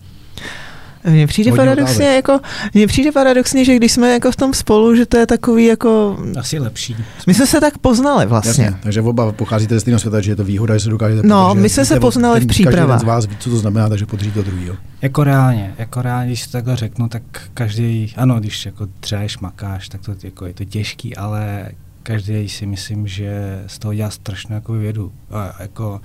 Mně 1.10 1.26
přijde 1.26 1.50
Hodně 1.50 1.64
paradoxně, 1.64 2.06
jako, 2.06 2.40
mně 2.74 2.86
přijde 2.86 3.12
paradoxně, 3.12 3.64
že 3.64 3.76
když 3.76 3.92
jsme 3.92 4.12
jako 4.12 4.30
v 4.30 4.36
tom 4.36 4.54
spolu, 4.54 4.96
že 4.96 5.06
to 5.06 5.16
je 5.16 5.26
takový 5.26 5.64
jako... 5.64 6.18
Asi 6.38 6.58
lepší. 6.58 6.96
My 7.26 7.34
jsme 7.34 7.46
se 7.46 7.60
tak 7.60 7.78
poznali 7.78 8.26
vlastně. 8.26 8.64
Jasně, 8.64 8.78
takže 8.82 9.00
oba 9.00 9.32
pocházíte 9.32 9.78
z 9.78 9.80
stejného 9.80 10.00
světa, 10.00 10.20
že 10.20 10.30
je 10.30 10.36
to 10.36 10.44
výhoda, 10.44 10.74
že 10.74 10.80
se 10.80 10.90
dokážete 10.90 11.28
No, 11.28 11.54
my 11.54 11.68
jsme 11.68 11.84
se 11.84 12.00
poznali 12.00 12.40
v 12.40 12.46
přípravách. 12.46 12.88
Každý 12.88 13.04
z 13.04 13.06
vás 13.06 13.26
ví, 13.26 13.36
co 13.38 13.50
to 13.50 13.56
znamená, 13.56 13.88
takže 13.88 14.06
podříte 14.06 14.34
to 14.34 14.50
druhý. 14.50 14.68
Jako 15.02 15.24
reálně, 15.24 15.74
jako 15.78 16.02
reálně, 16.02 16.26
když 16.26 16.46
to 16.46 16.52
takhle 16.52 16.76
řeknu, 16.76 17.08
tak 17.08 17.22
každý, 17.54 18.12
ano, 18.16 18.40
když 18.40 18.66
jako 18.66 18.86
dřeš, 19.00 19.38
makáš, 19.38 19.88
tak 19.88 20.00
to 20.00 20.14
jako 20.22 20.46
je 20.46 20.54
to 20.54 20.64
těžký, 20.64 21.16
ale 21.16 21.68
každý 22.02 22.48
si 22.48 22.66
myslím, 22.66 23.06
že 23.06 23.62
z 23.66 23.78
toho 23.78 23.94
dělá 23.94 24.10
strašnou 24.10 24.54
jako 24.54 24.72
vědu. 24.72 25.12
A 25.30 25.56
jako, 25.60 26.00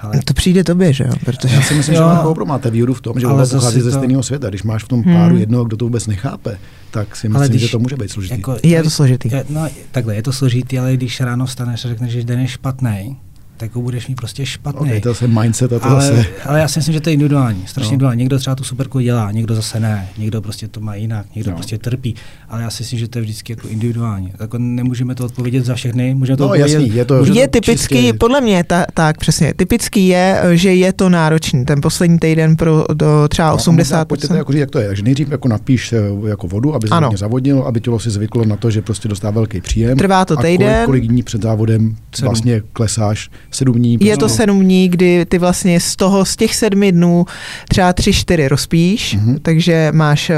ale... 0.00 0.20
To 0.24 0.34
přijde 0.34 0.64
tobě, 0.64 0.92
že 0.92 1.04
jo? 1.04 1.12
Protože... 1.24 1.54
Já 1.54 1.62
si 1.62 1.74
myslím, 1.74 1.94
jo, 1.94 2.00
že 2.00 2.18
opravdu 2.18 2.44
máte 2.44 2.70
výhodu 2.70 2.94
v 2.94 3.00
tom, 3.00 3.20
že 3.20 3.26
oba 3.26 3.46
pochází 3.46 3.78
to... 3.78 3.84
ze 3.84 3.92
stejného 3.92 4.22
světa. 4.22 4.48
Když 4.48 4.62
máš 4.62 4.84
v 4.84 4.88
tom 4.88 5.04
páru 5.04 5.30
hmm. 5.30 5.38
jednoho, 5.38 5.64
kdo 5.64 5.76
to 5.76 5.84
vůbec 5.84 6.06
nechápe, 6.06 6.58
tak 6.90 7.16
si 7.16 7.28
myslím, 7.28 7.48
když, 7.48 7.62
že 7.62 7.68
to 7.68 7.78
může 7.78 7.96
být 7.96 8.10
složitý. 8.10 8.34
Jako, 8.34 8.56
je 8.62 8.82
to 8.82 8.90
složitý. 8.90 9.30
Je, 9.32 9.44
no, 9.48 9.68
takhle, 9.90 10.14
je 10.14 10.22
to 10.22 10.32
složitý, 10.32 10.78
ale 10.78 10.94
když 10.94 11.20
ráno 11.20 11.46
staneš 11.46 11.84
a 11.84 11.88
řekneš, 11.88 12.12
že 12.12 12.24
den 12.24 12.40
je 12.40 12.48
špatný, 12.48 13.16
tak 13.58 13.74
ho 13.74 13.82
budeš 13.82 14.08
mít 14.08 14.14
prostě 14.14 14.46
špatný. 14.46 14.88
Okay, 14.88 15.00
to 15.00 15.14
je 15.22 15.28
mindset 15.28 15.72
a 15.72 15.78
to 15.78 15.84
ale, 15.84 16.06
zase... 16.06 16.26
ale 16.44 16.60
já 16.60 16.68
si 16.68 16.78
myslím, 16.78 16.92
že 16.92 17.00
to 17.00 17.10
je 17.10 17.14
individuální, 17.14 17.62
strašně 17.66 17.88
no. 17.88 17.92
individuální. 17.92 18.18
Někdo 18.18 18.38
třeba 18.38 18.56
tu 18.56 18.64
superku 18.64 19.00
dělá, 19.00 19.30
někdo 19.30 19.54
zase 19.54 19.80
ne, 19.80 20.08
někdo 20.18 20.42
prostě 20.42 20.68
to 20.68 20.80
má 20.80 20.94
jinak, 20.94 21.26
někdo 21.34 21.50
no. 21.50 21.56
prostě 21.56 21.78
trpí, 21.78 22.14
ale 22.48 22.62
já 22.62 22.70
si 22.70 22.82
myslím, 22.82 22.98
že 22.98 23.08
to 23.08 23.18
je 23.18 23.22
vždycky 23.22 23.52
jako 23.52 23.68
individuální. 23.68 24.32
Jako 24.40 24.58
nemůžeme 24.58 25.14
to 25.14 25.24
odpovědět 25.24 25.64
za 25.64 25.74
všechny, 25.74 26.14
můžeme 26.14 26.36
to 26.36 26.42
no, 26.42 26.48
odpovědět... 26.48 26.74
Jasný, 26.74 26.94
je 26.94 27.04
to, 27.04 27.24
je 27.24 27.48
typický, 27.48 27.94
čistě... 27.94 28.12
podle 28.12 28.40
mě 28.40 28.64
ta, 28.64 28.86
tak 28.94 29.18
přesně, 29.18 29.54
typický 29.54 30.08
je, 30.08 30.42
že 30.52 30.74
je 30.74 30.92
to 30.92 31.08
náročný, 31.08 31.64
ten 31.64 31.80
poslední 31.80 32.18
týden 32.18 32.56
pro 32.56 32.84
do 32.94 33.28
třeba 33.28 33.50
no, 33.50 33.56
80%. 33.56 34.04
Pojďte 34.04 34.28
to 34.28 34.34
jako 34.34 34.52
říct, 34.52 34.60
jak 34.60 34.70
to 34.70 34.78
je. 34.78 34.86
Takže 34.86 35.02
nejdřív 35.02 35.30
jako 35.30 35.48
napíš 35.48 35.92
eh, 35.92 36.28
jako 36.28 36.48
vodu, 36.48 36.74
aby 36.74 36.88
se 36.88 36.94
zavodnilo, 37.16 37.66
aby 37.66 37.80
tělo 37.80 37.98
si 37.98 38.10
zvyklo 38.10 38.44
na 38.44 38.56
to, 38.56 38.70
že 38.70 38.82
prostě 38.82 39.08
dostává 39.08 39.30
velký 39.30 39.60
příjem. 39.60 39.98
Trvá 39.98 40.24
to 40.24 40.36
týden. 40.36 40.68
A 40.68 40.72
kolik, 40.72 40.86
kolik 40.86 41.06
dní 41.06 41.22
před 41.22 41.42
závodem 41.42 41.96
sedm. 42.14 42.28
vlastně 42.28 42.62
klesáš? 42.72 43.30
Sedm 43.50 43.74
dní. 43.74 43.98
Je 44.00 44.16
to 44.16 44.28
sedm 44.28 44.60
dní, 44.60 44.88
kdy 44.88 45.26
ty 45.26 45.38
vlastně 45.38 45.80
z 45.80 45.96
toho, 45.96 46.24
z 46.24 46.36
těch 46.36 46.54
sedmi 46.54 46.92
dnů 46.92 47.26
třeba 47.68 47.92
tři, 47.92 48.12
čtyři 48.12 48.48
rozpíš, 48.48 49.16
mm-hmm. 49.18 49.38
takže 49.42 49.90
máš 49.94 50.30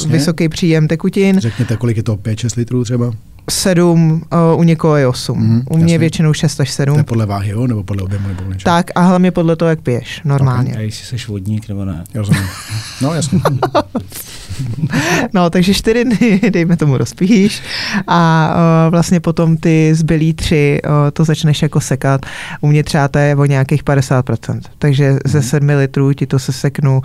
uh, 0.00 0.10
vysoký 0.12 0.48
příjem 0.48 0.88
tekutin. 0.88 1.40
Řekněte, 1.40 1.76
kolik 1.76 1.96
je 1.96 2.02
to, 2.02 2.16
5-6 2.16 2.58
litrů 2.58 2.84
třeba? 2.84 3.12
7, 3.50 4.22
uh, 4.52 4.60
u 4.60 4.62
někoho 4.62 4.96
je 4.96 5.06
8. 5.06 5.38
Mm, 5.38 5.62
u 5.70 5.76
mě 5.76 5.84
jasně. 5.84 5.98
většinou 5.98 6.32
6 6.32 6.60
až 6.60 6.70
7. 6.70 6.94
To 6.94 7.00
je 7.00 7.04
podle 7.04 7.26
váhy, 7.26 7.50
jo? 7.50 7.66
Nebo 7.66 7.82
podle 7.82 8.02
objemu 8.02 8.28
nebo 8.28 8.42
něco? 8.42 8.64
Tak 8.64 8.90
a 8.94 9.00
jsi 9.00 9.30
podle 9.30 9.56
toho, 9.56 9.68
jak 9.68 9.80
piješ, 9.80 10.20
normálně. 10.24 10.70
Okay. 10.70 10.82
A 10.82 10.86
jestli 10.86 11.18
jsi 11.18 11.26
vodník 11.28 11.68
nebo 11.68 11.84
ne. 11.84 12.04
Rozumím. 12.14 12.42
No, 13.02 13.14
jasně. 13.14 13.40
no, 15.32 15.50
takže 15.50 15.74
čtyři 15.74 16.04
dny, 16.04 16.40
dejme 16.50 16.76
tomu, 16.76 16.96
rozpíš 16.96 17.62
a 18.06 18.50
uh, 18.54 18.90
vlastně 18.90 19.20
potom 19.20 19.56
ty 19.56 19.94
zbylý 19.94 20.34
tři 20.34 20.80
uh, 20.84 20.90
to 21.12 21.24
začneš 21.24 21.62
jako 21.62 21.80
sekat. 21.80 22.26
U 22.60 22.66
mě 22.66 22.84
třeba 22.84 23.08
to 23.08 23.18
je 23.18 23.36
o 23.36 23.44
nějakých 23.44 23.84
50%. 23.84 24.60
Takže 24.78 25.12
mm-hmm. 25.12 25.18
ze 25.24 25.42
7 25.42 25.68
litrů 25.68 26.12
ti 26.12 26.26
to 26.26 26.38
se 26.38 26.52
seknu 26.52 26.96
uh, 26.98 27.02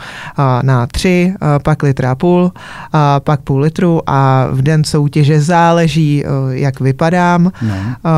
na 0.63 0.88
3, 0.88 1.34
uh, 1.34 1.47
pak 1.63 1.84
litra 1.84 2.11
a 2.11 2.15
půl, 2.15 2.41
uh, 2.43 2.51
pak 3.19 3.41
půl 3.41 3.59
litru 3.59 4.01
a 4.07 4.47
v 4.51 4.61
den 4.61 4.84
soutěže 4.84 5.41
záleží, 5.41 6.23
uh, 6.25 6.51
jak 6.51 6.80
vypadám. 6.80 7.51
No. 7.61 7.75
Uh, 7.75 8.11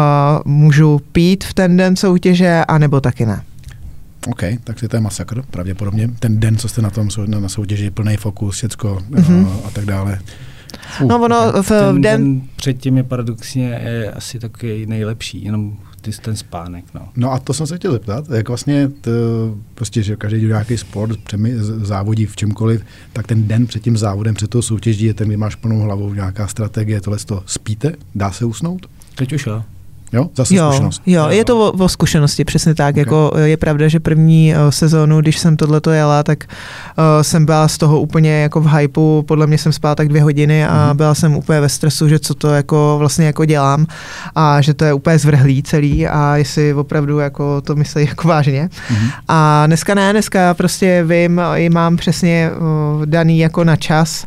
můžu 0.46 1.02
pít 1.12 1.44
v 1.44 1.54
ten 1.54 1.78
den 1.78 1.96
soutěže, 1.96 2.64
anebo 2.68 3.02
taky 3.02 3.26
ne. 3.26 3.42
OK, 4.28 4.44
tak 4.64 4.80
si 4.80 4.88
to 4.88 4.96
je 4.96 5.02
masakr, 5.02 5.42
pravděpodobně. 5.52 6.10
Ten 6.20 6.40
den, 6.40 6.58
co 6.58 6.68
jste 6.68 6.82
na 6.82 6.90
tom 6.90 7.10
na 7.26 7.50
soutěži, 7.50 7.92
plný 7.92 8.18
fokus, 8.18 8.56
všecko 8.56 9.02
mm-hmm. 9.10 9.48
a 9.66 9.70
tak 9.70 9.86
dále. 9.86 10.20
Uh, 11.02 11.08
no 11.08 11.22
ono 11.22 11.64
v 11.64 11.68
ten, 11.68 12.02
den... 12.02 12.02
den 12.02 12.42
předtím 12.56 12.98
je 12.98 13.04
paradoxně 13.04 13.82
je 13.84 14.12
asi 14.12 14.40
takový 14.40 14.86
nejlepší, 14.86 15.44
jenom 15.44 15.78
ty, 16.02 16.12
ten 16.12 16.36
spánek. 16.36 16.86
No. 16.94 17.10
no 17.16 17.32
a 17.32 17.40
to 17.40 17.54
jsem 17.54 17.68
se 17.68 17.78
chtěl 17.78 17.92
zeptat, 17.92 18.30
jak 18.30 18.48
vlastně 18.48 18.90
to, 19.02 19.12
prostě, 19.76 20.04
že 20.04 20.16
každý 20.16 20.40
dělá 20.40 20.50
nějaký 20.50 20.78
sport, 20.78 21.20
přemi, 21.20 21.54
závodí 21.58 22.26
v 22.26 22.36
čemkoliv, 22.36 22.82
tak 23.14 23.28
ten 23.28 23.48
den 23.48 23.68
před 23.68 23.84
tím 23.84 23.98
závodem, 23.98 24.36
před 24.36 24.50
tou 24.50 24.62
soutěží 24.62 25.06
je 25.06 25.14
ten, 25.14 25.28
kdy 25.28 25.38
máš 25.38 25.56
plnou 25.56 25.80
hlavou 25.80 26.14
nějaká 26.14 26.48
strategie, 26.48 27.02
tohle 27.02 27.20
to 27.20 27.44
spíte, 27.46 27.94
dá 28.16 28.32
se 28.32 28.46
usnout? 28.46 28.86
Teď 29.16 29.34
už 29.34 29.46
jo. 29.46 29.64
Jo, 30.16 30.30
zase 30.36 30.56
jo, 30.56 30.72
zkušenost. 30.72 31.02
Jo, 31.06 31.28
je 31.30 31.46
to 31.46 31.60
o, 31.60 31.72
o 31.72 31.90
zkušenosti, 31.90 32.46
přesně 32.46 32.76
tak. 32.76 32.94
Okay. 32.94 33.02
Jako 33.02 33.32
je 33.44 33.58
pravda, 33.58 33.88
že 33.88 34.00
první 34.00 34.54
uh, 34.54 34.70
sezónu, 34.70 35.22
když 35.22 35.40
jsem 35.40 35.58
tohleto 35.58 35.92
jela, 35.92 36.24
tak 36.24 36.44
uh, 36.44 37.04
jsem 37.22 37.46
byla 37.46 37.68
z 37.68 37.78
toho 37.78 38.02
úplně 38.02 38.42
jako 38.42 38.62
v 38.62 38.68
hypeu, 38.68 39.24
podle 39.28 39.48
mě 39.48 39.58
jsem 39.58 39.72
spala 39.72 39.96
tak 39.96 40.08
dvě 40.08 40.24
hodiny 40.24 40.66
a 40.66 40.90
mm. 40.92 40.98
byla 40.98 41.16
jsem 41.16 41.36
úplně 41.36 41.62
ve 41.62 41.70
stresu, 41.70 42.08
že 42.10 42.20
co 42.20 42.34
to 42.34 42.54
jako 42.54 42.96
vlastně 43.00 43.26
jako 43.26 43.46
dělám 43.46 43.86
a 44.36 44.62
že 44.62 44.74
to 44.74 44.86
je 44.86 44.94
úplně 44.94 45.20
zvrhlý 45.20 45.64
celý 45.64 46.08
a 46.08 46.36
jestli 46.38 46.74
opravdu 46.74 47.20
jako 47.20 47.62
to 47.62 47.76
myslí 47.76 48.06
jako 48.06 48.28
vážně. 48.28 48.70
Mm. 48.90 49.10
A 49.28 49.64
dneska 49.68 49.94
ne, 49.94 50.12
dneska 50.12 50.54
prostě 50.54 51.04
vím, 51.08 51.42
i 51.56 51.70
mám 51.70 51.98
přesně 51.98 52.52
uh, 52.52 53.06
daný 53.06 53.40
jako 53.40 53.64
na 53.64 53.76
čas, 53.76 54.26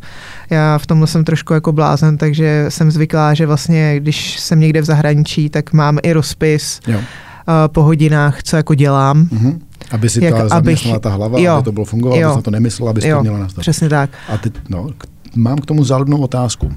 já 0.50 0.78
v 0.78 0.86
tomhle 0.86 1.06
jsem 1.06 1.24
trošku 1.24 1.54
jako 1.54 1.72
blázen, 1.72 2.16
takže 2.16 2.66
jsem 2.68 2.90
zvyklá, 2.90 3.34
že 3.34 3.46
vlastně, 3.46 4.00
když 4.00 4.40
jsem 4.40 4.60
někde 4.60 4.80
v 4.80 4.84
zahraničí, 4.84 5.48
tak 5.48 5.72
mám 5.72 5.98
i 6.02 6.12
rozpis 6.12 6.80
jo. 6.86 6.98
Uh, 6.98 7.04
po 7.66 7.82
hodinách, 7.82 8.42
co 8.42 8.56
jako 8.56 8.74
dělám. 8.74 9.24
Mm-hmm. 9.24 9.58
Aby 9.90 10.08
si 10.08 10.24
Jak, 10.24 10.34
ta 10.34 10.48
zaměstnala 10.48 10.98
ta 10.98 11.10
hlava, 11.10 11.38
jo, 11.38 11.52
aby 11.52 11.64
to 11.64 11.72
bylo 11.72 11.84
fungovalo, 11.84 12.24
aby 12.24 12.36
na 12.36 12.42
to 12.42 12.50
nemyslela, 12.50 12.90
aby 12.90 13.00
to 13.00 13.20
měla 13.20 13.38
nastavit. 13.38 13.60
Přesně 13.60 13.88
tak. 13.88 14.10
A 14.28 14.38
teď, 14.38 14.52
no, 14.68 14.88
k, 14.98 15.04
mám 15.36 15.58
k 15.58 15.66
tomu 15.66 15.84
záludnou 15.84 16.18
otázku. 16.18 16.72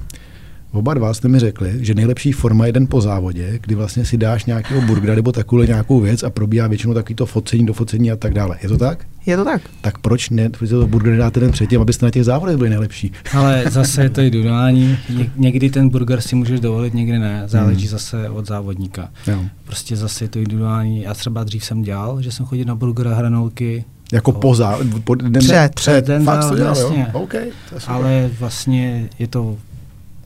Oba 0.72 0.94
dva 0.94 1.14
jste 1.14 1.28
mi 1.28 1.38
řekli, 1.38 1.72
že 1.80 1.94
nejlepší 1.94 2.32
forma 2.32 2.66
je 2.66 2.72
den 2.72 2.86
po 2.86 3.00
závodě, 3.00 3.58
kdy 3.62 3.74
vlastně 3.74 4.04
si 4.04 4.16
dáš 4.16 4.44
nějakého 4.44 4.80
burgera 4.80 5.14
nebo 5.14 5.32
takovou 5.32 5.62
nějakou 5.62 6.00
věc 6.00 6.22
a 6.22 6.30
probíhá 6.30 6.66
většinou 6.66 6.94
takový 6.94 7.14
to 7.14 7.26
focení, 7.26 7.66
dofocení 7.66 8.12
a 8.12 8.16
tak 8.16 8.34
dále. 8.34 8.58
Je 8.62 8.68
to 8.68 8.78
tak? 8.78 9.06
Je 9.26 9.36
to 9.36 9.44
tak. 9.44 9.62
Tak 9.80 9.98
proč 9.98 10.30
ne, 10.30 10.48
proč 10.50 10.70
to 10.70 10.86
burger 10.86 11.16
dáte 11.16 11.40
den 11.40 11.52
předtím, 11.52 11.80
abyste 11.80 12.06
na 12.06 12.10
těch 12.10 12.24
závodech 12.24 12.56
byli 12.56 12.70
nejlepší? 12.70 13.12
Ale 13.32 13.64
zase 13.70 14.02
je 14.02 14.10
to 14.10 14.20
individuální. 14.20 14.98
Ně, 15.08 15.30
někdy 15.36 15.70
ten 15.70 15.88
burger 15.88 16.20
si 16.20 16.36
můžeš 16.36 16.60
dovolit, 16.60 16.94
někdy 16.94 17.18
ne. 17.18 17.42
Záleží 17.46 17.86
hmm. 17.86 17.90
zase 17.90 18.28
od 18.28 18.46
závodníka. 18.46 19.10
Jo. 19.26 19.44
Prostě 19.64 19.96
zase 19.96 20.24
je 20.24 20.28
to 20.28 20.38
individuální. 20.38 21.02
Já 21.02 21.14
třeba 21.14 21.44
dřív 21.44 21.64
jsem 21.64 21.82
dělal, 21.82 22.22
že 22.22 22.32
jsem 22.32 22.46
chodil 22.46 22.64
na 22.64 22.74
burger 22.74 23.08
a 23.08 23.14
hranolky. 23.14 23.84
Jako 24.12 24.32
po, 24.32 24.54
zá, 24.54 24.78
po 25.04 25.14
den, 25.14 25.32
před, 25.32 25.74
před, 25.74 26.06
den 26.06 26.24
fakt 26.24 26.48
to 26.48 26.56
dělal, 26.56 26.74
vlastně. 26.74 27.06
jo? 27.14 27.20
Okay, 27.20 27.46
Ale 27.86 28.30
vlastně 28.38 29.08
je 29.18 29.26
to 29.26 29.56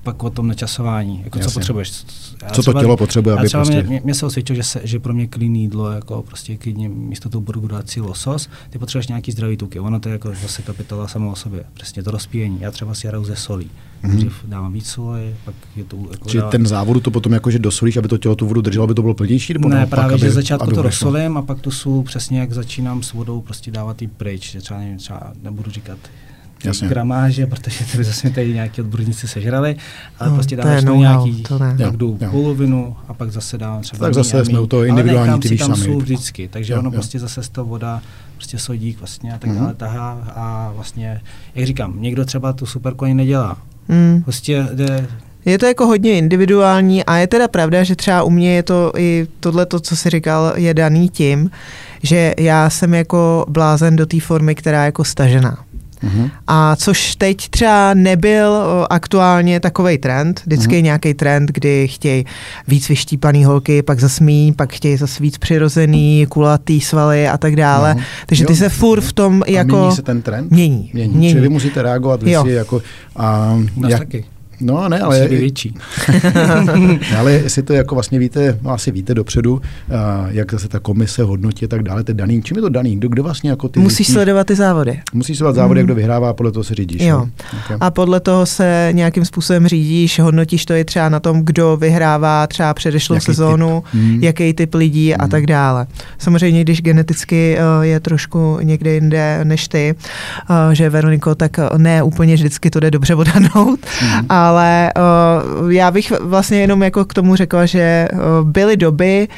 pak 0.06 0.24
o 0.24 0.30
tom 0.30 0.48
načasování, 0.48 1.20
jako 1.24 1.38
co 1.38 1.50
potřebuješ. 1.50 2.04
Já 2.42 2.50
co 2.50 2.62
třeba, 2.62 2.80
to 2.80 2.80
tělo 2.80 2.96
potřebuje, 2.96 3.36
aby 3.36 3.46
třeba 3.46 3.64
prostě... 3.64 3.82
Mě, 3.82 4.00
mě 4.04 4.14
se 4.14 4.26
osvědčilo, 4.26 4.56
že, 4.56 4.62
se, 4.62 4.80
že 4.84 4.98
pro 4.98 5.14
mě 5.14 5.28
clean 5.28 5.54
jídlo, 5.54 5.90
jako 5.90 6.22
prostě 6.22 6.56
klidně 6.56 6.88
místo 6.88 7.28
toho 7.28 7.42
burgeru 7.42 7.68
dát 7.68 7.90
si 7.90 8.00
losos, 8.00 8.48
ty 8.70 8.78
potřebuješ 8.78 9.08
nějaký 9.08 9.32
zdravý 9.32 9.56
tuky. 9.56 9.80
Ono 9.80 10.00
to 10.00 10.08
je 10.08 10.12
jako 10.12 10.32
zase 10.42 10.62
kapitola 10.62 11.08
samo 11.08 11.30
o 11.30 11.36
sobě. 11.36 11.64
Přesně 11.74 12.02
to 12.02 12.10
rozpíjení. 12.10 12.58
Já 12.60 12.70
třeba 12.70 12.94
si 12.94 13.08
hraju 13.08 13.24
ze 13.24 13.36
solí. 13.36 13.70
Mm-hmm. 14.04 14.30
Dávám 14.44 14.72
víc 14.72 14.86
soli, 14.86 15.34
pak 15.44 15.54
je 15.76 15.84
to 15.84 15.96
jako 16.10 16.28
Či 16.28 16.38
ten 16.50 16.66
závodu 16.66 17.00
to 17.00 17.10
potom 17.10 17.32
jako, 17.32 17.50
že 17.50 17.58
dosolíš, 17.58 17.96
aby 17.96 18.08
to 18.08 18.18
tělo 18.18 18.36
tu 18.36 18.46
vodu 18.46 18.60
drželo, 18.60 18.84
aby 18.84 18.94
to 18.94 19.02
bylo 19.02 19.14
plnější? 19.14 19.52
Nebo 19.52 19.68
ne, 19.68 19.86
právě, 19.86 20.14
aby, 20.14 20.20
že 20.20 20.32
začátku 20.32 20.70
to 20.70 20.82
rozsolím 20.82 21.36
a 21.36 21.42
pak 21.42 21.60
tu 21.60 21.70
sůl 21.70 22.02
přesně 22.02 22.40
jak 22.40 22.52
začínám 22.52 23.02
s 23.02 23.12
vodou 23.12 23.40
prostě 23.40 23.70
dávat 23.70 24.02
jí 24.02 24.08
pryč. 24.08 24.56
Třeba, 24.60 24.80
nevím, 24.80 24.98
třeba 24.98 25.32
nebudu 25.42 25.70
říkat 25.70 25.98
Jasně. 26.64 26.88
gramáže, 26.88 27.46
protože 27.46 27.84
to 27.92 27.98
by 27.98 28.04
zase 28.04 28.30
tady 28.30 28.54
nějaký 28.54 28.80
odborníci 28.80 29.28
sežrali, 29.28 29.76
ale 30.18 30.30
no, 30.30 30.36
prostě 30.36 30.56
dáváš 30.56 30.84
tam 30.84 30.98
nějaký, 30.98 31.42
to 31.42 31.58
ne. 31.58 31.76
tak 31.78 31.96
jdu 31.96 32.18
jo. 32.20 32.30
polovinu 32.30 32.96
a 33.08 33.14
pak 33.14 33.30
zase 33.30 33.58
dávám 33.58 33.82
třeba 33.82 34.06
Tak 34.06 34.14
zase 34.14 34.44
jsme 34.44 34.60
u 34.60 34.66
toho 34.66 34.84
individuální, 34.84 35.40
ty 35.40 35.48
víš 35.48 35.60
tam 35.60 35.76
sami. 35.76 35.96
vždycky, 35.96 36.48
takže 36.48 36.72
jo, 36.72 36.78
ono 36.78 36.88
jo. 36.88 36.92
prostě 36.92 37.18
zase 37.18 37.42
z 37.42 37.48
toho 37.48 37.64
voda, 37.64 38.02
prostě 38.36 38.58
sodík 38.58 38.98
vlastně 38.98 39.34
a 39.34 39.38
tak 39.38 39.50
dále 39.54 39.72
mm-hmm. 39.72 39.76
tahá 39.76 40.32
a 40.34 40.72
vlastně, 40.74 41.20
jak 41.54 41.66
říkám, 41.66 42.02
někdo 42.02 42.24
třeba 42.24 42.52
tu 42.52 42.66
superkoň 42.66 43.16
nedělá. 43.16 43.56
Mm. 43.88 44.22
Prostě 44.22 44.66
jde 44.72 45.06
je 45.46 45.58
to 45.58 45.66
jako 45.66 45.86
hodně 45.86 46.18
individuální 46.18 47.04
a 47.04 47.16
je 47.16 47.26
teda 47.26 47.48
pravda, 47.48 47.82
že 47.82 47.96
třeba 47.96 48.22
u 48.22 48.30
mě 48.30 48.54
je 48.54 48.62
to 48.62 48.92
i 48.96 49.26
tohle, 49.40 49.66
to, 49.66 49.80
co 49.80 49.96
jsi 49.96 50.10
říkal, 50.10 50.52
je 50.56 50.74
daný 50.74 51.08
tím, 51.08 51.50
že 52.02 52.34
já 52.38 52.70
jsem 52.70 52.94
jako 52.94 53.44
blázen 53.48 53.96
do 53.96 54.06
té 54.06 54.20
formy, 54.20 54.54
která 54.54 54.82
je 54.82 54.86
jako 54.86 55.04
stažená. 55.04 55.58
Mm-hmm. 56.06 56.30
A 56.46 56.76
což 56.76 57.16
teď 57.16 57.48
třeba 57.48 57.94
nebyl 57.94 58.48
o, 58.52 58.92
aktuálně 58.92 59.60
takový 59.60 59.98
trend. 59.98 60.42
Vždycky 60.46 60.72
mm-hmm. 60.72 60.76
je 60.76 60.82
nějaký 60.82 61.14
trend, 61.14 61.50
kdy 61.52 61.88
chtějí 61.88 62.24
víc 62.68 62.88
vyštípaný 62.88 63.44
holky, 63.44 63.82
pak 63.82 64.00
zasmí, 64.00 64.52
pak 64.52 64.72
chtějí 64.72 64.96
zase 64.96 65.22
víc 65.22 65.38
přirozený, 65.38 66.26
kulatý 66.28 66.80
svaly 66.80 67.28
a 67.28 67.38
tak 67.38 67.56
dále. 67.56 67.94
No. 67.94 68.00
Takže 68.26 68.44
jo. 68.44 68.48
ty 68.48 68.56
se 68.56 68.68
furt 68.68 69.00
v 69.00 69.12
tom 69.12 69.42
jako... 69.46 69.76
A 69.76 69.80
mění 69.80 69.96
se 69.96 70.02
ten 70.02 70.22
trend? 70.22 70.50
Mění. 70.50 70.90
Mění. 70.94 71.14
mění. 71.14 71.32
Čili 71.32 71.42
vy 71.42 71.48
musíte 71.48 71.82
reagovat, 71.82 72.22
vy 72.22 72.36
si 72.42 72.50
jako... 72.50 72.82
A, 73.16 73.56
jak, 73.88 73.98
taky. 73.98 74.24
No 74.60 74.88
ne, 74.88 75.00
ale... 75.00 75.28
větší. 75.28 75.74
ale 77.18 77.32
jestli 77.32 77.62
to 77.62 77.72
jako 77.72 77.94
vlastně 77.94 78.18
víte, 78.18 78.58
no 78.62 78.70
asi 78.70 78.90
víte 78.90 79.14
dopředu, 79.14 79.52
uh, 79.54 79.60
jak 80.28 80.52
zase 80.52 80.68
ta 80.68 80.78
komise 80.78 81.22
hodnotí 81.22 81.64
a 81.64 81.68
tak 81.68 81.82
dále, 81.82 82.04
to 82.04 82.12
daný, 82.12 82.42
čím 82.42 82.56
je 82.56 82.60
to 82.60 82.68
daný? 82.68 82.96
Kdo, 82.96 83.08
kdo 83.08 83.22
vlastně 83.22 83.50
jako 83.50 83.68
ty... 83.68 83.80
Musíš 83.80 84.12
sledovat 84.12 84.46
ty 84.46 84.54
závody. 84.54 85.00
Musíš 85.12 85.38
sledovat 85.38 85.54
závody, 85.54 85.80
mm. 85.80 85.84
kdo 85.84 85.94
vyhrává, 85.94 86.32
podle 86.34 86.52
toho 86.52 86.64
se 86.64 86.74
řídíš. 86.74 87.02
Jo. 87.02 87.18
No? 87.18 87.30
Okay. 87.64 87.76
A 87.80 87.90
podle 87.90 88.20
toho 88.20 88.46
se 88.46 88.88
nějakým 88.92 89.24
způsobem 89.24 89.68
řídíš, 89.68 90.18
hodnotíš 90.18 90.66
to 90.66 90.74
i 90.74 90.84
třeba 90.84 91.08
na 91.08 91.20
tom, 91.20 91.42
kdo 91.42 91.76
vyhrává 91.76 92.46
třeba 92.46 92.74
předešlou 92.74 93.14
jaký 93.14 93.24
sezónu, 93.24 93.82
typ? 93.92 94.02
Mm. 94.02 94.22
jaký 94.22 94.52
typ 94.52 94.74
lidí 94.74 95.08
mm. 95.08 95.16
a 95.18 95.28
tak 95.28 95.46
dále. 95.46 95.86
Samozřejmě, 96.18 96.60
když 96.60 96.82
geneticky 96.82 97.58
uh, 97.58 97.84
je 97.84 98.00
trošku 98.00 98.58
někde 98.62 98.94
jinde 98.94 99.40
než 99.44 99.68
ty, 99.68 99.94
uh, 100.50 100.56
že 100.72 100.90
Veroniko, 100.90 101.34
tak 101.34 101.60
ne 101.76 102.02
úplně 102.02 102.34
vždycky 102.34 102.70
to 102.70 102.80
jde 102.80 102.90
dobře 102.90 103.14
odhadnout, 103.14 103.80
mm. 104.02 104.26
a 104.28 104.45
ale 104.48 104.93
uh, 105.62 105.73
já 105.73 105.90
bych 105.90 106.12
vlastně 106.20 106.59
jenom 106.60 106.82
jako 106.82 107.05
k 107.05 107.14
tomu 107.14 107.36
řekla, 107.36 107.66
že 107.66 108.09
uh, 108.12 108.18
byly 108.51 108.77
doby, 108.77 109.28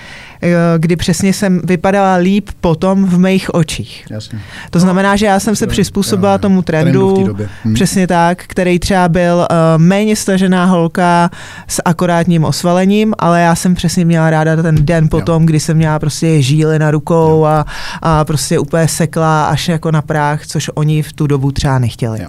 uh, 0.42 0.48
kdy 0.78 0.96
přesně 0.96 1.32
jsem 1.32 1.60
vypadala 1.64 2.14
líp 2.14 2.50
potom 2.60 3.04
v 3.04 3.18
mých 3.18 3.54
očích. 3.54 4.06
Jasně. 4.10 4.40
To 4.70 4.80
znamená, 4.80 5.16
že 5.16 5.26
já 5.26 5.40
jsem 5.40 5.56
se 5.56 5.66
přizpůsobila 5.66 6.32
já, 6.32 6.38
tomu 6.38 6.62
trendu, 6.62 7.14
trendu 7.14 7.46
hm. 7.64 7.74
přesně 7.74 8.06
tak, 8.06 8.44
který 8.46 8.78
třeba 8.78 9.08
byl 9.08 9.36
uh, 9.36 9.46
méně 9.76 10.16
stažená 10.16 10.64
holka 10.64 11.30
s 11.68 11.82
akorátním 11.84 12.44
osvalením, 12.44 13.14
ale 13.18 13.40
já 13.40 13.54
jsem 13.54 13.74
přesně 13.74 14.04
měla 14.04 14.30
ráda 14.30 14.62
ten 14.62 14.86
den 14.86 15.08
potom, 15.08 15.42
jo. 15.42 15.46
kdy 15.46 15.60
jsem 15.60 15.76
měla 15.76 15.98
prostě 15.98 16.42
žíly 16.42 16.78
na 16.78 16.90
rukou 16.90 17.44
a, 17.44 17.66
a 18.02 18.24
prostě 18.24 18.58
úplně 18.58 18.88
sekla 18.88 19.46
až 19.46 19.68
jako 19.68 19.90
na 19.90 20.02
práh, 20.02 20.46
což 20.46 20.70
oni 20.74 21.02
v 21.02 21.12
tu 21.12 21.26
dobu 21.26 21.52
třeba 21.52 21.78
nechtěli. 21.78 22.22
Jo. 22.22 22.28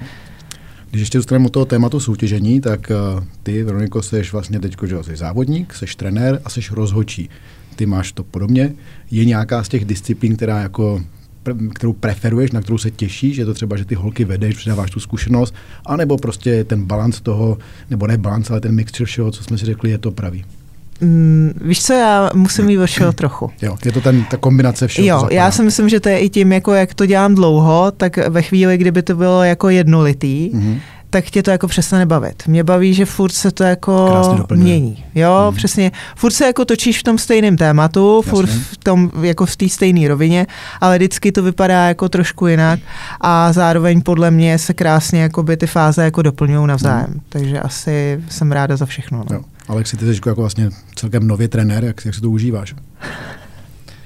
Když 0.92 1.00
ještě 1.00 1.20
zůstaneme 1.20 1.46
u 1.46 1.50
toho 1.50 1.66
tématu 1.66 2.00
soutěžení, 2.00 2.62
tak 2.62 2.92
uh, 3.16 3.24
ty, 3.44 3.64
Veroniko, 3.64 4.02
jsi 4.02 4.22
vlastně 4.32 4.60
teď 4.60 4.76
jsi 5.02 5.16
závodník, 5.16 5.74
jsi 5.74 5.86
trenér 5.98 6.42
a 6.46 6.50
jsi 6.50 6.62
rozhočí. 6.72 7.30
Ty 7.76 7.86
máš 7.86 8.12
to 8.12 8.24
podobně. 8.24 8.74
Je 9.12 9.26
nějaká 9.26 9.64
z 9.64 9.70
těch 9.70 9.86
disciplín, 9.86 10.36
která 10.36 10.60
jako 10.60 11.02
kterou 11.74 11.94
preferuješ, 11.94 12.52
na 12.52 12.62
kterou 12.62 12.78
se 12.78 12.92
těšíš, 12.92 13.38
je 13.38 13.46
to 13.46 13.54
třeba, 13.54 13.78
že 13.78 13.86
ty 13.86 13.96
holky 13.96 14.26
vedeš, 14.26 14.56
předáváš 14.56 14.92
tu 14.92 15.00
zkušenost, 15.00 15.54
anebo 15.86 16.18
prostě 16.18 16.64
ten 16.64 16.86
balans 16.86 17.22
toho, 17.22 17.58
nebo 17.90 18.08
ne 18.08 18.18
balans, 18.18 18.52
ale 18.52 18.62
ten 18.62 18.76
mixture 18.76 19.06
všeho, 19.06 19.32
co 19.32 19.44
jsme 19.44 19.58
si 19.58 19.66
řekli, 19.66 19.90
je 19.90 19.98
to 19.98 20.12
pravý. 20.12 20.46
Mm, 21.02 21.54
víš 21.62 21.84
co, 21.84 21.94
já 21.94 22.30
musím 22.34 22.66
mít 22.66 22.86
všeho 22.86 23.14
trochu. 23.14 23.52
Jo, 23.62 23.78
je 23.86 23.92
to 23.92 24.02
ten, 24.02 24.24
ta 24.24 24.38
kombinace 24.38 24.88
všeho. 24.88 25.08
Jo, 25.08 25.28
já 25.32 25.52
si 25.52 25.64
myslím, 25.64 25.90
že 25.90 26.00
to 26.00 26.10
je 26.10 26.20
i 26.20 26.30
tím, 26.30 26.52
jako 26.52 26.74
jak 26.74 26.94
to 26.94 27.06
dělám 27.06 27.36
dlouho, 27.36 27.92
tak 27.98 28.18
ve 28.18 28.42
chvíli, 28.42 28.78
kdyby 28.78 29.02
to 29.02 29.16
bylo 29.16 29.44
jako 29.44 29.70
jednolitý, 29.70 30.52
mm-hmm 30.54 30.80
tak 31.10 31.26
tě 31.26 31.44
to 31.44 31.52
jako 31.52 31.68
přestane 31.68 32.06
bavit. 32.06 32.48
Mě 32.48 32.64
baví, 32.64 32.94
že 32.94 33.06
furt 33.06 33.32
se 33.32 33.52
to 33.52 33.64
jako 33.64 34.24
mění. 34.56 35.06
Jo, 35.16 35.48
mm. 35.50 35.58
přesně. 35.58 35.92
Furt 36.16 36.32
se 36.32 36.46
jako 36.46 36.66
točíš 36.66 37.00
v 37.00 37.04
tom 37.04 37.18
stejném 37.18 37.58
tématu, 37.58 38.18
Jasně. 38.18 38.30
furt 38.30 38.50
v 38.50 38.78
tom, 38.78 39.12
jako 39.22 39.46
v 39.46 39.56
té 39.56 39.70
stejné 39.70 40.08
rovině, 40.08 40.48
ale 40.82 40.98
vždycky 40.98 41.32
to 41.32 41.44
vypadá 41.44 41.88
jako 41.88 42.10
trošku 42.10 42.48
jinak 42.48 42.80
a 43.22 43.54
zároveň 43.54 44.02
podle 44.02 44.32
mě 44.32 44.58
se 44.58 44.74
krásně 44.74 45.22
jako 45.22 45.44
by 45.44 45.58
ty 45.58 45.68
fáze 45.68 46.04
jako 46.04 46.22
doplňují 46.22 46.68
navzájem. 46.68 47.10
Mm. 47.14 47.20
Takže 47.30 47.60
asi 47.60 48.22
jsem 48.30 48.52
ráda 48.52 48.78
za 48.78 48.86
všechno. 48.86 49.24
No. 49.30 49.36
Jo. 49.36 49.42
Alexi, 49.70 49.98
ty 49.98 50.06
jsi 50.06 50.22
jako 50.26 50.42
vlastně 50.42 50.70
celkem 50.96 51.28
nový 51.28 51.48
trenér, 51.48 51.84
jak, 51.84 52.06
jak 52.06 52.16
si 52.16 52.22
to 52.22 52.30
užíváš? 52.30 52.76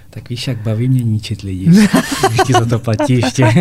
Tak 0.09 0.29
víš, 0.29 0.47
jak 0.47 0.57
baví 0.57 0.89
mě 0.89 1.03
ničit 1.03 1.41
lidi. 1.41 1.65
Když 2.29 2.41
ti 2.45 2.53
za 2.53 2.65
to 2.65 2.79
platí 2.79 3.13
ještě. 3.13 3.45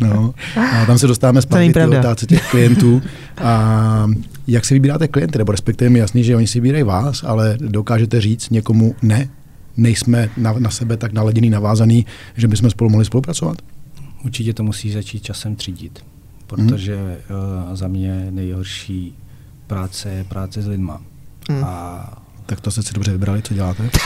no, 0.00 0.34
a 0.56 0.86
tam 0.86 0.98
se 0.98 1.06
dostáváme 1.06 1.42
zpátky 1.42 1.72
k 1.72 1.88
otázce 1.98 2.26
těch 2.26 2.50
klientů. 2.50 3.02
A 3.38 4.06
jak 4.46 4.64
si 4.64 4.74
vybíráte 4.74 5.08
klienty? 5.08 5.38
Nebo 5.38 5.52
respektive 5.52 5.90
mi 5.90 5.98
jasný, 5.98 6.24
že 6.24 6.36
oni 6.36 6.46
si 6.46 6.60
vybírají 6.60 6.84
vás, 6.84 7.24
ale 7.24 7.56
dokážete 7.60 8.20
říct 8.20 8.50
někomu 8.50 8.94
ne? 9.02 9.28
Nejsme 9.76 10.28
na, 10.36 10.52
na 10.58 10.70
sebe 10.70 10.96
tak 10.96 11.12
naladěný, 11.12 11.50
navázaný, 11.50 12.06
že 12.36 12.48
bychom 12.48 12.70
spolu 12.70 12.90
mohli 12.90 13.04
spolupracovat? 13.04 13.56
Určitě 14.24 14.54
to 14.54 14.62
musí 14.62 14.92
začít 14.92 15.22
časem 15.22 15.56
třídit 15.56 16.02
protože 16.52 16.96
uh, 16.96 17.74
za 17.74 17.88
mě 17.88 18.26
nejhorší 18.30 19.14
práce 19.72 20.10
je 20.10 20.24
práce 20.24 20.62
s 20.62 20.66
lidma. 20.66 21.00
Mm. 21.50 21.64
A... 21.64 22.22
Tak 22.46 22.60
to 22.60 22.70
jste 22.70 22.82
si 22.82 22.94
dobře 22.94 23.12
vybrali, 23.12 23.42
co 23.42 23.54
děláte? 23.54 23.82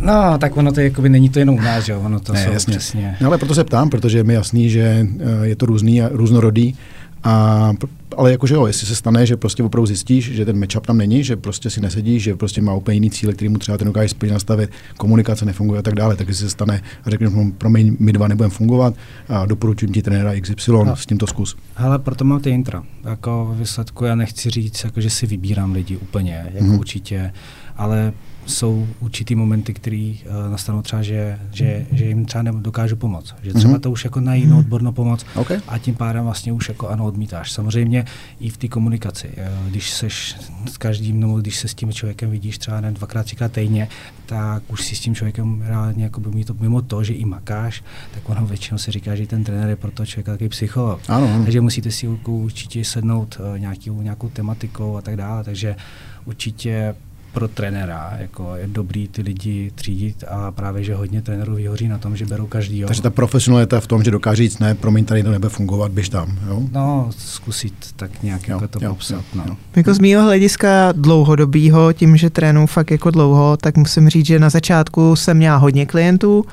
No, 0.00 0.38
tak 0.38 0.56
ono 0.56 0.72
to 0.72 0.80
jakoby 0.80 1.08
není 1.08 1.28
to 1.30 1.38
jenom 1.38 1.54
u 1.54 1.60
nás, 1.60 1.84
že 1.84 1.92
jo, 1.92 2.00
ono 2.00 2.20
to 2.20 2.32
ne, 2.32 2.44
jsou 2.44 2.52
jasně. 2.52 2.70
přesně. 2.70 3.16
No, 3.20 3.26
ale 3.28 3.38
proto 3.38 3.54
se 3.54 3.64
ptám, 3.64 3.90
protože 3.90 4.18
je 4.18 4.24
mi 4.24 4.34
jasný, 4.34 4.70
že 4.70 5.06
eh, 5.20 5.46
je 5.46 5.56
to 5.56 5.66
různý 5.66 6.02
a 6.02 6.08
různorodý 6.12 6.76
a, 7.24 7.72
ale 8.16 8.30
jakože 8.30 8.54
jo, 8.54 8.66
jestli 8.66 8.86
se 8.86 8.94
stane, 8.94 9.26
že 9.26 9.36
prostě 9.36 9.62
opravdu 9.62 9.86
zjistíš, 9.86 10.32
že 10.32 10.44
ten 10.44 10.60
matchup 10.60 10.86
tam 10.86 10.98
není, 10.98 11.24
že 11.24 11.36
prostě 11.36 11.70
si 11.70 11.80
nesedí, 11.80 12.20
že 12.20 12.36
prostě 12.36 12.62
má 12.62 12.74
úplně 12.74 12.94
jiný 12.94 13.10
cíle, 13.10 13.32
který 13.32 13.48
mu 13.48 13.58
třeba 13.58 13.78
ten 13.78 13.86
dokáže 13.86 14.08
splnit 14.08 14.32
nastavit, 14.32 14.70
komunikace 14.96 15.44
nefunguje 15.44 15.78
a 15.78 15.82
tak 15.82 15.94
dále, 15.94 16.16
tak 16.16 16.28
jestli 16.28 16.44
se 16.44 16.50
stane 16.50 16.82
a 17.04 17.10
řekneš 17.10 17.30
mu, 17.30 17.52
promiň, 17.52 17.96
my 17.98 18.12
dva 18.12 18.28
nebudeme 18.28 18.54
fungovat 18.54 18.94
a 19.28 19.46
doporučuji 19.46 19.92
ti 19.92 20.02
trenéra 20.02 20.40
XY, 20.40 20.72
a, 20.92 20.96
s 20.96 21.06
tímto 21.06 21.26
zkus. 21.26 21.56
Ale 21.76 21.98
proto 21.98 22.24
mám 22.24 22.40
ty 22.40 22.50
intra. 22.50 22.82
Jako 23.04 23.54
výsledku 23.58 24.04
já 24.04 24.14
nechci 24.14 24.50
říct, 24.50 24.84
jako, 24.84 25.00
že 25.00 25.10
si 25.10 25.26
vybírám 25.26 25.72
lidi 25.72 25.96
úplně, 25.96 26.46
jako 26.54 26.66
hmm. 26.66 26.78
určitě, 26.78 27.32
ale 27.76 28.12
jsou 28.48 28.88
určitý 29.00 29.34
momenty, 29.34 29.74
které 29.74 30.14
uh, 30.26 30.50
nastanou 30.50 30.82
třeba, 30.82 31.02
že, 31.02 31.38
že, 31.52 31.86
že 31.92 32.04
jim 32.04 32.24
třeba 32.24 32.44
dokážu 32.50 32.96
pomoct. 32.96 33.34
Že 33.42 33.52
třeba 33.54 33.74
mm-hmm. 33.74 33.80
to 33.80 33.90
už 33.90 34.04
jako 34.04 34.20
na 34.20 34.34
jinou 34.34 34.56
mhm. 34.56 34.58
odbornou 34.58 34.92
pomoc 34.92 35.26
okay. 35.34 35.60
a 35.68 35.78
tím 35.78 35.94
pádem 35.94 36.24
vlastně 36.24 36.52
už 36.52 36.68
jako 36.68 36.88
ano 36.88 37.04
odmítáš. 37.04 37.52
Samozřejmě 37.52 38.04
i 38.40 38.50
v 38.50 38.56
té 38.56 38.68
komunikaci. 38.68 39.28
Uh, 39.28 39.70
když 39.70 39.90
seš 39.90 40.36
s 40.66 40.78
každým, 40.78 41.20
nebo 41.20 41.40
když 41.40 41.56
se 41.56 41.68
s 41.68 41.74
tím 41.74 41.92
člověkem 41.92 42.30
vidíš 42.30 42.58
třeba 42.58 42.80
ne, 42.80 42.92
dvakrát, 42.92 43.22
třikrát 43.22 43.52
týdně, 43.52 43.88
tak 44.26 44.62
už 44.68 44.84
si 44.84 44.96
s 44.96 45.00
tím 45.00 45.14
člověkem 45.14 45.62
reálně 45.66 46.04
jako 46.04 46.20
by 46.20 46.44
to, 46.44 46.54
mimo 46.60 46.82
to, 46.82 47.04
že 47.04 47.12
i 47.12 47.24
makáš, 47.24 47.84
tak 48.14 48.28
ono 48.28 48.46
většinou 48.46 48.78
se 48.78 48.92
říká, 48.92 49.14
že 49.14 49.26
ten 49.26 49.44
trenér 49.44 49.68
je 49.68 49.76
pro 49.76 49.90
to 49.90 50.06
člověka 50.06 50.32
takový 50.32 50.48
psycholog. 50.48 51.00
Ano, 51.08 51.34
ano. 51.34 51.44
Takže 51.44 51.60
musíte 51.60 51.90
si 51.90 52.08
určitě 52.26 52.84
sednout 52.84 53.40
uh, 53.40 53.58
nějaký, 53.58 53.90
nějakou 53.90 54.28
tematikou 54.28 54.96
a 54.96 55.02
tak 55.02 55.16
dále. 55.16 55.44
Takže 55.44 55.76
určitě 56.24 56.94
pro 57.38 57.48
trenéra 57.48 58.12
jako 58.18 58.56
je 58.56 58.66
dobrý 58.66 59.08
ty 59.08 59.22
lidi 59.22 59.70
třídit 59.74 60.24
a 60.28 60.50
právě, 60.50 60.84
že 60.84 60.94
hodně 60.94 61.22
trenérů 61.22 61.54
vyhoří 61.54 61.88
na 61.88 61.98
tom, 61.98 62.16
že 62.16 62.26
berou 62.26 62.46
každý. 62.46 62.84
Takže 62.86 63.02
ta 63.02 63.10
profesionalita 63.10 63.80
v 63.80 63.86
tom, 63.86 64.02
že 64.02 64.10
dokáže 64.10 64.42
říct, 64.42 64.58
ne, 64.58 64.74
promiň, 64.74 65.04
tady 65.04 65.22
to 65.22 65.30
nebude 65.30 65.48
fungovat, 65.48 65.92
běž 65.92 66.08
tam. 66.08 66.38
Jo? 66.48 66.62
No, 66.72 67.10
zkusit 67.18 67.74
tak 67.96 68.22
nějak 68.22 68.48
jo, 68.48 68.56
jako 68.56 68.68
to 68.68 68.84
jo, 68.84 68.90
popsat. 68.90 69.14
Jo, 69.16 69.22
no. 69.34 69.44
jo. 69.48 69.56
Jako 69.76 69.94
z 69.94 69.98
mého 69.98 70.22
hlediska 70.22 70.92
dlouhodobýho, 70.92 71.92
tím, 71.92 72.16
že 72.16 72.30
trénu 72.30 72.66
fakt 72.66 72.90
jako 72.90 73.10
dlouho, 73.10 73.56
tak 73.56 73.76
musím 73.76 74.08
říct, 74.08 74.26
že 74.26 74.38
na 74.38 74.50
začátku 74.50 75.16
jsem 75.16 75.36
měla 75.36 75.56
hodně 75.56 75.86
klientů 75.86 76.44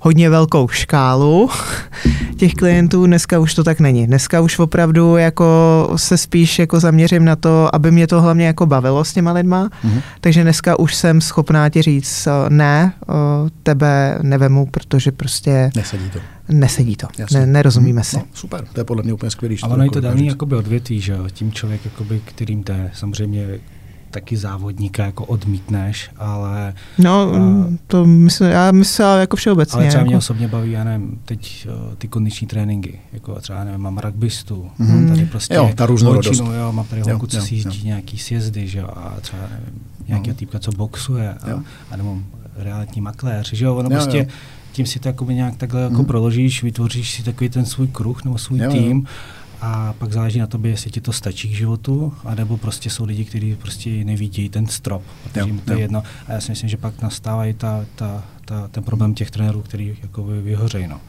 hodně 0.00 0.30
velkou 0.30 0.68
škálu 0.68 1.50
těch 2.36 2.54
klientů, 2.54 3.06
dneska 3.06 3.38
už 3.38 3.54
to 3.54 3.64
tak 3.64 3.80
není. 3.80 4.06
Dneska 4.06 4.40
už 4.40 4.58
opravdu 4.58 5.16
jako 5.16 5.46
se 5.96 6.18
spíš 6.18 6.58
jako 6.58 6.80
zaměřím 6.80 7.24
na 7.24 7.36
to, 7.36 7.74
aby 7.74 7.90
mě 7.90 8.06
to 8.06 8.22
hlavně 8.22 8.46
jako 8.46 8.66
bavilo 8.66 9.04
s 9.04 9.12
těma 9.12 9.32
lidma, 9.32 9.68
mm-hmm. 9.68 10.02
takže 10.20 10.42
dneska 10.42 10.78
už 10.78 10.94
jsem 10.94 11.20
schopná 11.20 11.68
ti 11.68 11.82
říct, 11.82 12.28
ne, 12.48 12.92
tebe 13.62 14.18
nevemu, 14.22 14.66
protože 14.66 15.12
prostě... 15.12 15.70
Nesedí 15.74 16.10
to. 16.10 16.18
Nesedí 16.48 16.96
to, 16.96 17.06
ne, 17.32 17.46
nerozumíme 17.46 18.04
si. 18.04 18.16
No, 18.16 18.22
super, 18.34 18.64
to 18.72 18.80
je 18.80 18.84
podle 18.84 19.02
mě 19.02 19.12
úplně 19.12 19.30
skvělý. 19.30 19.58
Ale 19.62 19.74
ono 19.74 19.84
je 19.84 19.90
to 19.90 20.00
daný 20.00 20.26
jakoby 20.26 20.56
odvětví, 20.56 21.00
že 21.00 21.16
tím 21.32 21.52
člověk, 21.52 21.84
jakoby, 21.84 22.20
kterým 22.24 22.62
to 22.62 22.72
je, 22.72 22.90
samozřejmě 22.94 23.46
taky 24.10 24.36
závodníka 24.36 25.04
jako 25.04 25.24
odmítneš, 25.24 26.10
ale... 26.16 26.74
No, 26.98 27.30
uh, 27.30 27.74
to 27.86 28.06
myslím, 28.06 28.50
já 28.50 28.72
myslím 28.72 29.06
jako 29.20 29.36
všeobecně. 29.36 29.76
Ale 29.76 29.88
třeba 29.88 30.00
jako... 30.00 30.08
mě 30.08 30.16
osobně 30.16 30.48
baví, 30.48 30.70
já 30.70 30.84
nevím, 30.84 31.20
teď 31.24 31.68
uh, 31.88 31.94
ty 31.94 32.08
kondiční 32.08 32.46
tréninky, 32.46 33.00
jako 33.12 33.40
třeba 33.40 33.64
nevím, 33.64 33.80
mám 33.80 33.98
rugbystu, 33.98 34.70
mm-hmm. 34.80 35.08
tady 35.08 35.26
prostě 35.26 35.54
jo, 35.54 35.70
ta 35.74 35.86
různorodost. 35.86 36.40
jo, 36.40 36.72
mám 36.72 36.86
tady 36.86 37.02
holku, 37.02 37.26
co 37.26 37.40
si 37.40 37.54
jíždí 37.54 37.86
nějaký 37.86 38.18
sjezdy, 38.18 38.68
že 38.68 38.78
jo, 38.78 38.88
a 38.96 39.16
třeba 39.20 39.42
nevím, 39.42 39.80
nějakého 40.08 40.32
no. 40.34 40.38
týpka, 40.38 40.58
co 40.58 40.72
boxuje, 40.72 41.34
a, 41.34 41.62
a 41.90 41.96
nebo 41.96 42.18
realitní 42.56 43.00
makléř, 43.00 43.52
že 43.52 43.64
jo, 43.64 43.76
ono 43.76 43.88
jo, 43.90 43.96
prostě 43.96 44.18
jo 44.18 44.24
tím 44.72 44.86
si 44.86 44.98
to 44.98 45.24
nějak 45.24 45.56
takhle 45.56 45.82
jako 45.82 45.94
mm. 45.94 46.04
proložíš, 46.04 46.62
vytvoříš 46.62 47.12
si 47.12 47.22
takový 47.22 47.50
ten 47.50 47.64
svůj 47.64 47.86
kruh 47.86 48.24
nebo 48.24 48.38
svůj 48.38 48.58
jo, 48.58 48.70
tým 48.70 48.96
jo 48.96 49.02
a 49.60 49.92
pak 49.92 50.12
záleží 50.12 50.38
na 50.38 50.46
tobě, 50.46 50.70
jestli 50.70 50.90
ti 50.90 51.00
to 51.00 51.12
stačí 51.12 51.48
k 51.48 51.56
životu, 51.56 52.14
anebo 52.24 52.56
prostě 52.56 52.90
jsou 52.90 53.04
lidi, 53.04 53.24
kteří 53.24 53.54
prostě 53.54 54.04
nevidí 54.04 54.48
ten 54.48 54.66
strop, 54.66 55.02
protože 55.22 55.46
jim 55.46 55.58
to 55.60 55.72
je 55.72 55.78
jedno. 55.78 56.02
A 56.26 56.32
já 56.32 56.40
si 56.40 56.52
myslím, 56.52 56.70
že 56.70 56.76
pak 56.76 57.02
nastává 57.02 57.46
i 57.46 57.54
ta, 57.54 57.84
ta, 57.94 58.24
ta, 58.44 58.68
ten 58.68 58.84
problém 58.84 59.14
těch 59.14 59.30
trenérů, 59.30 59.62
který 59.62 59.96
jako 60.02 60.24
vyhořejí. 60.24 60.86
No. 60.86 61.00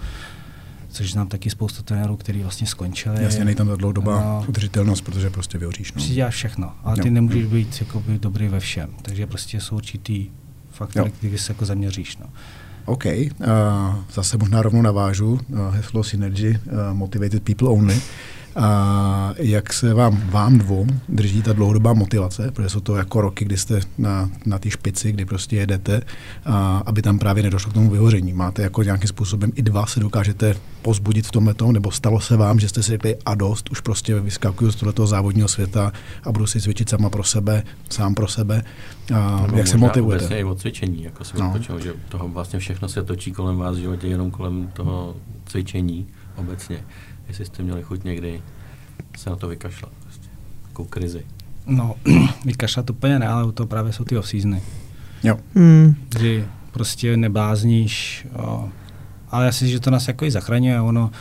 Což 0.89 1.11
znám 1.11 1.27
taky 1.27 1.49
spoustu 1.49 1.83
trenérů, 1.83 2.17
kteří 2.17 2.41
vlastně 2.41 2.67
skončili. 2.67 3.23
Jasně, 3.23 3.45
nejde 3.45 3.57
tam 3.57 3.67
ta 3.67 3.75
dlouhodobá 3.75 4.21
no, 4.21 4.45
udržitelnost, 4.47 5.01
protože 5.01 5.29
prostě 5.29 5.57
vyhoříš. 5.57 5.93
No. 5.93 6.01
Děláš 6.05 6.35
všechno, 6.35 6.73
ale 6.83 6.95
ty 6.95 7.07
jo. 7.07 7.13
nemůžeš 7.13 7.45
být 7.45 7.77
jakoby, 7.81 8.19
dobrý 8.19 8.47
ve 8.47 8.59
všem. 8.59 8.89
Takže 9.01 9.27
prostě 9.27 9.61
jsou 9.61 9.75
určitý 9.75 10.27
faktory, 10.71 11.11
který 11.11 11.37
se 11.37 11.51
jako 11.51 11.65
zaměříš. 11.65 12.17
No. 12.17 12.25
OK, 12.85 13.05
uh, 13.05 13.45
zase 14.13 14.37
možná 14.37 14.61
rovnou 14.61 14.81
navážu, 14.81 15.33
uh, 15.33 15.75
heslo 15.75 16.03
Synergy, 16.03 16.49
uh, 16.49 16.97
Motivated 16.97 17.43
People 17.43 17.69
Only. 17.69 18.01
A 18.55 19.33
jak 19.37 19.73
se 19.73 19.93
vám, 19.93 20.21
vám 20.29 20.57
dvou 20.57 20.87
drží 21.09 21.41
ta 21.41 21.53
dlouhodobá 21.53 21.93
motivace, 21.93 22.51
protože 22.51 22.69
jsou 22.69 22.79
to 22.79 22.95
jako 22.95 23.21
roky, 23.21 23.45
kdy 23.45 23.57
jste 23.57 23.79
na, 23.97 24.29
na 24.45 24.59
té 24.59 24.69
špici, 24.69 25.11
kdy 25.11 25.25
prostě 25.25 25.55
jedete, 25.55 26.01
a 26.45 26.83
aby 26.85 27.01
tam 27.01 27.19
právě 27.19 27.43
nedošlo 27.43 27.71
k 27.71 27.73
tomu 27.73 27.89
vyhoření. 27.89 28.33
Máte 28.33 28.61
jako 28.61 28.83
nějakým 28.83 29.07
způsobem 29.07 29.51
i 29.55 29.61
dva 29.61 29.85
se 29.85 29.99
dokážete 29.99 30.55
pozbudit 30.81 31.27
v 31.27 31.31
tomhle 31.31 31.53
tom, 31.53 31.73
nebo 31.73 31.91
stalo 31.91 32.19
se 32.19 32.37
vám, 32.37 32.59
že 32.59 32.69
jste 32.69 32.83
si 32.83 32.91
řekli 32.91 33.15
a 33.25 33.35
dost, 33.35 33.71
už 33.71 33.79
prostě 33.79 34.19
vyskakuju 34.19 34.71
z 34.71 34.75
tohoto 34.75 35.07
závodního 35.07 35.47
světa 35.47 35.91
a 36.23 36.31
budu 36.31 36.47
si 36.47 36.61
cvičit 36.61 36.89
sama 36.89 37.09
pro 37.09 37.23
sebe, 37.23 37.63
sám 37.89 38.15
pro 38.15 38.27
sebe. 38.27 38.63
A 39.15 39.47
no, 39.51 39.57
jak 39.57 39.67
se 39.67 39.77
motivujete? 39.77 40.21
Vlastně 40.21 40.39
i 40.39 40.43
o 40.43 40.55
cvičení, 40.55 41.03
jako 41.03 41.23
si 41.23 41.37
no. 41.37 41.47
Odpočil, 41.47 41.79
že 41.79 41.93
toho 42.09 42.27
vlastně 42.27 42.59
všechno 42.59 42.89
se 42.89 43.03
točí 43.03 43.31
kolem 43.31 43.57
vás 43.57 43.75
v 43.75 43.79
životě, 43.79 44.07
jenom 44.07 44.31
kolem 44.31 44.67
toho 44.73 45.15
cvičení 45.45 46.07
obecně 46.35 46.83
jestli 47.29 47.45
jste 47.45 47.63
měli 47.63 47.83
chuť 47.83 48.03
někdy 48.03 48.41
se 49.17 49.29
na 49.29 49.35
to 49.35 49.47
vykašlat. 49.47 49.91
Prostě. 50.03 50.27
Takovou 50.63 50.87
krizi. 50.87 51.25
No, 51.67 51.95
vykašlat 52.45 52.89
úplně 52.89 53.19
ne, 53.19 53.27
ale 53.27 53.51
to 53.51 53.65
právě 53.65 53.93
jsou 53.93 54.03
ty 54.03 54.17
off-seasony. 54.17 54.61
Jo. 55.23 55.39
Hmm. 55.55 55.95
Kdy 56.09 56.45
prostě 56.71 57.17
neblázníš, 57.17 58.27
o, 58.35 58.69
ale 59.29 59.45
já 59.45 59.51
si 59.51 59.67
že 59.67 59.79
to 59.79 59.91
nás 59.91 60.07
jako 60.07 60.25
i 60.25 60.31
zachraňuje, 60.31 60.81
ono 60.81 61.11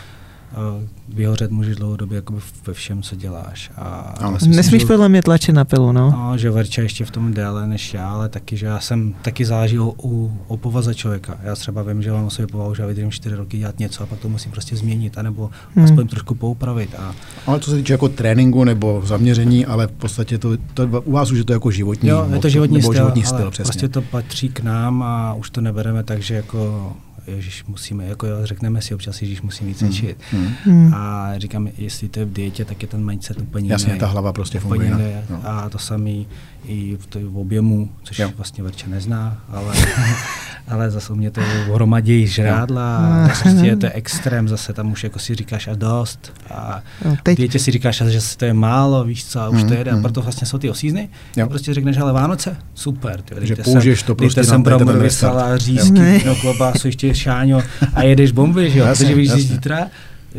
vyhořet 1.09 1.51
můžeš 1.51 1.77
dlouhodobě 1.77 2.17
jako 2.17 2.35
ve 2.67 2.73
všem, 2.73 3.03
co 3.03 3.17
děláš. 3.17 3.71
A 3.77 4.31
myslím, 4.31 4.53
Nesmíš 4.53 4.85
podle 4.85 5.09
mě 5.09 5.23
tlačit 5.23 5.53
na 5.53 5.65
pilu, 5.65 5.93
no. 5.93 6.11
no 6.11 6.39
že 6.39 6.51
Verča 6.51 6.83
ještě 6.83 7.05
v 7.05 7.11
tom 7.11 7.35
déle 7.35 7.67
než 7.67 7.95
já, 7.95 8.11
ale 8.11 8.29
taky, 8.29 8.57
že 8.57 8.67
já 8.67 8.81
jsem, 8.81 9.15
taky 9.23 9.45
záleží 9.45 9.79
o, 9.79 9.95
o, 10.03 10.31
o 10.49 10.57
povaze 10.57 10.95
člověka. 10.95 11.39
Já 11.43 11.55
třeba 11.55 11.83
vím, 11.83 12.03
že 12.03 12.13
mám 12.13 12.25
o 12.25 12.31
sobě 12.31 12.47
povahu, 12.47 12.75
že 12.75 12.83
já 12.83 12.89
vydržím 12.89 13.11
čtyři 13.11 13.35
roky 13.35 13.59
dělat 13.59 13.79
něco 13.79 14.03
a 14.03 14.07
pak 14.07 14.19
to 14.19 14.29
musím 14.29 14.53
prostě 14.53 14.77
změnit, 14.77 15.19
anebo 15.19 15.51
hmm. 15.75 15.85
aspoň 15.85 16.09
trošku 16.09 16.35
poupravit. 16.35 16.95
A... 16.99 17.15
Ale 17.47 17.61
co 17.61 17.71
se 17.71 17.77
týče 17.77 17.93
jako 17.93 18.09
tréninku 18.09 18.65
nebo 18.65 19.03
zaměření, 19.05 19.67
ale 19.67 19.87
v 19.87 19.93
podstatě 19.93 20.39
to, 20.39 20.57
to 20.75 20.87
u 21.05 21.13
vás 21.13 21.31
už 21.31 21.39
je 21.39 21.45
to 21.45 21.53
jako 21.53 21.71
životní, 21.71 22.09
jo, 22.09 22.29
je 22.33 22.39
to 22.39 22.49
životní 22.49 22.77
nebo 22.77 22.93
styl, 22.93 23.03
životní 23.03 23.23
styl, 23.23 23.51
přesně. 23.51 23.65
prostě 23.65 23.89
to 23.89 24.03
patří 24.03 24.49
k 24.49 24.61
nám 24.61 25.03
a 25.03 25.35
už 25.35 25.51
to 25.51 25.61
nebereme 25.61 26.03
tak, 26.03 26.23
že 26.23 26.35
jako 26.35 26.93
Ježíš, 27.37 27.65
musíme, 27.65 28.07
jako 28.07 28.27
jo, 28.27 28.37
řekneme 28.45 28.83
si 28.83 28.95
občas, 28.95 29.23
Ježíš, 29.23 29.43
musím 29.43 29.67
víc 29.67 29.79
cvičit. 29.79 30.19
Hmm. 30.31 30.49
Hmm. 30.65 30.95
A 30.95 31.33
říkám, 31.37 31.69
jestli 31.79 32.09
to 32.09 32.21
je 32.21 32.25
v 32.25 32.33
dietě, 32.33 32.65
tak 32.65 32.83
je 32.83 32.89
ten 32.89 33.05
mindset 33.05 33.39
úplně 33.41 33.73
Jasně, 33.73 33.91
jiný. 33.91 34.01
ta 34.01 34.07
hlava 34.07 34.33
prostě 34.33 34.61
funguje. 34.61 35.25
No. 35.31 35.41
A 35.45 35.69
to 35.69 35.79
samý 35.79 36.27
i 36.67 36.97
v, 36.97 37.07
to, 37.07 37.19
v 37.23 37.39
objemu, 37.39 37.91
což 38.03 38.19
jo. 38.19 38.31
vlastně 38.37 38.65
Verče 38.65 38.89
nezná, 38.89 39.41
ale, 39.49 39.75
ale 40.69 40.91
zase 40.91 41.13
u 41.13 41.17
mě 41.17 41.31
to 41.31 41.41
je 41.41 41.47
v 41.47 41.75
hromadě 41.75 42.27
žrádla 42.27 42.97
a 42.97 43.29
prostě 43.29 43.67
je 43.67 43.77
to 43.77 43.87
extrém, 43.93 44.49
zase 44.49 44.73
tam 44.73 44.93
už 44.93 45.05
jako 45.05 45.19
si 45.19 45.35
říkáš 45.35 45.69
a 45.69 45.75
dost 45.75 46.33
a 46.51 46.83
no, 47.05 47.17
teď. 47.23 47.61
si 47.61 47.71
říkáš, 47.71 48.03
že 48.09 48.21
to 48.37 48.45
je 48.45 48.53
málo, 48.53 49.05
víš 49.05 49.25
co, 49.25 49.41
a 49.41 49.49
už 49.49 49.59
hmm. 49.59 49.69
to 49.69 49.75
jede 49.75 49.91
a 49.91 50.01
proto 50.01 50.23
vlastně 50.23 50.47
jsou 50.47 50.59
ty 50.59 50.71
osízny. 50.71 51.09
A 51.45 51.47
prostě 51.47 51.75
řekneš, 51.75 51.99
ale 51.99 52.13
Vánoce, 52.13 52.57
super. 52.75 53.23
Ty, 53.23 53.47
že 53.47 53.57
použiješ 53.57 54.03
to 54.03 54.15
prostě 54.15 54.45
jsem 54.45 54.63
bramborový 54.63 55.11
salát, 55.11 55.61
řízky, 55.61 56.23
no 56.27 56.37
klobásu, 56.37 56.89
ještě 56.89 57.15
šáňo 57.15 57.63
a 57.95 58.03
jedeš 58.03 58.33
bomby, 58.33 58.71
že 58.71 58.79
jo, 58.79 58.87
protože 58.87 59.15
víš, 59.15 59.31
že 59.31 59.37
zítra 59.37 59.87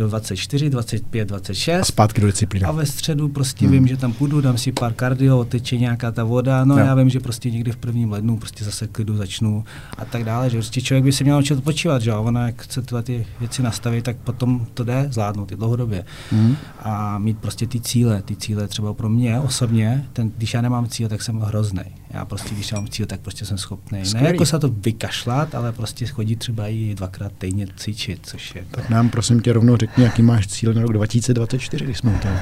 24, 0.08 0.70
25, 0.70 1.26
26. 1.26 1.82
A 1.82 1.86
zpátky 1.86 2.22
do 2.22 2.28
disciplíny. 2.28 2.66
A 2.66 2.72
ve 2.72 2.86
středu 2.86 3.30
prostě 3.30 3.66
hmm. 3.66 3.74
vím, 3.74 3.88
že 3.88 3.98
tam 3.98 4.14
půjdu, 4.14 4.42
dám 4.42 4.58
si 4.58 4.72
pár 4.72 4.94
kardio, 4.94 5.44
teče 5.44 5.78
nějaká 5.78 6.12
ta 6.12 6.24
voda, 6.24 6.66
no 6.66 6.78
jo. 6.78 6.86
já 6.86 6.96
vím, 6.96 7.10
že 7.10 7.20
prostě 7.20 7.52
někdy 7.52 7.72
v 7.72 7.78
prvním 7.78 8.12
lednu 8.12 8.38
prostě 8.38 8.66
zase 8.66 8.88
klidu 8.88 9.18
začnu 9.18 9.64
a 9.98 10.06
tak 10.06 10.24
dále, 10.24 10.50
že 10.50 10.58
prostě 10.58 10.82
člověk 10.82 11.04
by 11.04 11.12
se 11.12 11.24
měl 11.24 11.36
naučit 11.36 11.58
odpočívat, 11.58 12.02
že 12.02 12.14
ona 12.14 12.46
jak 12.46 12.62
chce 12.62 12.82
tyhle 12.82 13.04
ty 13.04 13.28
věci 13.40 13.64
nastavit, 13.64 14.06
tak 14.06 14.18
potom 14.18 14.68
to 14.74 14.84
jde 14.84 15.08
zvládnout 15.12 15.52
i 15.52 15.56
dlouhodobě. 15.56 16.06
Hmm. 16.32 16.56
A 16.80 17.18
mít 17.18 17.38
prostě 17.38 17.68
ty 17.68 17.82
cíle, 17.82 18.22
ty 18.22 18.36
cíle 18.36 18.68
třeba 18.68 18.94
pro 18.94 19.10
mě 19.10 19.40
osobně, 19.40 20.06
ten, 20.14 20.32
když 20.38 20.54
já 20.54 20.62
nemám 20.62 20.88
cíle, 20.88 21.10
tak 21.10 21.22
jsem 21.22 21.40
hrozný. 21.40 21.99
Já 22.10 22.26
prostě, 22.26 22.56
když 22.56 22.72
mám 22.72 22.88
cíl, 22.88 23.06
tak 23.06 23.20
prostě 23.20 23.46
jsem 23.46 23.58
schopný. 23.58 24.04
Ne 24.14 24.28
jako 24.28 24.46
se 24.46 24.60
to 24.60 24.70
vykašlat, 24.70 25.56
ale 25.56 25.72
prostě 25.72 26.06
chodí 26.06 26.36
třeba 26.36 26.68
i 26.68 26.96
dvakrát 26.96 27.32
týdně 27.38 27.68
cvičit, 27.76 28.20
což 28.24 28.56
je 28.56 28.62
to. 28.62 28.76
Tak 28.76 28.90
nám 28.90 29.10
prosím 29.10 29.40
tě 29.40 29.54
rovnou 29.54 29.78
řekni, 29.78 30.04
jaký 30.04 30.22
máš 30.22 30.48
cíl 30.48 30.74
na 30.74 30.82
rok 30.82 30.94
2024, 30.94 31.86
když 31.86 31.98
jsme 31.98 32.16
u 32.16 32.18
toho. 32.20 32.36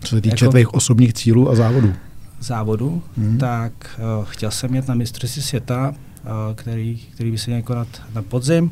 Co 0.00 0.16
se 0.16 0.20
týče 0.20 0.44
jako... 0.44 0.52
tvých 0.52 0.74
osobních 0.74 1.12
cílů 1.12 1.50
a 1.50 1.54
závodů. 1.54 1.94
Závodu, 2.40 3.02
hmm. 3.16 3.38
tak 3.38 3.72
uh, 4.18 4.24
chtěl 4.24 4.50
jsem 4.50 4.74
jet 4.74 4.88
na 4.88 4.94
mistrovství 4.94 5.42
světa, 5.42 5.88
uh, 5.88 6.54
který, 6.54 6.96
který 7.14 7.30
by 7.30 7.38
se 7.38 7.50
měl 7.50 7.62
konat 7.62 7.88
na 8.14 8.22
podzim 8.22 8.70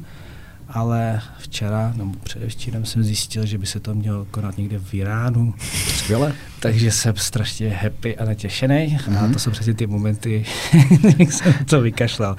ale 0.68 1.20
včera 1.38 1.92
nebo 1.96 2.12
předevčírem 2.22 2.84
jsem 2.84 3.04
zjistil, 3.04 3.46
že 3.46 3.58
by 3.58 3.66
se 3.66 3.80
to 3.80 3.94
mělo 3.94 4.24
konat 4.24 4.58
někde 4.58 4.78
v 4.78 4.94
Iránu. 4.94 5.54
Skvěle. 5.96 6.34
Takže 6.60 6.90
jsem 6.90 7.16
strašně 7.16 7.68
happy 7.68 8.16
a 8.16 8.24
natěšený 8.24 8.74
mm-hmm. 8.74 9.18
a 9.18 9.22
mhm. 9.22 9.32
to 9.32 9.38
jsou 9.38 9.50
přesně 9.50 9.74
ty 9.74 9.86
momenty, 9.86 10.44
jak 11.18 11.32
jsem 11.32 11.54
to 11.64 11.80
vykašlal. 11.80 12.36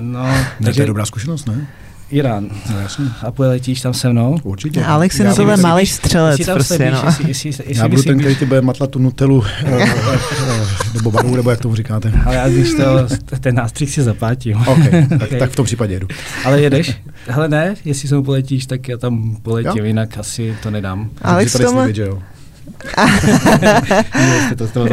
No, 0.00 0.24
takže... 0.64 0.78
To 0.78 0.82
je 0.82 0.86
dobrá 0.86 1.06
zkušenost, 1.06 1.46
ne? 1.46 1.66
Irán. 2.12 2.48
A 3.22 3.30
poletíš 3.30 3.80
tam 3.80 3.94
se 3.94 4.08
mnou? 4.08 4.38
Určitě. 4.42 4.84
Alex 4.84 5.18
je 5.18 5.24
na 5.24 5.34
tohle 5.34 5.56
malý 5.56 5.86
střelec. 5.86 6.40
prostě, 6.52 6.90
no. 6.90 7.02
jestli, 7.06 7.28
jestli, 7.28 7.48
jestli, 7.48 7.76
Já 7.76 7.88
budu 7.88 8.02
ten, 8.02 8.18
který 8.18 8.36
ti 8.36 8.46
bude 8.46 8.60
matlat 8.60 8.90
tu 8.90 8.98
nutelu, 8.98 9.44
eh, 9.64 9.82
eh, 9.82 10.18
nebo 10.94 11.10
baru, 11.10 11.36
nebo 11.36 11.50
jak 11.50 11.60
tomu 11.60 11.74
říkáte. 11.74 12.12
Ale 12.24 12.36
já 12.36 12.48
když 12.48 12.74
to, 12.74 13.06
ten 13.40 13.54
nástřih 13.54 13.90
si 13.90 14.02
zapátím. 14.02 14.56
Okay, 14.66 15.06
tak, 15.18 15.30
tak 15.38 15.50
v 15.50 15.56
tom 15.56 15.64
případě 15.64 15.94
jedu. 15.94 16.08
Ale 16.44 16.60
jedeš? 16.60 17.00
Hele 17.26 17.48
ne, 17.48 17.74
jestli 17.84 18.08
se 18.08 18.22
poletíš, 18.22 18.66
tak 18.66 18.88
já 18.88 18.96
tam 18.96 19.36
poletím, 19.42 19.78
jo? 19.78 19.84
jinak 19.84 20.18
asi 20.18 20.56
to 20.62 20.70
nedám. 20.70 21.10
Alex 21.22 21.52
to 21.58 21.72
má... 21.72 21.86
to, 24.48 24.56
to, 24.56 24.68
to 24.68 24.84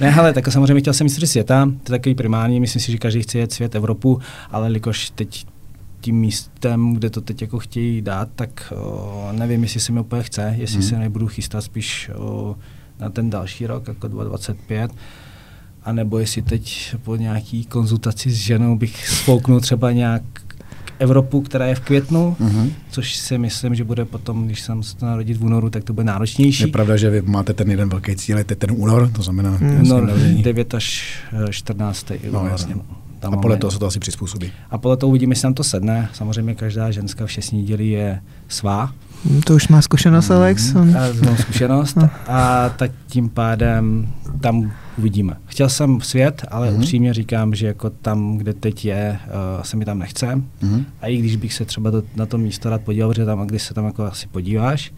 ne, 0.00 0.14
ale 0.14 0.32
tak 0.32 0.52
samozřejmě 0.52 0.80
chtěl 0.80 0.92
jsem 0.94 1.04
mistr 1.04 1.26
světa, 1.26 1.64
to 1.64 1.92
je 1.92 1.98
takový 1.98 2.14
primární, 2.14 2.60
myslím 2.60 2.82
si, 2.82 2.92
že 2.92 2.98
každý 2.98 3.22
chce 3.22 3.38
jet 3.38 3.52
svět, 3.52 3.74
Evropu, 3.74 4.20
ale 4.50 4.68
likož 4.68 5.10
teď 5.10 5.46
tím 6.00 6.16
místem, 6.16 6.94
kde 6.94 7.10
to 7.10 7.20
teď 7.20 7.42
jako 7.42 7.58
chtějí 7.58 8.02
dát, 8.02 8.28
tak 8.34 8.72
o, 8.76 9.28
nevím, 9.32 9.62
jestli 9.62 9.80
se 9.80 9.92
mi 9.92 10.00
úplně 10.00 10.22
chce, 10.22 10.54
jestli 10.58 10.78
hmm. 10.78 10.88
se 10.88 10.98
nebudu 10.98 11.26
chystat 11.26 11.60
spíš 11.60 12.10
o, 12.16 12.56
na 13.00 13.10
ten 13.10 13.30
další 13.30 13.66
rok, 13.66 13.88
jako 13.88 14.08
2025, 14.08 14.90
a 15.84 15.92
nebo 15.92 16.18
jestli 16.18 16.42
teď 16.42 16.94
po 17.02 17.16
nějaký 17.16 17.64
konzultaci 17.64 18.30
s 18.30 18.34
ženou 18.34 18.76
bych 18.76 19.08
spouknul 19.08 19.60
třeba 19.60 19.92
nějak 19.92 20.22
Evropu, 20.98 21.40
která 21.40 21.66
je 21.66 21.74
v 21.74 21.80
květnu, 21.80 22.36
uh-huh. 22.40 22.70
což 22.90 23.16
si 23.16 23.38
myslím, 23.38 23.74
že 23.74 23.84
bude 23.84 24.04
potom, 24.04 24.46
když 24.46 24.60
jsem 24.60 24.82
se 24.82 24.96
to 24.96 25.06
narodit 25.06 25.36
v 25.36 25.44
únoru, 25.44 25.70
tak 25.70 25.84
to 25.84 25.92
bude 25.92 26.04
náročnější. 26.04 26.62
Je 26.62 26.68
pravda, 26.68 26.96
že 26.96 27.10
vy 27.10 27.22
máte 27.22 27.54
ten 27.54 27.70
jeden 27.70 27.88
velký 27.88 28.16
cíl, 28.16 28.38
je 28.38 28.44
ten 28.44 28.70
únor, 28.72 29.10
to 29.10 29.22
znamená... 29.22 29.50
Hmm. 29.50 29.80
Únor, 29.80 30.12
9 30.42 30.74
až 30.74 31.18
14. 31.50 32.10
No, 32.10 32.40
únor. 32.40 32.50
Jasně. 32.50 32.74
No. 32.74 32.82
Tam 33.20 33.34
a 33.34 33.36
podle 33.36 33.56
toho 33.56 33.70
se 33.70 33.78
to 33.78 33.86
asi 33.86 34.00
přizpůsobí. 34.00 34.52
A 34.70 34.78
podle 34.78 34.96
toho 34.96 35.10
uvidíme, 35.10 35.32
jestli 35.32 35.46
nám 35.46 35.54
to 35.54 35.64
sedne. 35.64 36.08
Samozřejmě 36.12 36.54
každá 36.54 36.90
ženská 36.90 37.26
v 37.26 37.32
šestní 37.32 37.60
neděli 37.60 37.88
je 37.88 38.22
svá. 38.48 38.92
Hmm, 39.24 39.40
to 39.40 39.54
už 39.54 39.68
má 39.68 39.82
zkušenost, 39.82 40.28
mm. 40.28 40.36
Alex. 40.36 40.74
On... 40.74 40.92
mám 41.24 41.36
zkušenost 41.36 41.96
no. 41.96 42.10
a 42.26 42.68
tak 42.68 42.90
tím 43.06 43.28
pádem 43.28 44.08
tam 44.40 44.72
uvidíme. 44.98 45.36
Chtěl 45.46 45.68
jsem 45.68 46.00
svět, 46.00 46.44
ale 46.50 46.70
mm. 46.70 46.76
upřímně 46.76 47.14
říkám, 47.14 47.54
že 47.54 47.66
jako 47.66 47.90
tam, 47.90 48.36
kde 48.36 48.54
teď 48.54 48.84
je, 48.84 49.18
uh, 49.26 49.62
se 49.62 49.76
mi 49.76 49.84
tam 49.84 49.98
nechce. 49.98 50.34
Mm. 50.62 50.84
A 51.00 51.06
i 51.06 51.16
když 51.16 51.36
bych 51.36 51.54
se 51.54 51.64
třeba 51.64 51.90
do, 51.90 52.02
na 52.16 52.26
to 52.26 52.38
místo 52.38 52.70
rád 52.70 52.80
podíval, 52.82 53.10
protože 53.10 53.24
tam, 53.24 53.46
když 53.46 53.62
se 53.62 53.74
tam 53.74 53.84
jako 53.84 54.04
asi 54.04 54.26
podíváš, 54.26 54.92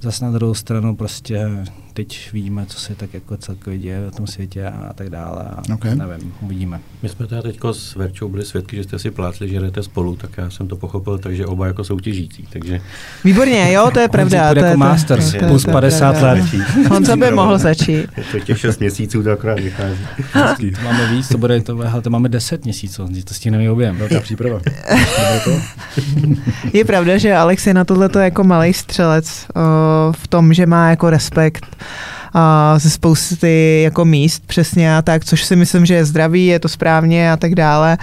zase 0.00 0.24
na 0.24 0.30
druhou 0.30 0.54
stranu 0.54 0.96
prostě 0.96 1.50
teď 1.94 2.32
vidíme, 2.32 2.66
co 2.66 2.80
se 2.80 2.94
tak 2.94 3.14
jako 3.14 3.36
celkově 3.36 3.78
děje 3.78 4.10
v 4.10 4.16
tom 4.16 4.26
světě 4.26 4.66
a 4.66 4.92
tak 4.94 5.10
dále. 5.10 5.44
A 5.56 5.74
okay. 5.74 5.94
Nevím, 5.94 6.34
uvidíme. 6.40 6.80
My 7.02 7.08
jsme 7.08 7.26
teda 7.26 7.42
teď 7.42 7.60
s 7.72 7.94
Verčou 7.94 8.28
byli 8.28 8.44
svědky, 8.44 8.76
že 8.76 8.84
jste 8.84 8.98
si 8.98 9.10
plátli, 9.10 9.48
že 9.48 9.60
jdete 9.60 9.82
spolu, 9.82 10.16
tak 10.16 10.30
já 10.36 10.50
jsem 10.50 10.68
to 10.68 10.76
pochopil, 10.76 11.18
takže 11.18 11.46
oba 11.46 11.66
jako 11.66 11.84
soutěžící. 11.84 12.48
Takže... 12.52 12.80
Výborně, 13.24 13.72
jo, 13.72 13.90
to 13.94 14.00
je 14.00 14.08
pravda. 14.08 14.54
To 14.54 14.58
je 14.60 14.66
jako 14.66 14.78
Masters, 14.78 15.32
to, 15.32 15.46
plus 15.46 15.64
50 15.64 16.22
let. 16.22 16.44
On 16.90 17.04
co 17.04 17.16
by 17.16 17.30
mohl 17.30 17.58
začít. 17.58 18.06
To 18.32 18.40
těch 18.40 18.60
6 18.60 18.80
měsíců 18.80 19.22
to 19.22 19.32
akorát 19.32 19.60
vychází. 19.60 20.06
to 20.76 20.82
máme 20.84 21.12
víc, 21.12 21.28
to 21.28 21.38
bude, 21.38 21.60
to, 21.60 21.76
hele, 21.76 22.02
to 22.02 22.10
máme 22.10 22.28
10 22.28 22.64
měsíců, 22.64 23.08
to 23.24 23.34
stihneme 23.34 23.70
objem. 23.70 23.96
Velká 23.96 24.20
příprava. 24.20 24.60
je 26.72 26.84
pravda, 26.84 27.18
že 27.18 27.34
Alex 27.34 27.66
je 27.66 27.74
na 27.74 27.84
tohleto 27.84 28.18
jako 28.18 28.44
malý 28.44 28.72
střelec 28.72 29.46
uh, 29.56 29.62
v 30.12 30.28
tom, 30.28 30.54
že 30.54 30.66
má 30.66 30.90
jako 30.90 31.10
respekt 31.10 31.76
a 32.34 32.78
ze 32.78 32.90
spousty 32.90 33.82
jako 33.82 34.04
míst 34.04 34.46
přesně 34.46 34.96
a 34.96 35.02
tak, 35.02 35.24
což 35.24 35.44
si 35.44 35.56
myslím, 35.56 35.86
že 35.86 35.94
je 35.94 36.04
zdravý, 36.04 36.46
je 36.46 36.58
to 36.58 36.68
správně 36.68 37.32
a 37.32 37.36
tak 37.36 37.54
dále, 37.54 37.98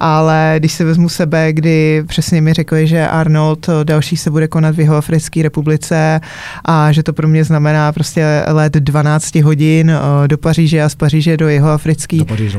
ale 0.00 0.54
když 0.58 0.72
si 0.72 0.84
vezmu 0.84 1.08
sebe, 1.08 1.52
kdy 1.52 2.04
přesně 2.06 2.40
mi 2.40 2.52
řekli, 2.52 2.86
že 2.86 3.08
Arnold 3.08 3.68
eh, 3.68 3.84
další 3.84 4.16
se 4.16 4.30
bude 4.30 4.48
konat 4.48 4.76
v 4.76 4.80
jeho 4.80 4.96
Africké 4.96 5.42
republice 5.42 6.20
a 6.64 6.92
že 6.92 7.02
to 7.02 7.12
pro 7.12 7.28
mě 7.28 7.44
znamená 7.44 7.92
prostě 7.92 8.44
let 8.46 8.72
12 8.72 9.34
hodin 9.34 9.90
eh, 9.90 10.28
do 10.28 10.38
Paříže 10.38 10.82
a 10.82 10.88
z 10.88 10.94
Paříže 10.94 11.36
do 11.36 11.48
jeho 11.48 11.70
Africké. 11.70 12.16
Do 12.16 12.24
Paříže 12.24 12.58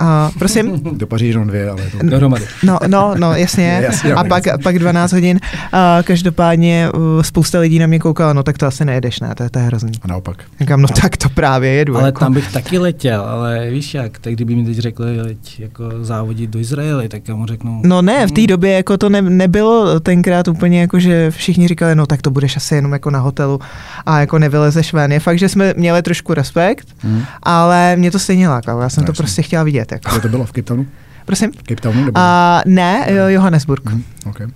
Uh, 0.00 0.38
prosím? 0.38 0.80
Do 0.92 1.06
Paříž 1.06 1.28
jenom 1.28 1.48
dvě, 1.48 1.70
ale 1.70 1.82
to... 1.90 2.06
dohromady. 2.06 2.44
No, 2.62 2.78
no, 2.86 3.14
no, 3.18 3.34
jasně. 3.34 3.80
jasně 3.82 4.14
a 4.14 4.24
pak, 4.24 4.44
pak 4.62 4.78
12 4.78 5.12
hodin. 5.12 5.40
Uh, 5.42 5.78
každopádně 6.02 6.88
uh, 6.94 7.22
spousta 7.22 7.60
lidí 7.60 7.78
na 7.78 7.86
mě 7.86 7.98
koukala, 7.98 8.32
no 8.32 8.42
tak 8.42 8.58
to 8.58 8.66
asi 8.66 8.84
nejedeš, 8.84 9.20
ne, 9.20 9.34
to 9.34 9.42
je, 9.42 9.50
to 9.50 9.58
je 9.58 9.64
hrozný. 9.64 9.92
A 10.02 10.08
naopak. 10.08 10.44
Říkám, 10.60 10.82
no 10.82 10.88
a... 10.90 11.00
tak 11.00 11.16
to 11.16 11.28
právě 11.28 11.70
jedu. 11.70 11.96
Ale 11.96 12.08
jako. 12.08 12.20
tam 12.20 12.34
bych 12.34 12.52
taky 12.52 12.78
letěl, 12.78 13.20
ale 13.20 13.70
víš 13.70 13.94
jak, 13.94 14.18
tak 14.18 14.32
kdyby 14.32 14.54
mi 14.56 14.64
teď 14.64 14.78
řekli, 14.78 15.20
leď 15.20 15.60
jako 15.60 15.84
závodit 16.00 16.50
do 16.50 16.58
Izraeli, 16.58 17.08
tak 17.08 17.28
já 17.28 17.34
mu 17.34 17.46
řeknu... 17.46 17.82
No 17.84 18.02
ne, 18.02 18.26
v 18.26 18.32
té 18.32 18.40
hmm. 18.40 18.48
době 18.48 18.72
jako 18.72 18.96
to 18.96 19.08
ne, 19.08 19.22
nebylo 19.22 20.00
tenkrát 20.00 20.48
úplně 20.48 20.80
jako, 20.80 20.98
že 20.98 21.30
všichni 21.30 21.68
říkali, 21.68 21.94
no 21.94 22.06
tak 22.06 22.22
to 22.22 22.30
budeš 22.30 22.56
asi 22.56 22.74
jenom 22.74 22.92
jako 22.92 23.10
na 23.10 23.18
hotelu 23.18 23.60
a 24.06 24.20
jako 24.20 24.38
nevylezeš 24.38 24.92
ven. 24.92 25.12
Je 25.12 25.20
fakt, 25.20 25.38
že 25.38 25.48
jsme 25.48 25.74
měli 25.76 26.02
trošku 26.02 26.34
respekt, 26.34 26.88
hmm. 26.98 27.22
ale 27.42 27.96
mě 27.96 28.10
to 28.10 28.18
stejně 28.18 28.48
lákalo, 28.48 28.82
já 28.82 28.88
jsem 28.88 29.02
no, 29.02 29.06
to 29.06 29.10
jasný. 29.10 29.22
prostě 29.22 29.42
chtěla 29.42 29.62
vidět. 29.62 29.89
Jako. 29.92 30.10
Kde 30.10 30.20
to 30.20 30.28
bylo? 30.28 30.44
V 30.44 30.48
Cape 30.48 30.62
Townu? 30.62 30.86
Prosím? 31.26 31.52
Cape 31.52 31.82
Townu? 31.82 32.04
Nebo... 32.04 32.20
Uh, 32.20 32.72
ne, 32.72 33.06
Johannesburg. 33.28 33.86
Hmm. 33.86 34.04
Okay. 34.26 34.46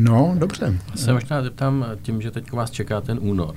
No, 0.00 0.34
dobře. 0.38 0.78
Se 0.94 1.12
možná 1.12 1.42
zeptám, 1.42 1.86
tím, 2.02 2.22
že 2.22 2.30
teď 2.30 2.52
vás 2.52 2.70
čeká 2.70 3.00
ten 3.00 3.18
únor. 3.20 3.54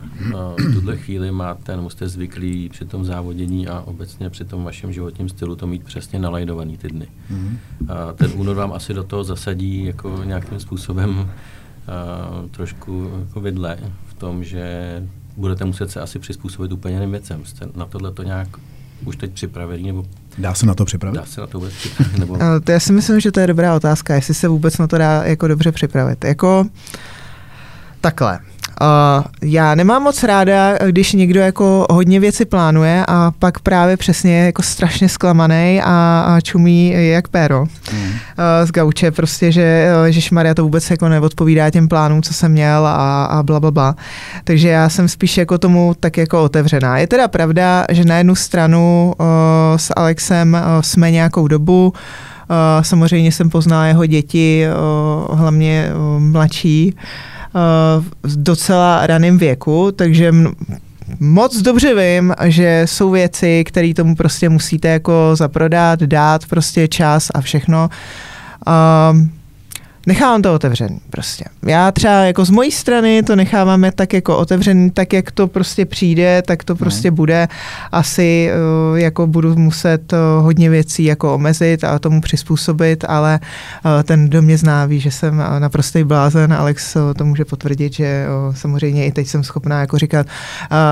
V 0.58 0.74
tuhle 0.74 0.98
chvíli 0.98 1.32
máte, 1.32 1.76
nebo 1.76 1.90
jste 1.90 2.10
zvyklí 2.10 2.70
při 2.70 2.86
tom 2.86 3.06
závodění 3.06 3.68
a 3.68 3.80
obecně 3.86 4.30
při 4.30 4.46
tom 4.46 4.64
vašem 4.64 4.94
životním 4.94 5.30
stylu 5.30 5.56
to 5.56 5.68
mít 5.68 5.84
přesně 5.84 6.20
nalajdovaný 6.20 6.78
ty 6.78 6.88
dny. 6.88 7.08
Mm. 7.30 7.58
A 7.90 8.14
ten 8.14 8.32
únor 8.36 8.56
vám 8.56 8.74
asi 8.74 8.94
do 8.94 9.04
toho 9.04 9.24
zasadí 9.24 9.86
jako 9.86 10.22
nějakým 10.24 10.60
způsobem 10.60 11.20
a, 11.20 11.28
trošku 12.52 13.12
jako 13.28 13.42
vidle 13.42 13.78
v 14.06 14.14
tom, 14.14 14.44
že 14.44 15.04
budete 15.38 15.66
muset 15.66 15.92
se 15.92 16.02
asi 16.02 16.20
přizpůsobit 16.20 16.72
úplně 16.72 16.96
jiným 16.96 17.12
věcem. 17.12 17.46
Jste 17.46 17.68
na 17.76 17.86
tohle 17.86 18.12
to 18.12 18.24
nějak 18.24 18.48
už 19.06 19.16
teď 19.16 19.32
připravený? 19.32 19.84
Nebo 19.84 20.06
Dá 20.38 20.53
se 20.53 20.66
na 20.66 20.74
to 20.74 20.86
připravit? 20.86 21.16
Dá 21.16 21.26
se 21.26 21.41
na 21.41 21.48
to 21.48 21.60
vůbec 21.60 21.74
připravit? 21.74 22.18
Nebo... 22.18 22.38
to 22.64 22.72
já 22.72 22.80
si 22.80 22.94
myslím, 22.94 23.20
že 23.20 23.32
to 23.32 23.40
je 23.40 23.48
dobrá 23.48 23.76
otázka, 23.76 24.16
jestli 24.16 24.34
se 24.34 24.48
vůbec 24.48 24.78
na 24.78 24.88
to 24.88 24.98
dá 24.98 25.24
jako 25.24 25.48
dobře 25.48 25.72
připravit. 25.72 26.24
Jako 26.26 26.66
takhle. 28.02 28.40
Uh, 28.81 29.23
já 29.41 29.76
nemám 29.76 30.03
moc 30.03 30.23
ráda, 30.23 30.77
když 30.88 31.14
někdo 31.14 31.39
jako 31.39 31.85
hodně 31.91 32.19
věci 32.19 32.45
plánuje 32.45 33.06
a 33.07 33.31
pak 33.39 33.60
právě 33.60 33.98
přesně 33.98 34.38
je 34.38 34.45
jako 34.45 34.61
strašně 34.61 35.10
zklamaný 35.10 35.81
a, 35.84 36.26
a 36.27 36.41
čumí 36.41 36.93
jak 36.95 37.27
péro 37.27 37.65
mm. 37.93 37.99
uh, 38.03 38.11
z 38.64 38.72
gauče, 38.72 39.11
prostě, 39.11 39.52
že 39.52 39.88
Ježíš 40.06 40.31
Maria 40.31 40.53
to 40.53 40.64
vůbec 40.64 40.91
jako 40.91 41.10
neodpovídá 41.10 41.69
těm 41.69 41.88
plánům, 41.88 42.22
co 42.22 42.34
jsem 42.34 42.52
měl 42.52 42.88
a, 42.88 43.26
a 43.26 43.43
bla, 43.43 43.60
bla, 43.60 43.72
bla. 43.72 43.95
Takže 44.43 44.68
já 44.69 44.89
jsem 44.89 45.07
spíš 45.07 45.38
jako 45.38 45.57
tomu 45.57 45.93
tak 45.99 46.18
jako 46.18 46.43
otevřená. 46.43 46.98
Je 46.98 47.07
teda 47.07 47.27
pravda, 47.27 47.85
že 47.91 48.06
na 48.06 48.18
jednu 48.18 48.35
stranu 48.35 49.14
uh, 49.19 49.26
s 49.76 49.93
Alexem 49.95 50.53
uh, 50.53 50.81
jsme 50.81 51.11
nějakou 51.11 51.48
dobu, 51.48 51.93
uh, 51.93 52.56
samozřejmě 52.81 53.31
jsem 53.31 53.49
poznala 53.49 53.85
jeho 53.85 54.06
děti, 54.06 54.65
uh, 55.30 55.39
hlavně 55.39 55.91
uh, 55.93 56.22
mladší, 56.22 56.95
v 58.23 58.44
docela 58.44 59.07
raném 59.07 59.38
věku, 59.38 59.91
takže 59.91 60.32
moc 61.19 61.61
dobře 61.61 61.95
vím, 61.95 62.34
že 62.44 62.84
jsou 62.86 63.11
věci, 63.11 63.64
které 63.64 63.94
tomu 63.94 64.15
prostě 64.15 64.49
musíte 64.49 64.88
jako 64.88 65.14
zaprodat, 65.34 65.99
dát 65.99 66.45
prostě 66.45 66.88
čas 66.88 67.32
a 67.34 67.41
všechno. 67.41 67.90
Nechávám 70.07 70.41
to 70.41 70.53
otevřený 70.53 70.99
prostě. 71.10 71.45
Já 71.65 71.91
třeba 71.91 72.14
jako 72.14 72.45
z 72.45 72.49
mojí 72.49 72.72
strany 72.72 73.23
to 73.23 73.36
necháváme 73.36 73.91
tak 73.91 74.14
jako 74.14 74.38
otevřený, 74.38 74.91
tak 74.91 75.14
jak 75.14 75.32
to 75.32 75.48
prostě 75.48 75.86
přijde, 75.86 76.41
tak 76.41 76.64
to 76.64 76.76
prostě 76.76 77.07
hmm. 77.10 77.15
bude. 77.15 77.48
Asi 77.91 78.52
uh, 78.91 78.99
jako 78.99 79.28
budu 79.28 79.56
muset 79.56 80.14
uh, 80.14 80.19
hodně 80.44 80.69
věcí 80.69 81.03
jako 81.03 81.36
omezit 81.36 81.84
a 81.84 81.99
tomu 81.99 82.22
přizpůsobit, 82.22 83.06
ale 83.07 83.40
uh, 83.86 84.03
ten, 84.03 84.26
kdo 84.26 84.41
mě 84.41 84.57
zná, 84.57 84.86
ví, 84.86 84.99
že 84.99 85.11
jsem 85.11 85.44
naprostý 85.60 86.03
blázen. 86.03 86.53
Alex 86.53 86.98
to 87.18 87.26
může 87.26 87.45
potvrdit, 87.45 87.94
že 87.94 88.26
samozřejmě 88.52 89.06
i 89.06 89.11
teď 89.11 89.28
jsem 89.28 89.44
schopná 89.44 89.80
jako 89.80 89.98
říkat 89.98 90.28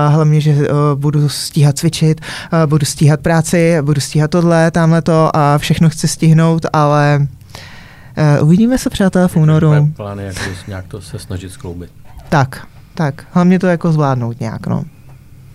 hlavně, 0.08 0.40
že 0.40 0.56
budu 0.94 1.28
stíhat 1.28 1.78
cvičit, 1.78 2.20
budu 2.66 2.86
stíhat 2.86 3.20
práci, 3.20 3.76
budu 3.82 4.00
stíhat 4.00 4.30
tohle, 4.30 4.70
tamhle 4.70 5.02
to 5.02 5.36
a 5.36 5.58
všechno 5.58 5.90
chci 5.90 6.08
stihnout, 6.08 6.66
ale 6.72 7.26
uvidíme 8.42 8.78
se, 8.78 8.90
přátelé, 8.90 9.28
v 9.28 9.36
únoru. 9.36 9.86
Plány, 9.96 10.24
jak 10.24 10.36
nějak 10.68 10.86
to 10.86 11.00
se 11.00 11.18
snažit 11.18 11.52
skloubit. 11.52 11.90
Tak, 12.28 12.66
tak. 12.94 13.26
Hlavně 13.32 13.58
to 13.58 13.66
jako 13.66 13.92
zvládnout 13.92 14.40
nějak, 14.40 14.66
no. 14.66 14.84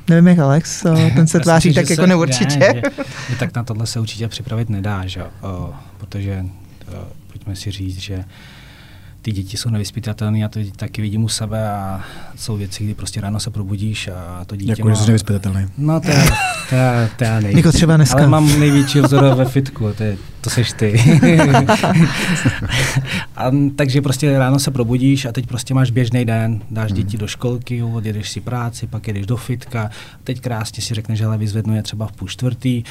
Nevím, 0.10 0.28
jak 0.28 0.40
Alex, 0.40 0.86
eh, 0.86 1.12
ten 1.16 1.28
se 1.28 1.40
tváří 1.44 1.74
tak 1.74 1.90
jako 1.90 2.06
neurčitě. 2.06 2.60
Ne, 2.60 2.74
že, 2.76 3.04
že, 3.30 3.36
tak 3.40 3.56
na 3.56 3.64
tohle 3.64 3.88
se 3.88 4.00
určitě 4.00 4.28
připravit 4.28 4.70
nedá, 4.70 5.06
že? 5.06 5.24
O, 5.42 5.74
protože 5.98 6.46
o, 6.88 7.08
pojďme 7.28 7.56
si 7.56 7.72
říct, 7.72 7.98
že 7.98 8.24
ty 9.22 9.32
děti 9.32 9.58
jsou 9.58 9.70
nevyspytatelné, 9.70 10.40
já 10.40 10.48
to 10.48 10.60
taky 10.76 11.02
vidím 11.02 11.24
u 11.24 11.30
sebe 11.30 11.70
a 11.70 12.02
jsou 12.36 12.58
věci, 12.58 12.84
kdy 12.84 12.94
prostě 12.94 13.22
ráno 13.22 13.40
se 13.40 13.50
probudíš 13.50 14.08
a 14.08 14.46
to 14.46 14.56
dítě 14.56 14.72
Jako, 14.72 14.90
má... 14.90 14.96
jsi 14.96 15.08
nevyspytatelný. 15.08 15.68
No 15.78 16.00
to, 16.00 16.08
to, 16.70 16.76
to 17.18 17.24
já 17.24 17.40
nejvíc. 17.40 17.58
Jako 17.58 17.72
třeba 17.72 17.96
dneska. 17.98 18.18
Ale 18.18 18.28
mám 18.28 18.60
největší 18.60 19.00
vzor 19.00 19.36
ve 19.36 19.46
fitku, 19.46 19.94
to, 19.98 20.04
je, 20.04 20.18
to 20.46 20.50
seš 20.50 20.74
ty. 20.74 21.18
a, 23.36 23.52
takže 23.76 24.02
prostě 24.02 24.40
ráno 24.40 24.60
se 24.60 24.72
probudíš 24.72 25.26
a 25.26 25.32
teď 25.32 25.48
prostě 25.48 25.74
máš 25.74 25.92
běžný 25.92 26.26
den, 26.26 26.62
dáš 26.72 26.92
hmm. 26.92 27.02
děti 27.02 27.18
do 27.18 27.28
školky, 27.28 27.84
odjedeš 27.84 28.30
si 28.30 28.42
práci, 28.42 28.88
pak 28.88 29.08
jedeš 29.08 29.26
do 29.26 29.38
fitka, 29.38 29.90
teď 30.24 30.42
krásně 30.42 30.84
si 30.84 30.94
řekneš, 30.94 31.20
že 31.20 31.28
vyzvednu 31.38 31.76
je 31.76 31.84
třeba 31.84 32.08
v 32.08 32.12
půl 32.12 32.28
čtvrtý, 32.28 32.84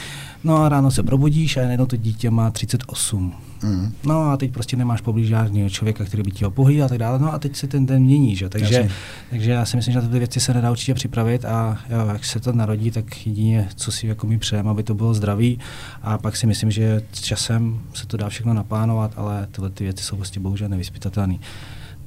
no 0.44 0.56
a 0.56 0.68
ráno 0.68 0.90
se 0.90 1.02
probudíš 1.02 1.56
a 1.56 1.60
jedno 1.60 1.86
to 1.86 1.96
dítě 1.96 2.30
má 2.30 2.50
38. 2.50 3.34
Mm. 3.64 3.92
No 4.04 4.30
a 4.30 4.36
teď 4.36 4.52
prostě 4.52 4.76
nemáš 4.76 5.00
poblíž 5.00 5.28
žádného 5.28 5.70
člověka, 5.70 6.04
který 6.04 6.22
by 6.22 6.30
ti 6.30 6.44
ho 6.44 6.50
pohlídal 6.50 6.86
a 6.86 6.88
tak 6.88 6.98
dále. 6.98 7.18
No 7.18 7.34
a 7.34 7.38
teď 7.38 7.56
se 7.56 7.66
ten 7.66 7.86
den 7.86 8.02
mění, 8.02 8.36
že? 8.36 8.48
Takže, 8.48 8.88
takže 9.30 9.50
já 9.50 9.64
si 9.64 9.76
myslím, 9.76 9.92
že 9.92 9.98
na 9.98 10.06
tyto 10.06 10.18
věci 10.18 10.40
se 10.40 10.54
nedá 10.54 10.70
určitě 10.70 10.94
připravit 10.94 11.44
a 11.44 11.78
jo, 11.90 12.08
jak 12.12 12.24
se 12.24 12.40
to 12.40 12.52
narodí, 12.52 12.90
tak 12.90 13.26
jedině, 13.26 13.68
co 13.74 13.92
si 13.92 14.06
jako 14.06 14.26
mi 14.26 14.38
přejeme, 14.38 14.70
aby 14.70 14.82
to 14.82 14.94
bylo 14.94 15.14
zdravý 15.14 15.58
a 16.02 16.18
pak 16.18 16.36
si 16.36 16.46
myslím, 16.46 16.70
že 16.70 17.02
s 17.12 17.20
časem 17.44 17.80
se 17.94 18.06
to 18.06 18.16
dá 18.16 18.28
všechno 18.28 18.54
naplánovat, 18.54 19.12
ale 19.16 19.46
tyhle 19.50 19.70
ty 19.70 19.84
věci 19.84 20.04
jsou 20.04 20.16
prostě 20.16 20.40
bohužel 20.40 20.68
nevyspytatelné. 20.68 21.36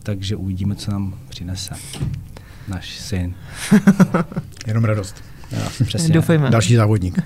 Takže 0.04 0.36
uvidíme, 0.36 0.76
co 0.76 0.92
nám 0.92 1.14
přinese 1.30 1.76
náš 2.68 3.00
syn. 3.00 3.34
Jenom 4.68 4.84
radost. 4.84 5.24
Já, 5.52 5.70
přesně. 5.86 6.14
Doufejme. 6.14 6.50
Další 6.50 6.76
závodník. 6.76 7.20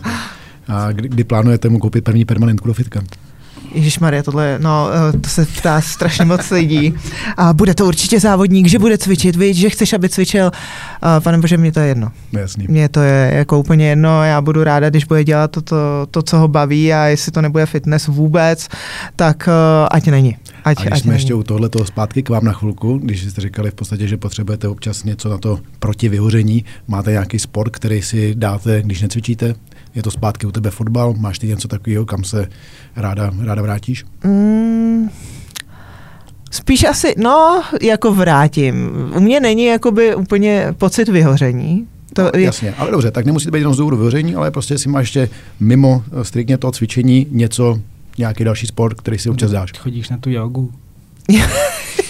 A 0.68 0.92
kdy, 0.92 1.08
kdy 1.08 1.24
plánujete 1.24 1.68
mu 1.68 1.78
koupit 1.78 2.04
první 2.04 2.24
permanentku 2.24 2.68
do 2.68 2.74
fitka? 2.74 3.02
Ježíš 3.74 3.98
Maria, 3.98 4.22
tohle, 4.22 4.58
no, 4.62 4.88
eh, 5.14 5.18
to 5.18 5.28
se 5.28 5.46
ptá 5.46 5.80
strašně 5.80 6.24
moc 6.24 6.50
lidí. 6.50 6.94
A 7.36 7.52
bude 7.52 7.74
to 7.74 7.86
určitě 7.86 8.20
závodník, 8.20 8.66
že 8.66 8.78
bude 8.78 8.98
cvičit, 8.98 9.36
víš, 9.36 9.56
že 9.56 9.70
chceš, 9.70 9.92
aby 9.92 10.08
cvičil. 10.08 10.50
A 11.02 11.20
pane 11.20 11.38
Bože, 11.38 11.56
mě 11.56 11.72
to 11.72 11.80
je 11.80 11.86
jedno. 11.86 12.12
Jasný. 12.32 12.66
Mně 12.68 12.88
to 12.88 13.00
je 13.00 13.30
jako 13.34 13.58
úplně 13.58 13.88
jedno, 13.88 14.24
já 14.24 14.40
budu 14.40 14.64
ráda, 14.64 14.90
když 14.90 15.04
bude 15.04 15.24
dělat 15.24 15.50
to, 15.50 15.62
to, 15.62 15.76
to 16.10 16.22
co 16.22 16.38
ho 16.38 16.48
baví 16.48 16.92
a 16.92 17.04
jestli 17.04 17.32
to 17.32 17.42
nebude 17.42 17.66
fitness 17.66 18.06
vůbec, 18.06 18.68
tak 19.16 19.48
uh, 19.48 19.88
ať 19.90 20.06
není. 20.06 20.36
Ať, 20.64 20.78
a 20.78 20.82
když 20.82 20.92
ať 20.92 21.00
jsme 21.02 21.10
není. 21.10 21.20
ještě 21.20 21.34
u 21.34 21.42
tohle 21.42 21.68
toho 21.68 21.84
zpátky 21.84 22.22
k 22.22 22.28
vám 22.28 22.44
na 22.44 22.52
chvilku, 22.52 22.98
když 22.98 23.24
jste 23.24 23.40
říkali 23.40 23.70
v 23.70 23.74
podstatě, 23.74 24.08
že 24.08 24.16
potřebujete 24.16 24.68
občas 24.68 25.04
něco 25.04 25.28
na 25.28 25.38
to 25.38 25.58
proti 25.78 26.08
vyhoření, 26.08 26.64
máte 26.88 27.10
nějaký 27.10 27.38
sport, 27.38 27.70
který 27.70 28.02
si 28.02 28.34
dáte, 28.34 28.82
když 28.82 29.02
necvičíte? 29.02 29.54
Je 29.94 30.02
to 30.02 30.10
zpátky 30.10 30.46
u 30.46 30.52
tebe 30.52 30.70
fotbal? 30.70 31.14
Máš 31.18 31.38
ty 31.38 31.48
něco 31.48 31.68
takového, 31.68 32.06
kam 32.06 32.24
se 32.24 32.48
ráda, 32.96 33.30
ráda 33.40 33.62
vrátíš? 33.62 34.04
Mm, 34.24 35.10
spíš 36.50 36.84
asi, 36.84 37.14
no, 37.18 37.62
jako 37.82 38.14
vrátím. 38.14 38.90
U 39.16 39.20
mě 39.20 39.40
není 39.40 39.64
jakoby 39.64 40.14
úplně 40.14 40.74
pocit 40.78 41.08
vyhoření. 41.08 41.86
To 42.12 42.22
no, 42.22 42.30
je... 42.34 42.42
Jasně, 42.42 42.74
ale 42.78 42.90
dobře, 42.90 43.10
tak 43.10 43.26
nemusí 43.26 43.50
být 43.50 43.58
jenom 43.58 43.74
z 43.74 43.76
důvodu 43.76 43.96
vyhoření, 43.96 44.34
ale 44.34 44.50
prostě 44.50 44.78
si 44.78 44.88
máš 44.88 45.02
ještě 45.02 45.28
mimo 45.60 46.04
striktně 46.22 46.58
toho 46.58 46.72
cvičení 46.72 47.26
něco, 47.30 47.80
nějaký 48.18 48.44
další 48.44 48.66
sport, 48.66 49.00
který 49.00 49.18
si 49.18 49.30
občas 49.30 49.50
dáš. 49.50 49.72
Chodíš 49.78 50.08
na 50.08 50.18
tu 50.18 50.30
jogu. 50.30 50.72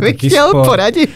bych 0.00 0.16
chtěl 0.16 0.48
sport. 0.48 0.66
poradit. 0.66 1.10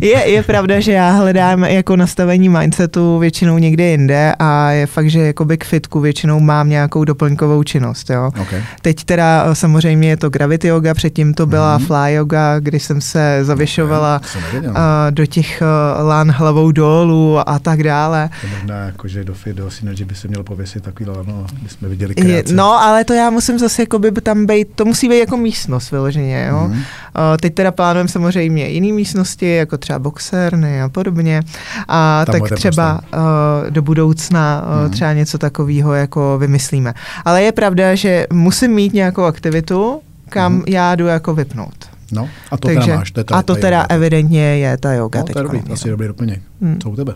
je, 0.00 0.30
je 0.30 0.42
pravda, 0.42 0.80
že 0.80 0.92
já 0.92 1.10
hledám 1.10 1.64
jako 1.64 1.96
nastavení 1.96 2.48
mindsetu 2.48 3.18
většinou 3.18 3.58
někde 3.58 3.84
jinde 3.84 4.34
a 4.38 4.70
je 4.70 4.86
fakt, 4.86 5.10
že 5.10 5.20
jako 5.20 5.46
k 5.58 5.64
fitku 5.64 6.00
většinou 6.00 6.40
mám 6.40 6.68
nějakou 6.68 7.04
doplňkovou 7.04 7.62
činnost. 7.62 8.10
Jo. 8.10 8.30
Okay. 8.42 8.62
Teď 8.82 9.04
teda 9.04 9.46
eh, 9.50 9.54
samozřejmě 9.54 10.08
je 10.08 10.16
to 10.16 10.30
gravity 10.30 10.68
yoga, 10.68 10.94
předtím 10.94 11.34
to 11.34 11.46
byla 11.46 11.78
mm-hmm. 11.78 11.86
fly 11.86 12.14
yoga, 12.14 12.60
kdy 12.60 12.80
jsem 12.80 13.00
se 13.00 13.38
zavěšovala 13.42 14.20
okay. 14.38 14.68
uh, 14.68 14.74
do 15.10 15.26
těch 15.26 15.62
uh, 15.62 16.06
lán 16.06 16.30
hlavou 16.30 16.72
dolů 16.72 17.48
a 17.48 17.58
tak 17.58 17.82
dále. 17.82 18.30
To 18.40 18.46
možná 18.46 18.76
jako, 18.76 19.08
že 19.08 19.24
do 19.24 19.34
fit, 19.34 19.56
do 19.56 19.70
synergy 19.70 20.04
by 20.04 20.14
se 20.14 20.28
mělo 20.28 20.44
pověsit 20.44 20.82
takový 20.82 21.10
lano, 21.10 21.46
my 21.62 21.68
jsme 21.68 21.88
viděli 21.88 22.14
kreace. 22.14 22.54
No, 22.54 22.82
ale 22.82 23.04
to 23.04 23.12
já 23.12 23.30
musím 23.30 23.58
zase 23.58 23.82
jako 23.82 23.98
by 23.98 24.10
tam 24.10 24.46
být, 24.46 24.68
to 24.74 24.84
musí 24.84 25.08
být 25.08 25.18
jako 25.18 25.36
místnost 25.36 25.90
vyloženě, 25.90 26.46
jo. 26.50 26.68
Mm-hmm. 26.68 26.82
Uh, 27.16 27.36
teď 27.40 27.54
teda 27.54 27.72
plánujeme 27.72 28.08
samozřejmě 28.08 28.68
jiné 28.68 28.92
místnosti, 28.92 29.54
jako 29.54 29.78
třeba 29.78 29.98
boxerny 29.98 30.82
a 30.82 30.88
podobně. 30.88 31.42
A 31.88 32.24
Tam 32.24 32.40
tak 32.40 32.58
třeba 32.58 33.00
uh, 33.14 33.70
do 33.70 33.82
budoucna 33.82 34.62
uh, 34.66 34.80
hmm. 34.80 34.90
třeba 34.90 35.12
něco 35.12 35.38
takového 35.38 35.94
jako 35.94 36.38
vymyslíme. 36.38 36.94
Ale 37.24 37.42
je 37.42 37.52
pravda, 37.52 37.94
že 37.94 38.26
musím 38.32 38.70
mít 38.70 38.92
nějakou 38.92 39.22
aktivitu, 39.22 40.00
kam 40.28 40.52
hmm. 40.52 40.64
já 40.68 40.94
jdu 40.94 41.06
jako 41.06 41.34
vypnout. 41.34 41.94
No, 42.12 42.28
a 42.50 42.56
to 42.56 42.68
Takže, 42.68 42.80
teda 42.80 42.96
máš. 42.96 43.10
To 43.10 43.20
je 43.20 43.24
ta, 43.24 43.36
a 43.36 43.42
to 43.42 43.54
ta 43.54 43.60
teda 43.60 43.76
yoga. 43.76 43.86
evidentně 43.94 44.40
je 44.40 44.76
ta 44.76 44.92
yoga. 44.92 45.18
No, 45.18 45.24
to 45.24 45.38
je 45.38 45.42
dobrý, 45.42 45.62
asi 45.72 45.90
dobrý 45.90 46.08
doplněk. 46.08 46.42
Hmm. 46.60 46.80
Co 46.80 46.90
u 46.90 46.96
tebe? 46.96 47.14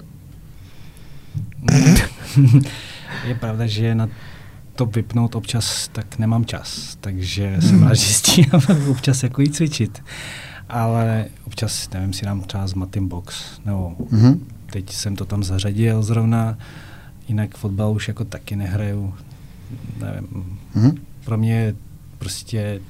je 3.29 3.35
pravda, 3.35 3.67
že 3.67 3.95
na 3.95 4.09
to 4.79 4.87
vypnout 4.87 5.35
občas, 5.35 5.89
tak 5.93 6.19
nemám 6.19 6.45
čas. 6.45 6.97
Takže 7.01 7.49
hmm. 7.49 7.63
jsem 7.63 7.83
rád, 7.83 7.95
že 7.95 8.15
stíhám 8.15 8.63
občas 8.91 9.23
jako 9.23 9.43
jít 9.43 9.55
cvičit. 9.55 10.03
Ale 10.69 11.27
občas, 11.47 11.91
nevím, 11.95 12.13
si 12.13 12.25
dám 12.25 12.41
třeba 12.41 12.67
z 12.67 12.75
Matim 12.75 13.09
Box, 13.09 13.61
nebo 13.65 13.97
hmm. 14.11 14.47
teď 14.73 14.93
jsem 14.93 15.17
to 15.17 15.25
tam 15.25 15.45
zařadil 15.45 16.03
zrovna, 16.03 16.59
jinak 17.29 17.57
fotbal 17.57 17.93
už 17.93 18.09
jako 18.09 18.25
taky 18.25 18.57
nehraju. 18.57 19.15
Nevím. 20.01 20.59
Hmm. 20.75 20.99
Pro 21.25 21.39
mě 21.39 21.75
prostě 22.19 22.81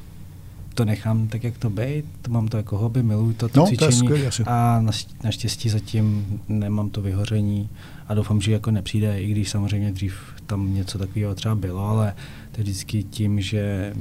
to 0.75 0.85
nechám 0.85 1.29
tak, 1.29 1.45
jak 1.45 1.59
to 1.59 1.71
být, 1.71 2.05
to 2.23 2.31
mám 2.31 2.49
to 2.49 2.57
jako 2.57 2.79
hobby, 2.79 3.03
miluji 3.03 3.33
to, 3.33 3.49
to 3.49 3.61
no, 3.61 3.67
cvičení 3.67 3.91
to 3.91 3.97
skvělý, 3.97 4.25
a 4.47 4.85
naštěstí 5.25 5.69
zatím 5.69 6.41
nemám 6.49 6.91
to 6.91 7.03
vyhoření 7.03 7.69
a 8.09 8.15
doufám, 8.15 8.41
že 8.41 8.53
jako 8.53 8.71
nepřijde, 8.71 9.21
i 9.21 9.31
když 9.31 9.51
samozřejmě 9.51 9.93
dřív 9.93 10.15
tam 10.49 10.75
něco 10.75 10.99
takového 10.99 11.35
třeba 11.35 11.55
bylo, 11.55 11.89
ale 11.89 12.15
to 12.53 12.63
vždycky 12.63 13.03
tím, 13.03 13.41
že 13.41 13.93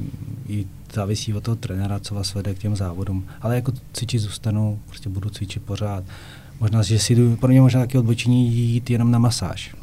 i 0.48 0.66
závisí 0.94 1.34
od 1.34 1.44
toho 1.44 1.56
trenéra, 1.56 2.00
co 2.00 2.16
vás 2.16 2.34
vede 2.34 2.54
k 2.54 2.58
těm 2.58 2.76
závodům. 2.76 3.26
Ale 3.42 3.56
jako 3.56 3.72
cvičit 3.94 4.22
zůstanu, 4.22 4.80
prostě 4.88 5.10
budu 5.10 5.30
cvičit 5.30 5.64
pořád. 5.64 6.04
Možná, 6.60 6.84
že 6.84 7.00
si 7.00 7.16
jdu, 7.16 7.36
pro 7.36 7.48
mě 7.48 7.62
možná 7.62 7.80
taky 7.80 7.98
odbočení 7.98 8.54
jít 8.54 8.90
jenom 8.90 9.12
na 9.12 9.20
masáž. 9.20 9.76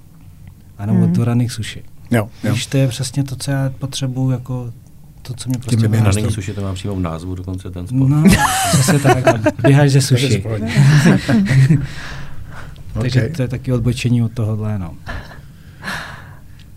A 0.79 0.87
nebo 0.87 0.99
mm. 0.99 1.13
do 1.13 1.25
raných 1.25 1.53
suši. 1.53 1.83
Jo, 2.11 2.29
jo. 2.45 2.51
Když 2.51 2.67
to 2.67 2.77
je 2.77 2.89
přesně 2.89 3.25
to, 3.25 3.37
co 3.37 3.51
já 3.51 3.73
potřebuji, 3.79 4.31
jako 4.31 4.73
to, 5.23 5.35
co 5.35 5.49
mě 5.49 5.59
prostě... 5.59 5.77
Tím 5.77 5.93
running 5.93 6.31
suši, 6.31 6.55
to 6.55 6.63
mám 6.63 6.75
přímo 6.75 6.95
v 6.95 7.01
názvu 7.01 7.35
dokonce 7.35 7.71
ten 7.71 7.87
sport. 7.87 8.09
No, 8.09 8.25
zase 8.77 8.99
tak, 8.99 9.53
běháš 9.63 9.91
ze 9.91 10.01
suši. 10.01 10.45
Takže 12.93 13.21
okay. 13.21 13.37
to 13.37 13.43
je 13.43 13.49
taky 13.49 13.73
odbočení 13.73 14.23
od 14.23 14.33
tohohle, 14.33 14.79
no. 14.79 14.95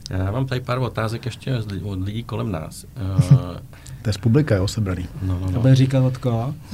Já 0.10 0.32
mám 0.32 0.46
tady 0.46 0.62
pár 0.62 0.78
otázek 0.80 1.26
ještě 1.26 1.58
od 1.84 2.02
lidí 2.02 2.24
kolem 2.24 2.52
nás. 2.52 2.86
Uh, 3.18 3.22
to 4.02 4.10
je 4.10 4.14
z 4.14 4.18
publika, 4.18 4.56
jo, 4.56 4.68
sebraný. 4.68 5.08
No, 5.22 5.40
no, 5.40 5.46
no. 5.46 5.52
To 5.52 5.60
bude 5.60 5.76
říkat 5.76 6.04
od 6.04 6.18
koho? 6.18 6.56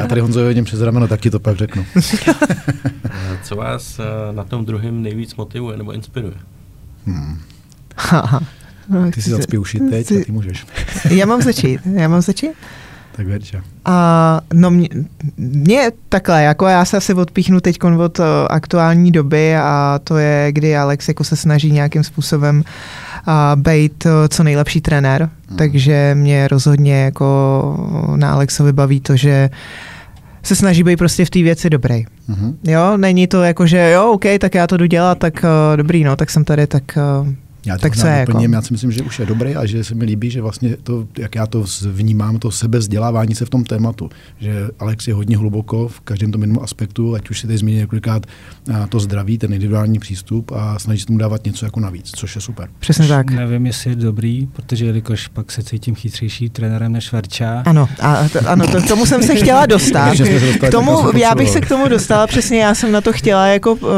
Já 0.00 0.06
tady 0.08 0.20
Honzovi 0.20 0.46
hodím 0.46 0.64
přes 0.64 0.80
rameno, 0.80 1.08
tak 1.08 1.20
ti 1.20 1.30
to 1.30 1.40
pak 1.40 1.56
řeknu. 1.56 1.86
Eh, 3.04 3.38
co 3.42 3.56
vás 3.56 3.98
eh, 3.98 4.32
na 4.32 4.44
tom 4.44 4.64
druhém 4.64 5.02
nejvíc 5.02 5.34
motivuje 5.34 5.76
nebo 5.76 5.92
inspiruje? 5.92 6.34
Hmm. 7.06 7.38
Ty 9.14 9.22
si 9.22 9.30
zacpí 9.30 9.58
uši 9.58 9.80
teď 9.80 10.12
a 10.12 10.24
ty 10.24 10.32
můžeš. 10.32 10.66
Já 11.10 11.26
mám 11.26 11.42
začít, 11.42 11.80
já 11.92 12.08
mám 12.08 12.20
začít? 12.20 12.50
Tak 13.16 13.26
Verča. 13.26 13.62
A 13.84 14.40
no 14.54 14.70
mě, 14.70 14.88
mě 15.36 15.92
takhle, 16.08 16.42
jako 16.42 16.66
já 16.66 16.84
se 16.84 16.96
asi 16.96 17.14
odpíchnu 17.14 17.60
teď 17.60 17.78
od 17.84 18.18
uh, 18.18 18.24
aktuální 18.50 19.12
doby 19.12 19.56
a 19.56 20.00
to 20.04 20.16
je, 20.16 20.52
kdy 20.52 20.76
Alex 20.76 21.08
jako 21.08 21.24
se 21.24 21.36
snaží 21.36 21.72
nějakým 21.72 22.04
způsobem 22.04 22.64
uh, 23.28 23.62
být 23.62 24.06
uh, 24.06 24.12
co 24.28 24.42
nejlepší 24.42 24.80
trenér, 24.80 25.30
mm. 25.50 25.56
takže 25.56 26.14
mě 26.14 26.48
rozhodně 26.48 27.02
jako 27.02 28.14
na 28.16 28.32
Alexovi 28.32 28.72
baví 28.72 29.00
to, 29.00 29.16
že 29.16 29.50
se 30.42 30.56
snaží 30.56 30.82
být 30.82 30.96
prostě 30.96 31.24
v 31.24 31.30
té 31.30 31.42
věci 31.42 31.70
dobrý. 31.70 32.04
Mm-hmm. 32.30 32.54
Jo, 32.64 32.96
není 32.96 33.26
to 33.26 33.42
jako, 33.42 33.66
že 33.66 33.90
jo, 33.90 34.12
OK, 34.12 34.24
tak 34.38 34.54
já 34.54 34.66
to 34.66 34.76
jdu 34.76 34.86
dělat, 34.86 35.18
tak 35.18 35.34
uh, 35.44 35.76
dobrý, 35.76 36.04
no, 36.04 36.16
tak 36.16 36.30
jsem 36.30 36.44
tady, 36.44 36.66
tak 36.66 36.82
uh, 37.20 37.28
já 37.66 37.78
tak 37.78 37.96
co 37.96 38.06
je 38.06 38.12
jako? 38.12 38.40
Já 38.50 38.62
si 38.62 38.74
myslím, 38.74 38.92
že 38.92 39.02
už 39.02 39.18
je 39.18 39.26
dobrý 39.26 39.56
a 39.56 39.66
že 39.66 39.84
se 39.84 39.94
mi 39.94 40.04
líbí, 40.04 40.30
že 40.30 40.42
vlastně 40.42 40.76
to, 40.82 41.06
jak 41.18 41.34
já 41.34 41.46
to 41.46 41.64
vnímám, 41.90 42.38
to 42.38 42.50
sebezdělávání 42.50 43.34
se 43.34 43.44
v 43.44 43.50
tom 43.50 43.64
tématu, 43.64 44.10
že 44.40 44.68
Alex 44.78 45.08
je 45.08 45.14
hodně 45.14 45.36
hluboko 45.36 45.88
v 45.88 46.00
každém 46.00 46.32
tom 46.32 46.40
jednom 46.40 46.62
aspektu, 46.62 47.14
ať 47.14 47.30
už 47.30 47.40
si 47.40 47.46
tady 47.46 47.58
zmínil 47.58 47.80
několikrát 47.80 48.26
to 48.88 49.00
zdraví, 49.00 49.38
ten 49.38 49.52
individuální 49.52 49.98
přístup 49.98 50.52
a 50.52 50.78
snaží 50.78 51.00
se 51.00 51.06
tomu 51.06 51.18
dávat 51.18 51.44
něco 51.44 51.64
jako 51.64 51.80
navíc, 51.80 52.10
což 52.10 52.34
je 52.34 52.40
super. 52.40 52.68
Přesně 52.78 53.08
tak. 53.08 53.30
Nevím, 53.30 53.66
jestli 53.66 53.90
je 53.90 53.96
dobrý, 53.96 54.46
protože 54.46 54.86
jelikož 54.86 55.28
pak 55.28 55.52
se 55.52 55.62
cítím 55.62 55.94
chytřejší 55.94 56.50
trenérem 56.50 56.92
než 56.92 57.12
Verča. 57.12 57.62
Ano, 57.66 57.88
a 58.00 58.28
to, 58.28 58.38
ano, 58.48 58.66
to, 58.66 58.82
k 58.82 58.88
tomu 58.88 59.06
jsem 59.06 59.22
se 59.22 59.34
chtěla 59.34 59.66
dostat. 59.76 60.16
k 60.68 60.70
tomu, 60.70 61.18
já 61.18 61.34
bych 61.34 61.50
se 61.50 61.60
k 61.60 61.68
tomu 61.68 61.88
dostala, 61.88 62.26
přesně 62.26 62.60
já 62.60 62.74
jsem 62.74 62.92
na 62.92 63.00
to 63.00 63.12
chtěla 63.12 63.46
jako 63.46 63.72
uh, 63.72 63.88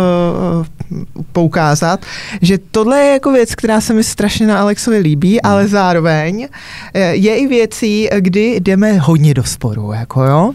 poukázat, 1.32 2.06
že 2.42 2.58
tohle 2.70 2.98
je 2.98 3.12
jako 3.12 3.32
věc, 3.32 3.54
která 3.58 3.80
se 3.80 3.94
mi 3.94 4.04
strašně 4.04 4.46
na 4.46 4.60
Alexovi 4.60 4.98
líbí, 4.98 5.30
hmm. 5.30 5.52
ale 5.52 5.68
zároveň 5.68 6.48
eh, 6.94 7.14
je 7.14 7.36
i 7.36 7.46
věcí, 7.46 8.08
kdy 8.18 8.60
jdeme 8.60 8.98
hodně 8.98 9.34
do 9.34 9.44
sporu, 9.44 9.92
jako 9.92 10.24
jo. 10.24 10.52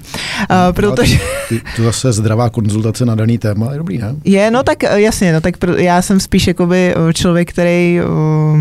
Hmm, 0.50 0.68
uh, 0.68 0.74
protože... 0.74 1.20
Ty, 1.50 1.62
to 1.76 1.84
zase 1.84 2.14
zdravá 2.14 2.50
konzultace 2.50 3.06
na 3.06 3.16
daný 3.16 3.38
téma 3.38 3.72
je 3.72 3.78
dobrý, 3.78 3.98
ne? 3.98 4.16
Je, 4.24 4.52
no 4.52 4.64
tak 4.64 4.84
eh, 4.84 5.02
jasně, 5.02 5.34
no 5.34 5.42
tak 5.42 5.56
já 5.78 6.02
jsem 6.02 6.20
spíš 6.20 6.48
jakoby 6.48 6.96
člověk, 7.14 7.50
který 7.50 8.00
uh, 8.02 8.60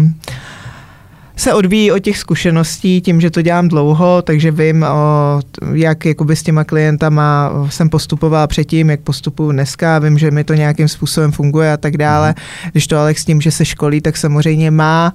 se 1.37 1.55
odvíjí 1.55 1.93
od 1.93 1.99
těch 1.99 2.19
zkušeností, 2.19 3.01
tím, 3.01 3.21
že 3.21 3.31
to 3.31 3.43
dělám 3.43 3.69
dlouho, 3.69 4.23
takže 4.23 4.51
vím, 4.51 4.83
o, 4.83 5.41
jak 5.73 6.05
jakoby 6.05 6.37
s 6.37 6.43
těma 6.43 6.65
klientama 6.65 7.51
jsem 7.69 7.89
postupovala 7.91 8.47
předtím, 8.47 8.91
jak 8.91 9.01
postupuju 9.01 9.53
dneska, 9.53 9.99
vím, 9.99 10.19
že 10.19 10.31
mi 10.31 10.45
to 10.45 10.55
nějakým 10.55 10.89
způsobem 10.89 11.33
funguje 11.33 11.73
a 11.73 11.77
tak 11.77 11.97
dále. 11.97 12.29
Mhm. 12.29 12.71
Když 12.73 12.87
to 12.87 12.99
Alex 12.99 13.25
tím, 13.25 13.41
že 13.41 13.51
se 13.51 13.65
školí, 13.65 14.01
tak 14.01 14.17
samozřejmě 14.17 14.71
má 14.71 15.15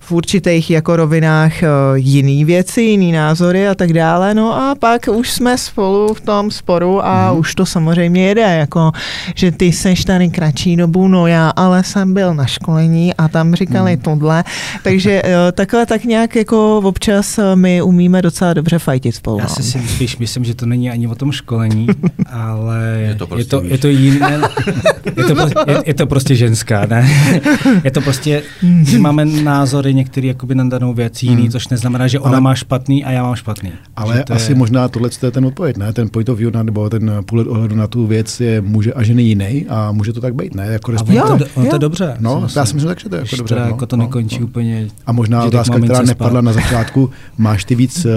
v 0.00 0.12
určitých 0.12 0.70
jako 0.70 0.96
rovinách 0.96 1.52
uh, 1.62 1.68
jiný 1.94 2.44
věci, 2.44 2.82
jiný 2.82 3.12
názory 3.12 3.68
a 3.68 3.74
tak 3.74 3.92
dále. 3.92 4.34
No 4.34 4.54
a 4.54 4.74
pak 4.74 5.08
už 5.08 5.30
jsme 5.30 5.58
spolu 5.58 6.14
v 6.14 6.20
tom 6.20 6.50
sporu 6.50 7.06
a 7.06 7.32
mm. 7.32 7.38
už 7.38 7.54
to 7.54 7.66
samozřejmě 7.66 8.28
jede, 8.28 8.40
jako, 8.40 8.92
že 9.34 9.50
ty 9.50 9.72
seš 9.72 10.04
tady 10.04 10.28
kratší 10.28 10.76
dobu, 10.76 11.08
no 11.08 11.26
já 11.26 11.48
ale 11.48 11.84
jsem 11.84 12.14
byl 12.14 12.34
na 12.34 12.46
školení 12.46 13.14
a 13.14 13.28
tam 13.28 13.54
říkali 13.54 13.96
mm. 13.96 14.02
tohle, 14.02 14.44
takže 14.82 15.22
uh, 15.22 15.30
takhle 15.52 15.86
tak 15.86 16.04
nějak 16.04 16.36
jako 16.36 16.78
občas 16.78 17.38
uh, 17.38 17.44
my 17.54 17.82
umíme 17.82 18.22
docela 18.22 18.54
dobře 18.54 18.78
fajtit 18.78 19.14
spolu. 19.14 19.38
Já 19.38 19.46
no. 19.48 19.64
si 19.64 19.78
spíš 19.88 20.16
myslím, 20.16 20.44
že 20.44 20.54
to 20.54 20.66
není 20.66 20.90
ani 20.90 21.06
o 21.06 21.14
tom 21.14 21.32
školení, 21.32 21.86
ale 22.26 22.98
je 23.00 23.14
to, 23.14 23.26
prostě 23.26 23.56
je 23.56 23.60
to, 23.60 23.66
je 23.66 23.78
to 23.78 23.88
jiné, 23.88 24.40
je 25.16 25.24
to, 25.24 25.70
je, 25.70 25.82
je 25.86 25.94
to 25.94 26.06
prostě 26.06 26.34
ženská, 26.34 26.86
ne? 26.86 27.10
je 27.84 27.90
to 27.90 28.00
prostě, 28.00 28.42
že 28.82 28.98
máme 28.98 29.24
názory 29.24 29.87
některý 29.92 30.28
jakoby 30.28 30.54
na 30.54 30.64
danou 30.64 30.94
věc 30.94 31.22
jiný, 31.22 31.42
hmm. 31.42 31.50
což 31.50 31.68
neznamená, 31.68 32.06
že 32.06 32.20
ona 32.20 32.32
ale, 32.32 32.40
má 32.40 32.54
špatný 32.54 33.04
a 33.04 33.10
já 33.10 33.22
mám 33.22 33.34
špatný. 33.34 33.72
Ale 33.96 34.24
to 34.24 34.34
asi 34.34 34.52
je... 34.52 34.56
možná 34.56 34.88
tohle 34.88 35.10
je 35.22 35.30
ten 35.30 35.46
odpověď, 35.46 35.76
ne? 35.76 35.92
Ten 35.92 36.08
point 36.08 36.28
of 36.28 36.38
view 36.38 36.52
nebo 36.62 36.90
ten 36.90 37.12
půlet 37.26 37.46
ohledu 37.46 37.76
na 37.76 37.86
tu 37.86 38.06
věc 38.06 38.40
je 38.40 38.60
muže 38.60 38.92
a 38.92 39.02
ženy 39.02 39.22
jiný 39.22 39.66
a 39.68 39.92
může 39.92 40.12
to 40.12 40.20
tak 40.20 40.34
být, 40.34 40.54
ne? 40.54 40.66
Jako 40.66 40.92
a 40.92 41.12
jo, 41.12 41.38
to, 41.38 41.60
jo. 41.60 41.70
to 41.70 41.78
dobře. 41.78 42.16
No, 42.20 42.48
já 42.56 42.66
si 42.66 42.74
myslím, 42.74 42.94
že 42.98 43.08
to 43.08 43.14
je 43.14 43.20
jako 43.20 43.36
dobře. 43.36 43.54
No, 43.54 43.66
jako 43.66 43.86
to 43.86 43.96
nekončí 43.96 44.38
no, 44.40 44.46
úplně. 44.46 44.88
A 45.06 45.12
možná 45.12 45.44
otázka, 45.44 45.78
která 45.78 46.02
nepadla 46.02 46.40
na 46.40 46.52
začátku, 46.52 47.10
máš 47.38 47.64
ty 47.64 47.74
víc 47.74 48.04
uh, 48.04 48.12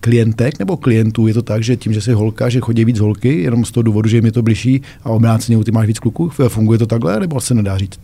klientek 0.00 0.58
nebo 0.58 0.76
klientů? 0.76 1.26
Je 1.26 1.34
to 1.34 1.42
tak, 1.42 1.62
že 1.62 1.76
tím, 1.76 1.92
že 1.92 2.00
jsi 2.00 2.12
holka, 2.12 2.48
že 2.48 2.60
chodí 2.60 2.84
víc 2.84 2.98
holky, 2.98 3.42
jenom 3.42 3.64
z 3.64 3.70
toho 3.70 3.82
důvodu, 3.82 4.08
že 4.08 4.16
jim 4.16 4.24
je 4.24 4.32
to 4.32 4.42
blížší 4.42 4.82
a 5.04 5.10
obráceně 5.10 5.64
ty 5.64 5.72
máš 5.72 5.86
víc 5.86 5.98
kluků? 5.98 6.28
Funguje 6.48 6.78
to 6.78 6.86
takhle, 6.86 7.20
nebo 7.20 7.40
se 7.40 7.54
nedá 7.54 7.78
říct? 7.78 8.00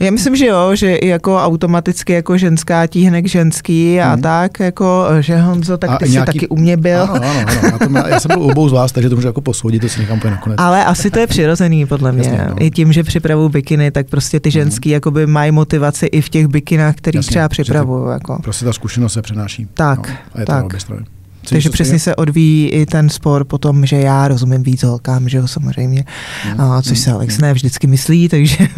Já 0.00 0.10
myslím, 0.10 0.36
že 0.36 0.46
jo, 0.46 0.74
že 0.74 0.96
i 0.96 1.08
jako 1.08 1.38
automaticky 1.38 2.12
jako 2.12 2.38
ženská 2.38 2.86
tíhne 2.86 3.22
k 3.22 3.28
ženský 3.28 4.00
a 4.00 4.12
hmm. 4.12 4.22
tak, 4.22 4.60
jako, 4.60 5.06
že 5.20 5.36
Honzo, 5.36 5.78
tak 5.78 5.98
ty 5.98 6.04
a 6.04 6.06
jsi 6.06 6.12
nějaký... 6.12 6.38
taky 6.38 6.48
u 6.48 6.56
mě 6.56 6.76
byl. 6.76 7.02
Ano, 7.02 7.14
ano, 7.14 7.44
ano. 7.46 7.60
Já, 7.62 7.78
to 7.78 7.88
má, 7.88 8.08
já 8.08 8.20
jsem 8.20 8.28
byl 8.28 8.42
obou 8.42 8.68
z 8.68 8.72
vás, 8.72 8.92
takže 8.92 9.08
to 9.08 9.14
můžu 9.14 9.26
jako 9.26 9.40
posoudit, 9.40 9.80
to 9.80 9.88
si 9.88 10.00
nechám 10.00 10.16
úplně 10.16 10.30
nakonec. 10.30 10.56
Ale 10.60 10.84
asi 10.84 11.10
to 11.10 11.18
je 11.18 11.26
přirozený, 11.26 11.86
podle 11.86 12.12
mě. 12.12 12.28
Jasně, 12.28 12.46
no. 12.48 12.56
I 12.58 12.70
tím, 12.70 12.92
že 12.92 13.02
připravuju 13.02 13.48
bikiny, 13.48 13.90
tak 13.90 14.06
prostě 14.06 14.40
ty 14.40 14.48
mhm. 14.48 14.52
ženský 14.52 14.88
hmm. 14.88 14.94
jakoby 14.94 15.26
mají 15.26 15.52
motivaci 15.52 16.06
i 16.06 16.20
v 16.20 16.28
těch 16.28 16.46
bikinách, 16.46 16.94
který 16.94 17.16
Jasně, 17.16 17.30
třeba 17.30 17.48
připravuju. 17.48 18.06
Jako. 18.08 18.38
Prostě 18.42 18.64
ta 18.64 18.72
zkušenost 18.72 19.12
se 19.12 19.22
přenáší. 19.22 19.66
Tak, 19.74 20.08
no, 20.08 20.14
a 20.34 20.40
je 20.40 20.46
tak. 20.46 20.72
To 20.72 20.80
strany. 20.80 21.04
Takže 21.48 21.70
přesně 21.70 21.98
se 21.98 22.16
odvíjí 22.16 22.68
i 22.68 22.86
ten 22.86 23.08
spor 23.08 23.44
potom, 23.44 23.86
že 23.86 23.96
já 23.96 24.28
rozumím 24.28 24.62
víc 24.62 24.82
holkám, 24.82 25.28
že 25.28 25.38
jo, 25.38 25.46
samozřejmě, 25.46 26.04
hmm. 26.42 26.60
a, 26.60 26.82
což 26.82 26.98
se 26.98 27.12
Alex 27.12 27.38
ne 27.38 27.52
vždycky 27.52 27.86
myslí, 27.86 28.28
takže... 28.28 28.68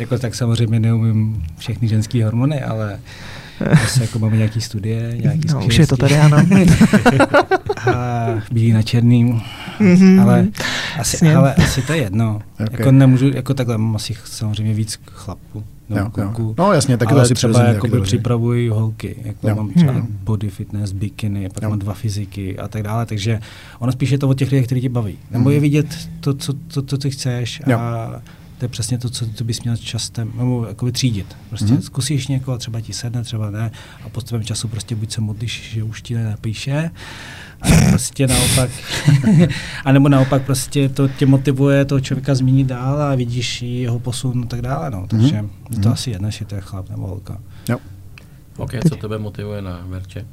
Jako 0.00 0.18
tak 0.18 0.34
samozřejmě 0.34 0.80
neumím 0.80 1.42
všechny 1.58 1.88
ženské 1.88 2.24
hormony, 2.24 2.62
ale 2.62 2.98
Zase 3.80 4.02
jako 4.02 4.18
máme 4.18 4.36
nějaký 4.36 4.60
studie, 4.60 5.16
nějaký 5.20 5.48
no, 5.52 5.66
už 5.66 5.78
je 5.78 5.86
to 5.86 5.96
tady, 5.96 6.18
ano. 6.18 6.36
a 7.94 8.26
bílý 8.52 8.72
na 8.72 8.82
černým, 8.82 9.40
mm-hmm. 9.80 10.22
ale, 10.22 10.48
asi, 10.98 11.34
ale 11.34 11.54
asi 11.54 11.82
to 11.82 11.92
je 11.92 11.98
jedno. 11.98 12.42
Okay. 12.54 12.66
Jako 12.72 12.92
nemůžu, 12.92 13.28
jako 13.34 13.54
takhle 13.54 13.78
mám 13.78 13.96
asi 13.96 14.14
samozřejmě 14.24 14.74
víc 14.74 15.00
chlapů. 15.10 15.64
No, 15.88 16.10
jo, 16.18 16.54
No 16.58 16.72
jasně, 16.72 16.96
taky 16.96 17.12
ale 17.12 17.20
to 17.20 17.24
asi 17.24 17.34
třeba 17.34 17.62
jakoby 17.62 18.00
připravuji 18.00 18.68
holky, 18.68 19.16
jako 19.24 19.48
jo. 19.48 19.54
mám 19.54 19.70
třeba 19.70 19.92
hmm. 19.92 20.18
body 20.24 20.50
fitness, 20.50 20.92
bikiny, 20.92 21.48
pak 21.48 21.62
jo. 21.62 21.70
mám 21.70 21.78
dva 21.78 21.94
fyziky 21.94 22.58
a 22.58 22.68
tak 22.68 22.82
dále, 22.82 23.06
takže 23.06 23.40
ono 23.78 23.92
spíš 23.92 24.10
je 24.10 24.18
to 24.18 24.28
o 24.28 24.34
těch 24.34 24.50
lidech, 24.50 24.66
kteří 24.66 24.80
tě 24.80 24.88
baví. 24.88 25.18
Nebo 25.30 25.44
hmm. 25.44 25.54
je 25.54 25.60
vidět 25.60 26.08
to, 26.20 26.34
co, 26.34 26.52
to, 26.52 26.82
to, 26.82 26.98
co 26.98 27.10
chceš 27.10 27.62
a 27.66 27.70
jo 27.70 27.78
to 28.60 28.64
je 28.64 28.68
přesně 28.68 28.98
to, 28.98 29.10
co, 29.10 29.26
co 29.34 29.44
bys 29.44 29.62
měl 29.62 29.76
časem, 29.76 30.32
nebo 30.38 30.66
jakoby 30.68 30.92
třídit. 30.92 31.36
Prostě 31.48 31.66
mm-hmm. 31.66 31.80
zkusíš 31.80 32.28
někoho, 32.28 32.58
třeba 32.58 32.80
ti 32.80 32.92
sedne, 32.92 33.22
třeba 33.22 33.50
ne, 33.50 33.70
a 34.04 34.08
postupem 34.08 34.44
času 34.44 34.68
prostě 34.68 34.94
buď 34.94 35.12
se 35.12 35.20
modlíš, 35.20 35.70
že 35.72 35.82
už 35.82 36.02
ti 36.02 36.14
nenapíše, 36.14 36.90
a 37.60 37.68
prostě 37.88 38.26
naopak, 38.26 38.70
a 39.84 39.92
nebo 39.92 40.08
naopak 40.08 40.42
prostě 40.42 40.88
to 40.88 41.08
tě 41.08 41.26
motivuje 41.26 41.84
toho 41.84 42.00
člověka 42.00 42.34
zmínit 42.34 42.66
dál 42.66 43.02
a 43.02 43.14
vidíš 43.14 43.62
jeho 43.62 43.98
posun 43.98 44.42
a 44.44 44.46
tak 44.46 44.62
dále, 44.62 44.90
no. 44.90 45.06
Takže 45.06 45.36
mm-hmm. 45.36 45.48
to 45.68 45.76
mm-hmm. 45.76 45.92
asi 45.92 46.10
jedno, 46.10 46.28
jestli 46.28 46.44
to 46.44 46.54
je 46.54 46.60
chlap 46.60 46.90
nebo 46.90 47.06
holka. 47.06 47.38
Jo. 47.68 47.78
OK, 48.56 48.72
co 48.88 48.96
tebe 48.96 49.18
motivuje 49.18 49.62
na 49.62 49.84
Verče? 49.88 50.26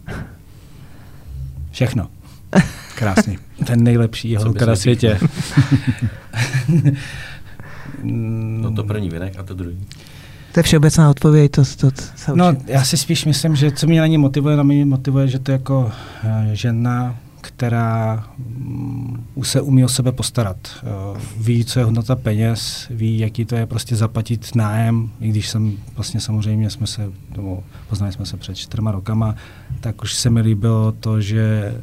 Všechno. 1.71 2.09
Krásný. 2.95 3.37
Ten 3.65 3.83
nejlepší 3.83 4.35
holka 4.35 4.65
na 4.65 4.75
světě. 4.75 5.19
No 8.61 8.71
to 8.71 8.83
první 8.83 9.09
vynek 9.09 9.39
a 9.39 9.43
to 9.43 9.53
druhý. 9.53 9.77
To 10.53 10.59
je 10.59 10.63
všeobecná 10.63 11.09
odpověď. 11.09 11.51
To, 11.51 11.63
to, 11.77 11.91
to 11.91 12.35
no, 12.35 12.55
já 12.67 12.83
si 12.83 12.97
spíš 12.97 13.25
myslím, 13.25 13.55
že 13.55 13.71
co 13.71 13.87
mě 13.87 13.99
na 13.99 14.07
ní 14.07 14.17
motivuje, 14.17 14.57
na 14.57 14.63
mě 14.63 14.85
motivuje, 14.85 15.27
že 15.27 15.39
to 15.39 15.51
je 15.51 15.53
jako 15.53 15.79
uh, 15.79 16.31
žena, 16.53 17.15
která 17.41 18.27
um, 18.37 19.25
už 19.35 19.47
se 19.47 19.61
umí 19.61 19.85
o 19.85 19.87
sebe 19.87 20.11
postarat. 20.11 20.57
Uh, 21.11 21.17
ví, 21.37 21.65
co 21.65 21.79
je 21.79 21.85
hodnota 21.85 22.15
peněz, 22.15 22.87
ví, 22.89 23.19
jaký 23.19 23.45
to 23.45 23.55
je 23.55 23.65
prostě 23.65 23.95
zaplatit 23.95 24.55
nájem, 24.55 25.09
i 25.21 25.29
když 25.29 25.49
jsem 25.49 25.77
vlastně 25.95 26.19
samozřejmě 26.19 26.69
jsme 26.69 26.87
se, 26.87 27.11
nebo 27.35 27.63
poznali 27.89 28.13
jsme 28.13 28.25
se 28.25 28.37
před 28.37 28.55
čtyřma 28.55 28.91
rokama, 28.91 29.35
tak 29.79 30.03
už 30.03 30.13
se 30.13 30.29
mi 30.29 30.41
líbilo 30.41 30.91
to, 30.91 31.21
že 31.21 31.75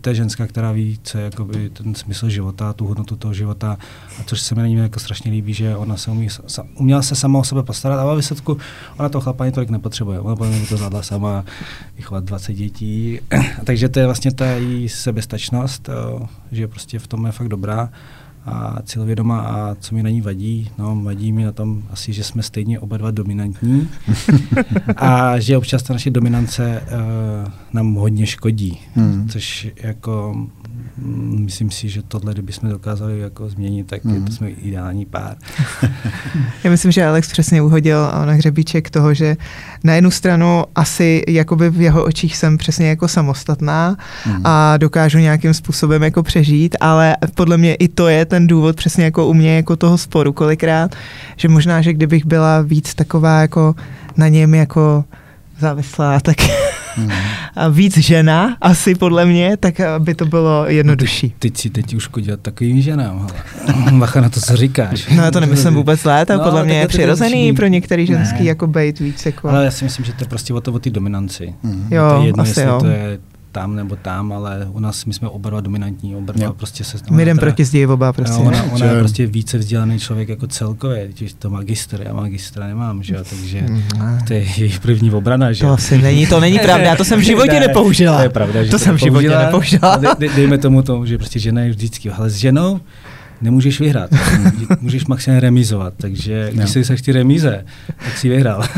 to 0.00 0.08
je 0.08 0.14
ženská, 0.14 0.46
která 0.46 0.72
ví, 0.72 0.98
co 1.02 1.18
je 1.18 1.24
jakoby 1.24 1.70
ten 1.70 1.94
smysl 1.94 2.28
života, 2.28 2.72
tu 2.72 2.86
hodnotu 2.86 3.16
toho 3.16 3.34
života, 3.34 3.78
a 4.20 4.22
což 4.22 4.40
se 4.40 4.54
mi 4.54 4.60
na 4.60 4.66
ní 4.66 4.74
jako 4.74 5.00
strašně 5.00 5.30
líbí, 5.30 5.54
že 5.54 5.76
ona 5.76 5.96
se 5.96 6.10
umí, 6.10 6.28
sa, 6.30 6.66
uměla 6.74 7.02
se 7.02 7.14
sama 7.14 7.38
o 7.38 7.44
sebe 7.44 7.62
postarat 7.62 8.00
a 8.00 8.06
ve 8.06 8.16
výsledku 8.16 8.58
ona 8.98 9.08
to 9.08 9.20
chlapa 9.20 9.44
ani 9.44 9.52
tolik 9.52 9.70
nepotřebuje. 9.70 10.20
Ona 10.20 10.36
podle 10.36 10.56
mě 10.56 10.66
to 10.66 10.76
zvládla 10.76 11.02
sama 11.02 11.44
vychovat 11.96 12.24
20 12.24 12.52
dětí. 12.52 13.20
Takže 13.64 13.88
to 13.88 13.98
je 14.00 14.06
vlastně 14.06 14.32
ta 14.32 14.46
její 14.46 14.88
sebestačnost, 14.88 15.88
eh, 15.88 16.26
že 16.52 16.68
prostě 16.68 16.98
v 16.98 17.06
tom 17.06 17.26
je 17.26 17.32
fakt 17.32 17.48
dobrá 17.48 17.88
a 18.46 18.82
cílovědomá 18.84 19.40
a 19.40 19.74
co 19.80 19.94
mi 19.94 20.02
na 20.02 20.10
ní 20.10 20.20
vadí, 20.20 20.70
no 20.78 21.00
vadí 21.02 21.32
mi 21.32 21.44
na 21.44 21.52
tom 21.52 21.82
asi, 21.90 22.12
že 22.12 22.24
jsme 22.24 22.42
stejně 22.42 22.80
oba 22.80 22.96
dva 22.96 23.10
dominantní 23.10 23.88
a 24.96 25.38
že 25.38 25.56
občas 25.56 25.82
ta 25.82 25.92
naše 25.92 26.10
dominance 26.10 26.82
uh, 26.82 27.52
nám 27.72 27.94
hodně 27.94 28.26
škodí, 28.26 28.80
hmm. 28.94 29.28
což 29.28 29.68
jako 29.82 30.34
mm, 30.98 31.44
myslím 31.44 31.70
si, 31.70 31.88
že 31.88 32.02
tohle, 32.02 32.32
kdybychom 32.32 32.70
dokázali 32.70 33.20
jako 33.20 33.48
změnit, 33.48 33.86
tak 33.86 34.04
hmm. 34.04 34.24
to 34.24 34.32
jsme 34.32 34.50
ideální 34.50 35.06
pár. 35.06 35.36
Já 36.64 36.70
myslím, 36.70 36.92
že 36.92 37.06
Alex 37.06 37.32
přesně 37.32 37.62
uhodil 37.62 38.10
na 38.24 38.32
hřebíček 38.32 38.90
toho, 38.90 39.14
že 39.14 39.36
na 39.84 39.94
jednu 39.94 40.10
stranu 40.10 40.64
asi 40.74 41.22
jakoby 41.28 41.70
v 41.70 41.80
jeho 41.80 42.04
očích 42.04 42.36
jsem 42.36 42.58
přesně 42.58 42.88
jako 42.88 43.08
samostatná 43.08 43.96
hmm. 44.24 44.40
a 44.44 44.76
dokážu 44.76 45.18
nějakým 45.18 45.54
způsobem 45.54 46.02
jako 46.02 46.22
přežít, 46.22 46.76
ale 46.80 47.16
podle 47.34 47.58
mě 47.58 47.74
i 47.74 47.88
to 47.88 48.08
je 48.08 48.24
ten 48.30 48.46
důvod 48.46 48.76
přesně 48.76 49.04
jako 49.04 49.26
u 49.26 49.34
mě 49.34 49.56
jako 49.56 49.76
toho 49.76 49.98
sporu 49.98 50.32
kolikrát, 50.32 50.94
že 51.36 51.48
možná, 51.48 51.82
že 51.82 51.92
kdybych 51.92 52.26
byla 52.26 52.60
víc 52.60 52.94
taková 52.94 53.40
jako 53.40 53.74
na 54.16 54.28
něm 54.28 54.54
jako 54.54 55.04
závislá, 55.58 56.20
tak 56.20 56.36
hmm. 56.94 57.10
a 57.56 57.68
víc 57.68 57.98
žena, 57.98 58.56
asi 58.60 58.94
podle 58.94 59.26
mě, 59.26 59.56
tak 59.56 59.80
by 59.98 60.14
to 60.14 60.26
bylo 60.26 60.64
jednodušší. 60.66 61.26
No, 61.26 61.34
teď 61.38 61.56
si 61.56 61.70
teď 61.70 61.94
už 61.94 62.08
dělat 62.20 62.40
takovým 62.40 62.82
ženám, 62.82 63.26
Macha 63.90 64.20
na 64.20 64.28
to, 64.28 64.40
co 64.40 64.56
říkáš. 64.56 65.08
No 65.16 65.22
já 65.22 65.30
to 65.30 65.40
nemyslím 65.40 65.74
vůbec 65.74 66.04
let, 66.04 66.30
a 66.30 66.36
no, 66.36 66.44
podle 66.44 66.64
mě 66.64 66.78
je 66.78 66.88
přirozený 66.88 67.52
pro 67.52 67.66
některý 67.66 68.06
ženský 68.06 68.42
ne. 68.42 68.48
jako 68.48 68.66
bejt 68.66 68.98
víc. 68.98 69.26
Jako... 69.26 69.48
Ale 69.48 69.64
já 69.64 69.70
si 69.70 69.84
myslím, 69.84 70.04
že 70.04 70.12
to 70.12 70.24
je 70.24 70.28
prostě 70.28 70.54
o 70.54 70.60
to 70.60 70.72
o 70.72 70.78
té 70.78 70.90
dominanci. 70.90 71.54
Hmm. 71.62 71.88
Jo, 71.90 72.10
to 72.14 72.20
je 72.20 72.26
jedno, 72.26 72.42
asi 72.42 72.50
jestli 72.50 72.62
jo. 72.62 72.78
to 72.80 72.86
je 72.86 73.18
tam 73.52 73.76
nebo 73.76 73.96
tam, 73.96 74.32
ale 74.32 74.66
u 74.72 74.80
nás 74.80 75.04
my 75.04 75.14
jsme 75.14 75.28
oba 75.28 75.50
dva 75.50 75.60
dominantní, 75.60 76.16
oba 76.16 76.32
dva 76.32 76.52
prostě 76.52 76.84
se... 76.84 76.98
My 77.10 77.22
jdem 77.22 77.38
proti 77.38 77.64
zdi 77.64 77.86
oba 77.86 78.12
prostě. 78.12 78.42
No, 78.42 78.48
ona, 78.48 78.62
ona 78.72 78.86
je 78.86 78.98
prostě 78.98 79.26
více 79.26 79.58
vzdělaný 79.58 79.98
člověk 79.98 80.28
jako 80.28 80.46
celkově, 80.46 81.08
když 81.18 81.32
to 81.32 81.50
magister, 81.50 82.02
já 82.06 82.12
magistra 82.12 82.66
nemám, 82.66 83.02
že 83.02 83.14
jo, 83.14 83.24
takže 83.30 83.60
Mm, 83.60 83.82
to 84.26 84.32
je 84.32 84.46
její 84.56 84.78
první 84.82 85.10
obrana, 85.10 85.52
že 85.52 85.60
To 85.64 85.72
asi 85.72 85.98
není, 85.98 86.26
to 86.26 86.40
není 86.40 86.58
pravda, 86.58 86.84
já 86.84 86.96
to 86.96 87.04
jsem 87.04 87.20
v 87.20 87.22
životě 87.22 87.52
Ne, 87.60 87.66
nepoužila. 87.66 88.16
To 88.16 88.22
je 88.22 88.28
pravda, 88.28 88.64
že 88.64 88.70
to 88.70 88.78
jsem 88.78 88.96
v 88.96 88.98
životě 88.98 89.28
nepoužila. 89.28 89.96
De, 89.96 90.28
dejme 90.36 90.58
tomu 90.58 90.82
to, 90.82 91.06
že 91.06 91.18
prostě 91.18 91.38
žena 91.38 91.60
je 91.60 91.70
vždycky, 91.70 92.10
ale 92.10 92.30
s 92.30 92.34
ženou 92.34 92.80
nemůžeš 93.42 93.80
vyhrát, 93.80 94.10
můžeš 94.80 95.06
maximálně 95.06 95.40
remizovat, 95.40 95.94
takže 95.96 96.48
když 96.52 96.60
Jo. 96.60 96.66
se 96.72 96.82
chceš 96.82 97.02
ty 97.02 97.12
remíze, 97.12 97.64
tak 98.04 98.18
si 98.18 98.28
vyhrál. 98.28 98.64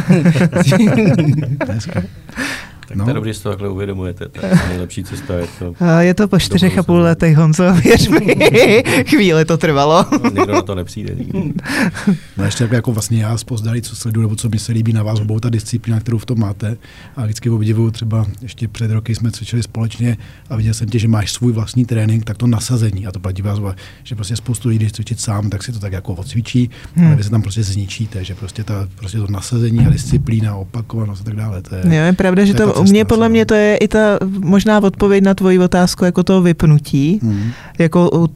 Tak 2.93 2.99
No. 2.99 3.05
to 3.05 3.11
je 3.11 3.15
dobře, 3.15 3.31
že 3.33 3.35
si 3.39 3.43
to 3.43 3.49
takhle 3.49 3.69
uvědomujete. 3.69 4.29
To 4.29 4.47
je 4.47 4.53
nejlepší 4.69 5.05
cesta. 5.05 5.35
Je 5.35 5.47
to, 5.59 5.75
A 5.81 6.03
Je 6.03 6.15
to 6.15 6.29
po 6.29 6.39
čtyřech 6.39 6.79
a 6.79 6.83
půl 6.83 6.97
letech, 6.99 7.37
Honzo, 7.37 7.73
věř 7.75 8.09
mi. 8.09 8.35
Chvíli 9.09 9.45
to 9.45 9.57
trvalo. 9.57 10.07
no, 10.25 10.31
někdo 10.31 10.53
na 10.53 10.63
to 10.63 10.75
nepřijde 10.75 11.15
nikdy. 11.15 11.53
No 12.37 12.45
ještě 12.45 12.65
tak 12.65 12.73
jako 12.73 12.93
vlastně 12.93 13.23
já 13.23 13.37
zpozdali, 13.37 13.83
co 13.83 13.97
sleduju, 13.97 14.23
nebo 14.23 14.37
co 14.37 14.49
mi 14.49 14.59
se 14.59 14.73
líbí 14.73 14.93
na 14.93 15.03
vás 15.03 15.21
obou, 15.21 15.41
ta 15.41 15.51
disciplína, 15.51 16.01
kterou 16.01 16.19
v 16.19 16.27
tom 16.27 16.41
máte. 16.41 16.77
A 17.17 17.25
vždycky 17.25 17.51
obdivuju 17.51 17.91
třeba, 17.91 18.27
ještě 18.43 18.69
před 18.69 18.91
roky 18.91 19.15
jsme 19.15 19.31
cvičili 19.31 19.63
společně 19.63 20.17
a 20.51 20.57
viděl 20.57 20.75
jsem 20.75 20.89
tě, 20.89 20.99
že 20.99 21.09
máš 21.09 21.33
svůj 21.33 21.53
vlastní 21.53 21.85
trénink, 21.85 22.25
tak 22.25 22.37
to 22.37 22.47
nasazení, 22.47 23.07
a 23.07 23.13
to 23.13 23.21
platí 23.21 23.43
vás, 23.43 23.59
že 24.05 24.15
prostě 24.15 24.37
spoustu 24.37 24.69
lidí, 24.69 24.79
když 24.79 24.93
cvičit 24.93 25.21
sám, 25.21 25.51
tak 25.51 25.63
si 25.63 25.73
to 25.73 25.79
tak 25.79 25.93
jako 25.93 26.13
odcvičí, 26.15 26.71
hmm. 26.95 27.07
ale 27.07 27.17
vy 27.17 27.23
se 27.25 27.31
tam 27.31 27.43
prostě 27.43 27.63
zničíte, 27.63 28.25
že 28.25 28.35
prostě, 28.35 28.65
ta, 28.65 28.89
prostě 28.97 29.19
to 29.19 29.27
nasazení 29.31 29.87
a 29.87 29.91
disciplína, 29.91 30.57
opakovanost 30.57 31.21
a 31.21 31.25
tak 31.25 31.37
dále. 31.37 31.63
To 31.63 31.75
je, 31.75 31.83
Jo, 31.85 31.93
je 32.05 32.13
pravda, 32.13 32.45
že 32.45 32.55
to 32.55 32.73
to 32.73 32.82
u 32.83 32.91
mě 32.91 33.05
podle 33.05 33.29
mě 33.29 33.47
to 33.47 33.55
je 33.55 33.77
i 33.77 33.89
ta 33.89 33.99
možná 34.39 34.83
odpověď 34.83 35.25
na 35.25 35.35
tvoji 35.35 35.59
otázku, 35.59 36.05
jako 36.05 36.23
to 36.23 36.43
vypnutí, 36.43 37.21
Hmm. 37.23 37.51
jako 37.79 38.29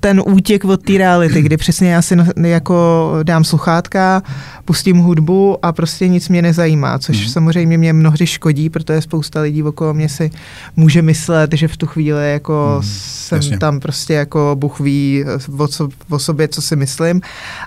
ten 0.00 0.22
útěk 0.26 0.64
od 0.64 0.82
té 0.82 0.98
reality, 0.98 1.42
kdy 1.42 1.56
přesně 1.56 1.90
já 1.92 2.02
si 2.02 2.16
jako 2.42 3.10
dám 3.22 3.44
sluchátka, 3.44 4.22
pustím 4.64 4.96
hudbu 4.98 5.58
a 5.62 5.72
prostě 5.72 6.08
nic 6.08 6.28
mě 6.28 6.42
nezajímá, 6.42 6.98
což 6.98 7.20
Mhm. 7.20 7.28
samozřejmě 7.28 7.78
mě 7.78 7.92
mnohdy 7.92 8.26
škodí, 8.26 8.70
protože 8.70 9.00
spousta 9.00 9.40
lidí 9.40 9.62
okolo 9.62 9.94
mě 9.94 10.08
si 10.08 10.30
může 10.76 11.02
myslet, 11.02 11.50
že 11.52 11.68
v 11.68 11.76
tu 11.76 11.86
chvíli 11.86 12.32
jako 12.32 12.72
Mhm, 12.78 12.88
jsem 12.92 13.36
jasně. 13.36 13.58
tam 13.58 13.80
prostě 13.80 14.14
jako 14.14 14.56
Bůh 14.58 14.80
ví 14.80 15.24
o, 15.58 15.68
co, 15.68 15.88
o 16.10 16.18
sobě, 16.18 16.48
co 16.48 16.62
si 16.62 16.76
myslím, 16.76 17.20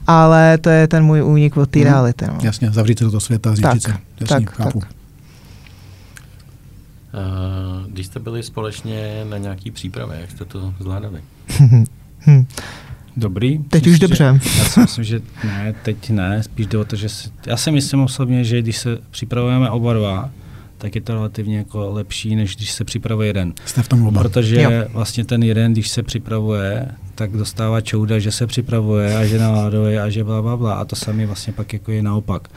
ale 0.08 0.58
to 0.58 0.70
je 0.70 0.88
ten 0.88 1.04
můj 1.04 1.24
únik 1.24 1.58
od 1.58 1.70
té 1.70 1.80
Mhm. 1.80 1.88
reality. 1.88 2.26
No. 2.28 2.38
Jasně, 2.44 2.72
zavřít 2.72 2.98
se 3.00 3.06
do 3.06 3.12
toho 3.12 3.22
světa, 3.22 3.50
Tak, 3.50 3.58
zničit 3.58 3.84
se. 3.84 3.94
Jasně, 4.20 4.46
tak, 4.46 4.56
chápu. 4.56 4.80
tak. 4.80 4.90
Uh, 7.18 7.88
když 7.92 8.06
jste 8.06 8.20
byli 8.20 8.44
společně 8.44 9.26
na 9.30 9.38
nějaký 9.38 9.72
přípravě, 9.72 10.18
jak 10.22 10.32
jste 10.32 10.46
to 10.46 10.74
zvládali? 10.80 11.22
Hm. 11.60 11.86
Dobrý. 13.18 13.58
Teď 13.70 13.86
Myslím 13.86 13.94
už 13.94 13.96
si, 13.96 14.00
že- 14.00 14.08
dobře. 14.08 14.40
Já 14.60 14.66
si 14.66 14.80
myslím, 14.80 15.04
že 15.04 15.22
ne, 15.44 15.76
teď 15.84 16.10
ne, 16.10 16.44
spíš 16.44 16.68
jde 16.68 16.78
o 16.78 16.86
to, 16.86 16.96
že 16.96 17.10
si, 17.10 17.30
já 17.46 17.58
si 17.58 17.72
myslím 17.72 18.00
osobně, 18.00 18.44
že 18.44 18.62
když 18.62 18.78
se 18.78 18.98
připravujeme 19.12 19.70
oba 19.70 19.94
dva, 19.94 20.30
tak 20.78 20.96
je 20.96 21.02
to 21.02 21.14
relativně 21.14 21.58
jako 21.58 21.92
lepší, 21.92 22.36
než 22.36 22.56
když 22.56 22.72
se 22.72 22.84
připravuje 22.84 23.28
jeden. 23.30 23.54
Jste 23.66 23.84
v 23.84 23.88
tom 23.88 24.08
oba. 24.08 24.22
Protože 24.22 24.62
Jo. 24.62 24.72
vlastně 24.94 25.26
ten 25.26 25.44
jeden, 25.44 25.72
když 25.74 25.88
se 25.90 26.04
připravuje, 26.04 26.88
tak 27.18 27.32
dostává 27.32 27.82
čouda, 27.82 28.20
že 28.20 28.32
se 28.32 28.48
připravuje 28.48 29.18
a 29.18 29.26
že 29.26 29.40
naláduje 29.40 30.02
a 30.02 30.10
že 30.10 30.24
bla, 30.24 30.42
bla, 30.42 30.58
bla. 30.58 30.74
A 30.74 30.86
to 30.86 30.96
samé 30.96 31.26
vlastně 31.26 31.54
pak 31.54 31.74
jako 31.74 31.92
je 31.92 32.02
naopak. 32.02 32.48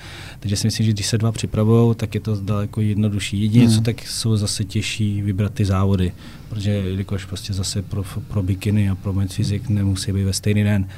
Takže 0.40 0.56
si 0.56 0.66
myslím, 0.66 0.86
že 0.86 0.92
když 0.92 1.06
se 1.06 1.18
dva 1.18 1.32
připravují, 1.32 1.94
tak 1.94 2.14
je 2.14 2.20
to 2.20 2.36
daleko 2.40 2.80
jednodušší. 2.80 3.40
Jedině, 3.42 3.66
Hmm. 3.66 3.74
co 3.74 3.80
tak 3.80 4.02
jsou 4.08 4.36
zase 4.36 4.64
těžší 4.64 5.22
vybrat 5.22 5.54
ty 5.54 5.64
závody. 5.64 6.12
Protože 6.48 6.70
jelikož 6.70 7.24
prostě 7.24 7.52
zase 7.52 7.82
pro, 7.82 8.04
pro 8.28 8.42
bikiny 8.42 8.90
a 8.90 8.94
pro 8.94 9.12
men's 9.12 9.34
fyzik 9.34 9.68
nemusí 9.68 10.12
být 10.12 10.24
ve 10.24 10.32
stejný 10.32 10.64
den. 10.64 10.88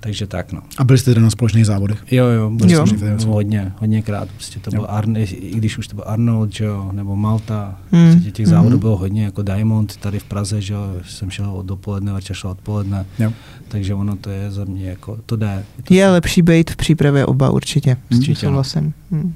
Takže 0.00 0.26
tak, 0.26 0.52
no. 0.52 0.60
A 0.78 0.84
byli 0.84 0.98
jste 0.98 1.10
teda 1.10 1.24
na 1.24 1.30
společných 1.30 1.66
závodech? 1.66 2.04
Jo, 2.10 2.26
jo, 2.26 2.50
Byli 2.50 2.72
Jo. 2.72 2.86
jste 2.86 3.16
hodně, 3.26 3.72
hodněkrát. 3.78 4.28
Prostě 4.28 4.60
to 4.60 4.70
Jo. 4.74 4.80
byl 4.80 4.86
Arne, 4.90 5.22
i 5.24 5.54
když 5.56 5.78
už 5.78 5.88
to 5.88 5.94
byl 5.96 6.04
Arnold, 6.06 6.52
že 6.52 6.64
jo, 6.64 6.90
nebo 6.92 7.16
Malta. 7.16 7.78
Hmm. 7.92 8.12
Prostě 8.12 8.30
těch 8.30 8.46
závodů 8.48 8.70
Mhm. 8.76 8.78
bylo 8.80 8.96
hodně, 8.96 9.24
jako 9.24 9.42
Diamond 9.42 9.96
tady 9.96 10.18
v 10.18 10.24
Praze, 10.24 10.60
že 10.60 10.74
jo, 10.74 10.80
jsem 11.08 11.30
šel 11.30 11.50
od 11.50 11.66
dopoledne, 11.66 12.12
Verča 12.12 12.34
šel 12.34 12.50
odpoledne. 12.50 13.06
Jo. 13.18 13.32
Takže 13.68 13.94
ono 13.94 14.16
to 14.16 14.30
je 14.30 14.50
za 14.50 14.64
mě 14.64 14.88
jako, 14.88 15.18
to 15.26 15.36
jde. 15.36 15.64
to 15.84 15.94
Je 15.94 16.04
se- 16.04 16.10
lepší 16.10 16.42
být 16.42 16.70
v 16.70 16.76
přípravě 16.76 17.26
oba 17.26 17.50
určitě. 17.50 17.96
Určitě, 18.16 18.46
no. 18.46 18.50
Souhlasím. 18.50 18.94
Hm. 19.10 19.34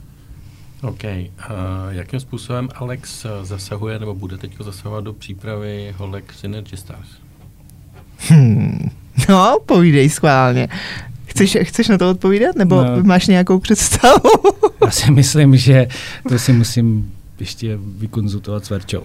OK. 0.83 1.03
Uh, 1.05 1.21
jakým 1.89 2.21
způsobem 2.21 2.69
Alex 2.75 3.27
zasahuje 3.43 3.99
nebo 3.99 4.15
bude 4.15 4.39
teď 4.39 4.57
zasahovat 4.61 5.05
do 5.05 5.13
přípravy 5.13 5.95
holek 5.99 6.33
Synergy 6.33 6.77
Stars? 6.77 7.09
Hmm. 8.19 8.91
No, 9.29 9.59
povídej 9.67 10.09
schválně. 10.11 10.69
Chceš, 11.27 11.59
chceš 11.63 11.89
na 11.89 11.99
to 11.99 12.11
odpovídat, 12.11 12.57
nebo 12.57 12.85
No. 12.85 13.03
máš 13.03 13.27
nějakou 13.27 13.59
představu? 13.59 14.31
Já 14.85 14.91
si 14.91 15.11
myslím, 15.11 15.57
že 15.57 15.87
to 16.29 16.39
si 16.39 16.53
musím 16.53 17.13
ještě 17.41 17.79
vykonzultovat 17.99 18.65
s 18.65 18.71
Verčou. 18.71 19.03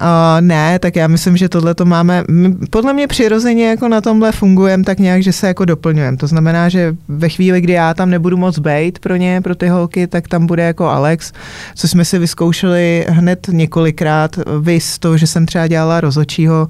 Uh, 0.00 0.40
ne, 0.40 0.78
tak 0.78 0.96
já 0.96 1.06
myslím, 1.06 1.36
že 1.36 1.48
tohle 1.48 1.74
to 1.74 1.84
máme, 1.84 2.24
my, 2.30 2.54
podle 2.70 2.92
mě 2.92 3.06
přirozeně 3.06 3.68
jako 3.68 3.88
na 3.88 4.00
tomhle 4.00 4.32
fungujeme 4.32 4.84
tak 4.84 4.98
nějak, 4.98 5.22
že 5.22 5.32
se 5.32 5.46
jako 5.46 5.64
doplňujeme. 5.64 6.16
To 6.16 6.26
znamená, 6.26 6.68
že 6.68 6.96
ve 7.08 7.28
chvíli, 7.28 7.60
kdy 7.60 7.72
já 7.72 7.94
tam 7.94 8.10
nebudu 8.10 8.36
moc 8.36 8.58
bejt 8.58 8.98
pro 8.98 9.16
ně, 9.16 9.40
pro 9.40 9.54
ty 9.54 9.68
holky, 9.68 10.06
tak 10.06 10.28
tam 10.28 10.46
bude 10.46 10.62
jako 10.62 10.88
Alex, 10.88 11.32
co 11.74 11.88
jsme 11.88 12.04
si 12.04 12.18
vyzkoušeli 12.18 13.06
hned 13.08 13.46
několikrát, 13.52 14.36
vys 14.60 14.98
to, 14.98 15.16
že 15.16 15.26
jsem 15.26 15.46
třeba 15.46 15.66
dělala 15.66 16.00
rozočího, 16.00 16.68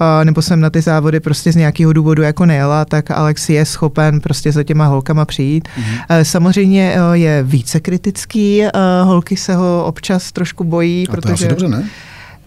uh, 0.00 0.24
nebo 0.24 0.42
jsem 0.42 0.60
na 0.60 0.70
ty 0.70 0.80
závody 0.80 1.20
prostě 1.20 1.52
z 1.52 1.56
nějakého 1.56 1.92
důvodu 1.92 2.22
jako 2.22 2.46
nejela, 2.46 2.84
tak 2.84 3.10
Alex 3.10 3.48
je 3.48 3.64
schopen 3.64 4.20
prostě 4.20 4.52
za 4.52 4.62
těma 4.62 4.86
holkama 4.86 5.24
přijít. 5.24 5.68
Mhm. 5.78 5.96
Eh, 6.08 6.24
Samozřejmě 6.24 6.94
eh, 6.94 7.18
je 7.18 7.42
více 7.42 7.80
kritický, 7.80 8.64
eh, 8.64 8.70
holky 9.02 9.36
se 9.36 9.54
ho 9.54 9.84
občas 9.86 10.32
trošku 10.32 10.64
bojí, 10.64 11.08
A 11.08 11.10
to 11.10 11.16
je 11.16 11.20
protože... 11.20 11.32
asi 11.32 11.48
dobře, 11.48 11.68
ne? 11.68 11.84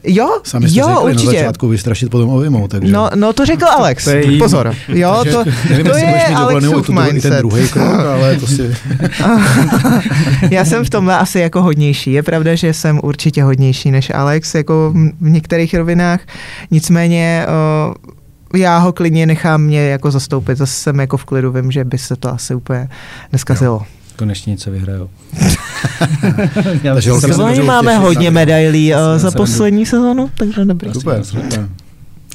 Jo, 0.07 0.39
Sami 0.43 0.69
jste 0.69 0.79
jo, 0.79 0.85
řekli 0.85 0.95
na 1.03 1.11
určitě. 1.11 1.31
začátku 1.31 1.67
vystrašit 1.67 2.09
potom 2.09 2.29
ovimou, 2.29 2.67
takže... 2.67 2.93
No, 2.93 3.09
no 3.15 3.33
to 3.33 3.45
řekl 3.45 3.65
Alex, 3.65 4.03
To 4.03 4.09
je 4.09 4.37
pozor. 4.37 4.75
Jo, 4.87 5.13
Takže 5.23 5.31
to, 5.31 5.43
nevím, 5.69 5.85
to 5.85 5.97
je 5.97 6.25
Alexův 6.35 6.89
i 6.89 6.93
ten 6.93 7.03
mindset. 7.03 7.33
druhý 7.37 7.69
krok, 7.69 7.99
ale 7.99 8.35
to 8.35 8.47
si... 8.47 8.75
Já 10.51 10.65
jsem 10.65 10.85
v 10.85 10.89
tomhle 10.89 11.17
asi 11.17 11.39
jako 11.39 11.61
hodnější. 11.61 12.11
Je 12.11 12.23
pravda, 12.23 12.55
že 12.55 12.73
jsem 12.73 12.99
určitě 13.03 13.43
hodnější 13.43 13.91
než 13.91 14.11
Alex, 14.15 14.55
jako 14.55 14.93
v 15.21 15.29
některých 15.29 15.73
rovinách. 15.73 16.19
Nicméně 16.71 17.45
uh, 18.53 18.59
já 18.59 18.77
ho 18.77 18.93
klidně 18.93 19.25
nechám 19.25 19.61
mě 19.61 19.81
jako 19.87 20.11
zastoupit. 20.11 20.57
Zase 20.57 20.73
jsem 20.73 20.99
jako 20.99 21.17
v 21.17 21.25
klidu, 21.25 21.51
vím, 21.51 21.71
že 21.71 21.83
by 21.83 21.97
se 21.97 22.15
to 22.15 22.29
asi 22.33 22.55
úplně 22.55 22.89
neskazilo. 23.33 23.81
Konečně 24.15 24.51
něco 24.51 24.71
vyhrajou. 24.71 25.09
Takže 26.83 27.11
holky 27.11 27.21
se 27.21 27.27
Sezóně 27.27 27.49
můžou 27.49 27.65
máme 27.65 27.91
těšit 27.91 28.03
hodně 28.03 28.31
medailí 28.31 28.93
uh, 28.93 28.99
Jsem 28.99 29.19
za 29.19 29.31
se 29.31 29.37
poslední 29.37 29.85
sezonu, 29.85 30.31
takže 30.37 30.65
dobrý. 30.65 30.93
Super, 30.93 31.23
super. 31.23 31.69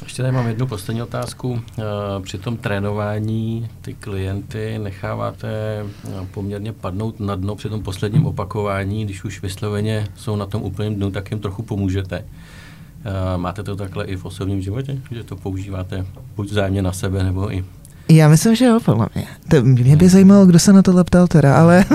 Ještě 0.03 0.21
tady 0.21 0.33
mám 0.33 0.47
jednu 0.47 0.67
poslední 0.67 1.01
otázku. 1.01 1.49
Uh, 1.51 1.59
při 2.23 2.37
tom 2.37 2.57
trénování 2.57 3.69
ty 3.81 3.93
klienty 3.93 4.79
necháváte 4.79 5.49
uh, 6.03 6.25
poměrně 6.31 6.73
padnout 6.73 7.19
na 7.19 7.35
dno 7.35 7.55
při 7.55 7.69
tom 7.69 7.83
posledním 7.83 8.25
opakování, 8.25 9.05
když 9.05 9.23
už 9.23 9.41
vysloveně 9.41 10.07
jsou 10.15 10.35
na 10.35 10.45
tom 10.45 10.63
úplném 10.63 10.95
dnu, 10.95 11.11
tak 11.11 11.31
jim 11.31 11.39
trochu 11.39 11.63
pomůžete. 11.63 12.25
máte 13.37 13.63
to 13.63 13.75
takhle 13.75 14.05
i 14.05 14.15
v 14.15 14.25
osobním 14.25 14.61
životě, 14.61 14.97
že 15.11 15.23
to 15.23 15.35
používáte 15.35 16.05
buď 16.35 16.51
vzájemně 16.51 16.81
na 16.81 16.91
sebe, 16.91 17.23
nebo 17.23 17.53
i 17.53 17.65
já 18.09 18.29
myslím, 18.29 18.55
že 18.55 18.65
jo, 18.65 18.79
podle 18.85 19.07
mě. 19.15 19.25
To 19.47 19.63
mě 19.63 19.95
by 19.95 20.09
zajímalo, 20.09 20.45
kdo 20.45 20.59
se 20.59 20.73
na 20.73 20.81
to 20.81 21.03
ptal 21.03 21.27
teda, 21.27 21.55
ale... 21.55 21.85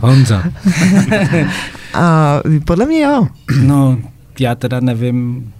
Honza. 0.02 0.44
A 1.94 2.36
podle 2.64 2.86
mě 2.86 3.00
jo. 3.00 3.26
No, 3.62 3.98
já 4.40 4.54
teda 4.54 4.80
nevím, 4.80 5.52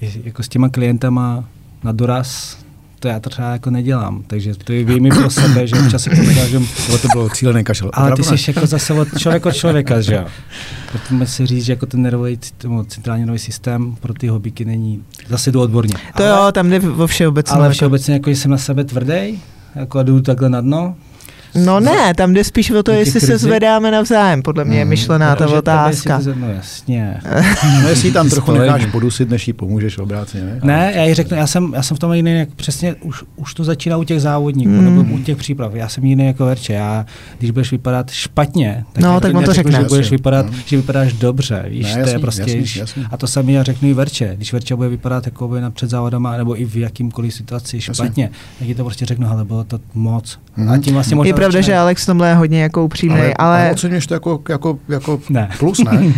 jako 0.00 0.42
s 0.42 0.48
těma 0.48 0.68
klientama 0.68 1.44
na 1.84 1.92
doraz 1.92 2.58
to 2.98 3.08
já 3.08 3.20
to 3.20 3.30
třeba 3.30 3.52
jako 3.52 3.70
nedělám, 3.70 4.22
takže 4.26 4.54
to 4.64 4.72
je 4.72 4.84
vím 4.84 5.08
pro 5.08 5.30
sebe, 5.30 5.66
že 5.66 5.76
občas 5.76 6.06
jako 6.06 6.22
dokážem... 6.22 6.66
to 7.02 7.08
bylo 7.12 7.28
cílený 7.28 7.64
kašel. 7.64 7.90
Ale 7.92 8.16
ty 8.16 8.24
jsi 8.24 8.50
jako 8.50 8.66
zase 8.66 8.92
od 8.92 9.18
člověk 9.18 9.46
od 9.46 9.54
člověka, 9.54 10.00
že 10.00 10.14
jo? 10.14 10.24
Pojďme 10.92 11.26
si 11.26 11.46
říct, 11.46 11.64
že 11.64 11.72
jako 11.72 11.86
ten 11.86 12.02
nervový, 12.02 12.38
centrální 12.86 13.20
nervový 13.22 13.38
systém 13.38 13.96
pro 14.00 14.14
ty 14.14 14.28
hobíky 14.28 14.64
není 14.64 15.02
zase 15.28 15.52
tu 15.52 15.60
odborně. 15.60 15.94
To 16.16 16.24
ale, 16.24 16.46
jo, 16.46 16.52
tam 16.52 16.70
jde 16.70 16.80
o 16.80 17.06
všeobecně. 17.06 17.56
Ale 17.56 17.64
jako- 17.64 17.72
všeobecně 17.72 18.14
jako 18.14 18.30
jsem 18.30 18.50
na 18.50 18.58
sebe 18.58 18.84
tvrdý, 18.84 19.42
jako 19.74 20.02
jdu 20.02 20.20
takhle 20.20 20.48
na 20.48 20.60
dno, 20.60 20.96
No 21.54 21.80
ne, 21.80 22.14
tam 22.14 22.32
jde 22.32 22.44
spíš 22.44 22.70
o 22.70 22.82
to, 22.82 22.90
jestli 22.90 23.20
se 23.20 23.38
zvedáme 23.38 23.90
navzájem, 23.90 24.42
podle 24.42 24.64
mě 24.64 24.76
je 24.78 24.82
hmm. 24.82 24.90
myšlená 24.90 25.36
ta 25.36 25.46
otázka. 25.46 26.20
No 26.34 26.50
jasně. 26.50 27.20
no 27.82 27.88
jestli 27.88 28.12
tam 28.12 28.30
trochu 28.30 28.52
necháš 28.52 28.86
podusit, 28.86 29.30
než 29.30 29.48
jí 29.48 29.52
pomůžeš 29.52 29.98
obráceně, 29.98 30.44
ne? 30.44 30.60
Ne, 30.62 30.92
já 30.94 31.04
jí 31.04 31.14
řeknu, 31.14 31.36
já 31.36 31.46
jsem, 31.46 31.72
já 31.74 31.82
jsem 31.82 31.96
v 31.96 32.00
tom 32.00 32.12
jiný, 32.12 32.38
jak 32.38 32.48
přesně 32.48 32.94
už, 32.94 33.24
už 33.36 33.54
to 33.54 33.64
začíná 33.64 33.96
u 33.96 34.04
těch 34.04 34.20
závodníků, 34.20 34.70
mm. 34.70 34.84
nebo 34.84 35.14
u 35.14 35.18
těch 35.18 35.36
příprav. 35.36 35.74
Já 35.74 35.88
jsem 35.88 36.04
jiný 36.04 36.26
jako 36.26 36.44
Verče. 36.44 36.72
Já, 36.72 37.06
když 37.38 37.50
budeš 37.50 37.70
vypadat 37.70 38.10
špatně, 38.10 38.84
tak, 38.92 39.04
no, 39.04 39.20
tak 39.20 39.34
on 39.34 39.44
to 39.44 39.52
řekne. 39.52 39.78
Že 39.78 39.84
budeš 39.84 40.10
vypadat, 40.10 40.46
no. 40.46 40.52
že 40.66 40.76
vypadáš 40.76 41.12
dobře, 41.12 41.64
víš, 41.68 41.82
ne, 41.82 41.88
jasný, 41.88 42.04
to 42.04 42.10
je 42.10 42.18
prostě, 42.18 42.40
jasný, 42.40 42.80
jasný. 42.80 43.04
a 43.10 43.16
to 43.16 43.26
samé 43.26 43.52
já 43.52 43.62
řeknu 43.62 43.88
i 43.88 43.94
Verče. 43.94 44.32
Když 44.36 44.52
Verče 44.52 44.76
bude 44.76 44.88
vypadat 44.88 45.26
jako 45.26 45.48
by 45.48 45.60
na 45.60 45.70
před 45.70 45.90
závodama, 45.90 46.36
nebo 46.36 46.60
i 46.60 46.64
v 46.64 46.76
jakýmkoliv 46.76 47.34
situaci 47.34 47.80
špatně, 47.80 48.24
jasný. 48.24 48.38
tak 48.58 48.68
ti 48.68 48.74
to 48.74 48.84
prostě 48.84 49.06
řeknu, 49.06 49.30
ale 49.30 49.44
bylo 49.44 49.64
to 49.64 49.80
moc. 49.94 50.38
Mm. 50.56 50.68
A 50.68 50.78
tím 50.78 50.94
vlastně 50.94 51.16
je 51.24 51.34
pravda, 51.40 51.60
že 51.60 51.76
Alex 51.76 52.06
tomhle 52.06 52.28
je 52.28 52.34
hodně 52.34 52.62
jako 52.62 52.84
upřímný, 52.84 53.20
ale... 53.20 53.34
ale... 53.38 53.60
ale 53.62 53.72
oceňuješ 53.72 54.06
to 54.06 54.14
jako, 54.14 54.40
jako, 54.48 54.78
jako 54.88 55.20
ne. 55.28 55.50
plus, 55.58 55.78
ne? 55.84 55.92
uh, 55.92 56.10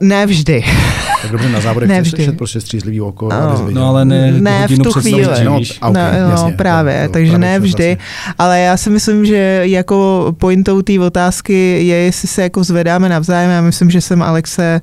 ne 0.00 0.26
vždy. 0.26 0.64
tak 1.22 1.30
dobře, 1.30 1.48
na 1.48 1.60
závodech 1.60 1.90
chceš 1.90 2.10
slyšet 2.10 2.36
prostě 2.36 2.60
střízlivý 2.60 3.00
oko. 3.00 3.28
No, 3.28 3.68
no 3.70 3.88
ale 3.88 4.04
ne, 4.04 4.32
ne 4.32 4.68
v 4.68 4.78
tu 4.78 4.92
chvíli. 4.92 5.44
No, 5.44 5.56
okay, 5.80 6.20
no, 6.20 6.30
jasně, 6.30 6.52
právě, 6.52 7.06
to, 7.06 7.12
takže 7.12 7.32
právě 7.32 7.48
ne 7.48 7.60
vždy. 7.60 7.86
Vlastně. 7.86 8.34
Ale 8.38 8.60
já 8.60 8.76
si 8.76 8.90
myslím, 8.90 9.26
že 9.26 9.60
jako 9.62 10.26
pointou 10.38 10.82
té 10.82 11.00
otázky 11.00 11.86
je, 11.86 11.96
jestli 11.96 12.28
se 12.28 12.42
jako 12.42 12.64
zvedáme 12.64 13.08
navzájem. 13.08 13.50
Já 13.50 13.60
myslím, 13.60 13.90
že 13.90 14.00
jsem 14.00 14.22
Alexe 14.22 14.80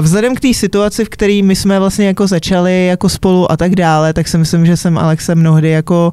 Vzhledem 0.00 0.34
k 0.34 0.40
té 0.40 0.54
situaci, 0.54 1.04
v 1.04 1.08
které 1.08 1.40
my 1.42 1.56
jsme 1.56 1.78
vlastně 1.78 2.06
jako 2.06 2.26
začali 2.26 2.86
jako 2.86 3.08
spolu 3.08 3.52
a 3.52 3.56
tak 3.56 3.74
dále, 3.74 4.12
tak 4.12 4.28
si 4.28 4.38
myslím, 4.38 4.66
že 4.66 4.76
jsem 4.76 4.98
Alexe 4.98 5.34
mnohdy 5.34 5.70
jako 5.70 6.12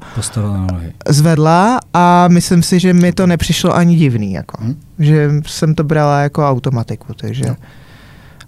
zvedla 1.07 1.79
a 1.93 2.27
myslím 2.27 2.63
si, 2.63 2.79
že 2.79 2.93
mi 2.93 3.11
to 3.11 3.27
nepřišlo 3.27 3.75
ani 3.75 3.95
divný, 3.95 4.33
jako. 4.33 4.63
Hmm? 4.63 4.75
že 4.99 5.31
jsem 5.45 5.75
to 5.75 5.83
brala 5.83 6.19
jako 6.19 6.49
automatiku, 6.49 7.13
takže... 7.13 7.45
No. 7.47 7.55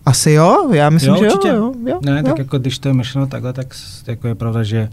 Asi 0.05 0.31
jo, 0.31 0.69
já 0.73 0.89
myslím, 0.89 1.13
jo, 1.13 1.17
že 1.19 1.25
určitě. 1.25 1.47
jo. 1.47 1.73
jo 1.85 1.99
ne, 2.05 2.17
jo. 2.17 2.23
tak 2.23 2.37
jako 2.39 2.59
když 2.59 2.79
to 2.79 2.87
je 2.87 2.93
myšleno 2.93 3.27
takhle, 3.27 3.53
tak 3.53 3.75
jako 4.07 4.27
je 4.27 4.35
pravda, 4.35 4.63
že 4.63 4.89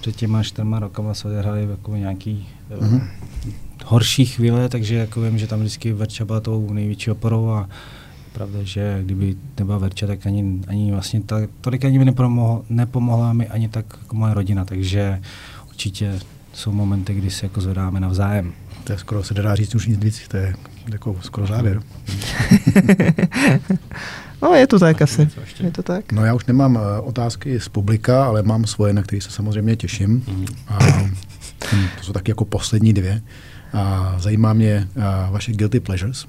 před 0.00 0.16
těma 0.16 0.42
čtyřma 0.42 0.78
rokama 0.78 1.14
se 1.14 1.28
odehráli 1.28 1.68
jako 1.70 1.96
nějaký 1.96 2.48
mm-hmm. 2.80 3.02
horší 3.84 4.26
chvíle, 4.26 4.68
takže 4.68 4.94
jako 4.94 5.20
vím, 5.20 5.38
že 5.38 5.46
tam 5.46 5.60
vždycky 5.60 5.92
Verča 5.92 6.24
byla 6.24 6.40
tou 6.40 6.72
největší 6.72 7.10
oporou 7.10 7.50
a 7.50 7.68
pravda, 8.34 8.58
že 8.62 9.00
kdyby 9.04 9.36
nebyla 9.58 9.78
Verča, 9.78 10.06
tak 10.06 10.26
ani, 10.26 10.60
ani 10.66 10.92
vlastně 10.92 11.20
ta, 11.20 11.36
tolik 11.60 11.84
ani 11.84 11.98
by 11.98 12.04
nepomohla, 12.04 12.62
nepomohla 12.68 13.32
mi 13.32 13.48
ani 13.48 13.68
tak 13.68 13.86
jako 14.02 14.16
moje 14.16 14.34
rodina, 14.34 14.64
takže 14.64 15.20
určitě 15.68 16.20
jsou 16.52 16.72
momenty, 16.72 17.14
kdy 17.14 17.30
se 17.30 17.46
jako 17.46 17.60
zvedáme 17.60 18.00
navzájem. 18.00 18.52
To 18.84 18.92
je 18.92 18.98
skoro, 18.98 19.22
se 19.22 19.34
dá 19.34 19.54
říct 19.54 19.74
už 19.74 19.86
nic 19.86 20.00
víc, 20.00 20.28
to 20.28 20.36
je 20.36 20.54
jako 20.92 21.16
skoro 21.20 21.46
závěr. 21.46 21.82
no 24.42 24.54
je 24.54 24.66
to 24.66 24.78
tak 24.78 25.02
asi, 25.02 25.28
je 25.60 25.70
to 25.70 25.82
tak. 25.82 26.12
No 26.12 26.24
já 26.24 26.34
už 26.34 26.46
nemám 26.46 26.76
uh, 26.76 26.82
otázky 27.02 27.60
z 27.60 27.68
publika, 27.68 28.24
ale 28.24 28.42
mám 28.42 28.64
svoje, 28.64 28.92
na 28.92 29.02
které 29.02 29.22
se 29.22 29.30
samozřejmě 29.30 29.76
těším. 29.76 30.10
Mm. 30.10 30.46
A, 30.68 30.78
hm, 31.72 31.86
to 31.98 32.04
jsou 32.04 32.12
taky 32.12 32.30
jako 32.30 32.44
poslední 32.44 32.92
dvě. 32.92 33.22
A 33.72 34.14
zajímá 34.18 34.52
mě 34.52 34.88
uh, 34.96 35.04
vaše 35.30 35.52
guilty 35.52 35.80
pleasures. 35.80 36.26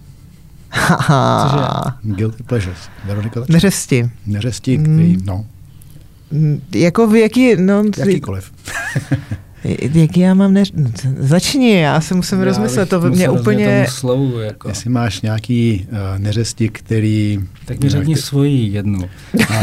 Cože? 0.71 1.65
Guilty 2.03 2.43
pleasures. 2.43 2.79
Veronika 3.05 3.39
začne. 3.39 3.53
Neřesti. 3.53 4.09
Neřesti, 4.25 4.77
který, 4.77 5.17
mm. 5.17 5.25
no. 5.25 5.45
Mm, 6.31 6.61
jako 6.75 7.07
v 7.07 7.15
jaký, 7.15 7.55
no... 7.55 7.83
Jakýkoliv. 7.97 8.51
Jaký 9.93 10.19
já 10.19 10.33
mám 10.33 10.53
neř... 10.53 10.73
Začni, 11.19 11.79
já 11.79 12.01
se 12.01 12.15
musím 12.15 12.39
já 12.39 12.45
rozmyslet, 12.45 12.89
to 12.89 13.01
mě 13.01 13.29
úplně... 13.29 13.85
Slovu, 13.89 14.39
jako. 14.39 14.67
Jestli 14.67 14.89
máš 14.89 15.21
nějaký 15.21 15.87
uh, 15.91 15.97
neřesti, 16.19 16.69
který... 16.69 17.39
Tak 17.65 17.79
mi 17.83 17.89
řekni 17.89 18.15
ty... 18.15 18.21
svoji 18.21 18.73
jednu. 18.73 18.99
A, 19.49 19.61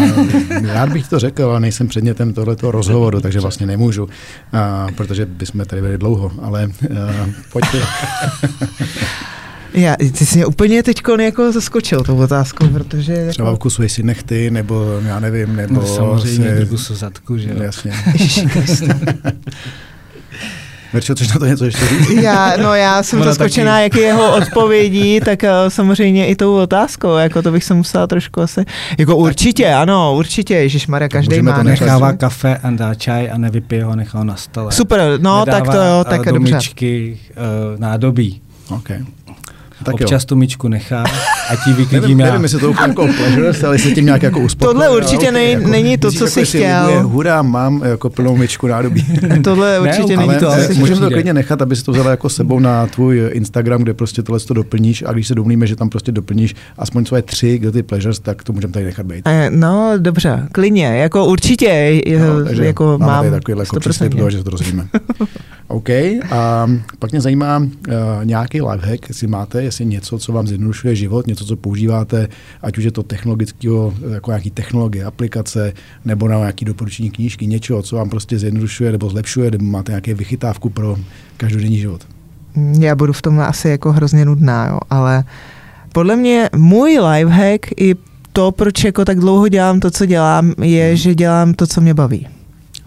rád 0.72 0.92
bych 0.92 1.08
to 1.08 1.18
řekl, 1.18 1.44
ale 1.44 1.60
nejsem 1.60 1.88
předmětem 1.88 2.32
tohoto 2.32 2.70
rozhovoru, 2.70 3.20
takže 3.20 3.40
vlastně 3.40 3.66
nemůžu, 3.66 4.04
uh, 4.04 4.10
protože 4.96 5.26
bychom 5.26 5.64
tady 5.64 5.82
byli 5.82 5.98
dlouho, 5.98 6.32
ale 6.42 6.66
uh, 6.66 6.96
pojďte. 7.52 7.78
Já, 9.74 9.96
ty 9.96 10.26
jsi 10.26 10.36
mě 10.36 10.46
úplně 10.46 10.82
teď 10.82 11.02
jako 11.20 11.52
zaskočil 11.52 12.02
tou 12.02 12.16
otázkou, 12.16 12.68
protože... 12.68 13.12
Jako... 13.12 13.30
Třeba 13.30 13.54
vkusuješ 13.54 13.92
si 13.92 14.02
nechty, 14.02 14.50
nebo 14.50 15.00
já 15.06 15.20
nevím, 15.20 15.56
nebo... 15.56 15.74
No, 15.74 15.86
samozřejmě, 15.86 16.66
se... 16.66 16.78
se 16.78 16.94
zadku, 16.94 17.38
že 17.38 17.48
jo. 17.48 17.62
Jasně. 17.62 17.92
Verčo, 20.92 21.14
chceš 21.14 21.32
na 21.32 21.38
to 21.38 21.46
něco 21.46 21.64
ještě 21.64 21.88
říct? 21.88 22.10
Já, 22.10 22.56
no 22.56 22.74
já 22.74 23.02
jsem 23.02 23.20
Ona 23.20 23.32
zaskočená, 23.32 23.72
taky... 23.72 23.82
jak 23.82 23.94
je 23.94 24.02
jeho 24.02 24.36
odpovědí, 24.36 25.20
tak 25.20 25.42
uh, 25.42 25.48
samozřejmě 25.68 26.26
i 26.26 26.36
tou 26.36 26.54
otázkou, 26.54 27.16
jako 27.16 27.42
to 27.42 27.52
bych 27.52 27.64
se 27.64 27.74
musela 27.74 28.06
trošku 28.06 28.40
asi, 28.40 28.64
jako 28.98 29.16
určitě, 29.16 29.74
ano, 29.74 30.14
určitě, 30.16 30.54
Ježíš 30.54 30.86
Maria, 30.86 31.08
každý 31.08 31.42
má. 31.42 31.62
Nechává 31.62 32.12
kafe 32.12 32.56
a 32.62 32.70
dá 32.70 32.94
čaj 32.94 33.30
a 33.30 33.38
nevypije 33.38 33.84
ho, 33.84 33.96
nechá 33.96 34.24
na 34.24 34.36
stole. 34.36 34.72
Super, 34.72 35.00
no 35.20 35.40
Nedává, 35.40 35.60
tak 35.60 35.74
to 35.74 35.76
jo, 35.76 36.04
tak 36.04 36.24
do 36.24 36.32
dobře. 36.32 36.54
myčky 36.54 37.18
uh, 37.30 37.80
nádobí. 37.80 38.40
Okay. 38.70 39.04
Tak 39.84 39.94
Občas 39.94 40.22
jo. 40.22 40.26
tu 40.26 40.36
myčku 40.36 40.68
nechá 40.68 41.04
a 41.50 41.56
ti 41.64 41.72
vyklidím 41.72 42.20
já. 42.20 42.26
Nevím, 42.26 42.42
jestli 42.42 42.60
to 42.60 42.70
úplně 42.70 42.88
jako 42.88 43.06
pleasure, 43.06 43.66
ale 43.66 43.78
se 43.78 43.90
tím 43.90 44.04
nějak 44.04 44.22
jako 44.22 44.40
uspokojil. 44.40 44.72
Tohle 44.72 44.96
určitě 44.96 45.32
nej, 45.32 45.52
jako, 45.52 45.68
není 45.68 45.98
to, 45.98 46.12
co 46.12 46.26
jsi 46.26 46.44
chtěl. 46.44 46.88
Je, 46.88 47.02
hurá, 47.02 47.42
mám 47.42 47.82
jako 47.84 48.10
plnou 48.10 48.36
myčku 48.36 48.66
nádobí. 48.66 49.06
Tohle 49.44 49.80
určitě 49.80 50.16
ne, 50.16 50.26
není 50.26 50.40
to. 50.40 50.48
Ale 50.48 50.68
můžeme 50.74 51.00
to 51.00 51.10
klidně 51.10 51.34
nechat, 51.34 51.62
aby 51.62 51.76
si 51.76 51.84
to 51.84 51.92
vzala 51.92 52.10
jako 52.10 52.28
sebou 52.28 52.58
na 52.58 52.86
tvůj 52.86 53.30
Instagram, 53.32 53.82
kde 53.82 53.94
prostě 53.94 54.22
tohle 54.22 54.40
to 54.40 54.54
doplníš 54.54 55.04
a 55.06 55.12
když 55.12 55.28
se 55.28 55.34
domlíme, 55.34 55.66
že 55.66 55.76
tam 55.76 55.88
prostě 55.88 56.12
doplníš 56.12 56.54
aspoň 56.78 57.04
svoje 57.04 57.22
tři 57.22 57.58
guilty 57.58 57.82
pleasures, 57.82 58.18
tak 58.18 58.44
to 58.44 58.52
můžeme 58.52 58.72
tady 58.72 58.84
nechat 58.84 59.06
být. 59.06 59.22
Eh, 59.28 59.50
no, 59.50 59.92
dobře, 59.96 60.48
klidně, 60.52 60.86
jako 60.86 61.26
určitě, 61.26 62.00
no, 62.18 62.62
jako 62.62 62.98
mám 62.98 63.30
takovýhle 63.30 63.62
jako 63.62 63.80
příslip 63.80 64.14
toho, 64.14 64.30
že 64.30 64.38
se 64.38 64.44
to 64.44 64.50
rozvíme. 64.50 64.86
OK, 65.68 65.88
a 66.30 66.70
pak 66.98 67.10
mě 67.10 67.20
zajímá 67.20 67.58
uh, 67.58 67.68
nějaký 68.24 68.62
lifehack, 68.62 69.08
jestli 69.08 69.26
máte, 69.26 69.62
jestli 69.72 69.86
něco, 69.86 70.18
co 70.18 70.32
vám 70.32 70.46
zjednodušuje 70.46 70.96
život, 70.96 71.26
něco, 71.26 71.44
co 71.44 71.56
používáte, 71.56 72.28
ať 72.62 72.78
už 72.78 72.84
je 72.84 72.90
to 72.90 73.02
technologického, 73.02 73.94
jako 74.12 74.30
nějaký 74.30 74.50
technologie, 74.50 75.04
aplikace, 75.04 75.72
nebo 76.04 76.28
na 76.28 76.38
nějaký 76.38 76.64
doporučení 76.64 77.10
knížky, 77.10 77.46
něčeho, 77.46 77.82
co 77.82 77.96
vám 77.96 78.10
prostě 78.10 78.38
zjednodušuje 78.38 78.92
nebo 78.92 79.10
zlepšuje, 79.10 79.50
nebo 79.50 79.64
máte 79.64 79.92
nějaké 79.92 80.14
vychytávku 80.14 80.70
pro 80.70 80.96
každodenní 81.36 81.78
život. 81.78 82.06
Já 82.78 82.94
budu 82.94 83.12
v 83.12 83.22
tom 83.22 83.40
asi 83.40 83.68
jako 83.68 83.92
hrozně 83.92 84.24
nudná, 84.24 84.66
jo, 84.66 84.78
ale 84.90 85.24
podle 85.92 86.16
mě 86.16 86.50
můj 86.56 86.98
lifehack 86.98 87.66
i 87.76 87.94
to, 88.32 88.52
proč 88.52 88.84
jako 88.84 89.04
tak 89.04 89.18
dlouho 89.18 89.48
dělám 89.48 89.80
to, 89.80 89.90
co 89.90 90.06
dělám, 90.06 90.52
je, 90.62 90.88
hmm. 90.88 90.96
že 90.96 91.14
dělám 91.14 91.54
to, 91.54 91.66
co 91.66 91.80
mě 91.80 91.94
baví. 91.94 92.28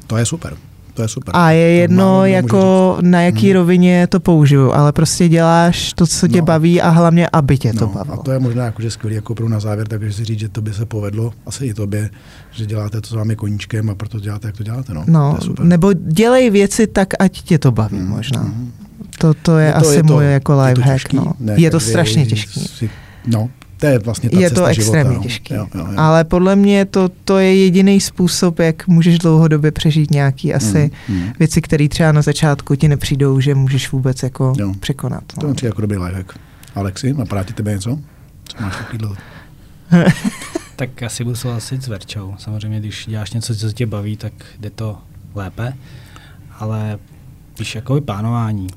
To 0.08 0.18
je 0.18 0.26
super. 0.26 0.54
To 0.96 1.02
je 1.02 1.08
super. 1.08 1.36
A 1.38 1.52
je 1.52 1.72
jedno, 1.72 2.26
jako 2.26 2.98
na 3.02 3.22
jaký 3.22 3.48
hmm. 3.48 3.54
rovině 3.54 4.08
to 4.08 4.20
použiju, 4.20 4.72
ale 4.72 4.92
prostě 4.92 5.30
děláš 5.30 5.94
to, 5.94 6.08
co 6.08 6.28
tě 6.28 6.40
no. 6.40 6.46
baví 6.46 6.82
a 6.82 6.90
hlavně, 6.90 7.28
aby 7.34 7.58
tě 7.58 7.74
no. 7.74 7.80
to 7.80 7.88
bavilo. 7.88 8.20
A 8.20 8.24
to 8.24 8.32
je 8.32 8.40
možná 8.40 8.66
jakože 8.66 8.92
skvělý 8.92 9.16
jako 9.16 9.36
pro 9.36 9.50
na 9.50 9.60
závěr, 9.60 9.88
takže 9.88 10.14
si 10.14 10.26
říct, 10.26 10.40
že 10.40 10.50
to 10.50 10.62
by 10.62 10.74
se 10.74 10.86
povedlo, 10.86 11.34
asi 11.46 11.66
i 11.66 11.74
tobě, 11.74 12.10
že 12.52 12.66
děláte 12.66 13.02
to 13.02 13.08
s 13.08 13.12
vámi 13.12 13.36
koníčkem 13.36 13.90
a 13.90 13.96
proto 13.96 14.20
děláte, 14.20 14.48
jak 14.48 14.58
to 14.58 14.64
děláte. 14.64 14.94
No, 14.94 15.04
no 15.08 15.32
to 15.32 15.38
je 15.38 15.48
super. 15.48 15.66
nebo 15.66 15.94
dělej 15.94 16.50
věci 16.50 16.88
tak, 16.88 17.08
ať 17.20 17.42
tě 17.42 17.60
to 17.60 17.72
baví 17.72 17.98
hmm. 17.98 18.08
možná. 18.08 18.42
Hmm. 18.42 18.72
To, 19.20 19.34
to 19.34 19.58
je 19.58 19.74
no 19.76 19.82
to 19.82 19.88
asi 19.88 19.96
je 19.96 20.04
to, 20.04 20.14
můj 20.14 20.32
jako 20.32 20.62
life 20.62 20.82
hack. 20.82 21.14
No. 21.14 21.34
Ne, 21.40 21.54
je 21.58 21.72
to 21.72 21.80
strašně 21.80 22.26
těžké. 22.26 22.60
no, 23.28 23.50
to 23.78 23.86
je 23.86 24.00
vlastně 24.00 24.30
ta 24.30 24.40
Je 24.40 24.50
to 24.50 24.66
extrémně 24.66 25.12
života, 25.12 25.24
těžké. 25.24 25.56
Jo, 25.56 25.68
jo, 25.76 25.88
jo. 25.92 25.98
Ale 25.98 26.24
podle 26.24 26.56
mě 26.56 26.86
to, 26.86 27.10
to 27.10 27.38
je 27.38 27.56
jediný 27.56 28.02
způsob, 28.02 28.60
jak 28.60 28.88
můžeš 28.88 29.20
dlouhodobě 29.20 29.72
přežít 29.72 30.12
nějaký 30.12 30.54
asi 30.54 30.92
mm, 31.08 31.16
mm. 31.16 31.34
věci, 31.40 31.62
které 31.62 31.88
třeba 31.90 32.12
na 32.12 32.22
začátku 32.22 32.76
ti 32.76 32.88
nepřijdou, 32.88 33.40
že 33.40 33.56
můžeš 33.56 33.92
vůbec 33.92 34.24
jako 34.24 34.54
jo. 34.58 34.74
překonat. 34.80 35.24
No. 35.44 35.54
To 35.54 35.66
je 35.66 35.68
jako 35.68 35.82
dobrý 35.82 35.98
lifehack. 35.98 36.34
Alexi, 36.76 37.14
napadá 37.14 37.44
ti 37.44 37.54
tebe 37.54 37.72
něco? 37.72 38.00
Co 38.44 38.64
máš 38.64 38.78
takový 38.78 39.00
Tak 40.76 41.04
asi 41.04 41.24
budu 41.24 41.36
souhlasit 41.36 41.84
s 41.84 41.88
Verčou. 41.88 42.36
Samozřejmě, 42.38 42.80
když 42.80 43.06
děláš 43.08 43.32
něco, 43.32 43.56
co 43.56 43.72
tě 43.72 43.86
baví, 43.86 44.18
tak 44.18 44.34
jde 44.60 44.70
to 44.70 44.98
lépe. 45.36 45.74
Ale 46.60 47.00
když 47.56 47.76
jako 47.76 48.02
plánování, 48.02 48.68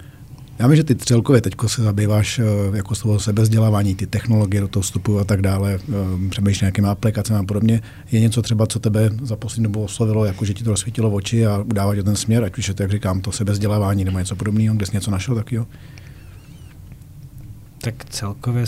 já 0.58 0.66
vím, 0.66 0.76
že 0.76 0.84
ty 0.84 0.96
celkově 0.96 1.40
teď 1.40 1.54
se 1.66 1.82
zabýváš 1.82 2.38
eh, 2.38 2.76
jako 2.76 2.94
svého 2.94 3.20
sebezdělávání, 3.20 3.94
ty 3.94 4.06
technologie 4.06 4.60
do 4.60 4.68
toho 4.68 4.82
vstupu 4.82 5.18
a 5.18 5.24
tak 5.24 5.42
dále, 5.42 5.74
eh, 5.74 6.28
přemýšlíš 6.30 6.60
nějakými 6.60 6.88
aplikacemi 6.88 7.38
a 7.38 7.42
podobně. 7.42 7.82
Je 8.10 8.20
něco 8.20 8.42
třeba, 8.42 8.66
co 8.66 8.78
tebe 8.78 9.10
za 9.22 9.36
poslední 9.36 9.64
dobu 9.64 9.84
oslovilo, 9.84 10.24
jako 10.24 10.44
že 10.44 10.54
ti 10.54 10.64
to 10.64 10.70
rozsvítilo 10.70 11.10
oči 11.10 11.46
a 11.46 11.58
udává 11.58 11.94
ten 12.04 12.16
směr, 12.16 12.44
ať 12.44 12.58
už 12.58 12.68
je 12.68 12.74
to, 12.74 12.82
jak 12.82 12.90
říkám, 12.90 13.20
to 13.20 13.32
sebezdělávání 13.32 14.04
nebo 14.04 14.18
něco 14.18 14.36
podobného, 14.36 14.76
kde 14.76 14.86
jsi 14.86 14.92
něco 14.94 15.10
našel 15.10 15.34
takového? 15.34 15.66
Tak 17.80 18.04
celkově 18.04 18.64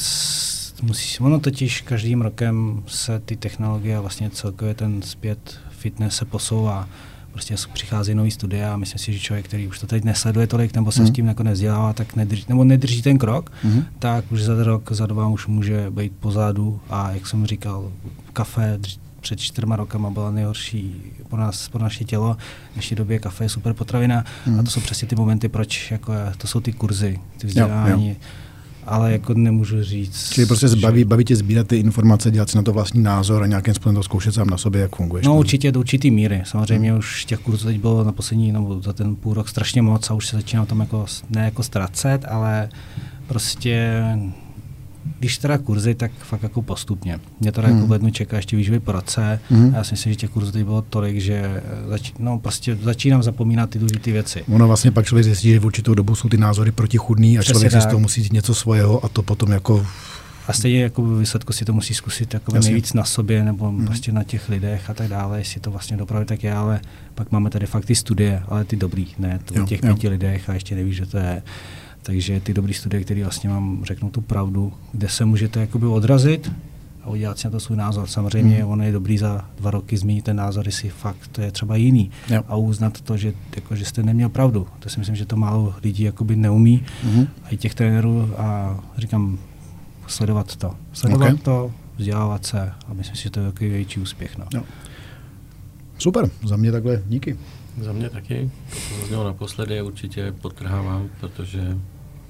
musíš, 0.82 1.20
ono 1.20 1.40
totiž 1.40 1.80
každým 1.80 2.22
rokem 2.22 2.82
se 2.86 3.20
ty 3.24 3.36
technologie 3.36 3.96
a 3.96 4.00
vlastně 4.00 4.30
celkově 4.30 4.74
ten 4.74 5.02
zpět 5.02 5.58
fitness 5.70 6.16
se 6.16 6.24
posouvá 6.24 6.88
prostě 7.32 7.54
přichází 7.72 8.14
nový 8.14 8.30
studie 8.30 8.70
a 8.70 8.76
myslím 8.76 8.98
si, 8.98 9.12
že 9.12 9.18
člověk, 9.18 9.46
který 9.46 9.68
už 9.68 9.78
to 9.78 9.86
teď 9.86 10.04
nesleduje 10.04 10.46
tolik 10.46 10.74
nebo 10.74 10.92
se 10.92 11.00
mm. 11.00 11.06
s 11.06 11.10
tím 11.10 11.26
jako 11.26 11.42
nezdělává, 11.42 11.92
tak 11.92 12.16
nedrží, 12.16 12.44
nebo 12.48 12.64
nedrží 12.64 13.02
ten 13.02 13.18
krok, 13.18 13.52
mm. 13.64 13.84
tak 13.98 14.32
už 14.32 14.42
za 14.42 14.64
rok, 14.64 14.92
za 14.92 15.06
dva 15.06 15.28
už 15.28 15.46
může 15.46 15.90
být 15.90 16.12
pozadu 16.20 16.80
a 16.90 17.10
jak 17.10 17.26
jsem 17.26 17.46
říkal, 17.46 17.92
kafe 18.32 18.78
před 19.20 19.40
čtyřma 19.40 19.76
rokama 19.76 20.10
byla 20.10 20.30
nejhorší 20.30 21.02
pro 21.28 21.40
nás, 21.40 21.68
pro 21.68 21.82
naše 21.82 22.04
tělo. 22.04 22.36
V 22.70 22.74
dnešní 22.74 22.96
době 22.96 23.18
kafe 23.18 23.44
je 23.44 23.48
super 23.48 23.72
potravina 23.72 24.24
mm. 24.46 24.60
a 24.60 24.62
to 24.62 24.70
jsou 24.70 24.80
přesně 24.80 25.08
ty 25.08 25.16
momenty, 25.16 25.48
proč 25.48 25.90
jako 25.90 26.12
to 26.36 26.46
jsou 26.46 26.60
ty 26.60 26.72
kurzy, 26.72 27.20
ty 27.38 27.46
vzdělání. 27.46 28.08
Jo, 28.08 28.14
jo 28.14 28.20
ale 28.86 29.12
jako 29.12 29.34
nemůžu 29.34 29.82
říct. 29.82 30.30
Čili 30.32 30.46
prostě 30.46 30.66
baví, 30.68 31.04
baví 31.04 31.24
tě 31.24 31.36
sbírat 31.36 31.66
ty 31.66 31.76
informace, 31.76 32.30
dělat 32.30 32.50
si 32.50 32.56
na 32.56 32.62
to 32.62 32.72
vlastní 32.72 33.02
názor 33.02 33.42
a 33.42 33.46
nějakým 33.46 33.74
způsobem 33.74 33.94
to 33.94 34.02
zkoušet 34.02 34.34
sám 34.34 34.50
na 34.50 34.58
sobě, 34.58 34.80
jak 34.80 34.96
funguje. 34.96 35.22
No 35.26 35.38
určitě 35.38 35.72
do 35.72 35.80
určitý 35.80 36.10
míry. 36.10 36.42
Samozřejmě 36.44 36.90
hmm. 36.90 36.98
už 36.98 37.24
těch 37.24 37.38
kurzů 37.38 37.66
teď 37.66 37.80
bylo 37.80 38.04
na 38.04 38.12
poslední, 38.12 38.52
nebo 38.52 38.80
za 38.80 38.92
ten 38.92 39.16
půl 39.16 39.34
rok 39.34 39.48
strašně 39.48 39.82
moc 39.82 40.10
a 40.10 40.14
už 40.14 40.26
se 40.26 40.36
začíná 40.36 40.66
tam 40.66 40.80
jako, 40.80 41.06
ne 41.30 41.44
jako 41.44 41.62
ztracet, 41.62 42.24
ale 42.28 42.68
prostě 43.26 44.04
když 45.20 45.38
teda 45.38 45.58
kurzy, 45.58 45.94
tak 45.94 46.12
fakt 46.18 46.42
jako 46.42 46.62
postupně. 46.62 47.20
Mě 47.40 47.52
teda 47.52 47.68
jako 47.68 47.72
hmm. 47.72 47.78
jako 47.78 47.88
v 47.88 47.90
lednu 47.90 48.10
čeká 48.10 48.36
ještě 48.36 48.56
výživy 48.56 48.80
po 48.80 48.92
roce 48.92 49.40
hmm. 49.50 49.74
a 49.74 49.76
já 49.76 49.84
si 49.84 49.92
myslím, 49.92 50.12
že 50.12 50.16
těch 50.16 50.30
kurzů 50.30 50.52
teď 50.52 50.64
bylo 50.64 50.82
tolik, 50.82 51.20
že 51.20 51.62
zač, 51.88 52.12
no, 52.18 52.38
prostě 52.38 52.78
začínám 52.82 53.22
zapomínat 53.22 53.70
ty 53.70 53.78
důležité 53.78 54.12
věci. 54.12 54.44
Ono 54.48 54.66
vlastně 54.66 54.90
pak 54.90 55.06
člověk 55.06 55.24
zjistí, 55.24 55.50
že 55.50 55.60
v 55.60 55.66
určitou 55.66 55.94
dobu 55.94 56.14
jsou 56.14 56.28
ty 56.28 56.36
názory 56.36 56.72
protichudný 56.72 57.38
a 57.38 57.40
Přesně 57.40 57.52
člověk 57.52 57.72
tak. 57.72 57.82
si 57.82 57.88
z 57.88 57.90
toho 57.90 58.00
musí 58.00 58.28
něco 58.32 58.54
svého 58.54 59.04
a 59.04 59.08
to 59.08 59.22
potom 59.22 59.50
jako 59.50 59.86
a 60.48 60.52
stejně 60.52 60.82
jako 60.82 61.02
v 61.02 61.18
výsledku 61.18 61.52
si 61.52 61.64
to 61.64 61.72
musí 61.72 61.94
zkusit 61.94 62.34
jako 62.34 62.52
nejvíc 62.52 62.92
na 62.92 63.04
sobě 63.04 63.44
nebo 63.44 63.68
hmm. 63.68 63.86
prostě 63.86 64.12
na 64.12 64.24
těch 64.24 64.48
lidech 64.48 64.90
a 64.90 64.94
tak 64.94 65.08
dále, 65.08 65.38
jestli 65.38 65.60
to 65.60 65.70
vlastně 65.70 65.96
dopravy 65.96 66.24
tak 66.24 66.44
je, 66.44 66.54
ale 66.54 66.80
pak 67.14 67.32
máme 67.32 67.50
tady 67.50 67.66
fakt 67.66 67.84
ty 67.84 67.94
studie, 67.94 68.42
ale 68.48 68.64
ty 68.64 68.76
dobrý, 68.76 69.06
ne, 69.18 69.40
to 69.44 69.58
jo, 69.58 69.66
těch 69.66 69.82
jo. 69.82 69.88
pěti 69.88 70.08
lidech 70.08 70.50
a 70.50 70.54
ještě 70.54 70.74
nevíš, 70.74 70.96
že 70.96 71.06
to 71.06 71.18
je. 71.18 71.42
Takže 72.02 72.40
ty 72.40 72.54
dobré 72.54 72.74
studie, 72.74 73.04
které 73.04 73.22
vlastně 73.22 73.50
vám 73.50 73.84
řeknou 73.84 74.10
tu 74.10 74.20
pravdu, 74.20 74.72
kde 74.92 75.08
se 75.08 75.24
můžete 75.24 75.60
jakoby 75.60 75.86
odrazit 75.86 76.52
a 77.02 77.10
udělat 77.10 77.38
si 77.38 77.46
na 77.46 77.50
to 77.50 77.60
svůj 77.60 77.76
názor. 77.78 78.06
Samozřejmě 78.06 78.56
hmm. 78.56 78.70
ono 78.70 78.84
je 78.84 78.92
dobrý 78.92 79.18
za 79.18 79.44
dva 79.56 79.70
roky 79.70 79.96
zmínit 79.96 80.24
ten 80.24 80.36
názor, 80.36 80.66
jestli 80.66 80.88
fakt 80.88 81.28
to 81.32 81.40
je 81.40 81.50
třeba 81.50 81.76
jiný 81.76 82.10
jo. 82.30 82.42
a 82.48 82.56
uznat 82.56 83.00
to, 83.00 83.16
že, 83.16 83.32
jako, 83.56 83.76
že 83.76 83.84
jste 83.84 84.02
neměl 84.02 84.28
pravdu. 84.28 84.66
To 84.78 84.88
si 84.88 84.98
myslím, 84.98 85.16
že 85.16 85.26
to 85.26 85.36
málo 85.36 85.74
lidí 85.82 86.02
jakoby 86.02 86.36
neumí 86.36 86.84
hmm. 87.02 87.26
a 87.44 87.48
i 87.48 87.56
těch 87.56 87.74
trenérů 87.74 88.30
a 88.36 88.78
říkám, 88.98 89.38
sledovat 90.06 90.56
to. 90.56 90.74
Sledovat 90.92 91.26
okay. 91.26 91.38
to, 91.38 91.72
vzdělávat 91.96 92.46
se 92.46 92.72
a 92.88 92.94
myslím 92.94 93.16
si, 93.16 93.22
že 93.22 93.30
to 93.30 93.40
je 93.40 93.46
takový 93.52 93.70
větší 93.70 94.00
úspěch. 94.00 94.38
No. 94.38 94.46
Jo. 94.54 94.62
Super, 95.98 96.30
za 96.44 96.56
mě 96.56 96.72
takhle 96.72 97.02
díky. 97.08 97.36
Za 97.78 97.92
mě 97.92 98.10
taky. 98.10 98.50
To, 98.70 98.76
co 98.76 99.00
zaznělo 99.00 99.24
naposledy, 99.24 99.82
určitě 99.82 100.32
potrhávám, 100.40 101.08
protože 101.20 101.78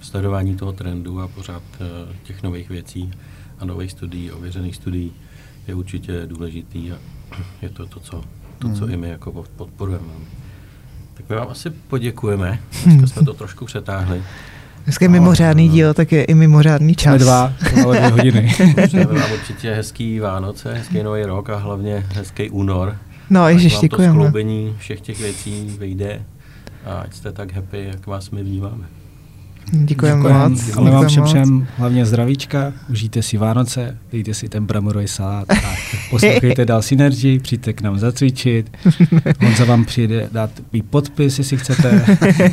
sledování 0.00 0.56
toho 0.56 0.72
trendu 0.72 1.20
a 1.20 1.28
pořád 1.28 1.62
uh, 1.80 2.14
těch 2.22 2.42
nových 2.42 2.68
věcí 2.68 3.10
a 3.58 3.64
nových 3.64 3.90
studií, 3.90 4.30
ověřených 4.32 4.76
studií 4.76 5.12
je 5.68 5.74
určitě 5.74 6.26
důležitý 6.26 6.92
a 6.92 6.96
je 7.62 7.68
to 7.68 7.86
to, 7.86 8.00
co, 8.00 8.24
to, 8.58 8.68
co 8.72 8.86
mm. 8.86 8.92
i 8.92 8.96
my 8.96 9.08
jako 9.08 9.44
podporujeme. 9.56 10.12
Tak 11.14 11.28
my 11.28 11.36
vám 11.36 11.48
asi 11.48 11.70
poděkujeme. 11.70 12.60
Dneska 12.84 13.06
jsme 13.06 13.22
to 13.22 13.34
trošku 13.34 13.64
přetáhli. 13.64 14.22
Dneska 14.84 15.04
je 15.04 15.08
mimořádný 15.08 15.68
no, 15.68 15.74
díl, 15.74 15.94
tak 15.94 16.12
je 16.12 16.24
i 16.24 16.34
mimořádný 16.34 16.94
čas. 16.94 17.22
dva, 17.22 17.52
ale 17.84 17.96
dvě 17.96 18.10
hodiny. 18.10 18.54
Přejeme 18.86 19.18
vám 19.20 19.32
určitě 19.32 19.74
hezký 19.74 20.20
Vánoce, 20.20 20.74
hezký 20.74 21.02
nový 21.02 21.22
rok 21.22 21.50
a 21.50 21.56
hlavně 21.56 22.06
hezký 22.14 22.50
únor. 22.50 22.96
No, 23.31 23.48
ježiš, 23.48 23.78
děkujeme. 23.81 24.15
to 24.15 24.20
skloubení 24.20 24.77
všech 24.78 25.01
těch 25.01 25.20
věcí 25.20 25.77
vyjde 25.78 26.23
a 26.85 26.98
ať 26.98 27.15
jste 27.15 27.32
tak 27.32 27.52
happy, 27.52 27.85
jak 27.85 28.07
vás 28.07 28.31
my 28.31 28.43
vnímáme. 28.43 28.85
Děkujeme 29.73 30.48
moc. 30.48 30.66
Děkujem 30.66 30.78
ale 30.78 30.90
vám 30.90 31.09
všem 31.09 31.24
přem 31.24 31.66
hlavně 31.77 32.07
zdravíčka, 32.07 32.73
užijte 32.90 33.23
si 33.23 33.36
Vánoce, 33.36 33.98
dejte 34.12 34.35
si 34.35 34.48
ten 34.48 34.66
bramorový 34.66 35.09
salát 35.09 35.51
a 35.51 35.55
poslouchejte 36.11 36.65
dál 36.65 36.82
Synergy, 36.82 37.39
přijďte 37.39 37.73
k 37.73 37.81
nám 37.81 37.98
zacvičit. 37.98 38.77
Honza 39.43 39.65
vám 39.65 39.85
přijde 39.85 40.28
dát 40.32 40.51
i 40.73 40.82
podpis, 40.82 41.39
jestli 41.39 41.57
chcete. 41.57 42.05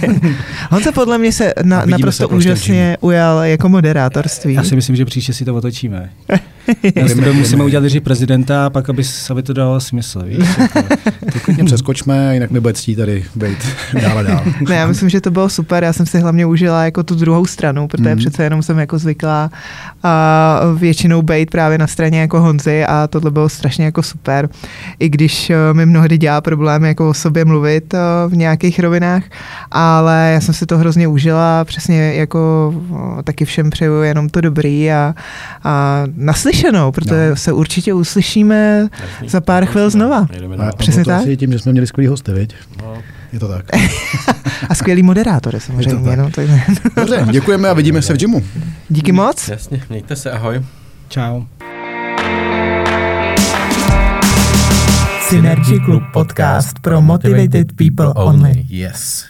Honza 0.71 0.91
podle 0.91 1.17
mě 1.17 1.31
se 1.31 1.53
na, 1.63 1.85
naprosto 1.85 2.27
se 2.27 2.35
úžasně 2.35 2.97
ujal 3.01 3.39
jako 3.39 3.69
moderátorství. 3.69 4.53
Já 4.53 4.63
si 4.63 4.75
myslím, 4.75 4.95
že 4.95 5.05
příště 5.05 5.33
si 5.33 5.45
to 5.45 5.55
otočíme. 5.55 6.09
Já 6.95 7.33
musíme 7.33 7.63
udělat 7.63 7.81
drží 7.81 7.99
prezidenta, 7.99 8.65
a 8.65 8.69
pak 8.69 8.89
aby, 8.89 9.03
aby 9.29 9.43
to 9.43 9.53
dalo 9.53 9.79
smysl. 9.79 10.23
Víš? 10.23 10.47
to 11.33 11.39
klidně 11.39 11.63
přeskočme, 11.63 12.33
jinak 12.33 12.51
nebude 12.51 12.73
ctí 12.73 12.95
tady 12.95 13.25
být 13.35 13.57
dál 14.01 14.17
a 14.17 14.23
dál. 14.23 14.43
Ne, 14.69 14.75
já 14.75 14.87
myslím, 14.87 15.09
že 15.09 15.21
to 15.21 15.31
bylo 15.31 15.49
super. 15.49 15.83
Já 15.83 15.93
jsem 15.93 16.05
si 16.05 16.19
hlavně 16.19 16.45
užila 16.45 16.85
jako 16.85 17.03
tu 17.03 17.15
druhou 17.15 17.45
stranu, 17.45 17.87
protože 17.87 18.09
mm. 18.09 18.17
přece 18.17 18.43
jenom 18.43 18.63
jsem 18.63 18.79
jako 18.79 18.97
zvyklá 18.97 19.51
a 20.03 20.59
většinou 20.75 21.21
být 21.21 21.51
právě 21.51 21.77
na 21.77 21.87
straně 21.87 22.19
jako 22.19 22.39
Honzy 22.39 22.85
a 22.85 23.07
tohle 23.07 23.31
bylo 23.31 23.49
strašně 23.49 23.85
jako 23.85 24.03
super. 24.03 24.49
I 24.99 25.09
když 25.09 25.49
eh, 25.49 25.55
mi 25.73 25.85
mnohdy 25.85 26.17
dělá 26.17 26.41
problém 26.41 26.85
jako 26.85 27.09
o 27.09 27.13
sobě 27.13 27.45
mluvit 27.45 27.93
eh, 27.93 27.97
v 28.27 28.35
nějakých 28.35 28.79
rovinách, 28.79 29.23
ale 29.71 30.31
já 30.33 30.41
jsem 30.41 30.53
si 30.53 30.65
to 30.65 30.77
hrozně 30.77 31.07
užila, 31.07 31.65
přesně 31.65 32.13
jako 32.13 32.73
eh, 33.19 33.23
taky 33.23 33.45
všem 33.45 33.69
přeju 33.69 34.01
jenom 34.01 34.29
to 34.29 34.41
dobrý 34.41 34.91
a, 34.91 35.15
a 35.63 36.03
naslyšenou, 36.57 36.91
protože 36.91 37.29
no. 37.29 37.35
se 37.35 37.51
určitě 37.51 37.93
uslyšíme 37.93 38.89
Jasný. 39.01 39.29
za 39.29 39.41
pár 39.41 39.65
chvil 39.65 39.89
znova. 39.89 40.27
A, 40.57 40.75
Přesně 40.77 41.05
tak? 41.05 41.21
Asi 41.21 41.37
tím, 41.37 41.51
že 41.51 41.59
jsme 41.59 41.71
měli 41.71 41.87
skvělý 41.87 42.07
hosty, 42.07 42.31
viď? 42.31 42.55
No. 42.81 42.97
Je 43.33 43.39
to 43.39 43.47
tak. 43.47 43.65
a 44.69 44.75
skvělý 44.75 45.03
moderátor, 45.03 45.59
samozřejmě. 45.59 46.15
No, 46.15 46.29
tak. 46.31 46.45
Dobře, 46.95 47.27
děkujeme 47.31 47.69
a 47.69 47.73
vidíme 47.73 48.01
se 48.01 48.13
v 48.13 48.17
gymu. 48.17 48.43
Díky 48.89 49.11
moc. 49.11 49.47
Jasně, 49.47 49.83
mějte 49.89 50.15
se, 50.15 50.31
ahoj. 50.31 50.61
Ciao. 51.09 51.45
Synergy 55.29 55.79
Club 55.85 56.03
podcast 56.13 56.79
pro 56.79 57.01
motivated 57.01 57.67
people 57.75 58.13
only. 58.15 58.65
Yes. 58.69 59.25